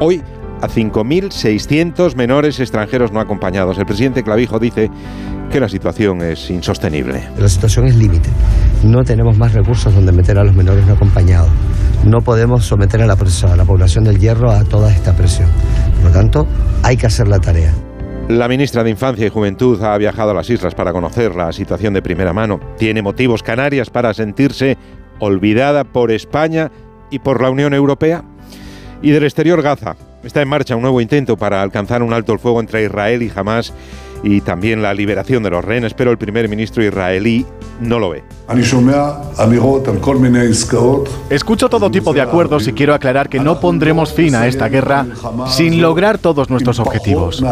[0.00, 0.22] hoy
[0.60, 3.78] a 5.600 menores extranjeros no acompañados.
[3.78, 4.90] El presidente Clavijo dice
[5.50, 7.22] que la situación es insostenible.
[7.38, 8.28] La situación es límite.
[8.82, 11.48] No tenemos más recursos donde meter a los menores no acompañados.
[12.04, 15.48] No podemos someter a la, a la población del hierro a toda esta presión.
[16.02, 16.46] Por lo tanto,
[16.82, 17.72] hay que hacer la tarea.
[18.28, 21.92] La ministra de Infancia y Juventud ha viajado a las islas para conocer la situación
[21.92, 22.58] de primera mano.
[22.78, 24.78] Tiene motivos Canarias para sentirse
[25.18, 26.72] olvidada por España
[27.10, 28.24] y por la Unión Europea.
[29.02, 29.96] Y del exterior Gaza.
[30.22, 33.30] Está en marcha un nuevo intento para alcanzar un alto el fuego entre Israel y
[33.34, 33.74] Hamas
[34.24, 37.44] y también la liberación de los rehenes, pero el primer ministro israelí
[37.80, 38.24] no lo ve.
[41.28, 45.06] Escucho todo tipo de acuerdos y quiero aclarar que no pondremos fin a esta guerra
[45.46, 47.42] sin lograr todos nuestros objetivos.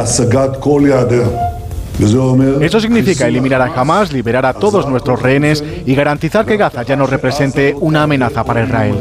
[2.61, 6.97] Eso significa eliminar a Hamas, liberar a todos nuestros rehenes y garantizar que Gaza ya
[6.97, 8.97] no represente una amenaza para Israel.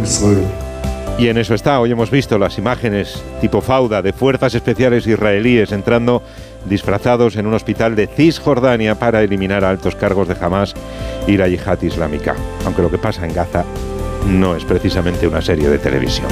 [1.17, 5.71] Y en eso está, hoy hemos visto las imágenes tipo Fauda de fuerzas especiales israelíes
[5.71, 6.23] entrando
[6.65, 10.73] disfrazados en un hospital de Cisjordania para eliminar a altos cargos de Hamas
[11.27, 12.35] y la yihad islámica.
[12.65, 13.65] Aunque lo que pasa en Gaza
[14.27, 16.27] no es precisamente una serie de televisión.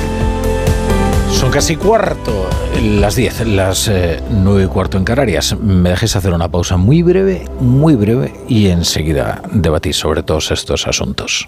[1.32, 2.50] Son casi cuarto,
[2.84, 5.56] las 10, las eh, nueve y cuarto en Canarias.
[5.58, 10.88] Me dejes hacer una pausa muy breve, muy breve, y enseguida debatir sobre todos estos
[10.88, 11.48] asuntos.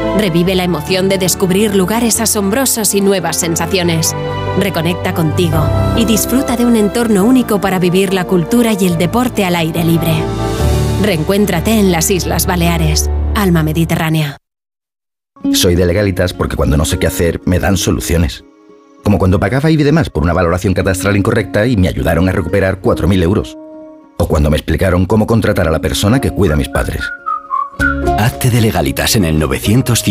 [0.17, 4.15] Revive la emoción de descubrir lugares asombrosos y nuevas sensaciones.
[4.59, 5.63] Reconecta contigo
[5.97, 9.83] y disfruta de un entorno único para vivir la cultura y el deporte al aire
[9.83, 10.13] libre.
[11.01, 13.09] Reencuéntrate en las Islas Baleares.
[13.35, 14.37] Alma Mediterránea.
[15.53, 18.43] Soy de legalitas porque cuando no sé qué hacer me dan soluciones.
[19.03, 22.81] Como cuando pagaba y demás por una valoración catastral incorrecta y me ayudaron a recuperar
[22.81, 23.57] 4.000 euros
[24.17, 27.01] o cuando me explicaron cómo contratar a la persona que cuida a mis padres.
[28.31, 30.03] Hazte de legalitas en el 900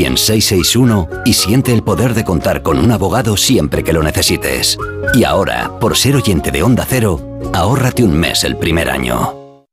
[1.25, 4.77] y siente el poder de contar con un abogado siempre que lo necesites.
[5.15, 9.65] Y ahora, por ser oyente de Onda Cero, ahórrate un mes el primer año.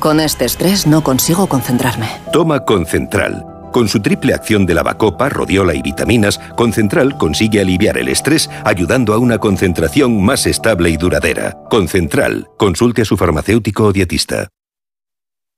[0.00, 2.08] Con este estrés no consigo concentrarme.
[2.32, 3.46] Toma Concentral.
[3.70, 9.14] Con su triple acción de lavacopa, rodiola y vitaminas, Concentral consigue aliviar el estrés ayudando
[9.14, 11.56] a una concentración más estable y duradera.
[11.70, 12.48] Concentral.
[12.58, 14.48] Consulte a su farmacéutico o dietista.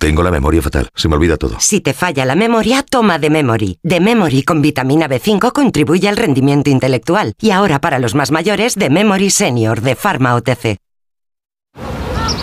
[0.00, 1.56] Tengo la memoria fatal, se me olvida todo.
[1.58, 3.80] Si te falla la memoria, toma de Memory.
[3.82, 7.34] De Memory con vitamina B5 contribuye al rendimiento intelectual.
[7.38, 10.78] Y ahora para los más mayores, de Memory Senior de Pharma OTC.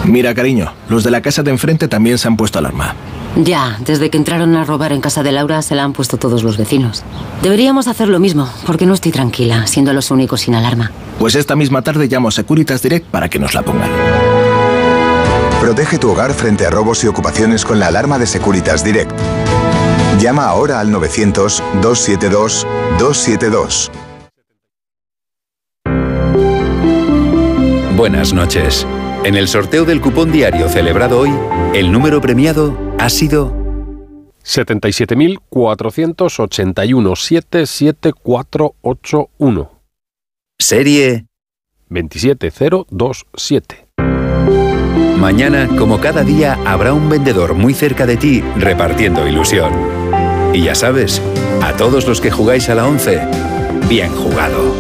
[0.05, 2.93] Mira, cariño, los de la casa de enfrente también se han puesto alarma.
[3.35, 6.43] Ya, desde que entraron a robar en casa de Laura se la han puesto todos
[6.43, 7.03] los vecinos.
[7.41, 10.91] Deberíamos hacer lo mismo, porque no estoy tranquila, siendo los únicos sin alarma.
[11.17, 13.89] Pues esta misma tarde llamo a Securitas Direct para que nos la pongan.
[15.67, 19.11] Protege tu hogar frente a robos y ocupaciones con la alarma de Securitas Direct.
[20.17, 23.91] Llama ahora al 900-272-272.
[27.97, 28.87] Buenas noches.
[29.25, 31.33] En el sorteo del cupón diario celebrado hoy,
[31.73, 33.51] el número premiado ha sido
[34.45, 39.71] 77.481 77481.
[40.57, 41.25] Serie
[41.89, 43.86] 27027.
[45.17, 49.73] Mañana, como cada día, habrá un vendedor muy cerca de ti repartiendo ilusión.
[50.53, 51.23] Y ya sabes,
[51.63, 53.21] a todos los que jugáis a la 11,
[53.89, 54.75] bien jugado.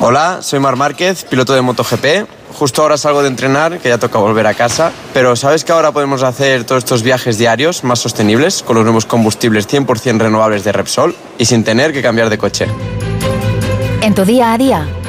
[0.00, 2.28] Hola, soy Mar Márquez, piloto de MotoGP.
[2.52, 4.92] Justo ahora salgo de entrenar, que ya toca volver a casa.
[5.14, 9.06] Pero ¿sabes que ahora podemos hacer todos estos viajes diarios más sostenibles con los nuevos
[9.06, 12.66] combustibles 100% renovables de Repsol y sin tener que cambiar de coche?
[14.02, 14.86] En tu día a día,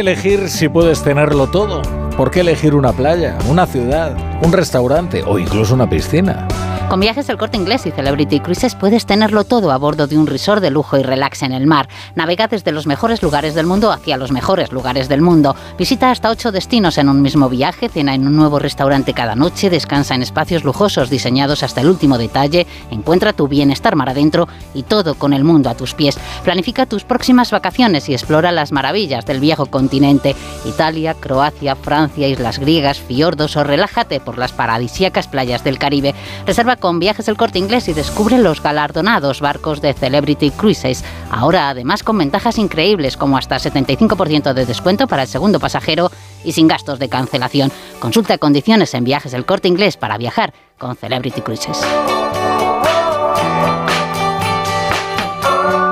[0.00, 1.82] qué elegir si puedes tenerlo todo?
[2.16, 6.48] ¿Por qué elegir una playa, una ciudad, un restaurante o incluso una piscina?
[6.90, 10.26] Con viajes El Corte Inglés y Celebrity Cruises puedes tenerlo todo a bordo de un
[10.26, 11.88] resort de lujo y relax en el mar.
[12.16, 15.54] Navega desde los mejores lugares del mundo hacia los mejores lugares del mundo.
[15.78, 19.70] Visita hasta ocho destinos en un mismo viaje, cena en un nuevo restaurante cada noche,
[19.70, 24.82] descansa en espacios lujosos diseñados hasta el último detalle, encuentra tu bienestar mar adentro y
[24.82, 26.18] todo con el mundo a tus pies.
[26.42, 30.34] Planifica tus próximas vacaciones y explora las maravillas del viejo continente.
[30.64, 36.16] Italia, Croacia, Francia, islas griegas, fiordos o relájate por las paradisíacas playas del Caribe.
[36.48, 41.04] Reserva con viajes el corte inglés y descubre los galardonados barcos de Celebrity Cruises.
[41.30, 46.10] Ahora además con ventajas increíbles como hasta 75% de descuento para el segundo pasajero
[46.44, 47.70] y sin gastos de cancelación.
[48.00, 51.78] Consulta condiciones en viajes el corte inglés para viajar con Celebrity Cruises.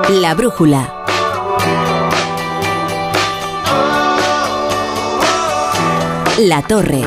[0.09, 1.05] La brújula.
[6.39, 7.03] La torre.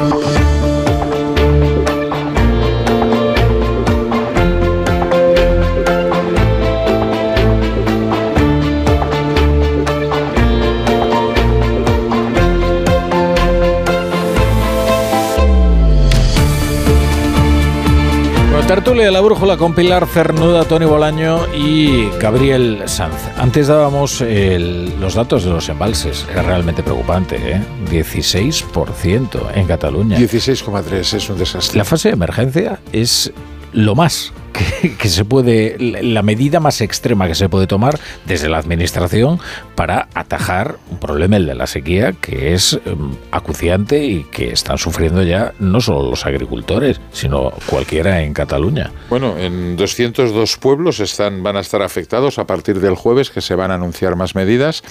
[18.75, 23.13] Tertulia de la brújula con Pilar Cernuda, Tony Bolaño y Gabriel Sanz.
[23.37, 26.27] Antes dábamos el- los datos de los embalses.
[26.33, 27.61] Era realmente preocupante, ¿eh?
[27.91, 30.17] 16% en Cataluña.
[30.19, 31.77] 16,3 es un desastre.
[31.77, 33.31] La fase de emergencia es
[33.75, 38.59] lo más que, se puede, la medida más extrema que se puede tomar desde la
[38.59, 39.41] administración
[39.75, 44.79] para atajar un problema, el de la sequía, que es em, acuciante y que están
[44.79, 48.91] sufriendo ya no solo los agricultores, sino cualquiera en Cataluña.
[49.09, 53.55] Bueno, en 202 pueblos están, van a estar afectados a partir del jueves, que se
[53.55, 54.83] van a anunciar más medidas,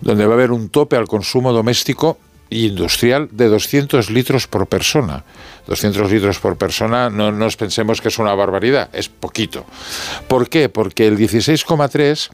[0.00, 2.18] donde va a haber un tope al consumo doméstico
[2.50, 5.24] industrial de 200 litros por persona.
[5.66, 9.64] 200 litros por persona, no nos pensemos que es una barbaridad, es poquito.
[10.28, 10.68] ¿Por qué?
[10.68, 12.30] Porque el 16,3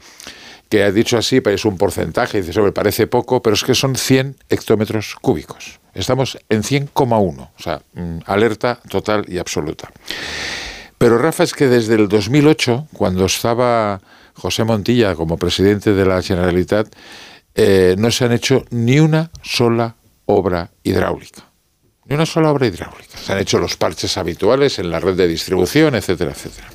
[0.69, 3.95] que ha dicho así, es un porcentaje, dice, sobre, parece poco, pero es que son
[3.95, 5.79] 100 hectómetros cúbicos.
[5.93, 9.89] Estamos en 100,1, o sea, mm, alerta total y absoluta.
[10.97, 14.01] Pero Rafa, es que desde el 2008, cuando estaba
[14.33, 16.87] José Montilla como presidente de la Generalitat,
[17.55, 19.95] eh, no se han hecho ni una sola
[20.27, 21.43] obra hidráulica.
[22.05, 23.17] Ni una sola obra hidráulica.
[23.17, 26.67] Se han hecho los parches habituales en la red de distribución, etcétera, etcétera.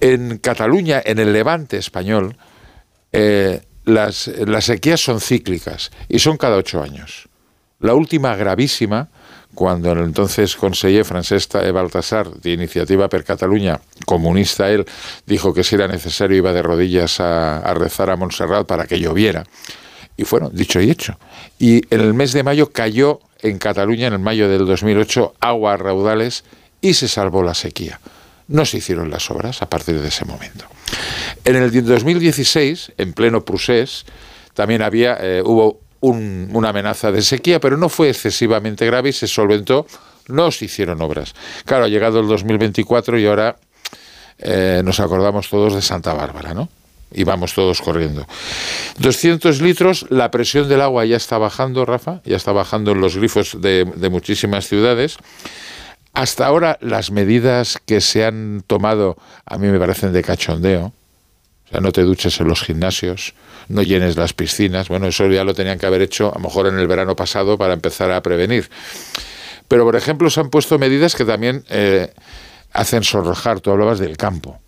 [0.00, 2.36] En Cataluña, en el levante español,
[3.12, 7.28] eh, las, las sequías son cíclicas y son cada ocho años.
[7.80, 9.08] La última gravísima
[9.54, 14.84] cuando el entonces conseller Francesc Baltasar, de Iniciativa per Cataluña, comunista él,
[15.26, 18.98] dijo que si era necesario iba de rodillas a, a rezar a Montserrat para que
[18.98, 19.44] lloviera.
[20.16, 21.18] Y fueron, dicho y hecho.
[21.58, 25.74] Y en el mes de mayo cayó en Cataluña, en el mayo del 2008, agua
[25.74, 26.44] a raudales
[26.80, 28.00] y se salvó la sequía.
[28.48, 30.66] No se hicieron las obras a partir de ese momento.
[31.44, 34.04] En el 2016, en pleno Prusés,
[34.54, 39.26] también había, eh, hubo una amenaza de sequía, pero no fue excesivamente grave y se
[39.26, 39.86] solventó.
[40.28, 41.34] No se hicieron obras.
[41.64, 43.56] Claro, ha llegado el 2024 y ahora
[44.38, 46.68] eh, nos acordamos todos de Santa Bárbara, ¿no?
[47.14, 48.26] Y vamos todos corriendo.
[48.98, 53.16] 200 litros, la presión del agua ya está bajando, Rafa, ya está bajando en los
[53.16, 55.16] grifos de, muchísimas ciudades.
[56.12, 60.92] Hasta ahora las medidas que se han tomado a mí me parecen de cachondeo.
[61.66, 63.34] O sea, no te duches en los gimnasios,
[63.68, 64.88] no llenes las piscinas.
[64.88, 67.56] Bueno, eso ya lo tenían que haber hecho a lo mejor en el verano pasado
[67.56, 68.68] para empezar a prevenir.
[69.68, 72.12] Pero, por ejemplo, se han puesto medidas que también eh,
[72.72, 73.60] hacen sonrojar.
[73.60, 74.60] Tú hablabas del campo.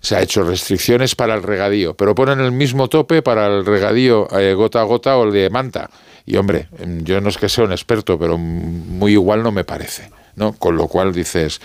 [0.00, 4.28] Se ha hecho restricciones para el regadío, pero ponen el mismo tope para el regadío
[4.38, 5.90] eh, gota a gota o el de manta.
[6.26, 6.68] Y hombre,
[7.02, 10.10] yo no es que sea un experto, pero muy igual no me parece.
[10.36, 10.52] ¿no?
[10.52, 11.60] Con lo cual dices,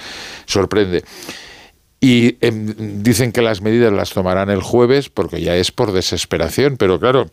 [0.46, 1.04] sorprende.
[2.00, 6.78] Y em, dicen que las medidas las tomarán el jueves porque ya es por desesperación,
[6.78, 7.30] pero claro,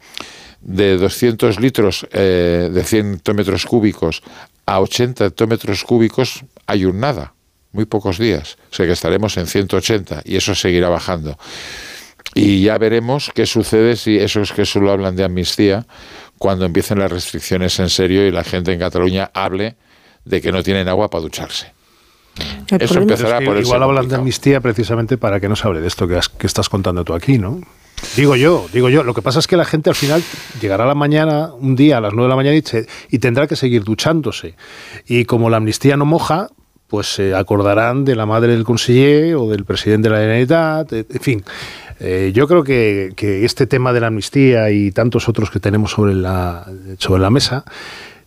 [0.63, 4.23] de 200 litros eh, de 100 hectómetros cúbicos
[4.65, 7.34] a 80 hectómetros cúbicos hay un nada,
[7.75, 8.57] muy pocos días.
[8.71, 11.37] O sea que estaremos en 180 y eso seguirá bajando.
[12.35, 15.87] Y ya veremos qué sucede si esos que solo hablan de amnistía,
[16.39, 19.77] cuando empiecen las restricciones en serio y la gente en Cataluña hable
[20.25, 21.73] de que no tienen agua para ducharse.
[22.81, 26.09] Eso empezará por Igual hablan de amnistía precisamente para que no se hable de esto
[26.09, 27.61] que, que estás contando tú aquí, ¿no?
[28.17, 29.03] Digo yo, digo yo.
[29.03, 30.23] Lo que pasa es que la gente al final
[30.61, 33.57] llegará a la mañana, un día a las 9 de la mañana y, tendrá que
[33.57, 34.55] seguir duchándose.
[35.07, 36.49] Y como la amnistía no moja,
[36.95, 41.21] pues se acordarán de la madre del conseller o del presidente de la Generalitat, en
[41.21, 41.45] fin.
[41.99, 45.91] Eh, yo creo que, que, este tema de la amnistía y tantos otros que tenemos
[45.91, 46.65] sobre la,
[46.99, 47.65] sobre la mesa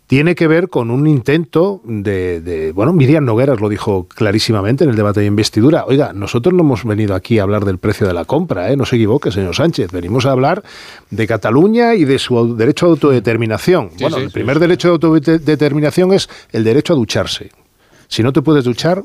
[0.08, 4.98] tiene que ver con un intento de, bueno, Miriam Nogueras lo dijo clarísimamente en el
[4.98, 5.86] debate de investidura.
[5.86, 8.76] Oiga, nosotros no hemos venido aquí a hablar del precio de la compra, ¿eh?
[8.76, 9.94] no se equivoque, señor Sánchez.
[9.94, 10.62] Venimos a hablar
[11.10, 13.92] de Cataluña y de su derecho a autodeterminación.
[14.00, 17.52] bueno, el primer derecho de autodeterminación es el derecho a ducharse.
[18.08, 19.04] Si no te puedes duchar,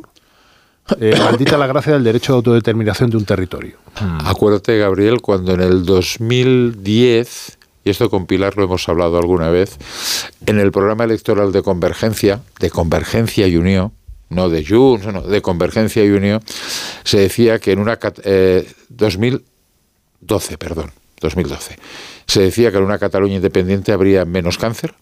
[1.01, 3.79] eh, maldita la gracia del derecho de autodeterminación de un territorio.
[4.25, 9.77] Acuérdate, Gabriel, cuando en el 2010 y esto con Pilar lo hemos hablado alguna vez,
[10.47, 13.93] en el programa electoral de Convergencia, de Convergencia y Unión,
[14.29, 16.41] no de Junts, no, de Convergencia y Unión,
[17.05, 17.99] se decía que en una...
[18.89, 19.45] 2012,
[20.55, 21.77] eh, perdón, 2012,
[22.27, 24.95] se decía que en una Cataluña independiente habría menos cáncer,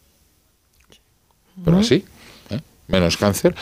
[1.63, 2.05] pero así,
[2.91, 3.55] menos cáncer.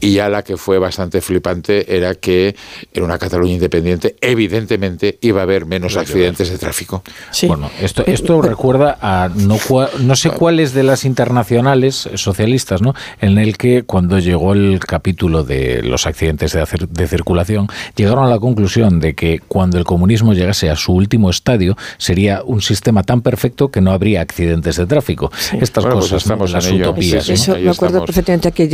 [0.00, 2.56] Y ya la que fue bastante flipante era que
[2.92, 7.02] en una Cataluña independiente, evidentemente, iba a haber menos accidentes de tráfico.
[7.46, 9.58] Bueno, esto, esto recuerda a no,
[10.00, 12.94] no sé cuáles de las internacionales socialistas, ¿no?
[13.20, 18.28] En el que cuando llegó el capítulo de los accidentes de, de circulación, llegaron a
[18.28, 23.02] la conclusión de que cuando el comunismo llegase a su último estadio, sería un sistema
[23.02, 25.30] tan perfecto que no habría accidentes de tráfico.
[25.60, 27.28] Estas pues cosas, estamos las utopías.
[27.28, 28.67] Eso, me acuerdo perfectamente que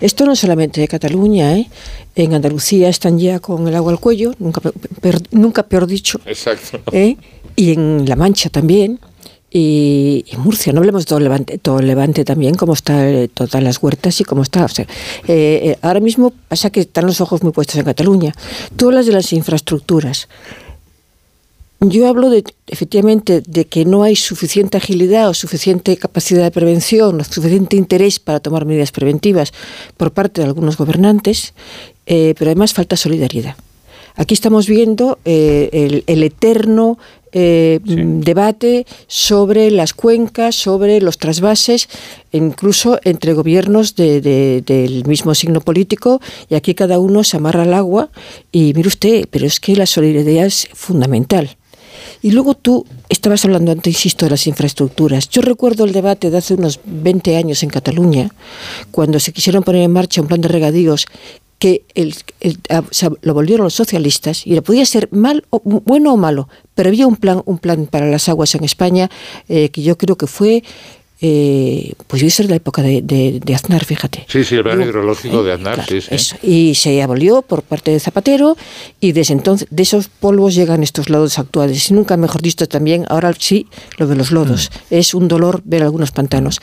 [0.00, 1.68] esto no solamente de Cataluña, ¿eh?
[2.14, 4.60] en Andalucía están ya con el agua al cuello, nunca,
[5.30, 6.20] nunca peor dicho.
[6.26, 6.80] Exacto.
[6.92, 7.16] ¿eh?
[7.56, 9.00] Y en La Mancha también.
[9.52, 13.82] Y, Murcia, no hablemos de todo Levante, todo Levante también, cómo están eh, todas las
[13.82, 14.68] huertas y cómo está.
[15.82, 18.32] ahora mismo pasa que están los ojos muy puestos en Cataluña.
[18.76, 20.28] Tú hablas de las infraestructuras.
[21.82, 27.18] Yo hablo de, efectivamente de que no hay suficiente agilidad o suficiente capacidad de prevención
[27.18, 29.54] o suficiente interés para tomar medidas preventivas
[29.96, 31.54] por parte de algunos gobernantes,
[32.04, 33.56] eh, pero además falta solidaridad.
[34.16, 36.98] Aquí estamos viendo eh, el, eterno
[37.32, 41.88] eh, debate sobre las cuencas, sobre los trasvases,
[42.30, 48.10] incluso entre gobiernos del mismo signo político, y aquí cada uno se amarra al agua.
[48.52, 51.56] Y mire usted, pero es que la solidaridad es fundamental.
[52.22, 55.28] Y luego tú estabas hablando antes, insisto, de las infraestructuras.
[55.28, 58.30] Yo recuerdo el debate de hace unos 20 años en Cataluña,
[58.90, 61.06] cuando se quisieron poner en marcha un plan de regadíos
[61.60, 62.14] que el,
[63.20, 67.16] lo volvieron los socialistas y podía ser mal o, bueno o malo, pero había un
[67.16, 69.10] plan, un plan para las aguas en España
[69.48, 70.64] eh, que yo creo que fue
[71.22, 74.24] eh, pues yo de la época de, Aznar, fíjate.
[74.28, 76.36] Sí, sí, el plan hidrológico de Aznar, sí, sí.
[76.42, 78.56] Y se abolió por parte de Zapatero
[79.00, 81.90] y desde entonces de esos polvos llegan estos lodos actuales.
[81.90, 83.66] Y nunca mejor visto también, ahora sí,
[83.98, 84.70] lo de los lodos.
[84.90, 84.94] Mm.
[84.94, 86.60] Es un dolor ver algunos pantanos.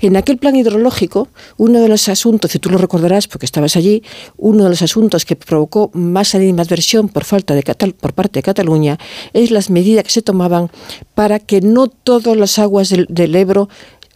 [0.00, 4.02] En aquel plan hidrológico, uno de los asuntos, y tú lo recordarás porque estabas allí,
[4.36, 8.98] uno de los asuntos que provocó más animadversión por falta de por parte de Cataluña
[9.32, 10.70] es las medidas que se tomaban
[11.14, 13.68] para que no todas las aguas del Ebro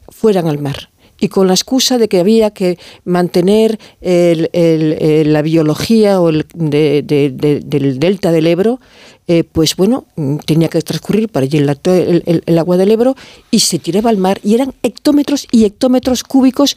[0.09, 0.91] fueran al mar.
[1.21, 8.33] Y con la excusa de que había que mantener la biología o el, del delta
[8.33, 8.81] del Ebro,
[9.27, 10.05] eh, pues bueno,
[10.45, 13.17] tenía que transcurrir para allí el, el, agua del Ebro
[13.51, 16.77] y se tiraba al mar y eran hectómetros y hectómetros cúbicos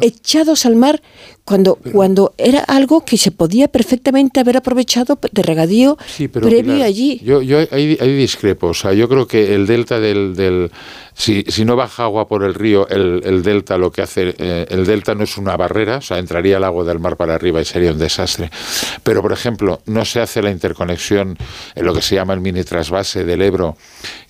[0.00, 1.02] echados al mar
[1.44, 5.96] cuando, cuando era algo que se podía perfectamente haber aprovechado de regadío
[6.32, 7.20] previo allí.
[7.24, 8.68] Yo, yo ahí, discrepo.
[8.68, 10.70] O sea, yo creo que el delta del, del
[11.14, 14.66] si, si, no baja agua por el río, el, el delta lo que hace, eh,
[14.68, 17.60] el delta no es una barrera, o sea, entraría el agua del mar para arriba
[17.60, 18.50] y sería un desastre.
[19.02, 21.36] Pero, por ejemplo, no se hace la interconexión
[21.74, 23.76] en lo que se llama el mini trasvase del Ebro,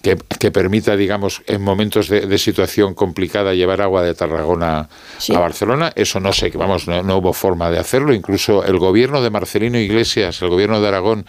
[0.03, 4.89] que, que permita, digamos, en momentos de, de, situación complicada llevar agua de Tarragona
[5.35, 5.93] a Barcelona.
[5.95, 8.13] Eso no sé, vamos, no, no, hubo forma de hacerlo.
[8.13, 11.27] Incluso el gobierno de Marcelino Iglesias, el gobierno de Aragón,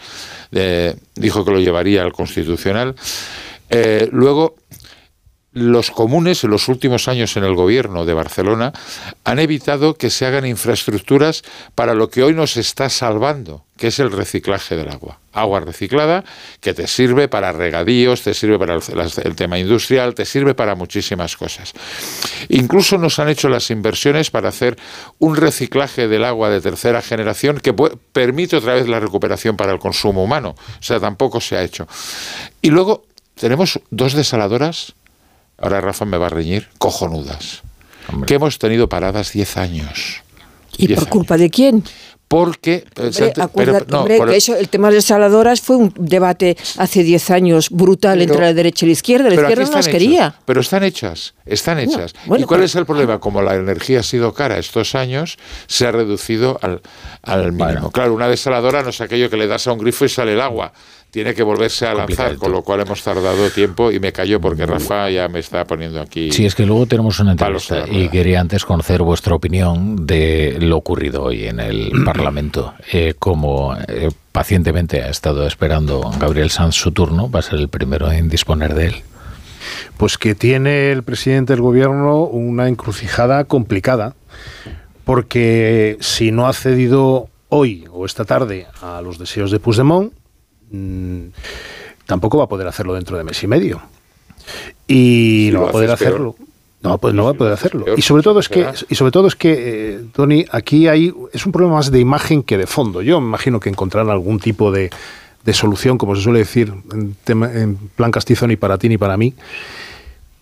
[0.52, 2.94] eh, dijo que lo llevaría al Constitucional.
[3.70, 4.56] Eh, luego,
[5.54, 8.72] los comunes en los últimos años en el gobierno de Barcelona
[9.22, 11.42] han evitado que se hagan infraestructuras
[11.76, 15.20] para lo que hoy nos está salvando, que es el reciclaje del agua.
[15.32, 16.24] Agua reciclada
[16.60, 21.36] que te sirve para regadíos, te sirve para el, tema industrial, te sirve para muchísimas
[21.36, 21.72] cosas.
[22.48, 24.76] Incluso nos han hecho las inversiones para hacer
[25.20, 27.72] un reciclaje del agua de tercera generación que
[28.12, 30.56] permite otra vez la recuperación para el consumo humano.
[30.58, 31.86] O sea, tampoco se ha hecho.
[32.60, 34.94] Y luego tenemos dos desaladoras
[35.64, 37.62] ahora Rafa me va a reñir, cojonudas,
[38.26, 40.22] que hemos tenido paradas 10 años.
[40.76, 41.82] ¿Y por culpa de quién?
[42.28, 42.84] Porque
[43.92, 48.40] hombre, eso, el tema de las saladoras fue un debate hace 10 años brutal entre
[48.40, 49.28] la derecha y la izquierda.
[49.28, 50.34] La izquierda no las quería.
[50.44, 52.12] Pero están hechas, están hechas.
[52.36, 53.20] ¿Y cuál es el problema?
[53.20, 56.82] Como la energía ha sido cara estos años, se ha reducido al,
[57.22, 57.92] al mínimo.
[57.92, 60.40] Claro, una desaladora no es aquello que le das a un grifo y sale el
[60.40, 60.72] agua
[61.14, 64.66] tiene que volverse a lanzar, con lo cual hemos tardado tiempo y me cayó porque
[64.66, 66.32] Rafa ya me está poniendo aquí.
[66.32, 70.76] Sí, es que luego tenemos una entrevista y quería antes conocer vuestra opinión de lo
[70.76, 72.74] ocurrido hoy en el Parlamento.
[72.92, 77.68] Eh, como eh, pacientemente ha estado esperando Gabriel Sanz su turno, va a ser el
[77.68, 78.94] primero en disponer de él.
[79.96, 84.16] Pues que tiene el presidente del gobierno una encrucijada complicada,
[85.04, 90.12] porque si no ha cedido hoy o esta tarde a los deseos de Puigdemont,
[90.74, 91.28] Mm,
[92.06, 93.80] tampoco va a poder hacerlo dentro de mes y medio.
[94.86, 96.36] Y no va a poder hacerlo.
[96.82, 97.86] No, pues no va a poder hacerlo.
[97.96, 101.46] y sobre todo es que, y sobre todo es que, eh, Tony, aquí hay es
[101.46, 103.00] un problema más de imagen que de fondo.
[103.00, 104.90] Yo me imagino que encontrarán algún tipo de,
[105.52, 109.32] solución, como se suele decir, en, en, plan castizo ni para ti ni para mí.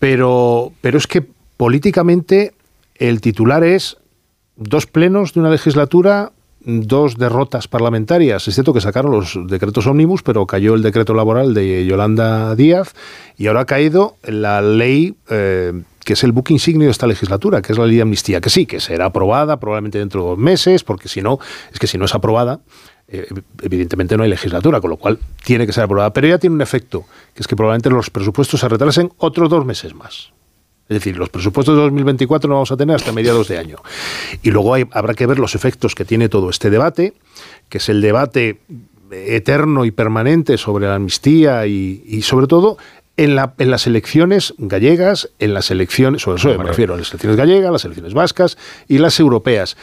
[0.01, 1.25] Pero, pero es que
[1.57, 2.55] políticamente
[2.97, 3.99] el titular es
[4.57, 6.33] dos plenos de una legislatura
[6.65, 8.47] dos derrotas parlamentarias.
[8.49, 12.95] Es cierto que sacaron los decretos ómnibus, pero cayó el decreto laboral de Yolanda Díaz
[13.37, 15.73] y ahora ha caído la ley eh,
[16.05, 18.51] que es el buque insignia de esta legislatura, que es la ley de amnistía, que
[18.51, 21.39] sí, que será aprobada probablemente dentro de dos meses, porque si no,
[21.73, 22.61] es que si no es aprobada,
[23.09, 23.29] eh,
[23.63, 26.13] evidentemente no hay legislatura, con lo cual tiene que ser aprobada.
[26.13, 29.65] Pero ya tiene un efecto, que es que probablemente los presupuestos se retrasen otros dos
[29.65, 30.33] meses más.
[30.89, 33.77] Es decir, los presupuestos de 2024 no vamos a tener hasta mediados de año.
[34.43, 37.15] Y luego habrá que ver los efectos que tiene todo este debate,
[37.69, 38.61] que es el debate
[39.11, 42.79] eterno y permanente sobre la amnistía y, sobre todo
[43.17, 47.71] en, las elecciones gallegas, en las elecciones, sobre eso me refiero a las elecciones gallegas,
[47.71, 49.77] las elecciones vascas y las europeas.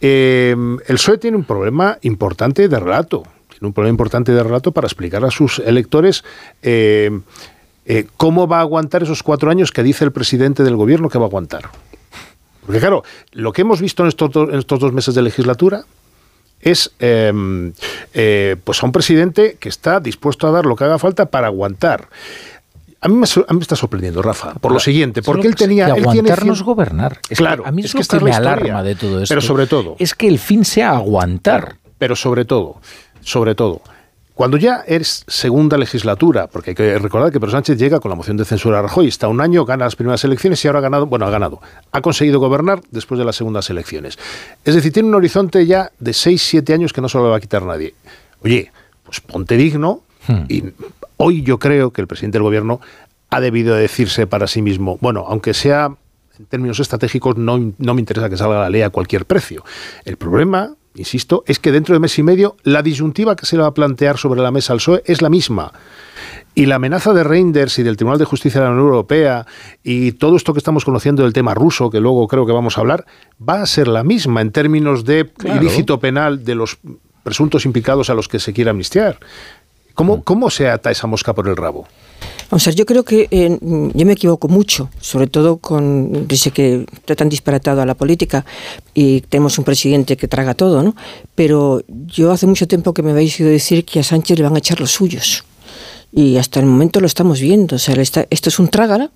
[0.00, 0.54] Eh,
[0.86, 4.86] el PSOE tiene un problema importante de relato, tiene un problema importante de relato para
[4.86, 6.24] explicar a sus electores
[6.62, 7.10] eh,
[7.84, 11.18] eh, ¿cómo va a aguantar esos cuatro años que dice el presidente del gobierno que
[11.18, 11.70] va a aguantar?
[12.64, 13.02] Porque claro,
[13.32, 15.84] lo que hemos visto en estos, dos meses de legislatura
[16.60, 17.72] es em,
[18.14, 21.48] eh, pues a un presidente que está dispuesto a dar lo que haga falta para
[21.48, 22.08] aguantar.
[23.00, 25.86] A mí, me, está sorprendiendo, Rafa, por lo siguiente, porque él tenía...
[25.86, 27.18] Que aguantarnos gobernar.
[27.34, 29.32] claro, a mí es, que, me alarma de todo esto.
[29.32, 29.96] Pero sobre todo...
[29.98, 31.78] Es que el fin sea aguantar.
[31.98, 32.80] pero sobre todo,
[33.20, 33.82] sobre todo,
[34.34, 38.14] cuando ya es segunda legislatura, porque hay que recordar que Pedro Sánchez llega con la
[38.14, 40.82] moción de censura a Rajoy, está un año, gana las primeras elecciones y ahora ha
[40.82, 41.60] ganado, bueno, ha ganado,
[41.92, 44.18] ha conseguido gobernar después de las segundas elecciones.
[44.64, 47.36] Es decir, tiene un horizonte ya de 6, 7 años que no se lo va
[47.36, 47.94] a quitar nadie.
[48.42, 48.72] Oye,
[49.04, 50.44] pues ponte digno hmm.
[50.48, 50.64] y
[51.18, 52.80] hoy yo creo que el presidente del gobierno
[53.28, 55.94] ha debido decirse para sí mismo, bueno, aunque sea
[56.38, 59.62] en términos estratégicos, no, no me interesa que salga la ley a cualquier precio.
[60.04, 63.62] El problema insisto, es que dentro de mes y medio la disyuntiva que se le
[63.62, 65.72] va a plantear sobre la mesa al PSOE es la misma.
[66.54, 69.46] Y la amenaza de Reinders y del Tribunal de Justicia de la Unión Europea
[69.82, 72.82] y todo esto que estamos conociendo del tema ruso, que luego creo que vamos a
[72.82, 73.06] hablar,
[73.46, 76.78] va a ser la misma en términos de ilícito penal de los
[77.22, 79.18] presuntos implicados a los que se quiere amnistiar.
[79.94, 80.20] ¿Cómo, mm.
[80.22, 81.86] ¿Cómo se ata esa mosca por el rabo?
[82.50, 86.50] Vamos a ver, yo creo que eh, yo me equivoco mucho, sobre todo con, dice
[86.50, 88.44] que está tan disparatado a la política
[88.92, 90.94] y tenemos un presidente que traga todo, ¿no?
[91.34, 94.54] Pero yo hace mucho tiempo que me habéis oído decir que a Sánchez le van
[94.54, 95.44] a echar los suyos.
[96.12, 97.76] Y hasta el momento lo estamos viendo.
[97.76, 99.10] O sea, esto es un trágala,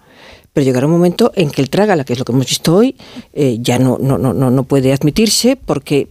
[0.55, 2.97] pero llegará un momento en que el trágala, que es lo que hemos visto hoy,
[3.35, 6.09] eh, ya no, no, no, no puede admitirse porque,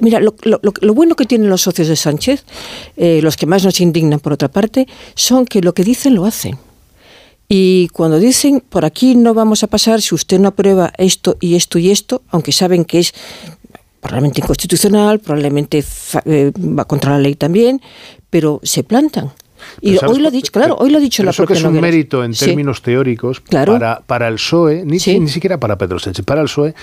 [0.00, 2.44] mira, lo, lo, bueno que tienen los socios de Sánchez,
[2.96, 6.24] eh, los que más nos indignan por otra parte, son que lo que dicen lo
[6.24, 6.58] hacen.
[7.48, 11.54] Y cuando dicen, por aquí no vamos a pasar si usted no aprueba esto y
[11.54, 13.12] esto y esto, aunque saben que es
[14.00, 15.84] probablemente inconstitucional, probablemente
[16.24, 17.80] eh, va contra la ley también,
[18.30, 19.32] pero se plantan.
[19.80, 21.80] Y hoy lo ha dicho, claro, hoy lo ha dicho la eso que es un
[21.80, 26.40] mérito en términos teóricos para, para el PSOE, ni, ni, siquiera para Pedro Sánchez, para
[26.40, 26.74] el PSOE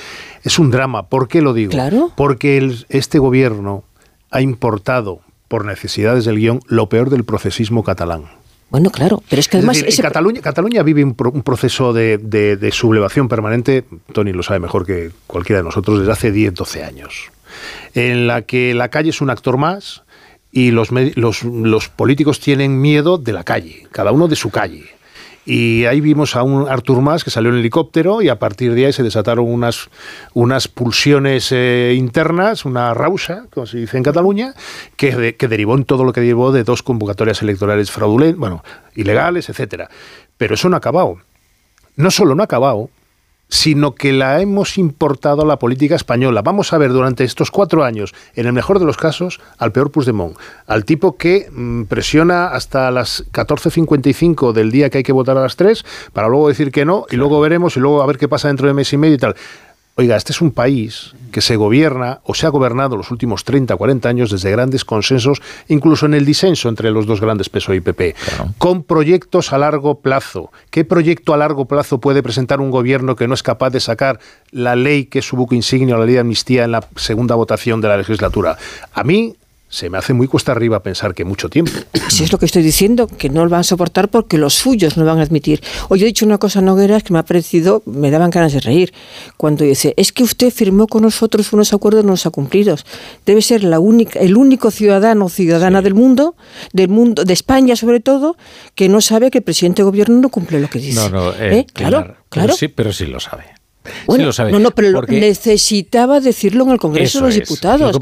[0.44, 1.08] es un drama.
[1.08, 1.72] ¿Por qué lo digo?
[2.16, 3.84] Porque este gobierno
[4.32, 8.26] ha importado por necesidades del guion lo peor del procesismo catalán.
[8.70, 9.84] Bueno, claro, pero es que además...
[10.00, 13.84] Cataluña, Cataluña vive un, proceso de, de, sublevación permanente,
[14.14, 17.32] Tony lo sabe mejor que cualquiera de nosotros, desde hace 10, 12 años,
[17.96, 20.04] en la que la calle es un actor más,
[20.52, 24.86] y los, los, los, políticos tienen miedo de la calle, cada uno de su calle.
[25.46, 28.86] Y ahí vimos a un Artur Mas que salió en helicóptero y a partir de
[28.86, 29.90] ahí se desataron unas,
[30.34, 34.54] unas pulsiones eh, internas, una rausa, como se dice en Cataluña,
[34.96, 38.64] que, que derivó en todo lo que derivó de dos convocatorias electorales fraudulentas, bueno,
[38.96, 39.90] ilegales, etcétera.
[40.38, 41.18] Pero eso no ha acabado.
[41.96, 42.90] No solo no ha acabado,
[43.50, 46.42] sino que la hemos importado a la política española.
[46.42, 49.92] Vamos a ver durante estos cuatro años, en el mejor de los casos, al peor
[49.92, 50.38] Puigdemont,
[50.68, 55.42] al tipo que mm, presiona hasta las 14.55 del día que hay que votar a
[55.42, 58.28] las 3, para luego decir que no, y luego veremos, y luego a ver qué
[58.28, 59.36] pasa dentro de mes y medio y tal.
[60.00, 63.76] Oiga, este es un país que se gobierna o se ha gobernado los últimos 30,
[63.76, 67.82] 40 años desde grandes consensos, incluso en el disenso entre los dos grandes PSOE y
[67.82, 68.16] PP,
[68.58, 70.54] con proyectos a largo plazo.
[70.70, 74.22] ¿Qué proyecto a largo plazo puede presentar un gobierno que no es capaz de sacar
[74.52, 77.82] la ley que es su buque insignia, la ley de amnistía, en la segunda votación
[77.82, 78.58] de la legislatura?
[78.94, 79.36] A mí
[79.70, 81.72] se me hace muy cuesta arriba pensar que mucho tiempo.
[82.10, 84.98] Si es lo que estoy diciendo, que no lo van a soportar porque los suyos
[84.98, 85.62] no van a admitir.
[85.90, 88.92] Yo he dicho una cosa, Nogueras, que me ha parecido, me daban ganas de reír,
[89.38, 92.76] cuando dice, es que usted firmó con nosotros unos acuerdos no los ha cumplido.
[93.26, 96.36] Debe ser la única, el único ciudadano o ciudadana del mundo,
[96.74, 98.38] del mundo, de España sobre todo,
[98.74, 101.00] que no sabe que el presidente de gobierno no cumple lo que dice.
[101.00, 101.68] No, no, eh, ¿Eh?
[101.72, 102.54] claro, claro.
[102.54, 103.59] sí, pero sí lo sabe.
[104.06, 108.00] Bueno, no, no, pero necesitaba decirlo en el Congreso de los Diputados.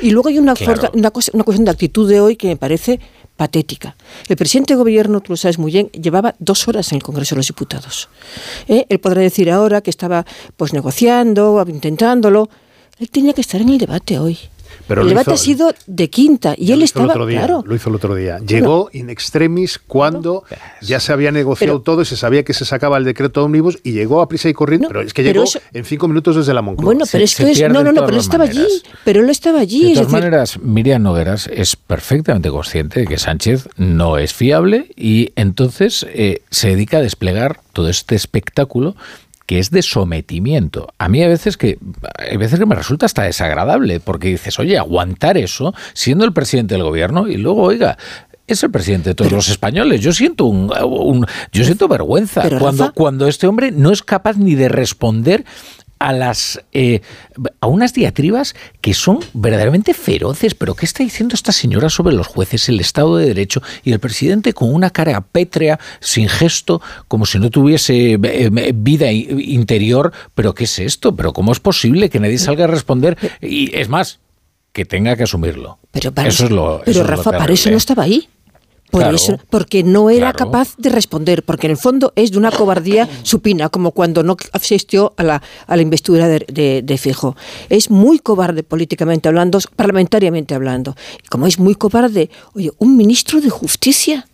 [0.00, 0.54] Y luego hay una,
[0.92, 3.00] una, cosa, una cuestión de actitud de hoy que me parece
[3.36, 3.96] patética.
[4.28, 7.34] El presidente de gobierno, tú lo sabes muy bien, llevaba dos horas en el Congreso
[7.34, 8.08] de los Diputados.
[8.68, 8.86] ¿Eh?
[8.88, 10.24] Él podrá decir ahora que estaba
[10.56, 12.48] pues negociando, intentándolo.
[12.98, 14.38] Él tenía que estar en el debate hoy
[14.88, 17.62] el debate ha sido de quinta y él estaba claro.
[17.66, 18.38] Lo hizo el otro día.
[18.38, 20.44] Llegó in extremis cuando
[20.82, 23.78] ya se había negociado todo y se sabía que se sacaba el decreto de ómnibus
[23.82, 24.88] y llegó a prisa y corriendo.
[24.88, 26.84] pero es que llegó en cinco minutos desde la Moncloa.
[26.84, 28.66] Bueno, pero es que es, no, no, no, pero él estaba allí.
[29.04, 29.88] Pero él estaba allí.
[29.90, 35.32] De todas maneras, Miriam Nogueras es perfectamente consciente de que Sánchez no es fiable y
[35.36, 38.96] entonces eh, se dedica a desplegar todo este espectáculo
[39.46, 40.88] que es de sometimiento.
[40.98, 41.78] A mí a veces que
[42.18, 46.74] hay veces que me resulta hasta desagradable porque dices, "Oye, aguantar eso siendo el presidente
[46.74, 47.98] del gobierno y luego, oiga,
[48.46, 50.00] es el presidente de todos los españoles.
[50.00, 54.68] Yo siento un, yo siento vergüenza cuando, cuando este hombre no es capaz ni de
[54.68, 55.44] responder
[56.04, 57.00] a las eh,
[57.60, 60.54] a unas diatribas que son verdaderamente feroces.
[60.54, 64.00] Pero ¿qué está diciendo esta señora sobre los jueces, el Estado de Derecho y el
[64.00, 70.12] presidente con una cara pétrea, sin gesto, como si no tuviese eh, eh, vida interior?
[70.34, 71.16] ¿Pero qué es esto?
[71.16, 73.16] ¿Pero cómo es posible que nadie salga a responder?
[73.40, 74.20] Y es más,
[74.74, 75.78] que tenga que asumirlo.
[75.90, 78.28] Pero, eso es lo, pero Rafa, para eso no estaba ahí
[79.50, 83.68] porque no era capaz de responder, porque en el fondo es de una cobardía supina,
[83.68, 87.36] como cuando no asistió a la, a la investidura de, de, Fijo.
[87.68, 90.96] Es muy cobarde políticamente hablando, parlamentariamente hablando.
[91.28, 94.26] Como es muy cobarde, oye, un ministro de justicia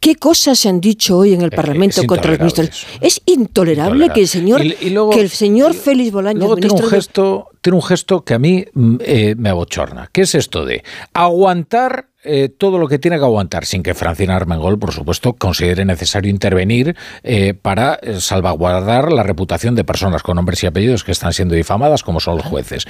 [0.00, 2.86] ¿Qué cosas se han dicho hoy en el eh, Parlamento contra los ministros?
[3.02, 6.40] Es intolerable, que el señor, que el señor Félix Bolaños...
[6.40, 10.08] Luego tiene un, gesto, tiene un gesto que a mí mm, eh, me abochorna.
[10.10, 14.36] ¿Qué es esto de aguantar eh, todo lo que tiene que aguantar, sin que Francina
[14.36, 20.36] Armengol, por supuesto, considere necesario intervenir eh, para eh, salvaguardar la reputación de personas con
[20.36, 22.86] nombres y apellidos que están siendo difamadas, como son los jueces.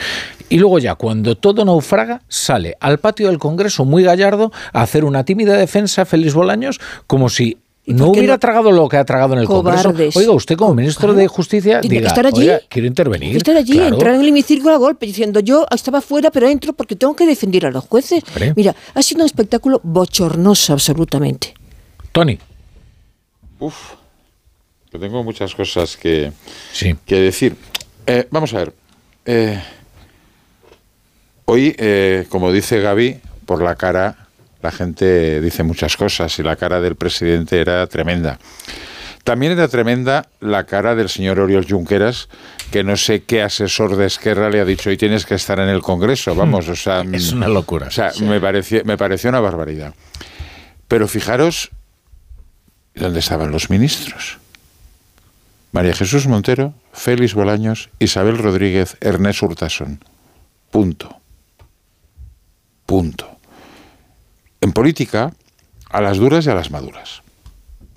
[0.48, 5.04] Y luego ya, cuando todo naufraga, sale al patio del Congreso muy gallardo a hacer
[5.04, 7.58] una tímida defensa, Félix Bolaños, como si
[7.94, 9.92] no hubiera tragado lo que ha tragado en el Congreso.
[10.14, 13.36] Oiga, usted como ministro de Justicia, diga, estar allí, quiero intervenir.
[13.36, 16.96] Estar allí, entrar en el hemiciclo a golpe, diciendo yo estaba fuera, pero entro porque
[16.96, 18.22] tengo que defender a los jueces.
[18.56, 21.54] Mira, ha sido un espectáculo bochornoso absolutamente.
[22.12, 22.38] Tony.
[23.58, 23.76] Uf,
[24.90, 26.32] que tengo muchas cosas que,
[27.06, 27.56] que decir.
[28.06, 28.72] Eh, vamos a ver.
[29.24, 29.62] Eh,
[31.44, 34.19] hoy, eh, como dice Gaby, por la cara
[34.62, 38.38] la gente dice muchas cosas y la cara del presidente era tremenda.
[39.24, 42.28] También era tremenda la cara del señor Oriol Junqueras,
[42.70, 45.68] que no sé qué asesor de Esquerra le ha dicho, hoy tienes que estar en
[45.68, 47.02] el Congreso, vamos, o sea...
[47.12, 47.88] Es una locura.
[47.88, 49.94] O sea, me, pareció, me pareció una barbaridad.
[50.88, 51.70] Pero fijaros
[52.94, 54.38] dónde estaban los ministros.
[55.72, 60.02] María Jesús Montero, Félix Bolaños, Isabel Rodríguez, Ernest Urtason.
[60.70, 61.20] Punto.
[62.86, 63.39] Punto.
[64.60, 65.32] En política,
[65.88, 67.22] a las duras y a las maduras.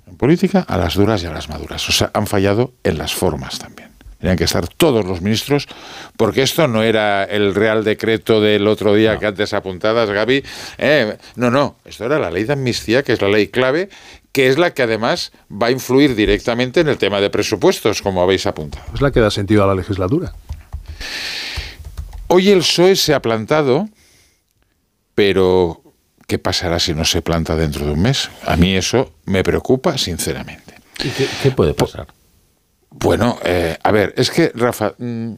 [0.06, 1.88] En política, a las duras y a las maduras.
[1.88, 3.90] O sea, han fallado en las formas también.
[4.18, 5.68] Tenían que estar todos los ministros,
[6.16, 10.42] porque esto no era el Real Decreto del otro día que antes apuntadas, Gaby.
[10.78, 13.90] Eh, no, no, esto era la ley de amnistía, que es la ley clave,
[14.32, 18.22] que es la que además va a influir directamente en el tema de presupuestos, como
[18.22, 18.86] habéis apuntado.
[18.94, 20.32] Es la que da sentido a la legislatura.
[22.28, 23.90] Hoy el PSOE se ha plantado,
[25.14, 25.83] pero
[26.26, 28.30] ¿qué pasará si no se planta dentro de un mes?
[28.46, 30.74] A mí eso me preocupa sinceramente.
[31.02, 32.06] ¿Y qué, puede pasar?
[32.96, 34.94] Bueno, eh, a ver, es que Rafa.
[34.98, 35.32] Mm,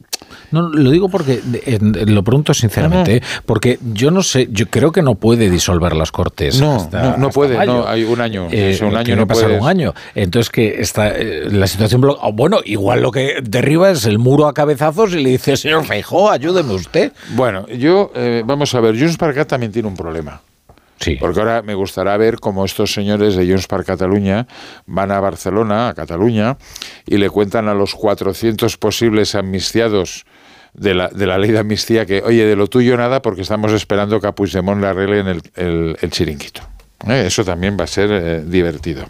[0.51, 1.41] no, lo digo porque
[1.81, 6.61] lo pregunto sinceramente, porque yo no sé, yo creo que no puede disolver las cortes.
[6.61, 9.93] No, no, puede, no, hay un año, eh, un año no puede un año.
[10.13, 14.47] Entonces que está eh, la situación oh, bueno, igual lo que derriba es el muro
[14.47, 17.11] a cabezazos y le dice, señor Feijó, ayúdeme usted.
[17.29, 18.11] Bueno, yo
[18.45, 20.41] vamos a ver, Junts para acá también tiene un problema.
[21.19, 24.47] Porque ahora me gustará ver cómo estos señores de Junts per Cataluña
[24.85, 26.57] van a Barcelona, a Cataluña,
[27.05, 30.25] y le cuentan a los 400 posibles amnistiados
[30.73, 33.71] de la, de la ley de amnistía que, oye, de lo tuyo nada porque estamos
[33.73, 36.61] esperando que a Puigdemont le arreglen el, el, chiringuito.
[37.07, 37.25] ¿Eh?
[37.27, 39.09] Eso también va a ser eh, divertido.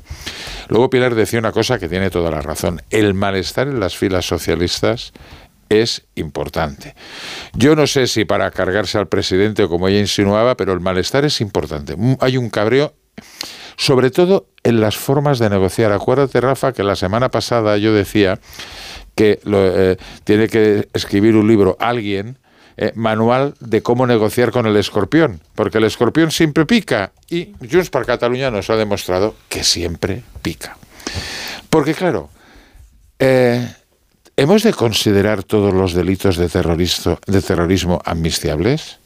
[0.70, 2.82] Luego Pilar decía una cosa que tiene toda la razón.
[2.90, 5.14] El malestar en las filas socialistas
[5.70, 6.96] es importante.
[7.54, 11.26] Yo no sé si para cargarse al presidente o como ella insinuaba, pero el malestar
[11.26, 11.96] es importante.
[11.96, 12.94] Mm, hay un cabreo,
[13.76, 15.92] sobre todo en las formas de negociar.
[15.92, 18.40] Acuérdate, Rafa, que la semana pasada yo decía
[19.16, 22.38] que eh, tiene que escribir un libro alguien,
[22.80, 27.90] eh, manual de cómo negociar con el escorpión, porque el escorpión siempre pica y Junts
[27.90, 30.78] para Cataluña nos ha demostrado que siempre pica.
[31.72, 32.30] Porque claro,
[33.18, 33.68] eh,
[34.40, 39.00] ¿Hemos de considerar todos los delitos de, de terrorismo amnistiables?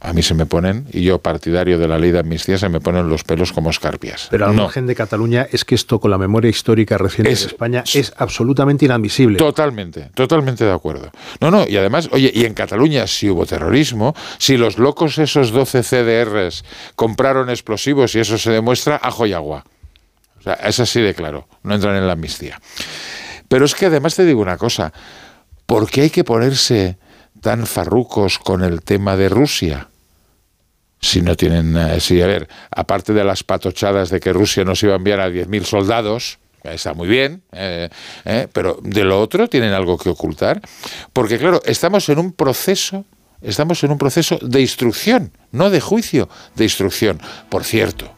[0.00, 2.80] A mí se me ponen, y yo partidario de la ley de amnistía, se me
[2.80, 4.28] ponen los pelos como escarpias.
[4.30, 7.84] Pero al margen de Cataluña es que esto con la memoria histórica reciente de España
[7.92, 9.36] es absolutamente inadmisible.
[9.36, 11.10] Totalmente, totalmente de acuerdo.
[11.38, 15.50] No, no, y además, oye, y en Cataluña si hubo terrorismo, si los locos esos
[15.50, 16.64] 12 CDRs
[16.96, 19.64] compraron explosivos y eso se demuestra, ajo y agua.
[20.38, 22.58] O sea, es así de claro, no entran en la amnistía.
[23.48, 24.92] Pero es que además te digo una cosa,
[25.66, 26.98] ¿por qué hay que ponerse
[27.40, 29.88] tan farrucos con el tema de Rusia?
[31.00, 34.82] Si no tienen, eh, si a ver, aparte de las patochadas de que Rusia nos
[34.82, 37.88] iba a enviar a 10.000 soldados, está muy bien, eh,
[38.24, 40.60] eh, pero de lo otro tienen algo que ocultar,
[41.12, 43.04] porque claro, estamos en un proceso,
[43.40, 47.20] estamos en un proceso de instrucción, no de juicio, de instrucción.
[47.48, 48.12] Por cierto,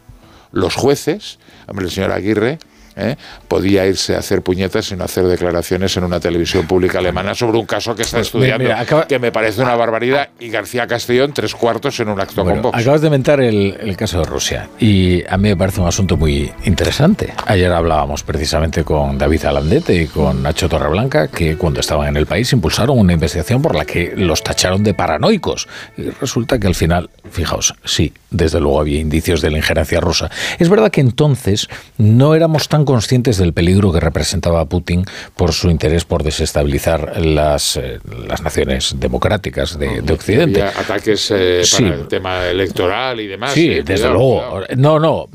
[0.53, 2.59] los jueces, hombre, el señor Aguirre,
[3.01, 3.17] ¿eh?
[3.49, 7.59] podía irse a hacer puñetas y no hacer declaraciones en una televisión pública alemana sobre
[7.59, 8.71] un caso que está pues, estudiando,
[9.09, 12.79] que me parece una barbaridad, y García Castellón tres cuartos en un acto con Vox.
[12.79, 16.51] Acabas de mentar el, caso de Rusia, y a mí me parece un asunto muy
[16.65, 17.35] interesante.
[17.47, 22.27] Ayer hablábamos precisamente con David Alandete y con Nacho Torreblanca, que cuando estaban en el
[22.27, 25.69] país impulsaron una investigación por la que los tacharon de paranoicos.
[25.97, 30.31] Y resulta que al final, fijaos, sí, desde luego había indicios de la injerencia rusa.
[30.59, 31.69] Es verdad que entonces
[31.99, 35.05] no éramos tan conscientes del peligro que representaba Putin
[35.37, 40.63] por su interés por desestabilizar las, eh, las naciones democráticas de, Occidente.
[40.63, 43.53] ataques eh, para el tema electoral y demás.
[43.53, 44.63] Sí, eh, desde luego.
[44.77, 45.29] No, no,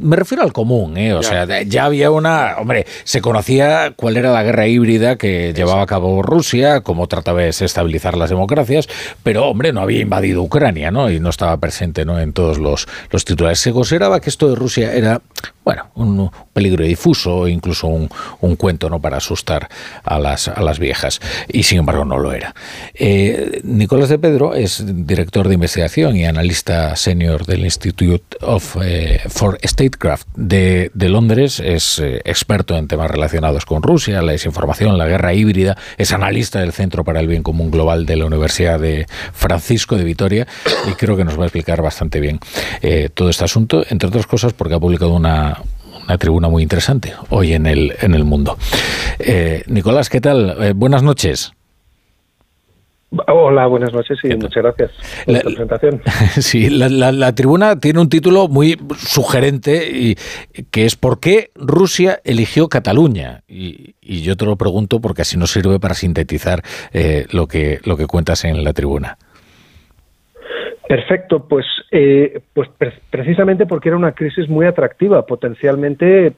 [0.00, 4.42] me refiero al común, o sea, ya había una, hombre, se conocía cuál era la
[4.42, 8.88] guerra híbrida que llevaba a cabo Rusia, cómo trataba de desestabilizar las democracias,
[9.22, 11.10] pero hombre, no había invadido Ucrania, ¿no?
[11.10, 12.18] Y no estaba presente, ¿no?
[12.18, 13.58] En en todos los, los titulares.
[13.58, 15.22] Se consideraba que esto de Rusia era,
[15.68, 18.08] bueno, un peligro difuso o incluso un,
[18.40, 19.02] un, cuento ¿no?
[19.02, 19.68] para asustar
[20.02, 21.20] a las, a las viejas.
[21.46, 22.54] Y sin embargo no lo era.
[22.94, 29.20] Eh, Nicolás de Pedro es director de investigación y analista senior del Institute of, eh,
[29.28, 31.60] for Statecraft de, de Londres.
[31.60, 35.76] Es eh, experto en temas relacionados con Rusia, la desinformación, la guerra híbrida.
[35.98, 40.04] Es analista del Centro para el Bien Común Global de la Universidad de Francisco de
[40.04, 40.46] Vitoria
[40.90, 42.40] y creo que nos va a explicar bastante bien
[43.12, 45.27] todo este asunto, entre otras cosas porque ha publicado una,
[46.04, 48.56] una tribuna muy interesante hoy en el, en el mundo.
[49.18, 50.56] Eh, Nicolás, ¿qué tal?
[50.62, 51.52] Eh, buenas noches.
[53.26, 54.90] Hola, buenas noches y muchas gracias
[55.24, 56.02] por la, presentación.
[56.40, 60.16] Sí, la, tribuna tiene un título muy sugerente y
[60.70, 63.44] que es ¿Por qué Rusia eligió Cataluña?
[63.48, 67.96] Y, yo te lo pregunto porque así nos sirve para sintetizar eh, lo, que, lo
[67.96, 69.16] que cuentas en la tribuna.
[70.88, 72.70] Perfecto, pues, eh, pues
[73.10, 76.32] precisamente porque era una crisis muy atractiva, potencialmente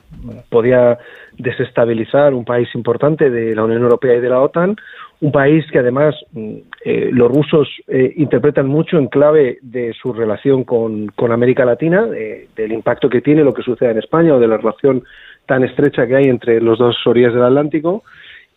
[0.48, 0.98] podía
[1.38, 4.74] desestabilizar un país importante de la Unión Europea y de la OTAN,
[5.20, 6.54] un país que además mm,
[6.84, 12.04] eh, los rusos eh, interpretan mucho en clave de su relación con, con América Latina,
[12.06, 15.04] del impacto que tiene lo que sucede en España o de la relación
[15.46, 18.02] tan estrecha que hay entre los dos orillas del Atlántico.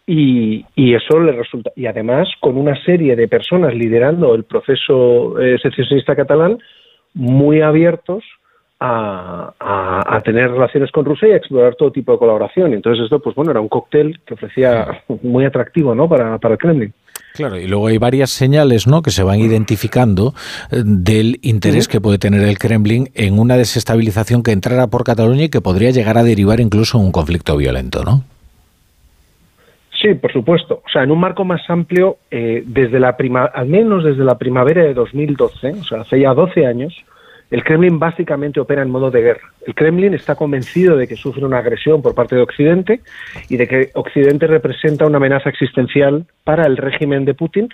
[0.05, 5.57] Y, eso le resulta, y además con una serie de personas liderando el proceso eh,
[5.61, 6.59] secesionista catalán
[7.13, 8.23] muy abiertos
[8.79, 12.73] a, tener relaciones con Rusia y a explorar todo tipo de colaboración.
[12.73, 16.07] Entonces esto, pues bueno, era un cóctel que ofrecía muy atractivo, ¿no?
[16.09, 16.93] Para, para el Kremlin.
[17.33, 19.01] Claro, y luego hay varias señales ¿no?
[19.01, 20.35] que se van identificando
[20.71, 25.45] eh, del interés que puede tener el Kremlin en una desestabilización que entrara por Cataluña
[25.45, 28.23] y que podría llegar a derivar incluso en un conflicto violento, ¿no?
[30.03, 30.81] Sí, por supuesto.
[30.85, 34.37] O sea, en un marco más amplio, eh, desde la prima, al menos desde la
[34.37, 36.93] primavera de 2012, o sea, hace ya 12 años,
[37.49, 39.53] el Kremlin básicamente opera en modo de guerra.
[39.65, 42.99] El Kremlin está convencido de que sufre una agresión por parte de Occidente
[43.47, 47.69] y de que Occidente representa una amenaza existencial para el régimen de Putin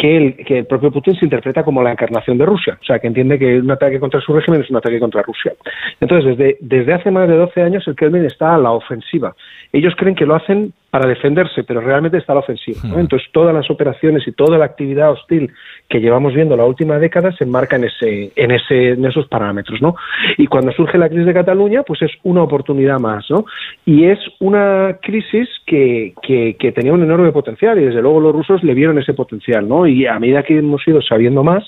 [0.00, 2.98] que el, que el propio Putin se interpreta como la encarnación de Rusia, o sea,
[2.98, 5.52] que entiende que un ataque contra su régimen es un ataque contra Rusia.
[6.00, 9.34] Entonces, desde, desde hace más de 12 años el Kremlin está a la ofensiva.
[9.74, 12.80] Ellos creen que lo hacen para defenderse, pero realmente está a la ofensiva.
[12.82, 12.98] Hmm.
[12.98, 15.52] Entonces, todas las operaciones y toda la actividad hostil
[15.88, 19.80] que llevamos viendo la última década se enmarca en, ese, en, ese, en esos parámetros.
[19.80, 19.94] ¿no?
[20.36, 23.24] Y cuando surge la crisis de Cataluña, pues es una oportunidad más.
[23.30, 23.44] ¿no?
[23.86, 28.32] Y es una crisis que, que, que tenía un enorme potencial y desde luego los
[28.32, 29.68] rusos le vieron ese potencial.
[29.68, 29.86] ¿no?
[29.90, 31.64] Y a medida que hemos ido sabiendo más,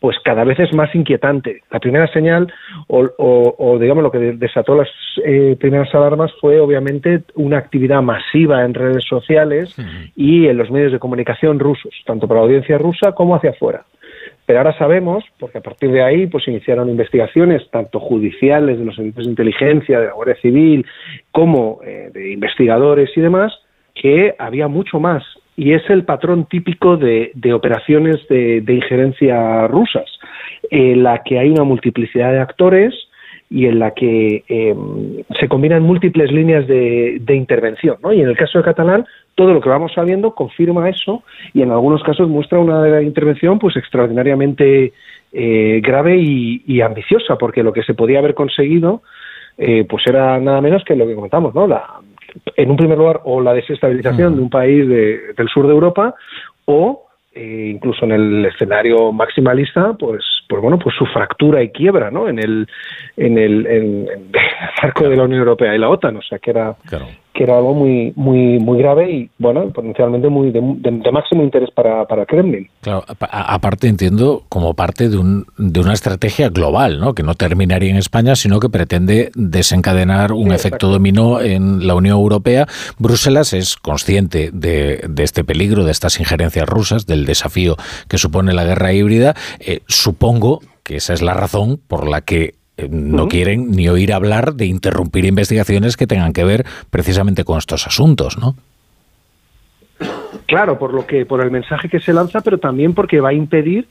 [0.00, 1.62] pues cada vez es más inquietante.
[1.70, 2.52] La primera señal,
[2.88, 4.88] o, digamos lo que desató las
[5.24, 9.74] eh, primeras alarmas, fue obviamente una actividad masiva en redes sociales
[10.14, 13.84] y en los medios de comunicación rusos, tanto para la audiencia rusa como hacia afuera.
[14.44, 18.96] Pero ahora sabemos, porque a partir de ahí pues iniciaron investigaciones tanto judiciales de los
[18.96, 20.84] servicios de inteligencia, de la Guardia Civil,
[21.32, 23.54] como eh, de investigadores y demás,
[23.94, 25.22] que había mucho más
[25.56, 30.10] y es el patrón típico de, operaciones de, injerencia rusas,
[30.70, 32.94] en la que hay una multiplicidad de actores
[33.50, 37.98] y en la que em, se combinan múltiples líneas de, intervención.
[38.02, 38.12] ¿no?
[38.12, 39.06] Y en el caso de Catalán,
[39.36, 43.76] todo lo que vamos sabiendo confirma eso y en algunos casos muestra una intervención pues
[43.76, 44.92] extraordinariamente
[45.32, 49.02] eh, grave y, ambiciosa, porque lo que se podía haber conseguido
[49.56, 51.68] eh, pues era nada menos que lo que comentamos, ¿no?
[51.68, 52.00] La,
[52.56, 56.14] en un primer lugar, o la desestabilización de un país del sur de Europa,
[56.64, 62.10] o eh, incluso en el escenario maximalista, pues, pues bueno, pues su fractura y quiebra,
[62.10, 62.28] ¿no?
[62.28, 62.66] En el,
[63.16, 64.08] en el, en,
[64.82, 66.76] marco de la Unión Europea y la OTAN, o sea, que era,
[67.32, 70.60] que era algo muy, muy, muy grave y, bueno, potencialmente muy de,
[71.10, 72.68] máximo interés para, para Kremlin.
[72.80, 77.14] Claro, aparte entiendo como parte de, un, de una estrategia global, ¿no?
[77.14, 82.16] Que no terminaría en España, sino que pretende desencadenar un efecto dominó en la Unión
[82.16, 82.66] Europea.
[82.98, 87.76] Bruselas es consciente de, de, este peligro, de estas injerencias rusas, del desafío
[88.08, 89.34] que supone la guerra híbrida.
[89.58, 90.33] Eh, supongo
[90.82, 94.66] que esa es la razón por la que eh, no quieren ni oír hablar de
[94.66, 98.56] interrumpir investigaciones que tengan que ver precisamente con estos asuntos, ¿no?
[100.46, 103.32] Claro, por lo que por el mensaje que se lanza, pero también porque va a
[103.32, 103.86] impedir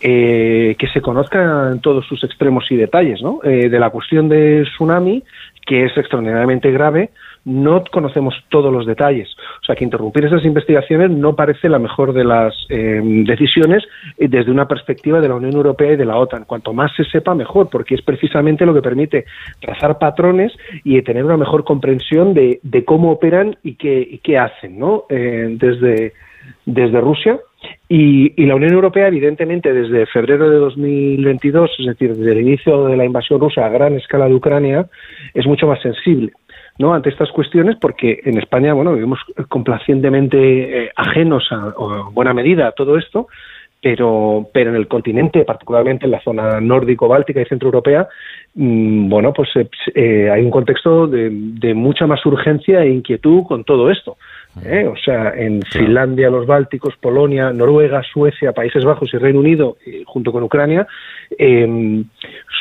[0.00, 3.40] eh, que se conozcan todos sus extremos y detalles, ¿no?
[3.42, 5.24] Eh, de la cuestión de tsunami,
[5.66, 7.10] que es extraordinariamente grave,
[7.46, 9.28] no conocemos todos los detalles.
[9.62, 13.84] O sea, que interrumpir esas investigaciones no parece la mejor de las eh, decisiones
[14.18, 16.44] eh, desde una perspectiva de la Unión Europea y de la OTAN.
[16.44, 19.26] Cuanto más se sepa, mejor, porque es precisamente lo que permite
[19.60, 20.52] trazar patrones
[20.82, 25.04] y tener una mejor comprensión de, cómo operan y qué, qué hacen ¿no?
[25.08, 26.14] Eh, desde,
[26.64, 27.38] desde Rusia.
[27.88, 32.86] Y, y, la Unión Europea, evidentemente, desde febrero de 2022, es decir, desde el inicio
[32.86, 34.86] de la invasión rusa a gran escala de Ucrania,
[35.34, 36.32] es mucho más sensible.
[36.78, 36.94] ¿No?
[36.94, 42.68] ante estas cuestiones porque en España bueno vivimos complacientemente eh, ajenos a, en buena medida
[42.68, 43.28] a todo esto
[43.82, 48.08] pero pero en el continente particularmente en la zona nórdico báltica y centroeuropea
[48.54, 53.44] mm, bueno pues eh, eh, hay un contexto de, de, mucha más urgencia e inquietud
[53.44, 54.16] con todo esto
[54.64, 54.86] ¿eh?
[54.86, 60.02] O sea, en Finlandia, los Bálticos, Polonia, Noruega, Suecia, Países Bajos y Reino Unido, eh,
[60.06, 60.86] junto con Ucrania,
[61.38, 62.04] em,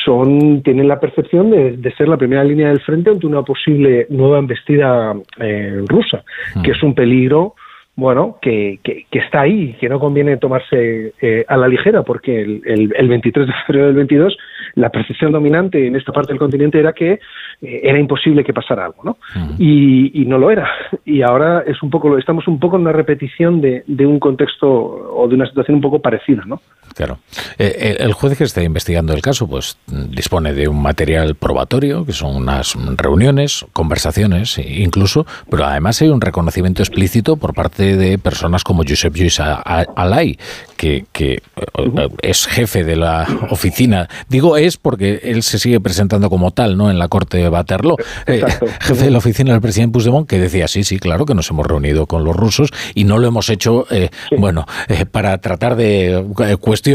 [0.04, 4.40] son tienen la percepción de, ser la primera línea del frente ante una posible nueva
[4.40, 6.24] embestida eh, rusa,
[6.64, 7.56] que es un peligro
[7.96, 11.14] bueno, que, que, está ahí, que no conviene tomarse
[11.48, 14.38] a la ligera, porque el, el, el, 23 de febrero del 22
[14.76, 18.86] la percepción dominante en esta parte del continente era que eh, era imposible que pasara
[18.86, 19.18] algo, ¿no?
[19.58, 20.70] y, y, no lo era.
[21.06, 24.68] Y ahora es un poco, estamos un poco en una repetición de, de un contexto
[24.70, 26.60] o de una situación un poco parecida, ¿no?
[26.94, 27.20] Claro.
[27.58, 32.14] Eh, el juez que está investigando el caso, pues dispone de un material probatorio, que
[32.14, 38.64] son unas reuniones, conversaciones, incluso, pero además hay un reconocimiento explícito por parte de personas
[38.64, 40.38] como Josep Lluís Alay,
[40.78, 44.10] que, que eh, es jefe de la oficina.
[44.30, 46.90] Digo es porque él se sigue presentando como tal, ¿no?
[46.90, 47.98] En la corte de Waterloo.
[48.26, 48.44] Eh,
[48.82, 51.68] jefe de la oficina del presidente Puigdemont, que decía, sí, sí, claro que nos hemos
[51.68, 53.86] reunido con los rusos y no lo hemos hecho,
[54.38, 54.66] bueno,
[55.12, 56.26] para tratar de
[56.60, 56.86] cuestionar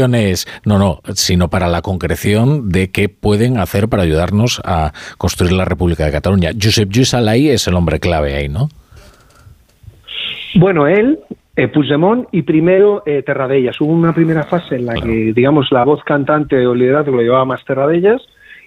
[0.65, 5.65] no, no, sino para la concreción de qué pueden hacer para ayudarnos a construir la
[5.65, 6.51] República de Cataluña.
[6.59, 8.69] Josep Lluís es el hombre clave ahí, ¿no?
[10.55, 11.19] Bueno, él,
[11.55, 13.79] eh, Puigdemont y primero eh, Terradellas.
[13.81, 17.45] Hubo una primera fase en la que, digamos, la voz cantante o liderazgo lo llevaba
[17.45, 18.21] más Terradellas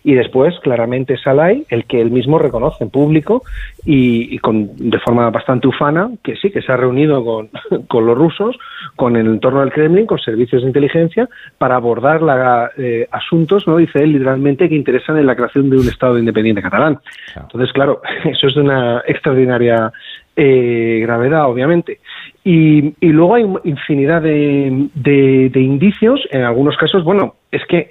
[0.06, 3.42] y después claramente Salai, el que él mismo reconoce en público
[3.86, 7.48] y, con, de forma bastante ufana que sí, que se ha reunido con,
[7.88, 8.56] con, los rusos,
[8.96, 13.78] con el entorno del Kremlin, con servicios de inteligencia, para abordar la, eh, asuntos, no
[13.78, 16.98] dice él literalmente, que interesan en la creación de un Estado independiente catalán.
[17.34, 19.90] Entonces, claro, eso es de una extraordinaria
[20.36, 22.00] eh, gravedad, obviamente.
[22.46, 27.90] Y, y, luego hay infinidad de, de, de, indicios, en algunos casos, bueno, es que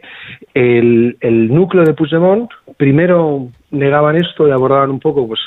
[0.53, 5.39] el, el, núcleo de Puigdemont primero negaban esto y abordaban un poco, pues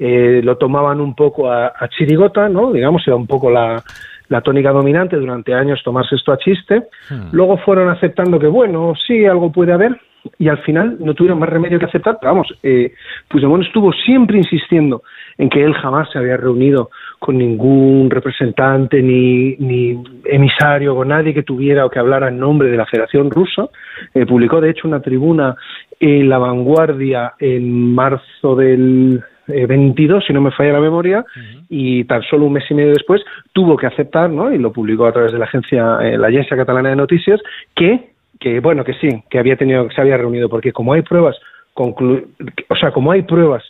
[0.00, 2.72] eh, lo tomaban un poco a, a, chirigota, ¿no?
[2.72, 3.80] Digamos, era un poco la,
[4.28, 6.88] la tónica dominante durante años tomarse esto a chiste.
[7.08, 7.28] Hmm.
[7.32, 10.00] Luego fueron aceptando que, bueno, sí, algo puede haber,
[10.38, 12.18] y al final no tuvieron más remedio que aceptar.
[12.20, 12.92] Pero vamos, eh,
[13.28, 15.02] Puigdemont estuvo siempre insistiendo
[15.36, 21.34] en que él jamás se había reunido con ningún representante ni, ni emisario, con nadie
[21.34, 23.68] que tuviera o que hablara en nombre de la Federación Rusa.
[24.14, 25.56] Eh, publicó, de hecho, una tribuna
[25.98, 31.24] en La Vanguardia en marzo del 22, eh, si no me falla la memoria,
[31.68, 33.22] y tan solo un mes y medio después
[33.52, 34.52] tuvo que aceptar, ¿no?
[34.52, 37.40] y lo publicó a través de la agencia, eh, la Agencia Catalana de Noticias,
[37.74, 41.02] que, que, bueno, que sí, que había tenido, que se había reunido, porque como hay
[41.02, 41.36] pruebas,
[41.74, 43.64] o sea, como hay pruebas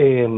[0.00, 0.28] eh,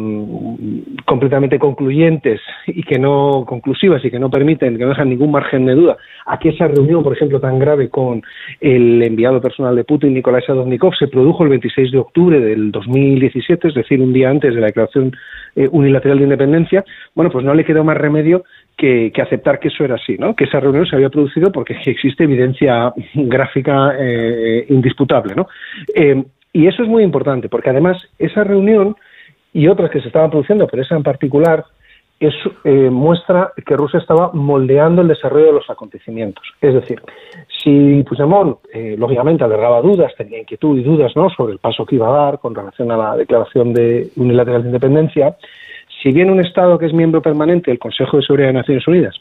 [1.04, 5.66] completamente concluyentes y que no conclusivas y que no permiten, que no dejan ningún margen
[5.66, 8.22] de duda a que esa reunión, por ejemplo, tan grave con
[8.58, 13.68] el enviado personal de Putin, Nikolai Sadovnikov, se produjo el 26 de octubre del 2017,
[13.68, 15.12] es decir, un día antes de la declaración
[15.54, 16.82] eh, unilateral de independencia,
[17.14, 18.44] bueno, pues no le quedó más remedio
[18.78, 20.34] que, aceptar que eso era así, ¿no?
[20.34, 25.34] que esa reunión se había producido porque existe evidencia gráfica eh, indisputable.
[25.34, 25.48] ¿no?
[25.94, 26.24] Eh,
[26.54, 28.96] y eso es muy importante, porque además esa reunión
[29.52, 31.64] y otras que se estaban produciendo, pero esa en particular,
[32.20, 36.44] es, eh, muestra que Rusia estaba moldeando el desarrollo de los acontecimientos.
[36.60, 37.00] Es decir,
[37.62, 41.30] si Puigdemont, eh, lógicamente, albergaba dudas, tenía inquietud y dudas ¿no?
[41.30, 44.68] sobre el paso que iba a dar con relación a la declaración de unilateral de
[44.68, 45.36] independencia,
[46.02, 49.16] si viene un Estado que es miembro permanente del Consejo de Seguridad de Naciones Unidas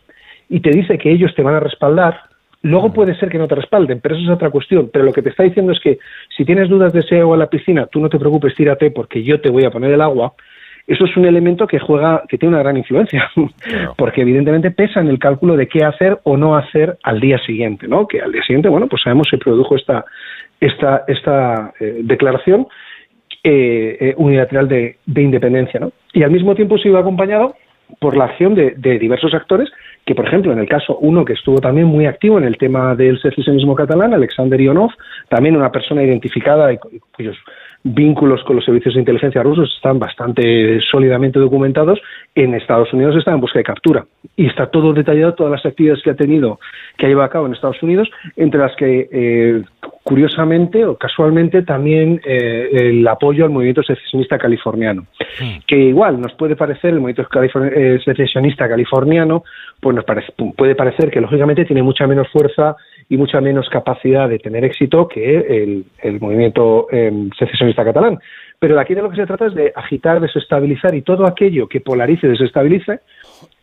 [0.50, 2.22] y te dice que ellos te van a respaldar,
[2.62, 4.90] Luego puede ser que no te respalden, pero eso es otra cuestión.
[4.92, 6.00] Pero lo que te está diciendo es que
[6.36, 9.24] si tienes dudas de ese agua a la piscina, tú no te preocupes, tírate porque
[9.24, 10.34] yo te voy a poner el agua.
[10.86, 13.30] Eso es un elemento que juega, que tiene una gran influencia,
[13.98, 17.88] porque evidentemente pesa en el cálculo de qué hacer o no hacer al día siguiente,
[17.88, 18.08] ¿no?
[18.08, 20.04] Que al día siguiente, bueno, pues sabemos se produjo esta
[20.60, 22.68] esta esta eh, declaración
[23.44, 25.92] eh, eh, unilateral de, de independencia, ¿no?
[26.12, 27.56] Y al mismo tiempo se iba acompañado
[28.00, 29.70] por la acción de, diversos actores
[30.06, 32.96] que, por ejemplo, en el caso uno que estuvo también muy activo en el tema
[32.96, 34.92] del secesionismo catalán, Alexander Ionov,
[35.28, 36.78] también una persona identificada y
[37.16, 37.38] cuyos
[37.84, 42.00] vínculos con los servicios de inteligencia rusos están bastante sólidamente documentados,
[42.36, 44.06] en Estados Unidos está en busca de captura.
[44.36, 46.60] Y está todo detallado, todas las actividades que ha tenido,
[46.98, 49.64] que ha llevado a cabo en Estados Unidos, entre las que, eh,
[50.04, 55.04] curiosamente o casualmente, también eh, el apoyo al movimiento secesionista californiano.
[55.40, 55.60] Hmm.
[55.66, 57.28] Que igual nos puede parecer, el movimiento
[57.74, 59.44] eh, secesionista californiano,
[59.80, 62.76] pues nos parece, puede parecer que lógicamente tiene mucha menos fuerza
[63.10, 68.20] y mucha menos capacidad de tener éxito que el, movimiento em, secesionista catalán.
[68.60, 71.82] Pero aquí de lo que se trata es de agitar, desestabilizar y todo aquello que
[71.82, 73.00] polarice y desestabilice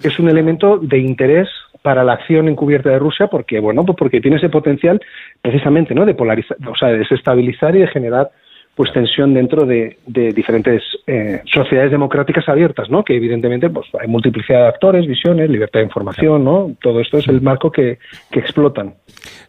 [0.02, 1.48] es un elemento de interés
[1.82, 5.00] para la acción encubierta de Rusia porque bueno pues porque tiene ese potencial
[5.40, 8.30] precisamente no de polarizar o sea de desestabilizar y de generar
[8.76, 13.02] pues tensión dentro de, diferentes eh, sociedades democráticas abiertas, ¿no?
[13.02, 16.72] Que evidentemente pues hay multiplicidad de actores, visiones, libertad de información, ¿no?
[16.82, 17.98] Todo esto es el marco que,
[18.32, 18.94] explotan.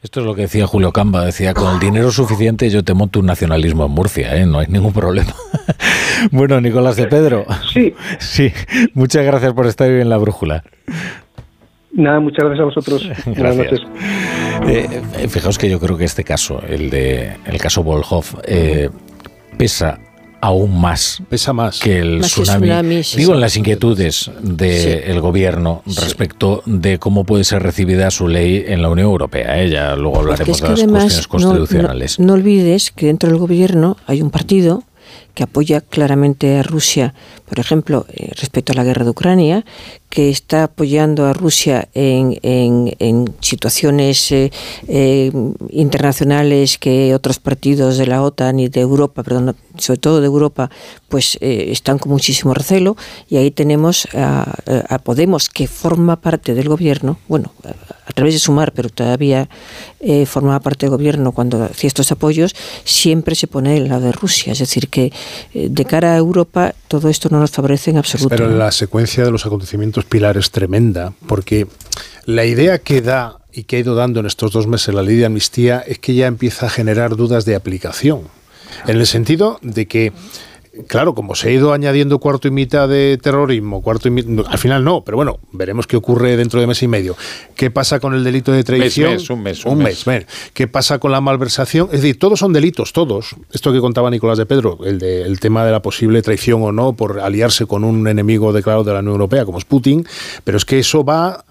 [0.01, 3.19] Esto es lo que decía Julio Camba, decía, con el dinero suficiente yo te monto
[3.19, 4.45] un nacionalismo en Murcia, ¿eh?
[4.45, 5.33] No hay ningún problema.
[6.31, 7.45] bueno, Nicolás de Pedro.
[7.73, 7.93] Sí.
[8.19, 8.51] Sí,
[8.93, 10.63] muchas gracias por estar hoy en La Brújula.
[11.91, 13.09] Nada, muchas gracias a vosotros.
[13.25, 13.81] Buenas noches.
[14.67, 18.89] Eh, fijaos que yo creo que este caso, el de el caso Volhov, eh,
[19.57, 19.99] pesa
[20.39, 23.01] aún más, pesa más que el tsunami.
[23.15, 28.81] Digo en las inquietudes del gobierno respecto de cómo puede ser recibida su ley en
[28.81, 29.59] la Unión Europea.
[29.59, 29.97] Ella ¿eh?
[29.97, 32.19] luego hablaremos de las cuestiones constitucionales.
[32.19, 34.83] no, olvides que dentro del gobierno hay un partido
[35.33, 37.13] que apoya claramente a Rusia,
[37.47, 39.65] por ejemplo, eh, respecto a la guerra de Ucrania,
[40.09, 44.51] que está apoyando a Rusia en, en, situaciones eh,
[44.87, 45.31] eh,
[45.69, 50.69] internacionales que otros partidos de la OTAN y de Europa, perdón, sobre todo de Europa,
[51.09, 52.95] pues están con muchísimo recelo.
[53.29, 54.53] Y ahí tenemos a,
[54.89, 57.51] a Podemos, que forma parte del gobierno, bueno,
[58.07, 59.49] a través de Sumar, pero todavía
[59.99, 64.11] eh, formaba parte del gobierno cuando hacía estos apoyos, siempre se pone en lado de
[64.11, 64.53] Rusia.
[64.53, 65.11] Es decir, que
[65.53, 68.29] eh, de cara a Europa todo esto no nos favorece en absoluto.
[68.29, 71.67] Pero la secuencia de los acontecimientos pilar es tremenda, porque
[72.25, 75.17] la idea que da y que ha ido dando en estos dos meses la ley
[75.17, 78.36] de amnistía es que ya empieza a generar dudas de aplicación.
[78.87, 80.13] En el sentido de que
[80.87, 84.83] claro, como se ha ido añadiendo cuarto y mitad de terrorismo, cuarto y al final
[84.83, 87.15] no, pero bueno, veremos qué ocurre dentro de mes y medio.
[87.55, 89.17] ¿Qué pasa con el delito de traición?
[89.29, 90.05] un mes, un, mes.
[90.53, 91.87] ¿Qué pasa con la malversación?
[91.91, 93.35] Es decir, todos son delitos, todos.
[93.51, 96.71] Esto que contaba Nicolás de Pedro, el, de, el tema de la posible traición o
[96.71, 100.05] no por aliarse con un enemigo declarado de la Unión Europea, como es Putin,
[100.43, 101.45] pero es que eso va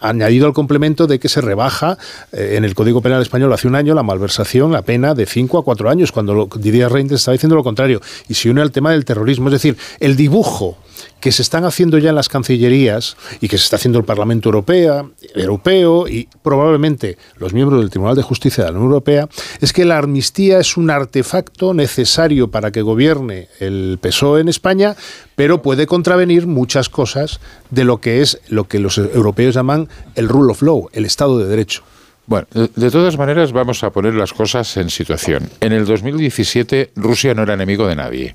[0.00, 1.98] añadido al complemento de que se rebaja
[2.32, 5.58] eh, en el Código Penal Español hace un año la malversación, la pena de 5
[5.58, 8.00] a 4 años, cuando lo, Didier Reinders estaba diciendo lo contrario.
[8.28, 9.48] Y si uno el tema del terrorismo.
[9.48, 10.76] Es decir, el dibujo
[11.20, 14.48] que se están haciendo ya en las cancillerías y que se está haciendo el Parlamento
[14.48, 19.28] Europeo, Europeo y probablemente los miembros del Tribunal de Justicia de la Unión Europea,
[19.60, 24.96] es que la amnistía es un artefacto necesario para que gobierne el PSOE en España,
[25.34, 30.28] pero puede contravenir muchas cosas de lo que es lo que los europeos llaman el
[30.28, 31.82] rule of law, el Estado de Derecho.
[32.26, 35.48] Bueno, de todas maneras vamos a poner las cosas en situación.
[35.60, 38.34] En el 2017 Rusia no era enemigo de nadie.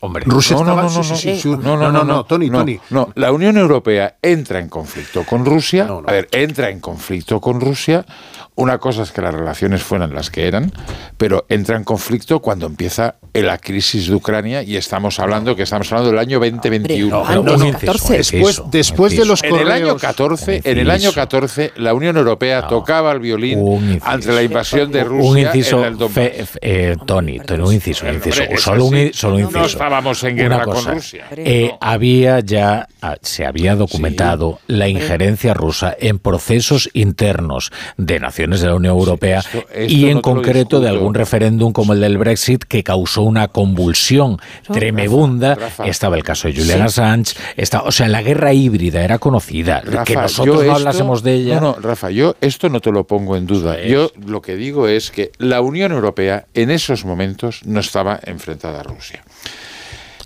[0.00, 2.78] Hombre, Rusia no, no, no, no, no, no, no, Tony, Tony.
[2.90, 5.88] No, la Unión Europea entra en conflicto con Rusia.
[5.88, 8.06] A ver, entra en conflicto con Rusia
[8.58, 10.72] una cosa es que las relaciones fueran las que eran,
[11.16, 15.92] pero entra en conflicto cuando empieza la crisis de Ucrania y estamos hablando que estamos
[15.92, 17.24] hablando del año 2021.
[18.10, 22.66] después, después de los en el año 14, en el año 14 la Unión Europea
[22.66, 27.72] tocaba el violín ante la invasión de Rusia un inciso, en el eh, Tony, un
[27.72, 28.42] inciso, un inciso.
[28.56, 29.58] solo, un, solo un inciso.
[29.60, 31.26] No estábamos en guerra con Rusia.
[31.36, 38.47] Eh, había ya ah, se había documentado la injerencia rusa en procesos internos de naciones
[38.56, 39.42] de la Unión Europea
[39.86, 44.38] y en concreto de algún referéndum como el del Brexit que causó una convulsión
[44.72, 45.56] tremebunda.
[45.84, 47.34] Estaba el caso de Julian Assange,
[47.84, 51.60] o sea, la guerra híbrida era conocida, que nosotros no hablásemos de ella.
[51.60, 53.80] No, no, Rafa, yo esto no te lo pongo en duda.
[53.82, 58.80] Yo lo que digo es que la Unión Europea en esos momentos no estaba enfrentada
[58.80, 59.22] a Rusia.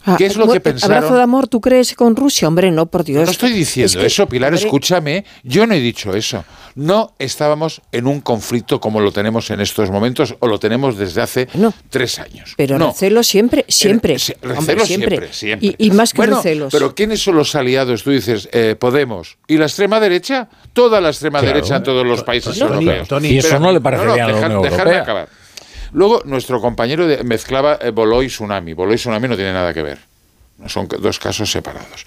[0.05, 0.97] Ah, ¿Qué es lo que pensaron?
[0.97, 2.49] Abrazo de amor, ¿tú crees con Rusia?
[2.49, 3.25] Hombre, no, por Dios.
[3.25, 5.25] No estoy diciendo eso, Pilar, escúchame.
[5.43, 6.45] Yo no he dicho eso.
[6.75, 11.23] No estábamos en un conflicto como lo tenemos en estos momentos o lo tenemos desde
[11.23, 11.49] hace
[11.91, 12.55] tres años.
[12.57, 12.89] Pero no.
[12.89, 14.15] recelos siempre, siempre.
[14.15, 15.75] recelos siempre, siempre.
[15.79, 16.73] Y, más que bueno, recelos.
[16.73, 18.03] Pero ¿quiénes son los aliados?
[18.03, 19.39] Tú dices, eh, Podemos.
[19.47, 20.49] ¿Y la extrema derecha?
[20.73, 23.09] Toda la extrema derecha en todos los países europeos.
[23.23, 25.03] y eso no le parece bien a la Unión Europea.
[25.03, 25.29] acabar.
[25.93, 28.73] Luego, nuestro compañero mezclaba eh, Boló y Tsunami.
[28.75, 29.99] Boló y Tsunami no tiene nada que ver.
[30.67, 32.05] Son dos casos separados.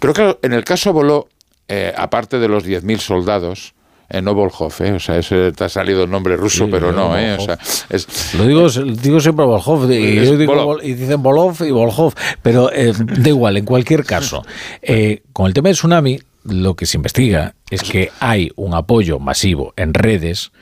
[0.00, 1.28] Pero claro, en el caso Boló,
[1.68, 3.74] eh, aparte de los 10.000 soldados,
[4.08, 4.92] Eh, no Volhov, ¿eh?
[4.92, 7.34] O sea, ese te ha salido el nombre ruso, pero no, ¿eh?
[7.34, 7.58] O sea,
[7.90, 13.28] es, Lo digo, digo siempre Volhov, y, y dicen Volov y Volhov, pero eh, da
[13.28, 14.44] igual, en cualquier caso.
[15.32, 19.74] Con el tema del tsunami, lo que se investiga es que hay un apoyo masivo
[19.76, 20.52] en redes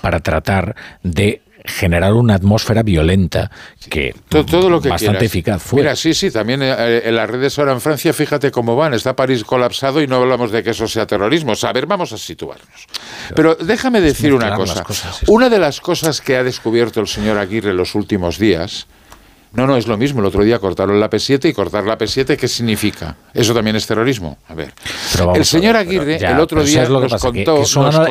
[0.00, 3.50] para tratar de generar una atmósfera violenta
[3.88, 5.80] que todo, lo que bastante eficaz fue.
[5.80, 9.14] Mira, sí, sí, también eh, en las redes ahora en Francia, fíjate cómo van, está
[9.14, 11.52] París colapsado y no hablamos de que eso sea terrorismo.
[11.62, 12.86] A ver, vamos a situarnos.
[13.34, 14.84] Pero déjame decir una cosa.
[15.28, 18.86] Una de las cosas que ha descubierto el señor Aguirre los últimos días
[19.54, 20.20] no, no, es lo mismo.
[20.20, 23.16] El otro día cortaron la P7 y cortar la P7, ¿qué significa?
[23.34, 24.38] Eso también es terrorismo.
[24.48, 24.72] A ver.
[25.34, 27.56] el señor Aguirre el otro día nos, contó,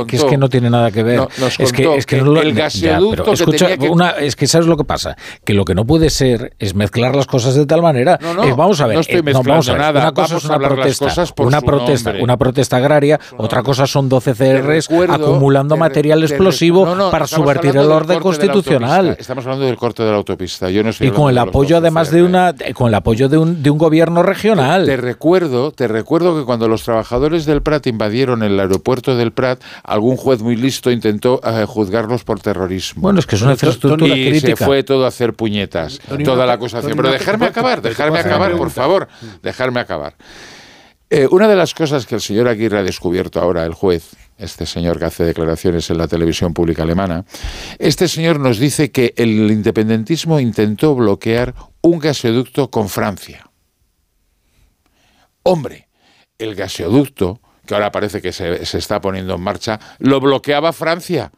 [0.05, 1.27] que, es que no tiene nada que ver.
[1.57, 5.15] es que, es que, el gasoducto escucha, que una, es que sabes lo que pasa,
[5.43, 8.19] que lo que no puede ser es mezclar las cosas de tal manera.
[8.21, 8.95] No, no, vamos a ver.
[8.95, 10.01] No estoy eh, mezclando nada.
[10.01, 13.19] Una cosa es una protesta, una protesta, una protesta agraria.
[13.37, 19.15] Otra cosa son 12 CRs acumulando material explosivo para subvertir el orden constitucional.
[19.17, 20.69] Estamos hablando del corte de la autopista.
[20.69, 23.77] Yo no estoy el apoyo además de una con el apoyo de un, de un
[23.77, 24.85] gobierno regional.
[24.85, 29.61] Te, recuerdo, te recuerdo que cuando los trabajadores del Prat invadieron el aeropuerto del Prat,
[29.83, 33.01] algún juez muy listo intentó eh, juzgarlos por terrorismo.
[33.01, 36.53] Bueno, es que es una infraestructura y se fue todo a hacer puñetas, toda la
[36.53, 36.93] acusación.
[36.95, 39.07] Pero dejarme acabar, dejarme acabar, por favor,
[39.41, 40.15] dejarme acabar.
[41.13, 44.65] Eh, una de las cosas que el señor Aguirre ha descubierto ahora, el juez, este
[44.65, 47.25] señor que hace declaraciones en la televisión pública alemana,
[47.79, 53.49] este señor nos dice que el independentismo intentó bloquear un gasoducto con Francia.
[55.43, 55.87] Hombre,
[56.37, 61.31] el gasoducto, que ahora parece que se, se está poniendo en marcha, lo bloqueaba Francia.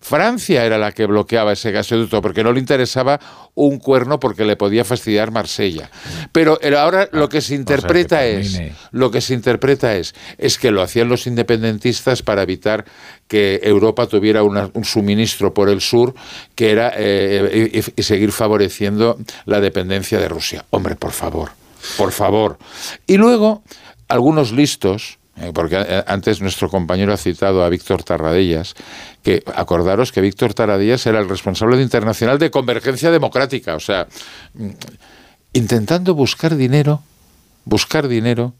[0.00, 3.20] Francia era la que bloqueaba ese gasoducto porque no le interesaba
[3.54, 5.90] un cuerno porque le podía fastidiar Marsella.
[6.32, 8.60] Pero ahora lo que se interpreta es
[8.92, 12.84] lo que se interpreta es es que lo hacían los independentistas para evitar
[13.28, 16.14] que Europa tuviera un suministro por el sur
[16.54, 20.64] que era eh, y seguir favoreciendo la dependencia de Rusia.
[20.70, 21.50] Hombre, por favor,
[21.96, 22.58] por favor.
[23.06, 23.62] Y luego
[24.08, 25.19] algunos listos
[25.54, 28.74] porque eh, antes nuestro compañero ha citado a Víctor Tarradellas,
[29.22, 34.06] que acordaros que Víctor Tarradellas era el responsable de Internacional de Convergencia Democrática, o sea,
[34.54, 34.68] mm,
[35.52, 37.02] intentando buscar dinero,
[37.64, 38.54] buscar dinero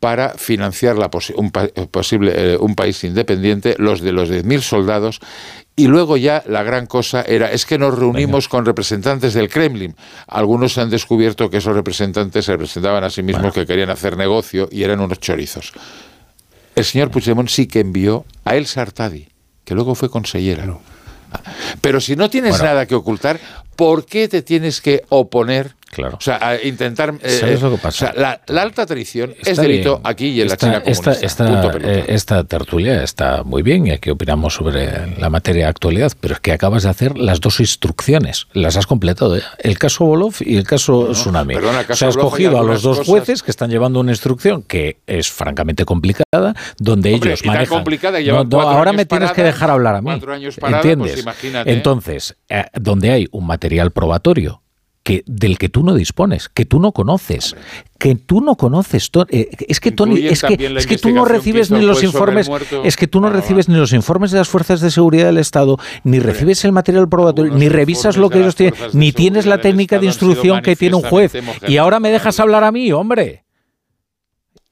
[0.00, 5.20] para financiar la un, posible, eh, un país independiente, los de los 10.000 soldados,
[5.76, 9.94] y luego ya la gran cosa era, es que nos reunimos con representantes del Kremlin.
[10.26, 14.68] Algunos han descubierto que esos representantes se representaban a sí mismos que querían hacer negocio
[14.72, 15.72] y eran unos chorizos
[16.74, 19.28] el señor Puigdemont sí que envió a El Sartadi,
[19.64, 20.78] que luego fue consellera.
[21.80, 23.40] Pero si no tienes nada que ocultar,
[23.76, 26.16] ¿por qué te tienes que oponer Claro.
[26.16, 27.12] O sea, intentar.
[27.22, 28.12] Eh, lo que pasa?
[28.12, 30.82] O sea, la, alta traición es delito aquí y en la China.
[30.86, 36.12] Esta, eh, esta, tertulia está muy bien y aquí opinamos sobre la materia de actualidad,
[36.18, 38.46] pero es que acabas de hacer las dos instrucciones.
[38.54, 39.44] Las has completado ya.
[39.58, 41.52] El caso Bolov y el caso Tsunami.
[41.56, 45.02] Perdona, o sea, has escogido a los dos jueces que están llevando una instrucción que
[45.06, 47.66] es francamente complicada, donde ellos manejan.
[47.66, 48.18] complicada
[48.52, 50.10] ahora me tienes que dejar hablar a mí.
[50.18, 51.22] Pues ¿Entiendes?
[51.66, 54.61] Entonces, eh, donde hay un material probatorio
[55.02, 57.56] que, del que tú no dispones, que tú no conoces,
[57.98, 59.10] que tú no conoces.
[59.30, 62.48] Eh, es que Tony, es que, es que tú no recibes ni los informes,
[62.84, 65.78] es que tú no recibes ni los informes de las fuerzas de seguridad del Estado,
[66.04, 69.98] ni recibes el material probatorio, ni revisas lo que ellos tienen, ni tienes la técnica
[69.98, 71.32] de instrucción que tiene un juez.
[71.66, 73.44] Y ahora me dejas hablar a mí, hombre.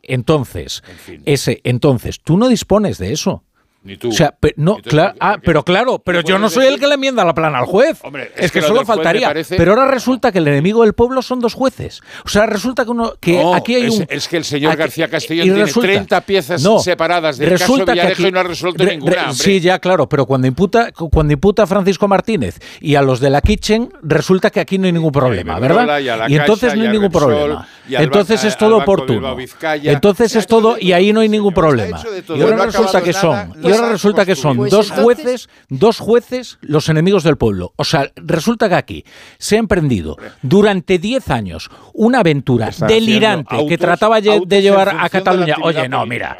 [0.02, 0.83] Entonces,
[1.25, 3.44] ese, entonces, tú no dispones de eso.
[3.83, 4.10] Ni tú.
[4.10, 7.25] O sea, no, claro, ah, pero claro, pero yo no soy el que le enmienda
[7.25, 7.99] la plana al juez.
[8.36, 9.33] es, que, solo faltaría.
[9.49, 12.02] Pero ahora resulta que el enemigo del pueblo son dos jueces.
[12.26, 15.49] O sea, resulta que uno que aquí hay un es, que el señor García Castellón
[15.49, 19.33] tiene 30 piezas separadas del resulta caso Villarejo y no ha resuelto ninguna.
[19.33, 23.31] sí, ya claro, pero cuando imputa cuando imputa a Francisco Martínez y a los de
[23.31, 26.00] la Kitchen resulta que aquí no hay ningún problema, ¿verdad?
[26.28, 27.67] Y, entonces no hay ningún problema.
[27.89, 29.36] Entonces es todo oportuno.
[29.83, 32.02] Entonces es todo y ahí no hay ningún problema.
[32.28, 36.58] Y ahora resulta que son y ahora resulta que son pues dos jueces, dos jueces
[36.60, 37.73] los enemigos del pueblo.
[37.76, 39.05] O sea, resulta que aquí
[39.39, 45.57] se ha emprendido durante 10 años una aventura delirante que trataba de llevar a Cataluña.
[45.62, 46.39] Oye, no, mira,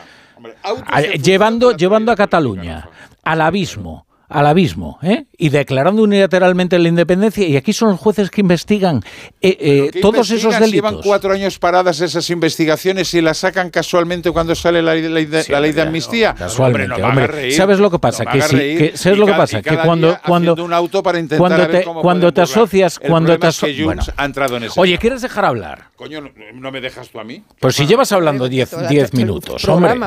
[1.23, 2.89] llevando, llevando a Cataluña
[3.23, 5.27] al abismo al abismo ¿eh?
[5.37, 7.47] y declarando unilateralmente la independencia.
[7.47, 9.03] Y aquí son los jueces que investigan
[9.41, 10.73] eh, eh, todos esos delitos.
[10.73, 15.83] Llevan cuatro años paradas esas investigaciones y las sacan casualmente cuando sale la, ley de
[15.83, 16.35] amnistía.
[16.35, 18.25] Casualmente, hombre, ¿Sabes lo que pasa?
[18.25, 19.61] que, sí, ¿Sabes lo que pasa?
[19.61, 24.03] Que cuando cuando un auto para cuando te, cuando te asocias, cuando te asocias, bueno.
[24.17, 25.89] ha entrado en ese Oye, ¿quieres dejar hablar?
[25.97, 26.21] Coño,
[26.55, 27.43] ¿no me dejas tú a mí?
[27.59, 29.99] Pues si llevas hablando 10 minutos, hombre.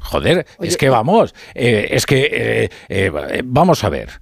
[0.00, 4.20] Joder, es que vamos, eh, es que eh, vamos a ver.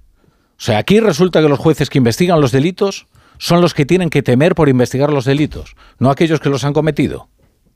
[0.57, 3.07] O sea, aquí resulta que los jueces que investigan los delitos
[3.37, 6.73] son los que tienen que temer por investigar los delitos, no aquellos que los han
[6.73, 7.29] cometido.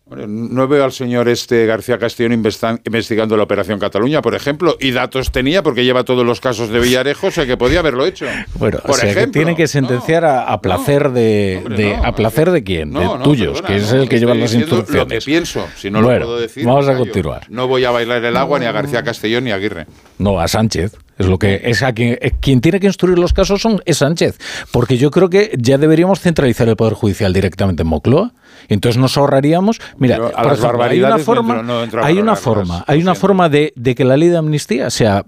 [0.06, 5.32] No veo al señor este García Castellón investigando la Operación Cataluña, por ejemplo, y datos
[5.32, 8.26] tenía porque lleva todos los casos de Villarejo, o sea que podía haberlo hecho.
[8.56, 13.10] Bueno, por ejemplo, que tiene que sentenciar a, placer de, a placer de quién, de
[13.24, 15.04] tuyos, que es el que lleva las instrucciones.
[15.04, 16.66] Lo que pienso, si no lo puedo decir.
[16.66, 17.46] Vamos a continuar.
[17.50, 19.88] no voy a bailar el agua ni a García Castellón ni a Aguirre.
[20.18, 20.98] No, a Sánchez.
[21.18, 24.38] Es lo que es a quien, quien tiene que instruir los casos son es Sánchez,
[24.72, 28.34] porque yo creo que ya deberíamos centralizar el poder judicial directamente en Moncloa
[28.68, 29.80] entonces nos ahorraríamos.
[29.98, 34.38] Mira, hay una forma, hay una forma, hay una forma de, que la ley de
[34.38, 35.26] amnistía sea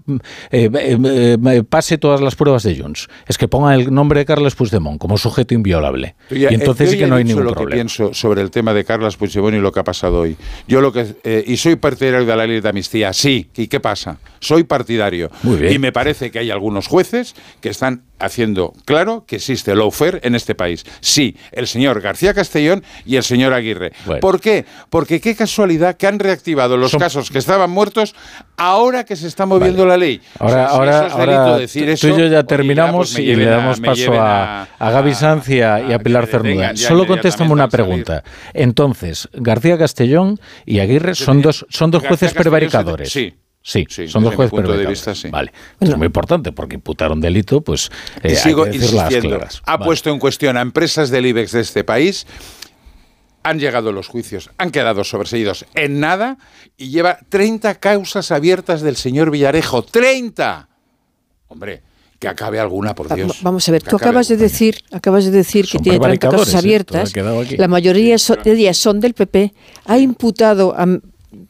[0.52, 3.08] eh, eh, eh, pase todas las pruebas de Junts.
[3.28, 6.16] Es que ponga el nombre de Carles Puigdemont como sujeto inviolable.
[6.30, 7.70] y entonces sí que no hay ningún lo problema.
[7.70, 10.36] que pienso sobre el tema de Carles Puigdemont y lo que ha pasado hoy.
[10.68, 13.50] Yo lo que y soy partidario de la ley de amnistía, sí.
[13.56, 14.18] ¿Y qué pasa?
[14.46, 15.32] Soy partidario.
[15.44, 20.36] Y me parece que hay algunos jueces que están haciendo claro que existe lawfare en
[20.36, 20.86] este país.
[21.02, 23.92] Sí, el señor García Castellón y el señor Aguirre.
[24.22, 24.66] ¿Por qué?
[24.90, 28.16] Porque qué casualidad que han reactivado los casos que estaban muertos
[28.58, 30.22] ahora que se está moviendo la ley.
[30.40, 34.68] Ahora, ahora, decir eso, tú y yo ya terminamos pues y le damos paso a,
[34.78, 36.76] a, Gaby Sancia y a Pilar Cernuda.
[36.76, 38.24] Solo contéstame una pregunta.
[38.54, 43.12] Entonces, García Castellón y Aguirre son dos, son dos jueces prevaricadores.
[43.12, 43.34] Sí.
[43.68, 45.28] Sí, son dos jueces punto de vista, sí.
[45.30, 47.90] Vale, es muy importante porque imputaron delito, pues
[48.22, 49.40] eh, sigo insistiendo.
[49.66, 52.28] Ha puesto en cuestión a empresas del IBEX de este país
[53.42, 56.38] han llegado los juicios, han quedado sobreseídos en nada
[56.78, 59.84] y lleva 30 causas abiertas del señor Villarejo.
[59.84, 60.68] ¡30!
[61.48, 61.82] Hombre,
[62.20, 63.40] que acabe alguna, por Dios.
[63.42, 66.58] Vamos a ver, tú acabas de decir, acabas de decir que tiene 30 causas ¿eh?
[66.58, 67.14] abiertas.
[67.58, 69.54] La mayoría de ellas son del PP.
[69.86, 70.86] Ha imputado a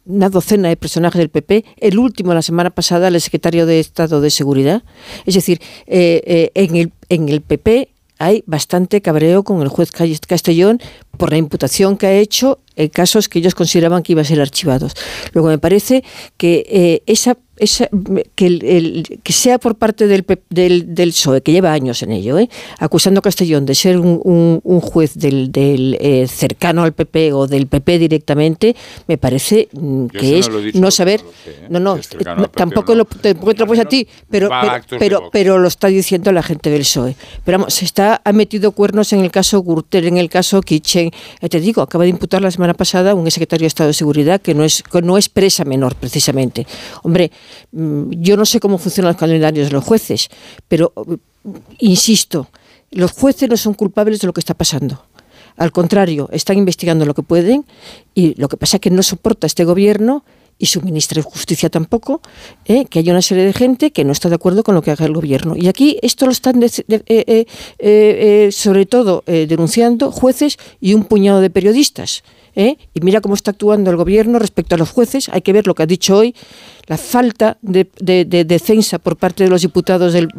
[0.05, 4.21] una docena de personajes del PP, el último la semana pasada, el secretario de Estado
[4.21, 4.83] de Seguridad.
[5.25, 9.91] Es decir, eh, eh, en, el, en el PP hay bastante cabreo con el juez
[9.91, 10.79] Castellón
[11.17, 14.41] por la imputación que ha hecho en casos que ellos consideraban que iban a ser
[14.41, 14.93] archivados.
[15.33, 16.03] Luego me parece
[16.37, 17.37] que eh, esa
[18.35, 22.37] que, el, que sea por parte del, del, del, PSOE, que lleva años en ello,
[22.37, 22.49] ¿eh?
[22.79, 27.47] acusando a Castellón de ser un, un, juez del, del eh, cercano al PP o
[27.47, 28.75] del PP directamente,
[29.07, 31.21] me parece mm, que es no, saber.
[31.45, 31.67] ¿eh?
[31.69, 31.97] No, no,
[32.49, 34.49] tampoco, Lo, te lo a ti, pero,
[34.99, 37.15] pero, pero, lo está diciendo la gente del PSOE.
[37.45, 41.11] Pero vamos, se está, ha metido cuernos en el caso Gürtel, en el caso Kitchen.
[41.49, 44.53] te digo, acaba de imputar la semana pasada un secretario de Estado de Seguridad que
[44.53, 46.65] no es, no es presa menor, precisamente.
[47.03, 47.31] Hombre,
[47.75, 50.29] Mm, yo no sé cómo funcionan los calendarios de los jueces,
[50.67, 51.13] pero mm,
[51.79, 52.47] insisto,
[52.91, 55.05] los jueces no son culpables de lo que está pasando.
[55.57, 57.65] Al contrario, están investigando lo que pueden
[58.13, 60.23] y lo que pasa es que no soporta este gobierno
[60.57, 62.21] y su ministra de Justicia tampoco,
[62.63, 62.85] ¿eh?
[62.85, 65.05] que haya una serie de gente que no está de acuerdo con lo que haga
[65.05, 65.55] el gobierno.
[65.57, 67.45] Y aquí esto lo están, eh,
[67.79, 72.23] eh, sobre todo, denunciando jueces y un puñado de periodistas.
[72.55, 75.29] Y mira cómo está actuando el gobierno respecto a los jueces.
[75.29, 76.33] Hay que ver lo que ha dicho hoy
[76.87, 77.87] la falta de,
[78.45, 80.29] defensa por parte de los diputados del,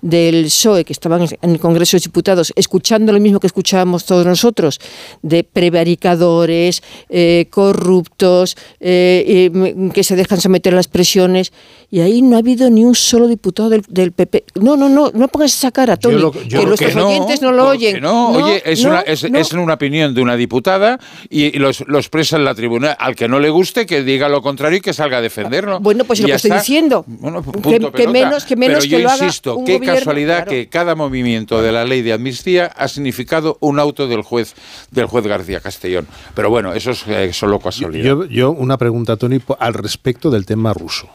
[0.00, 4.24] del, PSOE que estaban en el Congreso de Diputados, escuchando lo mismo que escuchábamos todos
[4.24, 4.80] nosotros,
[5.22, 9.50] de prevaricadores, eh, corruptos, eh,
[9.92, 11.52] que se dejan someter a las presiones,
[11.92, 14.44] y ahí no ha habido ni un solo diputado del, PP.
[14.62, 18.00] No, no, no, no pongas esa cara, Tony, que nuestros oyentes no lo oyen.
[18.00, 20.98] No, oye, es, una, es, una opinión de una diputada
[21.28, 22.92] y lo, lo expresa en la tribuna.
[22.92, 25.80] Al que no le guste, que diga lo contrario y que salga a defenderlo.
[25.80, 27.04] Bueno, pues lo que estoy diciendo.
[27.94, 32.00] que, menos que menos Pero yo insisto, qué casualidad que cada movimiento de la ley
[32.00, 34.54] de amnistía ha significado un auto del juez
[34.90, 36.06] del juez García Castellón.
[36.34, 38.02] Pero bueno, eso es eh, solo casualidad.
[38.02, 41.10] Yo, yo una pregunta, Tony, al respecto del tema ruso.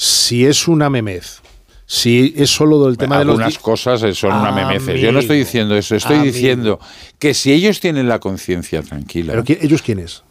[0.00, 1.42] Si es una memez,
[1.84, 5.00] si es solo del tema de los algunas cosas son una memez.
[5.00, 6.78] Yo no estoy diciendo eso, estoy diciendo
[7.18, 9.42] que si ellos tienen la conciencia tranquila.
[9.42, 10.22] ¿Pero ellos quiénes?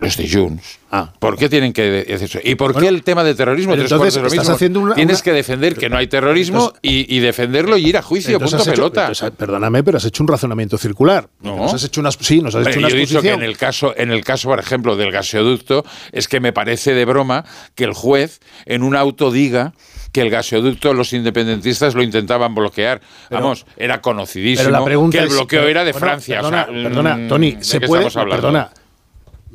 [0.00, 0.78] Los de Junts.
[0.90, 1.12] Ah.
[1.18, 2.38] ¿Por qué tienen que decir eso?
[2.42, 3.74] ¿Y por qué el tema de terrorismo?
[3.74, 8.02] entonces, estás haciendo Tienes que defender que no hay terrorismo y, defenderlo y ir a
[8.02, 9.10] juicio, punto pelota.
[9.36, 11.28] perdóname, pero has hecho un razonamiento circular.
[11.40, 11.56] No.
[11.56, 13.56] Nos has hecho una, sí, nos has hecho una yo he dicho que en el,
[13.56, 17.44] caso, en el caso, por ejemplo, del gaseoducto, es que me parece de broma
[17.74, 19.72] que el juez en un auto diga
[20.12, 23.00] que el gaseoducto los independentistas lo intentaban bloquear.
[23.30, 26.36] Vamos, era conocidísimo que el bloqueo era de Francia.
[26.36, 28.70] Perdona, perdona mm, Tony, se puede, perdona,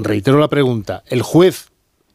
[0.04, 1.71] reitero la pregunta, el juez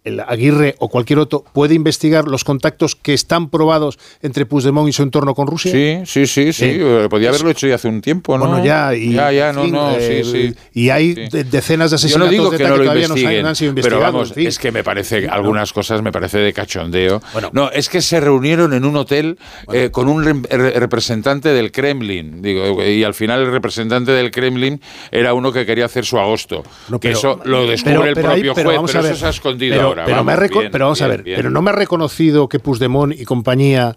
[0.07, 4.93] el Aguirre o cualquier otro puede investigar los contactos que están probados entre Puigdemont y
[4.93, 5.73] su entorno con Rusia?
[5.73, 6.65] Sí, sí, sí, sí.
[6.79, 8.47] Eh, Podía haberlo hecho ya hace un tiempo, ¿no?
[8.47, 10.55] Bueno, ya, y, ya, ya, no, no, sí, eh, sí.
[10.73, 11.15] Y hay
[11.51, 13.09] decenas de asesinatos Yo no digo que, no lo todavía
[13.43, 13.83] no han sido investigados.
[13.85, 14.47] Pero vamos, en fin.
[14.47, 17.21] es que me parece, algunas cosas me parece de cachondeo.
[17.53, 19.39] no, es que se reunieron en un hotel
[19.73, 24.31] eh, con un re- re- representante del Kremlin, digo, y al final el representante del
[24.31, 26.63] Kremlin era uno que quería hacer su agosto.
[26.89, 29.13] No, que eso lo descubre pero- el pero propio pero juez, vamos pero a ver,
[29.13, 30.07] eso se ha escondido pero, ahora.
[30.07, 31.37] Pero, vamos, me bien, pero vamos a bien, ver, bien.
[31.37, 33.95] pero no me ha reconocido que Puigdemont y compañía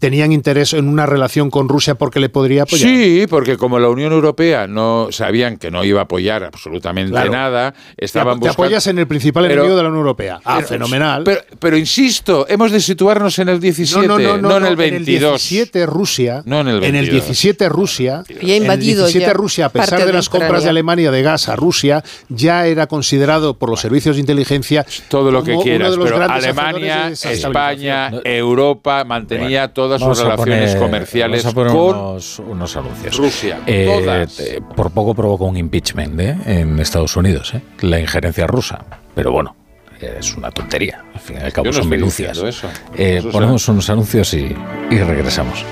[0.00, 2.88] tenían interés en una relación con Rusia porque le podría apoyar.
[2.88, 7.30] Sí, porque como la Unión Europea no sabían que no iba a apoyar absolutamente Claro.
[7.30, 8.64] nada, estaban te, te buscando.
[8.64, 10.40] apoyas en el principal Pero- enemigo de la Unión Europea.
[10.44, 11.22] Ah, Pero- fenomenal.
[11.24, 14.76] Pero, pero insisto, hemos de situarnos en el 17, no, no, no, no, en el
[14.76, 15.30] 22.
[15.48, 17.12] 17 Rusia, No en el en el 22.
[17.26, 20.28] 17 Rusia, Y ha invadido en el 17 ya Rusia, a pesar de de las
[20.28, 24.84] compras de Alemania de gas a Rusia, ya era considerado por los servicios de inteligencia
[25.08, 28.10] todo lo que quieras, de los pero grandes Alemania, España.
[28.24, 33.16] Europa mantenía todas sus Vamos relaciones poner- comerciales vamos a poner con unos, unos anuncios.
[33.16, 33.58] Rusia.
[33.66, 34.40] Eh, todas.
[34.40, 36.36] eh, por poco provocó un impeachment ¿eh?
[36.46, 37.60] en Estados Unidos, ¿eh?
[37.80, 38.84] la injerencia rusa.
[39.14, 39.54] Pero bueno,
[40.00, 41.04] es una tontería.
[41.14, 42.30] Al fin y al cabo no son minucias.
[42.40, 42.68] diciendo eso.
[42.96, 44.54] Eh, Eso ponemos unos anuncios y,
[44.90, 45.64] y regresamos.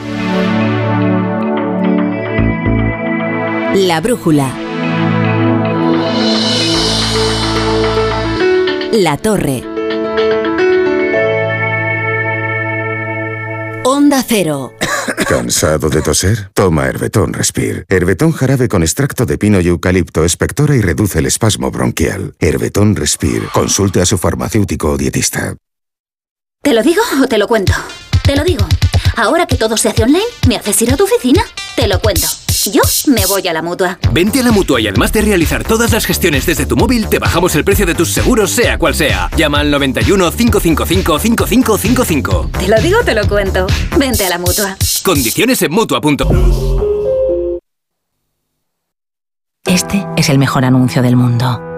[3.75, 4.51] La brújula.
[8.93, 9.63] La torre.
[13.85, 14.73] Onda cero.
[15.29, 16.51] ¿Cansado de toser?
[16.55, 17.85] Toma Herbetón Respire.
[17.89, 22.35] Herbetón jarabe con extracto de pino y eucalipto espectora y reduce el espasmo bronquial.
[22.39, 23.49] Herbetón Respire.
[23.53, 25.57] Consulte a su farmacéutico o dietista.
[26.63, 27.73] ¿Te lo digo o te lo cuento?
[28.29, 28.67] Te lo digo.
[29.17, 31.43] Ahora que todo se hace online, ¿me haces ir a tu oficina?
[31.75, 32.27] Te lo cuento.
[32.71, 33.99] Yo me voy a la mutua.
[34.13, 37.19] Vente a la mutua y además de realizar todas las gestiones desde tu móvil, te
[37.19, 39.31] bajamos el precio de tus seguros, sea cual sea.
[39.35, 42.51] Llama al 91 555 5555.
[42.59, 43.67] Te lo digo o te lo cuento.
[43.97, 44.77] Vente a la mutua.
[45.03, 47.59] Condiciones en mutua.com.
[49.65, 51.78] Este es el mejor anuncio del mundo.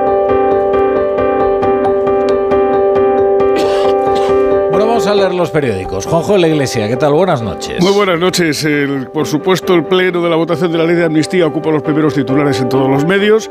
[4.91, 6.05] Vamos a leer los periódicos.
[6.05, 7.13] Juanjo de la Iglesia, ¿qué tal?
[7.13, 7.81] Buenas noches.
[7.81, 8.61] Muy buenas noches.
[8.65, 11.81] El- por supuesto, el pleno de la votación de la ley de amnistía ocupa los
[11.81, 13.49] primeros titulares en todos los medios.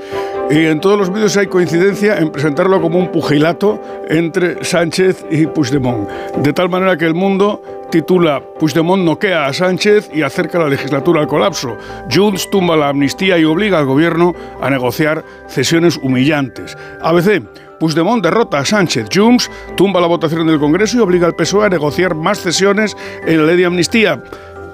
[0.50, 5.46] Y en todos los medios hay coincidencia en presentarlo como un pugilato entre Sánchez y
[5.46, 6.10] Puigdemont.
[6.36, 11.22] De tal manera que el mundo titula Puigdemont noquea a Sánchez y acerca la legislatura
[11.22, 11.74] al colapso.
[12.14, 16.76] Junts tumba la amnistía y obliga al gobierno a negociar cesiones humillantes.
[17.00, 17.42] ABC.
[17.80, 19.08] Puigdemont derrota a Sánchez.
[19.12, 22.94] Junts tumba la votación del Congreso y obliga al PSOE a negociar más cesiones
[23.26, 24.22] en la ley de amnistía.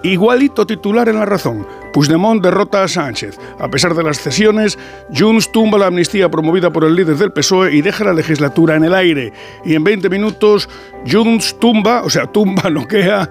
[0.02, 1.66] Igualito titular en la razón.
[1.96, 3.38] Puigdemont derrota a Sánchez.
[3.58, 4.78] A pesar de las cesiones,
[5.16, 8.84] Junts tumba la amnistía promovida por el líder del PSOE y deja la legislatura en
[8.84, 9.32] el aire.
[9.64, 10.68] Y en 20 minutos,
[11.10, 13.30] Junts tumba, o sea, tumba, noquea,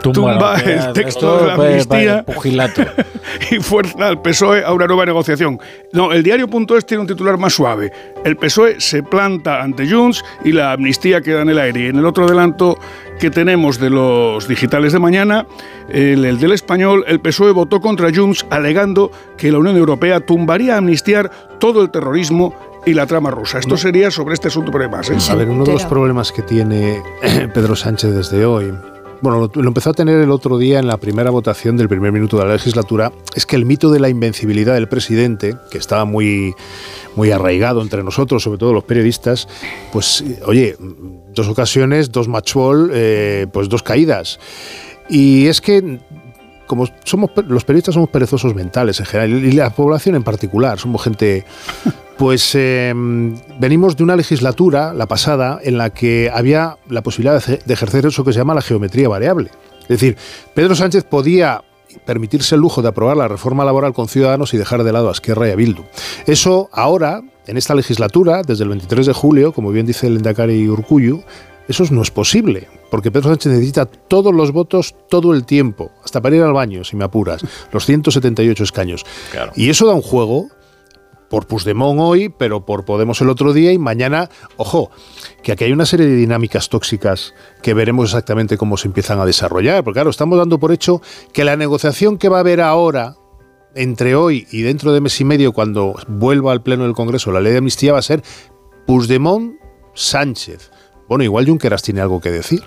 [0.00, 2.24] tumba, tumba el texto de la amnistía
[3.50, 5.60] y fuerza al PSOE a una nueva negociación.
[5.92, 7.92] No, el diario.es tiene un titular más suave.
[8.24, 11.80] El PSOE se planta ante Junts y la amnistía queda en el aire.
[11.80, 12.78] Y en el otro adelanto
[13.20, 15.46] que tenemos de los digitales de mañana,
[15.90, 20.74] el, el del español, el PSOE votó contra Junts alegando que la Unión Europea tumbaría
[20.74, 22.54] a amnistiar todo el terrorismo
[22.86, 23.58] y la trama rusa.
[23.58, 25.10] Esto sería sobre este asunto, pero más.
[25.10, 25.16] ¿eh?
[25.30, 27.02] A ver, uno de los problemas que tiene
[27.54, 28.72] Pedro Sánchez desde hoy
[29.20, 32.38] bueno, lo, empezó a tener el otro día en la primera votación del primer minuto
[32.38, 36.54] de la legislatura, es que el mito de la invencibilidad del presidente, que estaba muy,
[37.16, 39.48] muy arraigado entre nosotros, sobre todo los periodistas,
[39.92, 40.76] pues, oye,
[41.34, 44.38] dos ocasiones, dos matchball, eh, pues dos caídas.
[45.10, 46.00] Y es que
[46.68, 51.02] como somos los periodistas somos perezosos mentales en general y la población en particular, somos
[51.02, 51.44] gente
[52.16, 57.74] pues em, venimos de una legislatura, la pasada, en la que había la posibilidad de
[57.74, 59.50] ejercer eso que se llama la geometría variable.
[59.82, 60.16] Es decir,
[60.54, 61.62] Pedro Sánchez podía
[62.04, 65.12] permitirse el lujo de aprobar la reforma laboral con Ciudadanos y dejar de lado a
[65.12, 65.84] Esquerra y a Bildu.
[66.26, 70.68] Eso ahora, en esta legislatura, desde el 23 de julio, como bien dice el Endacari
[70.68, 71.22] Urcuyu,
[71.68, 76.20] eso no es posible, porque Pedro Sánchez necesita todos los votos todo el tiempo, hasta
[76.20, 79.04] para ir al baño, si me apuras, los 178 escaños.
[79.54, 80.48] Y eso da un juego
[81.28, 84.90] por Puigdemont hoy, pero por Podemos el otro día y mañana, ojo,
[85.42, 89.26] que aquí hay una serie de dinámicas tóxicas que veremos exactamente cómo se empiezan a
[89.26, 93.16] desarrollar, porque claro, estamos dando por hecho que la negociación que va a haber ahora
[93.74, 97.40] entre hoy y dentro de mes y medio cuando vuelva al pleno del Congreso la
[97.40, 98.22] ley de amnistía va a ser
[98.86, 99.56] Puigdemont
[99.94, 100.70] Sánchez.
[101.08, 102.62] Bueno, igual Junqueras tiene algo que decir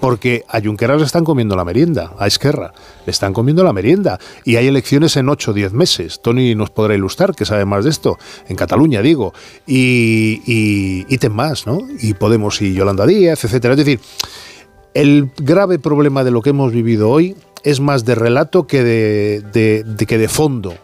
[0.00, 2.72] porque a Junqueras le están comiendo la merienda, a Esquerra
[3.04, 4.18] le están comiendo la merienda.
[4.44, 6.20] Y hay elecciones en 8 o 10 meses.
[6.20, 9.32] Tony nos podrá ilustrar, que sabe más de esto, en Cataluña, digo.
[9.66, 11.80] Y, y, y más, ¿no?
[12.00, 13.74] Y Podemos y Yolanda Díaz, etcétera.
[13.74, 14.00] Es decir,
[14.94, 19.84] el grave problema de lo que hemos vivido hoy es más de relato que de,
[20.06, 20.74] que de fondo.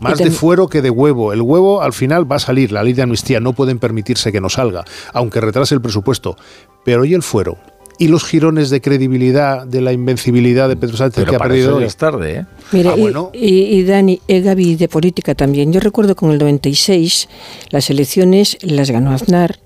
[0.00, 1.32] Más de fuero que de huevo.
[1.32, 2.72] El huevo al final va a salir.
[2.72, 6.36] La ley de amnistía no pueden permitirse que no salga, aunque retrase el presupuesto.
[6.84, 7.58] Pero hoy el fuero
[7.98, 11.84] y los girones de credibilidad de la invencibilidad de Pedro Sánchez que ha perdido hoy.
[11.84, 12.46] es tarde, ¿eh?
[12.72, 15.72] Mira, ah, y, Dani, eh, Gaby, de política también.
[15.72, 17.28] Yo recuerdo con el 96
[17.70, 19.60] las elecciones las ganó Aznar,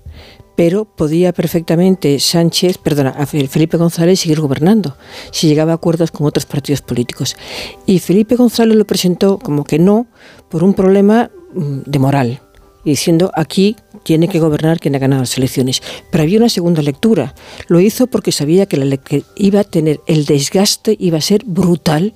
[0.59, 4.97] pero podía perfectamente Sánchez, perdona, Felipe González seguir gobernando
[5.31, 7.37] si llegaba a acuerdos con otros partidos políticos.
[7.85, 10.07] Y Felipe González lo presentó como que no
[10.49, 12.41] por un problema mm, de moral
[12.83, 15.81] diciendo aquí tiene que gobernar quien ha ganado las elecciones.
[16.11, 17.35] Pero había una segunda lectura.
[17.69, 21.45] Lo hizo porque sabía que, la, que iba a tener el desgaste, iba a ser
[21.45, 22.13] brutal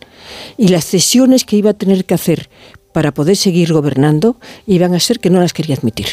[0.57, 2.49] y las cesiones que iba a tener que hacer
[2.91, 4.35] para poder seguir gobernando
[4.67, 6.07] iban a ser que no las quería admitir.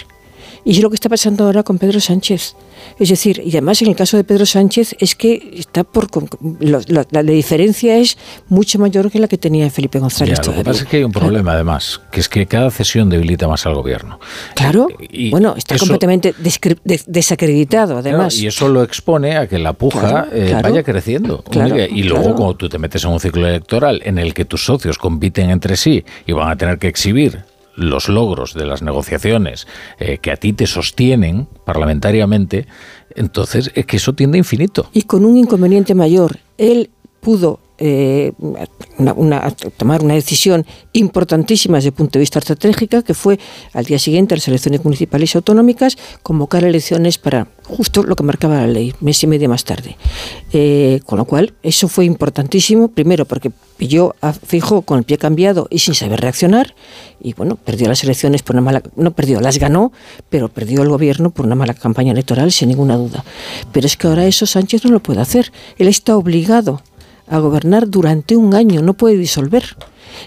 [0.65, 2.55] Y es lo que está pasando ahora con Pedro Sánchez.
[2.99, 6.09] Es decir, y además en el caso de Pedro Sánchez es que está por
[6.61, 8.17] la, diferencia es
[8.49, 10.45] mucho mayor que la que tenía Felipe González.
[10.47, 13.49] lo que pasa es que hay un problema además, que es que cada cesión debilita
[13.49, 14.19] más al gobierno.
[14.55, 16.35] Claro, y bueno, está completamente
[17.07, 18.39] desacreditado además.
[18.39, 21.45] y eso lo expone a que la puja eh, vaya creciendo.
[21.91, 24.99] y luego cuando tú te metes en un ciclo electoral en el que tus socios
[24.99, 27.50] compiten entre sí y van a tener que exhibir
[27.81, 29.67] los logros de las negociaciones
[29.99, 32.67] eh, que a ti te sostienen parlamentariamente,
[33.15, 34.89] entonces es que eso tiende a infinito.
[34.93, 38.33] Y con un inconveniente mayor, él pudo eh,
[39.79, 43.39] tomar una decisión importantísima desde el punto de vista estratégico, que fue
[43.73, 48.23] al día siguiente a las elecciones municipales y autonómicas, convocar elecciones para justo lo que
[48.23, 49.97] marcaba la ley, mes y medio más tarde.
[50.53, 55.17] Eh, con lo cual, eso fue importantísimo, primero porque pilló a Fijo con el pie
[55.17, 56.75] cambiado y sin saber reaccionar,
[57.23, 59.93] y bueno, perdió las elecciones por una mala, no perdió, las ganó,
[60.29, 63.25] pero perdió el gobierno por una mala campaña electoral, sin ninguna duda.
[63.73, 65.53] Pero es que ahora eso Sánchez no lo puede hacer.
[65.79, 66.83] Él está obligado
[67.27, 69.77] a gobernar durante un año, no puede disolver.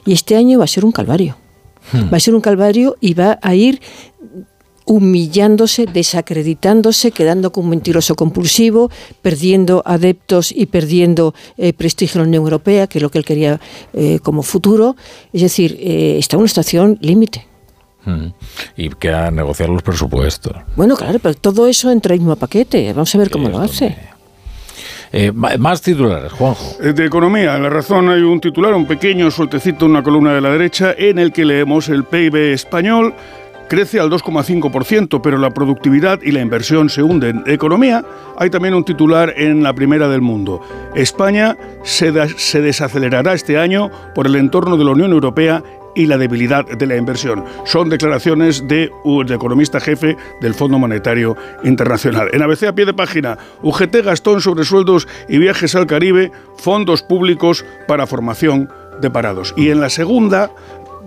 [0.06, 1.38] Y este año va a ser un calvario.
[1.92, 2.12] Hmm.
[2.12, 3.82] Va a ser un calvario y va a ir
[4.86, 8.90] humillándose, desacreditándose, quedando como un mentiroso compulsivo,
[9.22, 13.26] perdiendo adeptos y perdiendo eh, prestigio en la Unión Europea, que es lo que él
[13.26, 13.60] quería
[13.94, 14.96] eh, como futuro.
[15.32, 17.48] Es decir, eh, está en una estación límite.
[18.06, 18.28] Hmm.
[18.76, 20.54] Y queda negociar los presupuestos.
[20.76, 22.92] Bueno, claro, pero todo eso entra en el mismo paquete.
[22.92, 23.96] Vamos a ver cómo lo hace.
[25.16, 26.82] Eh, más titulares, Juanjo.
[26.82, 30.42] Eh, de economía, en La Razón hay un titular, un pequeño sueltecito, una columna de
[30.42, 33.14] la derecha, en el que leemos el PIB español
[33.68, 37.44] crece al 2,5%, pero la productividad y la inversión se hunden.
[37.46, 38.04] Economía,
[38.38, 40.62] hay también un titular en la primera del mundo.
[40.96, 45.64] España se, desacelerará este año por el entorno de la Unión Europea
[45.96, 47.44] y la debilidad de la inversión.
[47.66, 48.90] Son declaraciones de,
[49.26, 52.30] de, economista jefe del Fondo Monetario Internacional.
[52.34, 57.04] En ABC a pie de página, UGT Gastón sobre sueldos y viajes al Caribe, fondos
[57.04, 58.70] públicos para formación
[59.02, 59.54] de parados.
[59.58, 60.52] Y en la segunda,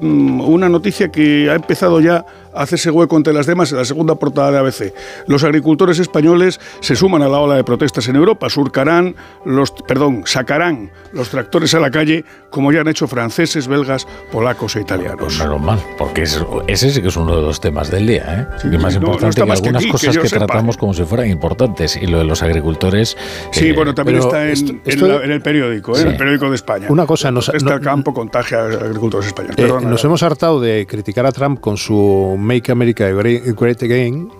[0.00, 2.24] mm, una noticia que ha empezado ya
[2.56, 4.94] hacerse hueco entre las demás en la segunda portada de ABC.
[5.26, 10.22] Los agricultores españoles se suman a la ola de protestas en Europa, surcarán los, perdón,
[10.26, 15.18] sacarán los tractores a la calle como ya han hecho franceses, belgas, polacos e italianos.
[15.18, 18.68] Pues normal, porque ese sí que es uno de los temas del día, ¿eh?
[18.72, 22.24] y más importante que algunas cosas que, tratamos como si fueran importantes y lo de
[22.24, 23.16] los agricultores.
[23.50, 26.02] Sí, eh, bueno, también está en, el periódico, ¿eh?
[26.02, 26.86] en el periódico de España.
[26.88, 29.58] Una cosa, nos, no, el campo contagia a agricultores españoles.
[29.58, 34.30] Eh, nos hemos hartado de criticar a Trump con su Make America Great, Again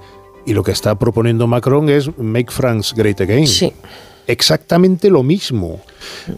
[0.47, 3.47] y lo que está proponiendo Macron es Make France Great Again.
[3.47, 3.73] Sí.
[4.29, 5.81] Exactamente lo mismo.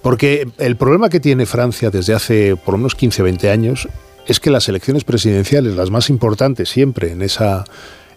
[0.03, 3.89] Porque el problema que tiene Francia desde hace por unos 15 o 20 años
[4.27, 7.65] es que las elecciones presidenciales, las más importantes siempre en, esa,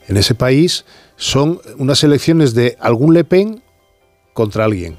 [0.08, 3.62] en ese país, son unas elecciones de algún Le Pen
[4.34, 4.98] contra alguien.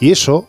[0.00, 0.48] Y eso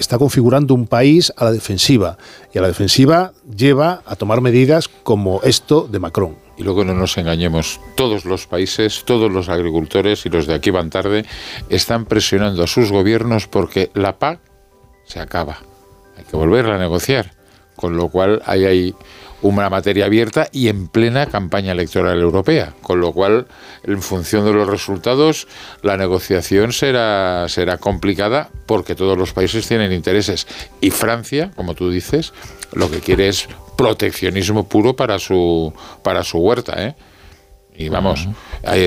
[0.00, 2.18] está configurando un país a la defensiva.
[2.52, 6.36] Y a la defensiva lleva a tomar medidas como esto de Macron.
[6.56, 10.70] Y luego no nos engañemos, todos los países, todos los agricultores y los de aquí
[10.70, 11.24] van tarde,
[11.68, 14.40] están presionando a sus gobiernos porque la PAC
[15.04, 15.58] se acaba.
[16.16, 17.32] Hay que volverla a negociar.
[17.76, 18.94] Con lo cual hay ahí
[19.42, 23.46] una materia abierta y en plena campaña electoral europea, con lo cual,
[23.84, 25.46] en función de los resultados,
[25.82, 30.46] la negociación será, será complicada porque todos los países tienen intereses.
[30.80, 32.32] Y Francia, como tú dices,
[32.72, 36.94] lo que quiere es proteccionismo puro para su, para su huerta, ¿eh?
[37.76, 38.28] Y vamos,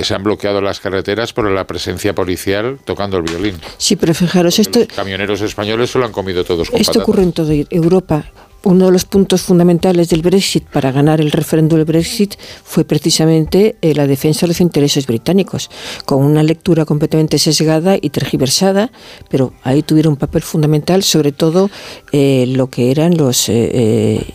[0.04, 3.60] se han bloqueado las carreteras por la presencia policial tocando el violín.
[3.78, 4.80] Sí, pero fijaros, esto...
[4.80, 8.26] Los camioneros españoles se lo han comido todos con Esto ocurre en toda Europa
[8.64, 13.76] uno de los puntos fundamentales del Brexit para ganar el referéndum del Brexit fue precisamente
[13.82, 15.70] eh, la defensa de los intereses británicos,
[16.06, 18.92] con una lectura completamente sesgada y tergiversada,
[19.30, 21.70] pero ahí tuvieron un papel fundamental, sobre todo
[22.12, 24.26] eh, lo que eran los eh,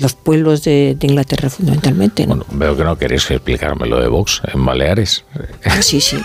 [0.00, 2.26] los pueblos de, Inglaterra fundamentalmente.
[2.26, 5.24] Bueno, veo que no queréis explicarme lo de Vox en Baleares.
[5.64, 6.18] Ah, sí, sí.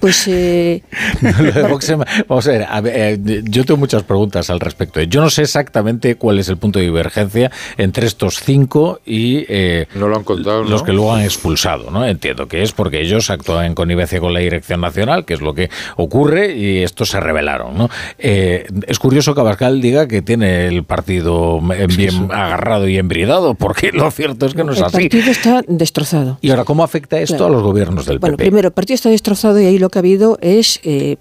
[0.00, 0.30] Pues
[2.28, 5.02] vamos a ver, yo tengo muchas preguntas al respecto.
[5.02, 9.86] Yo no sé exactamente cuál es el punto de divergencia entre estos cinco y eh,
[9.94, 11.90] no lo han contado, los que luego han expulsado.
[11.90, 12.06] ¿no?
[12.06, 15.54] Entiendo que es porque ellos actúan en connivencia con la Dirección Nacional, que es lo
[15.54, 17.76] que ocurre, y estos se rebelaron.
[17.76, 17.90] ¿no?
[18.18, 21.60] Eh, es curioso que Abascal diga que tiene el partido
[21.96, 24.96] bien agarrado y embridado, porque lo cierto es que no es así.
[24.96, 26.38] El partido está destrozado.
[26.40, 29.60] ¿Y ahora cómo afecta esto a los gobiernos del bueno, primero, el partido está destrozado
[29.60, 31.16] y ahí lo que ha habido es eh,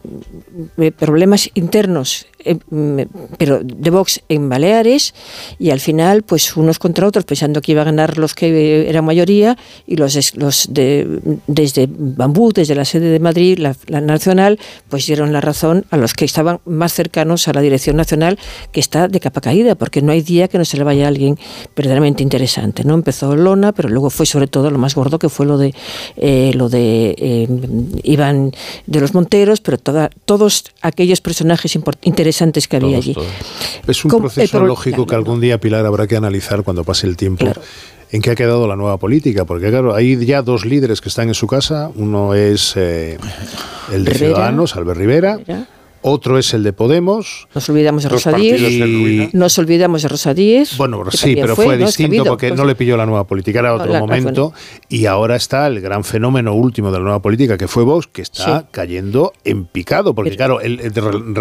[0.98, 2.58] problemas internos eh,
[3.38, 5.16] pero de Vox en Baleares
[5.58, 9.06] y al final pues unos contra otros pensando que iba a ganar los que eran
[9.06, 9.58] mayoría
[9.88, 14.60] y los, los de, desde Bambú, desde la sede de Madrid, la, nacional,
[14.90, 18.38] pues dieron la razón a los que estaban más cercanos a la dirección nacional
[18.72, 21.08] que está de capa caída porque no hay día que no se le vaya a
[21.08, 21.40] alguien
[21.76, 22.84] verdaderamente interesante.
[22.84, 22.94] ¿no?
[22.94, 25.74] Empezó Lona, pero luego fue sobre todo lo más gordo que fue lo de
[26.18, 27.48] eh, lo de eh,
[28.04, 28.52] Iván
[28.86, 32.27] de los Monteros, pero toda, todos aquellos personajes interesantes
[32.68, 33.16] que había allí.
[33.88, 37.46] Es un proceso lógico que algún día, Pilar, habrá que analizar cuando pase el tiempo.
[38.10, 39.46] ¿En qué ha quedado la nueva política?
[39.46, 41.92] Porque, claro, hay ya dos líderes que están en su casa.
[41.96, 43.18] Uno es eh,
[43.92, 45.40] el de Ciudadanos, Albert Rivera
[46.08, 47.48] otro es el de Podemos.
[47.54, 49.34] Nos olvidamos de Rosa Díez.
[49.34, 50.78] Nos olvidamos de Rosa Díez.
[50.78, 53.94] Bueno, sí, pero fue, distinto porque pues no le pilló la nueva política, era otro
[53.94, 54.54] momento.
[54.90, 58.22] Y ahora está el gran fenómeno último de la nueva política, que fue Vox, que
[58.22, 60.16] está cayendo en picado.
[60.16, 60.80] Porque, claro, él,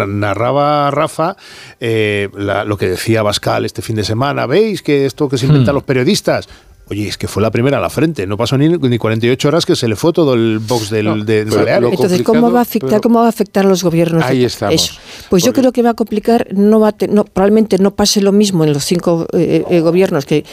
[0.07, 1.35] narraba Rafa
[1.79, 4.45] eh, lo que decía Bascal este fin de semana.
[4.45, 5.77] ¿Veis que esto que se inventan hmm.
[5.77, 6.47] los periodistas?
[6.89, 9.65] Oye, es que fue la primera a la frente, no pasó ni, ni 48 horas
[9.65, 13.19] que se le fue todo el box del, de Entonces, ¿cómo va a afectar, cómo
[13.19, 14.23] va a afectar a los gobiernos?
[14.23, 14.99] Ahí estamos.
[15.29, 18.63] Pues yo creo que va a complicar, no va no, probablemente no pase lo mismo
[18.63, 20.45] en los cinco eh, eh, gobiernos, que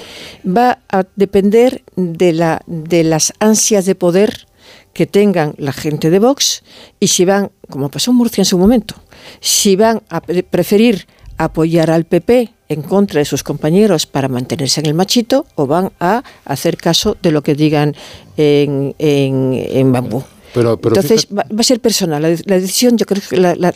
[0.45, 4.49] va a depender de, la, de las ansias de poder
[4.93, 6.65] que tengan la gente de Vox
[6.99, 8.97] y si van, como pasó en Murcia en su momento,
[9.41, 11.07] si van a preferir
[11.39, 15.93] apoyar al PP en contra de sus compañeros para mantenerse en el machito o van
[16.01, 17.95] a hacer caso de lo que digan
[18.37, 20.25] en, en, Bambú.
[20.55, 22.23] Pero, Entonces va, a ser personal.
[22.23, 23.73] La, decisión, yo creo que la, la,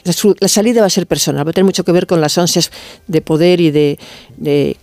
[0.49, 1.45] salida va a ser personal.
[1.45, 2.71] Va a tener mucho que ver con las ansias
[3.09, 3.99] de poder y de,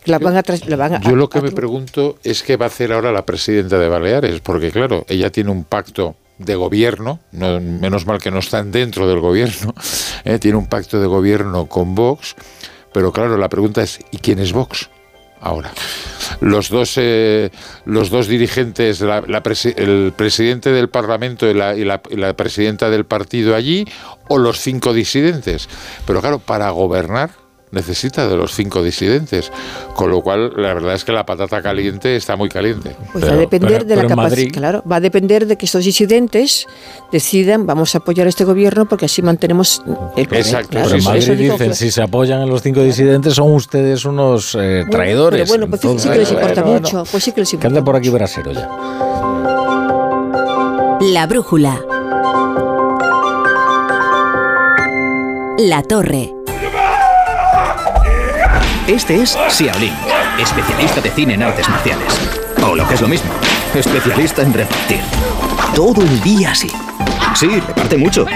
[0.04, 0.44] la van a,
[0.76, 3.88] van Yo lo que me pregunto es qué va a hacer ahora la presidenta de
[3.88, 9.08] Baleares, porque claro, ella tiene un pacto de gobierno, menos mal que no están dentro
[9.08, 9.74] del gobierno,
[10.26, 10.40] ¿eh?
[10.40, 12.36] tiene un pacto de gobierno con Vox,
[12.94, 14.90] pero claro, la pregunta es, ¿y quién es Vox?
[15.42, 15.72] Ahora,
[16.40, 17.52] los dos, eh,
[17.86, 23.86] los dos dirigentes, el presidente del Parlamento y la, y la presidenta del partido allí,
[24.28, 25.70] o los cinco disidentes.
[26.08, 29.52] Pero claro, para gobernar necesita de los cinco disidentes,
[29.96, 32.96] con lo cual la verdad es que la patata caliente está muy caliente.
[33.12, 36.68] Pues va a depender de la capacidad, claro, va a depender de que estos disidentes
[37.12, 39.82] decidan vamos a apoyar a este gobierno porque así mantenemos
[40.16, 40.46] el poder.
[40.46, 40.70] Exacto.
[40.72, 44.86] pero en Madrid dicen si se apoyan a los cinco disidentes son ustedes unos eh,
[44.90, 45.48] traidores.
[45.48, 47.68] Bueno, pues sí que les importa mucho, pues sí que les importa.
[47.68, 48.70] Que ande por aquí brasero ya.
[51.02, 51.82] La brújula.
[55.58, 56.35] La torre.
[58.88, 59.94] Este es Xiaolin,
[60.40, 62.14] especialista de cine en artes marciales.
[62.64, 63.32] O lo que es lo mismo,
[63.74, 65.00] especialista en repartir.
[65.74, 66.70] Todo el día así.
[67.34, 68.28] Sí, reparte mucho.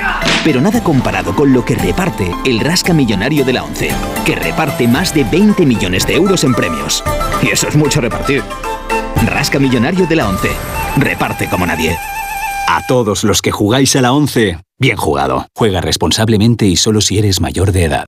[0.44, 3.92] Pero nada comparado con lo que reparte el Rasca Millonario de la ONCE,
[4.26, 7.04] que reparte más de 20 millones de euros en premios.
[7.44, 8.42] Y eso es mucho repartir.
[9.28, 10.52] Rasca Millonario de la ONCE.
[10.98, 11.96] Reparte como nadie.
[12.68, 15.46] A todos los que jugáis a la ONCE, bien jugado.
[15.56, 18.06] Juega responsablemente y solo si eres mayor de edad.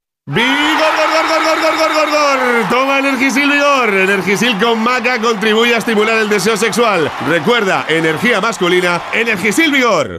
[3.12, 3.94] Energisil Vigor.
[3.94, 7.12] Energisil con maca contribuye a estimular el deseo sexual.
[7.28, 10.18] Recuerda, energía masculina, Energisil Vigor.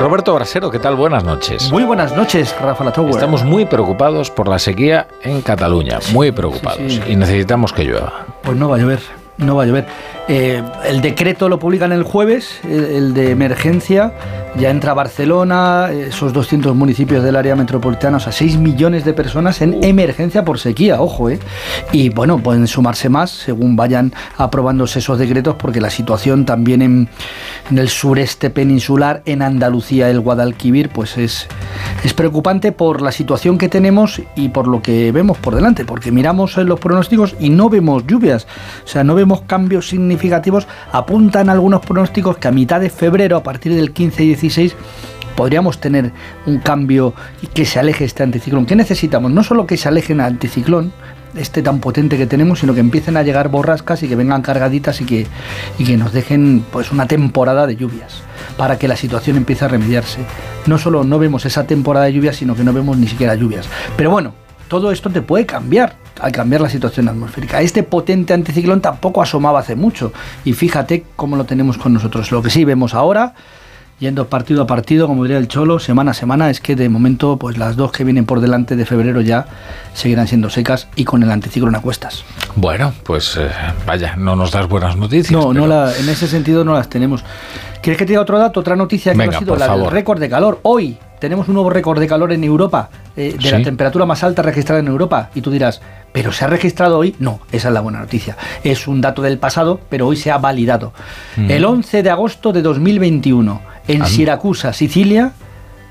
[0.00, 0.96] Roberto Brasero, ¿qué tal?
[0.96, 1.70] Buenas noches.
[1.70, 3.10] Muy buenas noches, Rafa Tower.
[3.10, 7.00] Estamos muy preocupados por la sequía en Cataluña, muy preocupados.
[7.06, 8.26] Y necesitamos que llueva.
[8.42, 9.02] Pues no va a llover,
[9.38, 9.86] no va a llover.
[10.26, 14.12] Eh, el decreto lo publican el jueves, el, de emergencia.
[14.58, 19.62] Ya entra Barcelona, esos 200 municipios del área metropolitana, o sea, 6 millones de personas
[19.62, 21.38] en emergencia por sequía, ojo, ¿eh?
[21.90, 27.08] Y bueno, pueden sumarse más según vayan aprobándose esos decretos, porque la situación también en,
[27.74, 31.48] el sureste peninsular, en Andalucía, el Guadalquivir, pues es,
[32.04, 36.12] es preocupante por la situación que tenemos y por lo que vemos por delante, porque
[36.12, 38.46] miramos en los pronósticos y no vemos lluvias,
[38.84, 40.12] o sea, no vemos cambios significativos.
[40.12, 44.41] Significativos, apuntan algunos pronósticos que a mitad de febrero, a partir del 15 y 16,
[45.36, 46.12] podríamos tener
[46.46, 48.66] un cambio y que se aleje este anticiclón.
[48.66, 49.30] ¿Qué necesitamos?
[49.30, 50.92] No solo que se aleje el anticiclón,
[51.36, 55.00] este tan potente que tenemos, sino que empiecen a llegar borrascas y que vengan cargaditas
[55.00, 55.26] y que,
[55.78, 58.22] y que nos dejen pues una temporada de lluvias
[58.56, 60.20] para que la situación empiece a remediarse.
[60.66, 63.66] No solo no vemos esa temporada de lluvias, sino que no vemos ni siquiera lluvias.
[63.96, 64.34] Pero bueno,
[64.68, 67.60] todo esto te puede cambiar al cambiar la situación atmosférica.
[67.62, 70.12] Este potente anticiclón tampoco asomaba hace mucho
[70.44, 72.30] y fíjate cómo lo tenemos con nosotros.
[72.30, 73.34] Lo que sí vemos ahora,
[74.02, 77.36] yendo partido a partido, como diría el Cholo, semana a semana, es que de momento
[77.36, 79.46] pues las dos que vienen por delante de febrero ya
[79.94, 82.24] seguirán siendo secas y con el anticiclón a cuestas.
[82.56, 83.48] Bueno, pues eh,
[83.86, 85.30] vaya, no nos das buenas noticias.
[85.30, 87.24] No, no la, en ese sentido no las tenemos.
[87.80, 90.28] ¿Quieres que te diga otro dato, otra noticia que ha sido la del récord de
[90.28, 90.58] calor?
[90.62, 94.42] Hoy tenemos un nuevo récord de calor en Europa, eh, de la temperatura más alta
[94.42, 95.30] registrada en Europa.
[95.36, 97.14] Y tú dirás, ¿pero se ha registrado hoy?
[97.20, 98.36] No, esa es la buena noticia.
[98.64, 100.92] Es un dato del pasado, pero hoy se ha validado.
[101.36, 101.50] Mm.
[101.52, 105.32] El 11 de agosto de 2021, en Siracusa, Sicilia,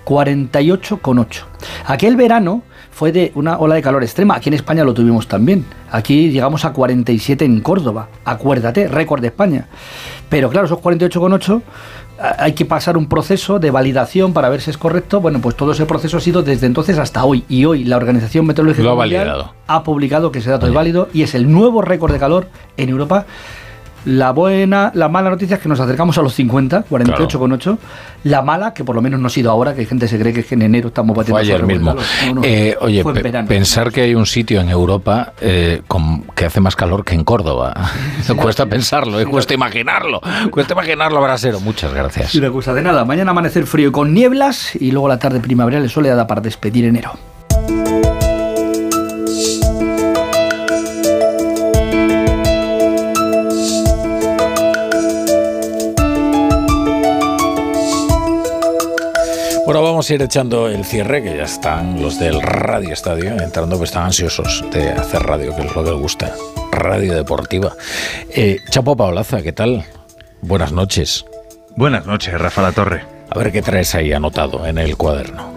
[0.06, 1.44] 48,8.
[1.86, 4.36] Aquel verano fue de una ola de calor extrema.
[4.36, 5.66] Aquí en España lo tuvimos también.
[5.90, 8.10] Aquí llegamos a 47 en Córdoba.
[8.26, 9.68] Acuérdate, récord de España.
[10.30, 11.62] Pero claro, esos 48,8
[12.38, 15.22] hay que pasar un proceso de validación para ver si es correcto.
[15.22, 17.44] Bueno, pues todo ese proceso ha sido desde entonces hasta hoy.
[17.50, 21.34] Y hoy la Organización Meteorológica Mundial ha publicado que ese dato es válido y es
[21.34, 22.48] el nuevo récord de calor
[22.78, 23.26] en Europa
[24.06, 27.78] la buena, la mala noticia es que nos acercamos a los 50, 48,8.
[28.24, 30.34] La mala, que por lo menos no ha sido ahora, que hay gente se cree
[30.34, 31.40] que en enero estamos batiendo.
[31.40, 31.96] ayer mismo.
[32.44, 33.04] Eh, oye,
[33.48, 35.82] pensar que hay un sitio en Europa eh,
[36.36, 37.74] que hace más calor que en Córdoba.
[38.38, 40.22] cuesta pensarlo, eh, cuesta imaginarlo.
[40.50, 41.60] Cuesta imaginarlo, Brasero.
[41.60, 42.34] Muchas gracias.
[42.36, 43.06] Y una cosa de nada.
[43.06, 47.14] Mañana amanecer frío y con nieblas y luego la tarde primaveral soleada para despedir enero.
[59.72, 63.78] Bueno, vamos a ir echando el cierre, que ya están los del Radio Estadio entrando,
[63.78, 66.36] que están ansiosos de hacer radio, que es lo que les gusta.
[66.74, 67.72] Radio deportiva.
[68.36, 69.86] Eh, Chapo Paolaza, ¿qué tal?
[70.42, 71.26] Buenas noches.
[71.78, 73.06] Buenas noches, Rafa La Torre.
[73.30, 75.54] A ver qué traes ahí anotado en el cuaderno.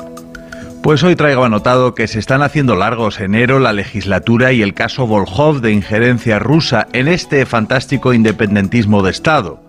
[0.81, 5.09] Pues hoy traigo anotado que se están haciendo largos enero la legislatura y el caso
[5.09, 9.64] Volhov de injerencia rusa en este fantástico independentismo de Estado.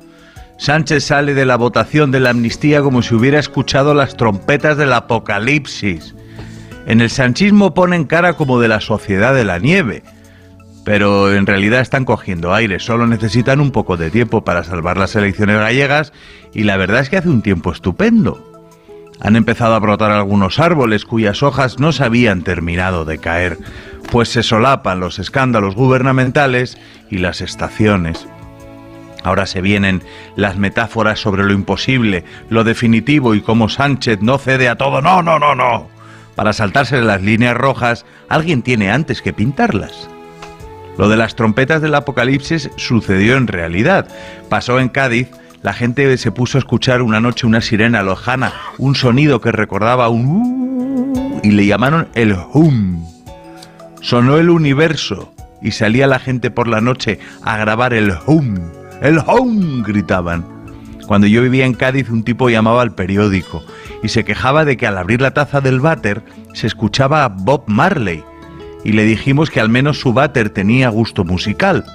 [0.57, 4.93] Sánchez sale de la votación de la amnistía como si hubiera escuchado las trompetas del
[4.93, 6.15] apocalipsis.
[6.87, 10.03] En el sanchismo ponen cara como de la sociedad de la nieve,
[10.85, 15.15] pero en realidad están cogiendo aire, solo necesitan un poco de tiempo para salvar las
[15.15, 16.13] elecciones gallegas
[16.53, 18.51] y la verdad es que hace un tiempo estupendo.
[19.19, 23.57] Han empezado a brotar algunos árboles cuyas hojas no se habían terminado de caer,
[24.11, 26.77] pues se solapan los escándalos gubernamentales
[27.09, 28.27] y las estaciones.
[29.25, 30.03] Ahora se vienen
[30.35, 35.01] las metáforas sobre lo imposible, lo definitivo y cómo Sánchez no cede a todo.
[35.01, 35.87] No, no, no, no.
[36.35, 40.09] Para saltarse las líneas rojas, alguien tiene antes que pintarlas.
[40.99, 44.07] Lo de las trompetas del apocalipsis sucedió en realidad.
[44.47, 45.29] Pasó en Cádiz,
[45.63, 50.07] la gente se puso a escuchar una noche una sirena lojana, un sonido que recordaba
[50.09, 51.41] un...
[51.43, 53.03] Y le llamaron el hum.
[54.01, 58.74] Sonó el universo y salía la gente por la noche a grabar el hum.
[59.05, 60.43] El hum gritaban.
[61.05, 63.63] Cuando yo vivía en Cádiz un tipo llamaba al periódico
[64.01, 66.23] y se quejaba de que al abrir la taza del váter
[66.55, 68.23] se escuchaba a Bob Marley
[68.83, 71.85] y le dijimos que al menos su váter tenía gusto musical.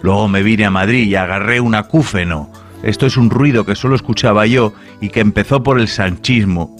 [0.00, 2.52] Luego me vine a Madrid y agarré un acúfeno.
[2.84, 6.76] Esto es un ruido que solo escuchaba yo y que empezó por el sanchismo.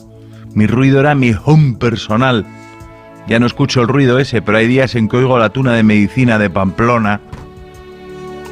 [0.54, 2.46] Mi ruido era mi hum personal.
[3.26, 5.82] Ya no escucho el ruido ese, pero hay días en que oigo la tuna de
[5.82, 7.20] medicina de Pamplona.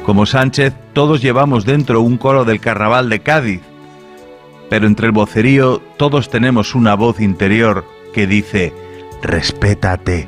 [0.05, 3.61] Como Sánchez, todos llevamos dentro un coro del carnaval de Cádiz.
[4.69, 8.73] Pero entre el vocerío todos tenemos una voz interior que dice,
[9.21, 10.27] respétate.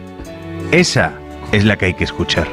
[0.71, 1.13] Esa
[1.51, 2.47] es la que hay que escuchar.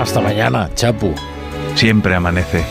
[0.00, 1.14] Hasta mañana, Chapu.
[1.76, 2.64] Siempre amanece.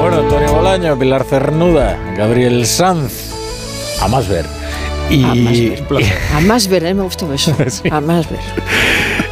[0.00, 3.32] Bueno, Antonio Bolaño, Pilar Cernuda, Gabriel Sanz.
[4.02, 4.65] A más ver.
[5.10, 5.24] Y,
[6.34, 7.54] a más ver, a mí me gustó eso.
[7.90, 8.40] A más ver.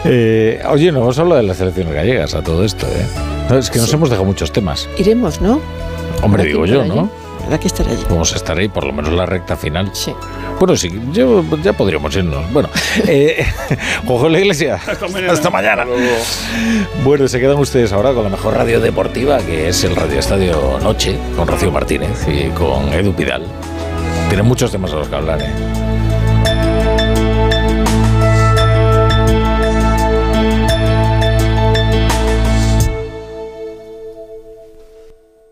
[0.05, 3.59] Eh, oye, no vamos a hablar de las elecciones gallegas a todo esto, ¿eh?
[3.59, 4.89] es que nos hemos dejado muchos temas.
[4.99, 5.61] Iremos, ¿no?
[6.23, 7.11] Hombre, digo yo, ¿no?
[7.45, 8.03] Habrá que estar allí.
[8.09, 9.91] Vamos a estar ahí, por lo menos la recta final.
[9.93, 10.15] Sí.
[10.59, 12.51] Bueno, sí, yo, ya podríamos irnos.
[12.53, 12.71] Bueno,
[13.07, 13.45] eh,
[14.31, 14.77] la iglesia.
[14.87, 15.33] Hasta mañana.
[15.33, 15.87] Hasta mañana.
[17.03, 20.79] Bueno, se quedan ustedes ahora con la mejor radio deportiva, que es el Radio Estadio
[20.83, 23.43] Noche, con Rocío Martínez y con Edu Pidal.
[24.35, 25.84] Tienen muchos temas a los que hablar, ¿eh?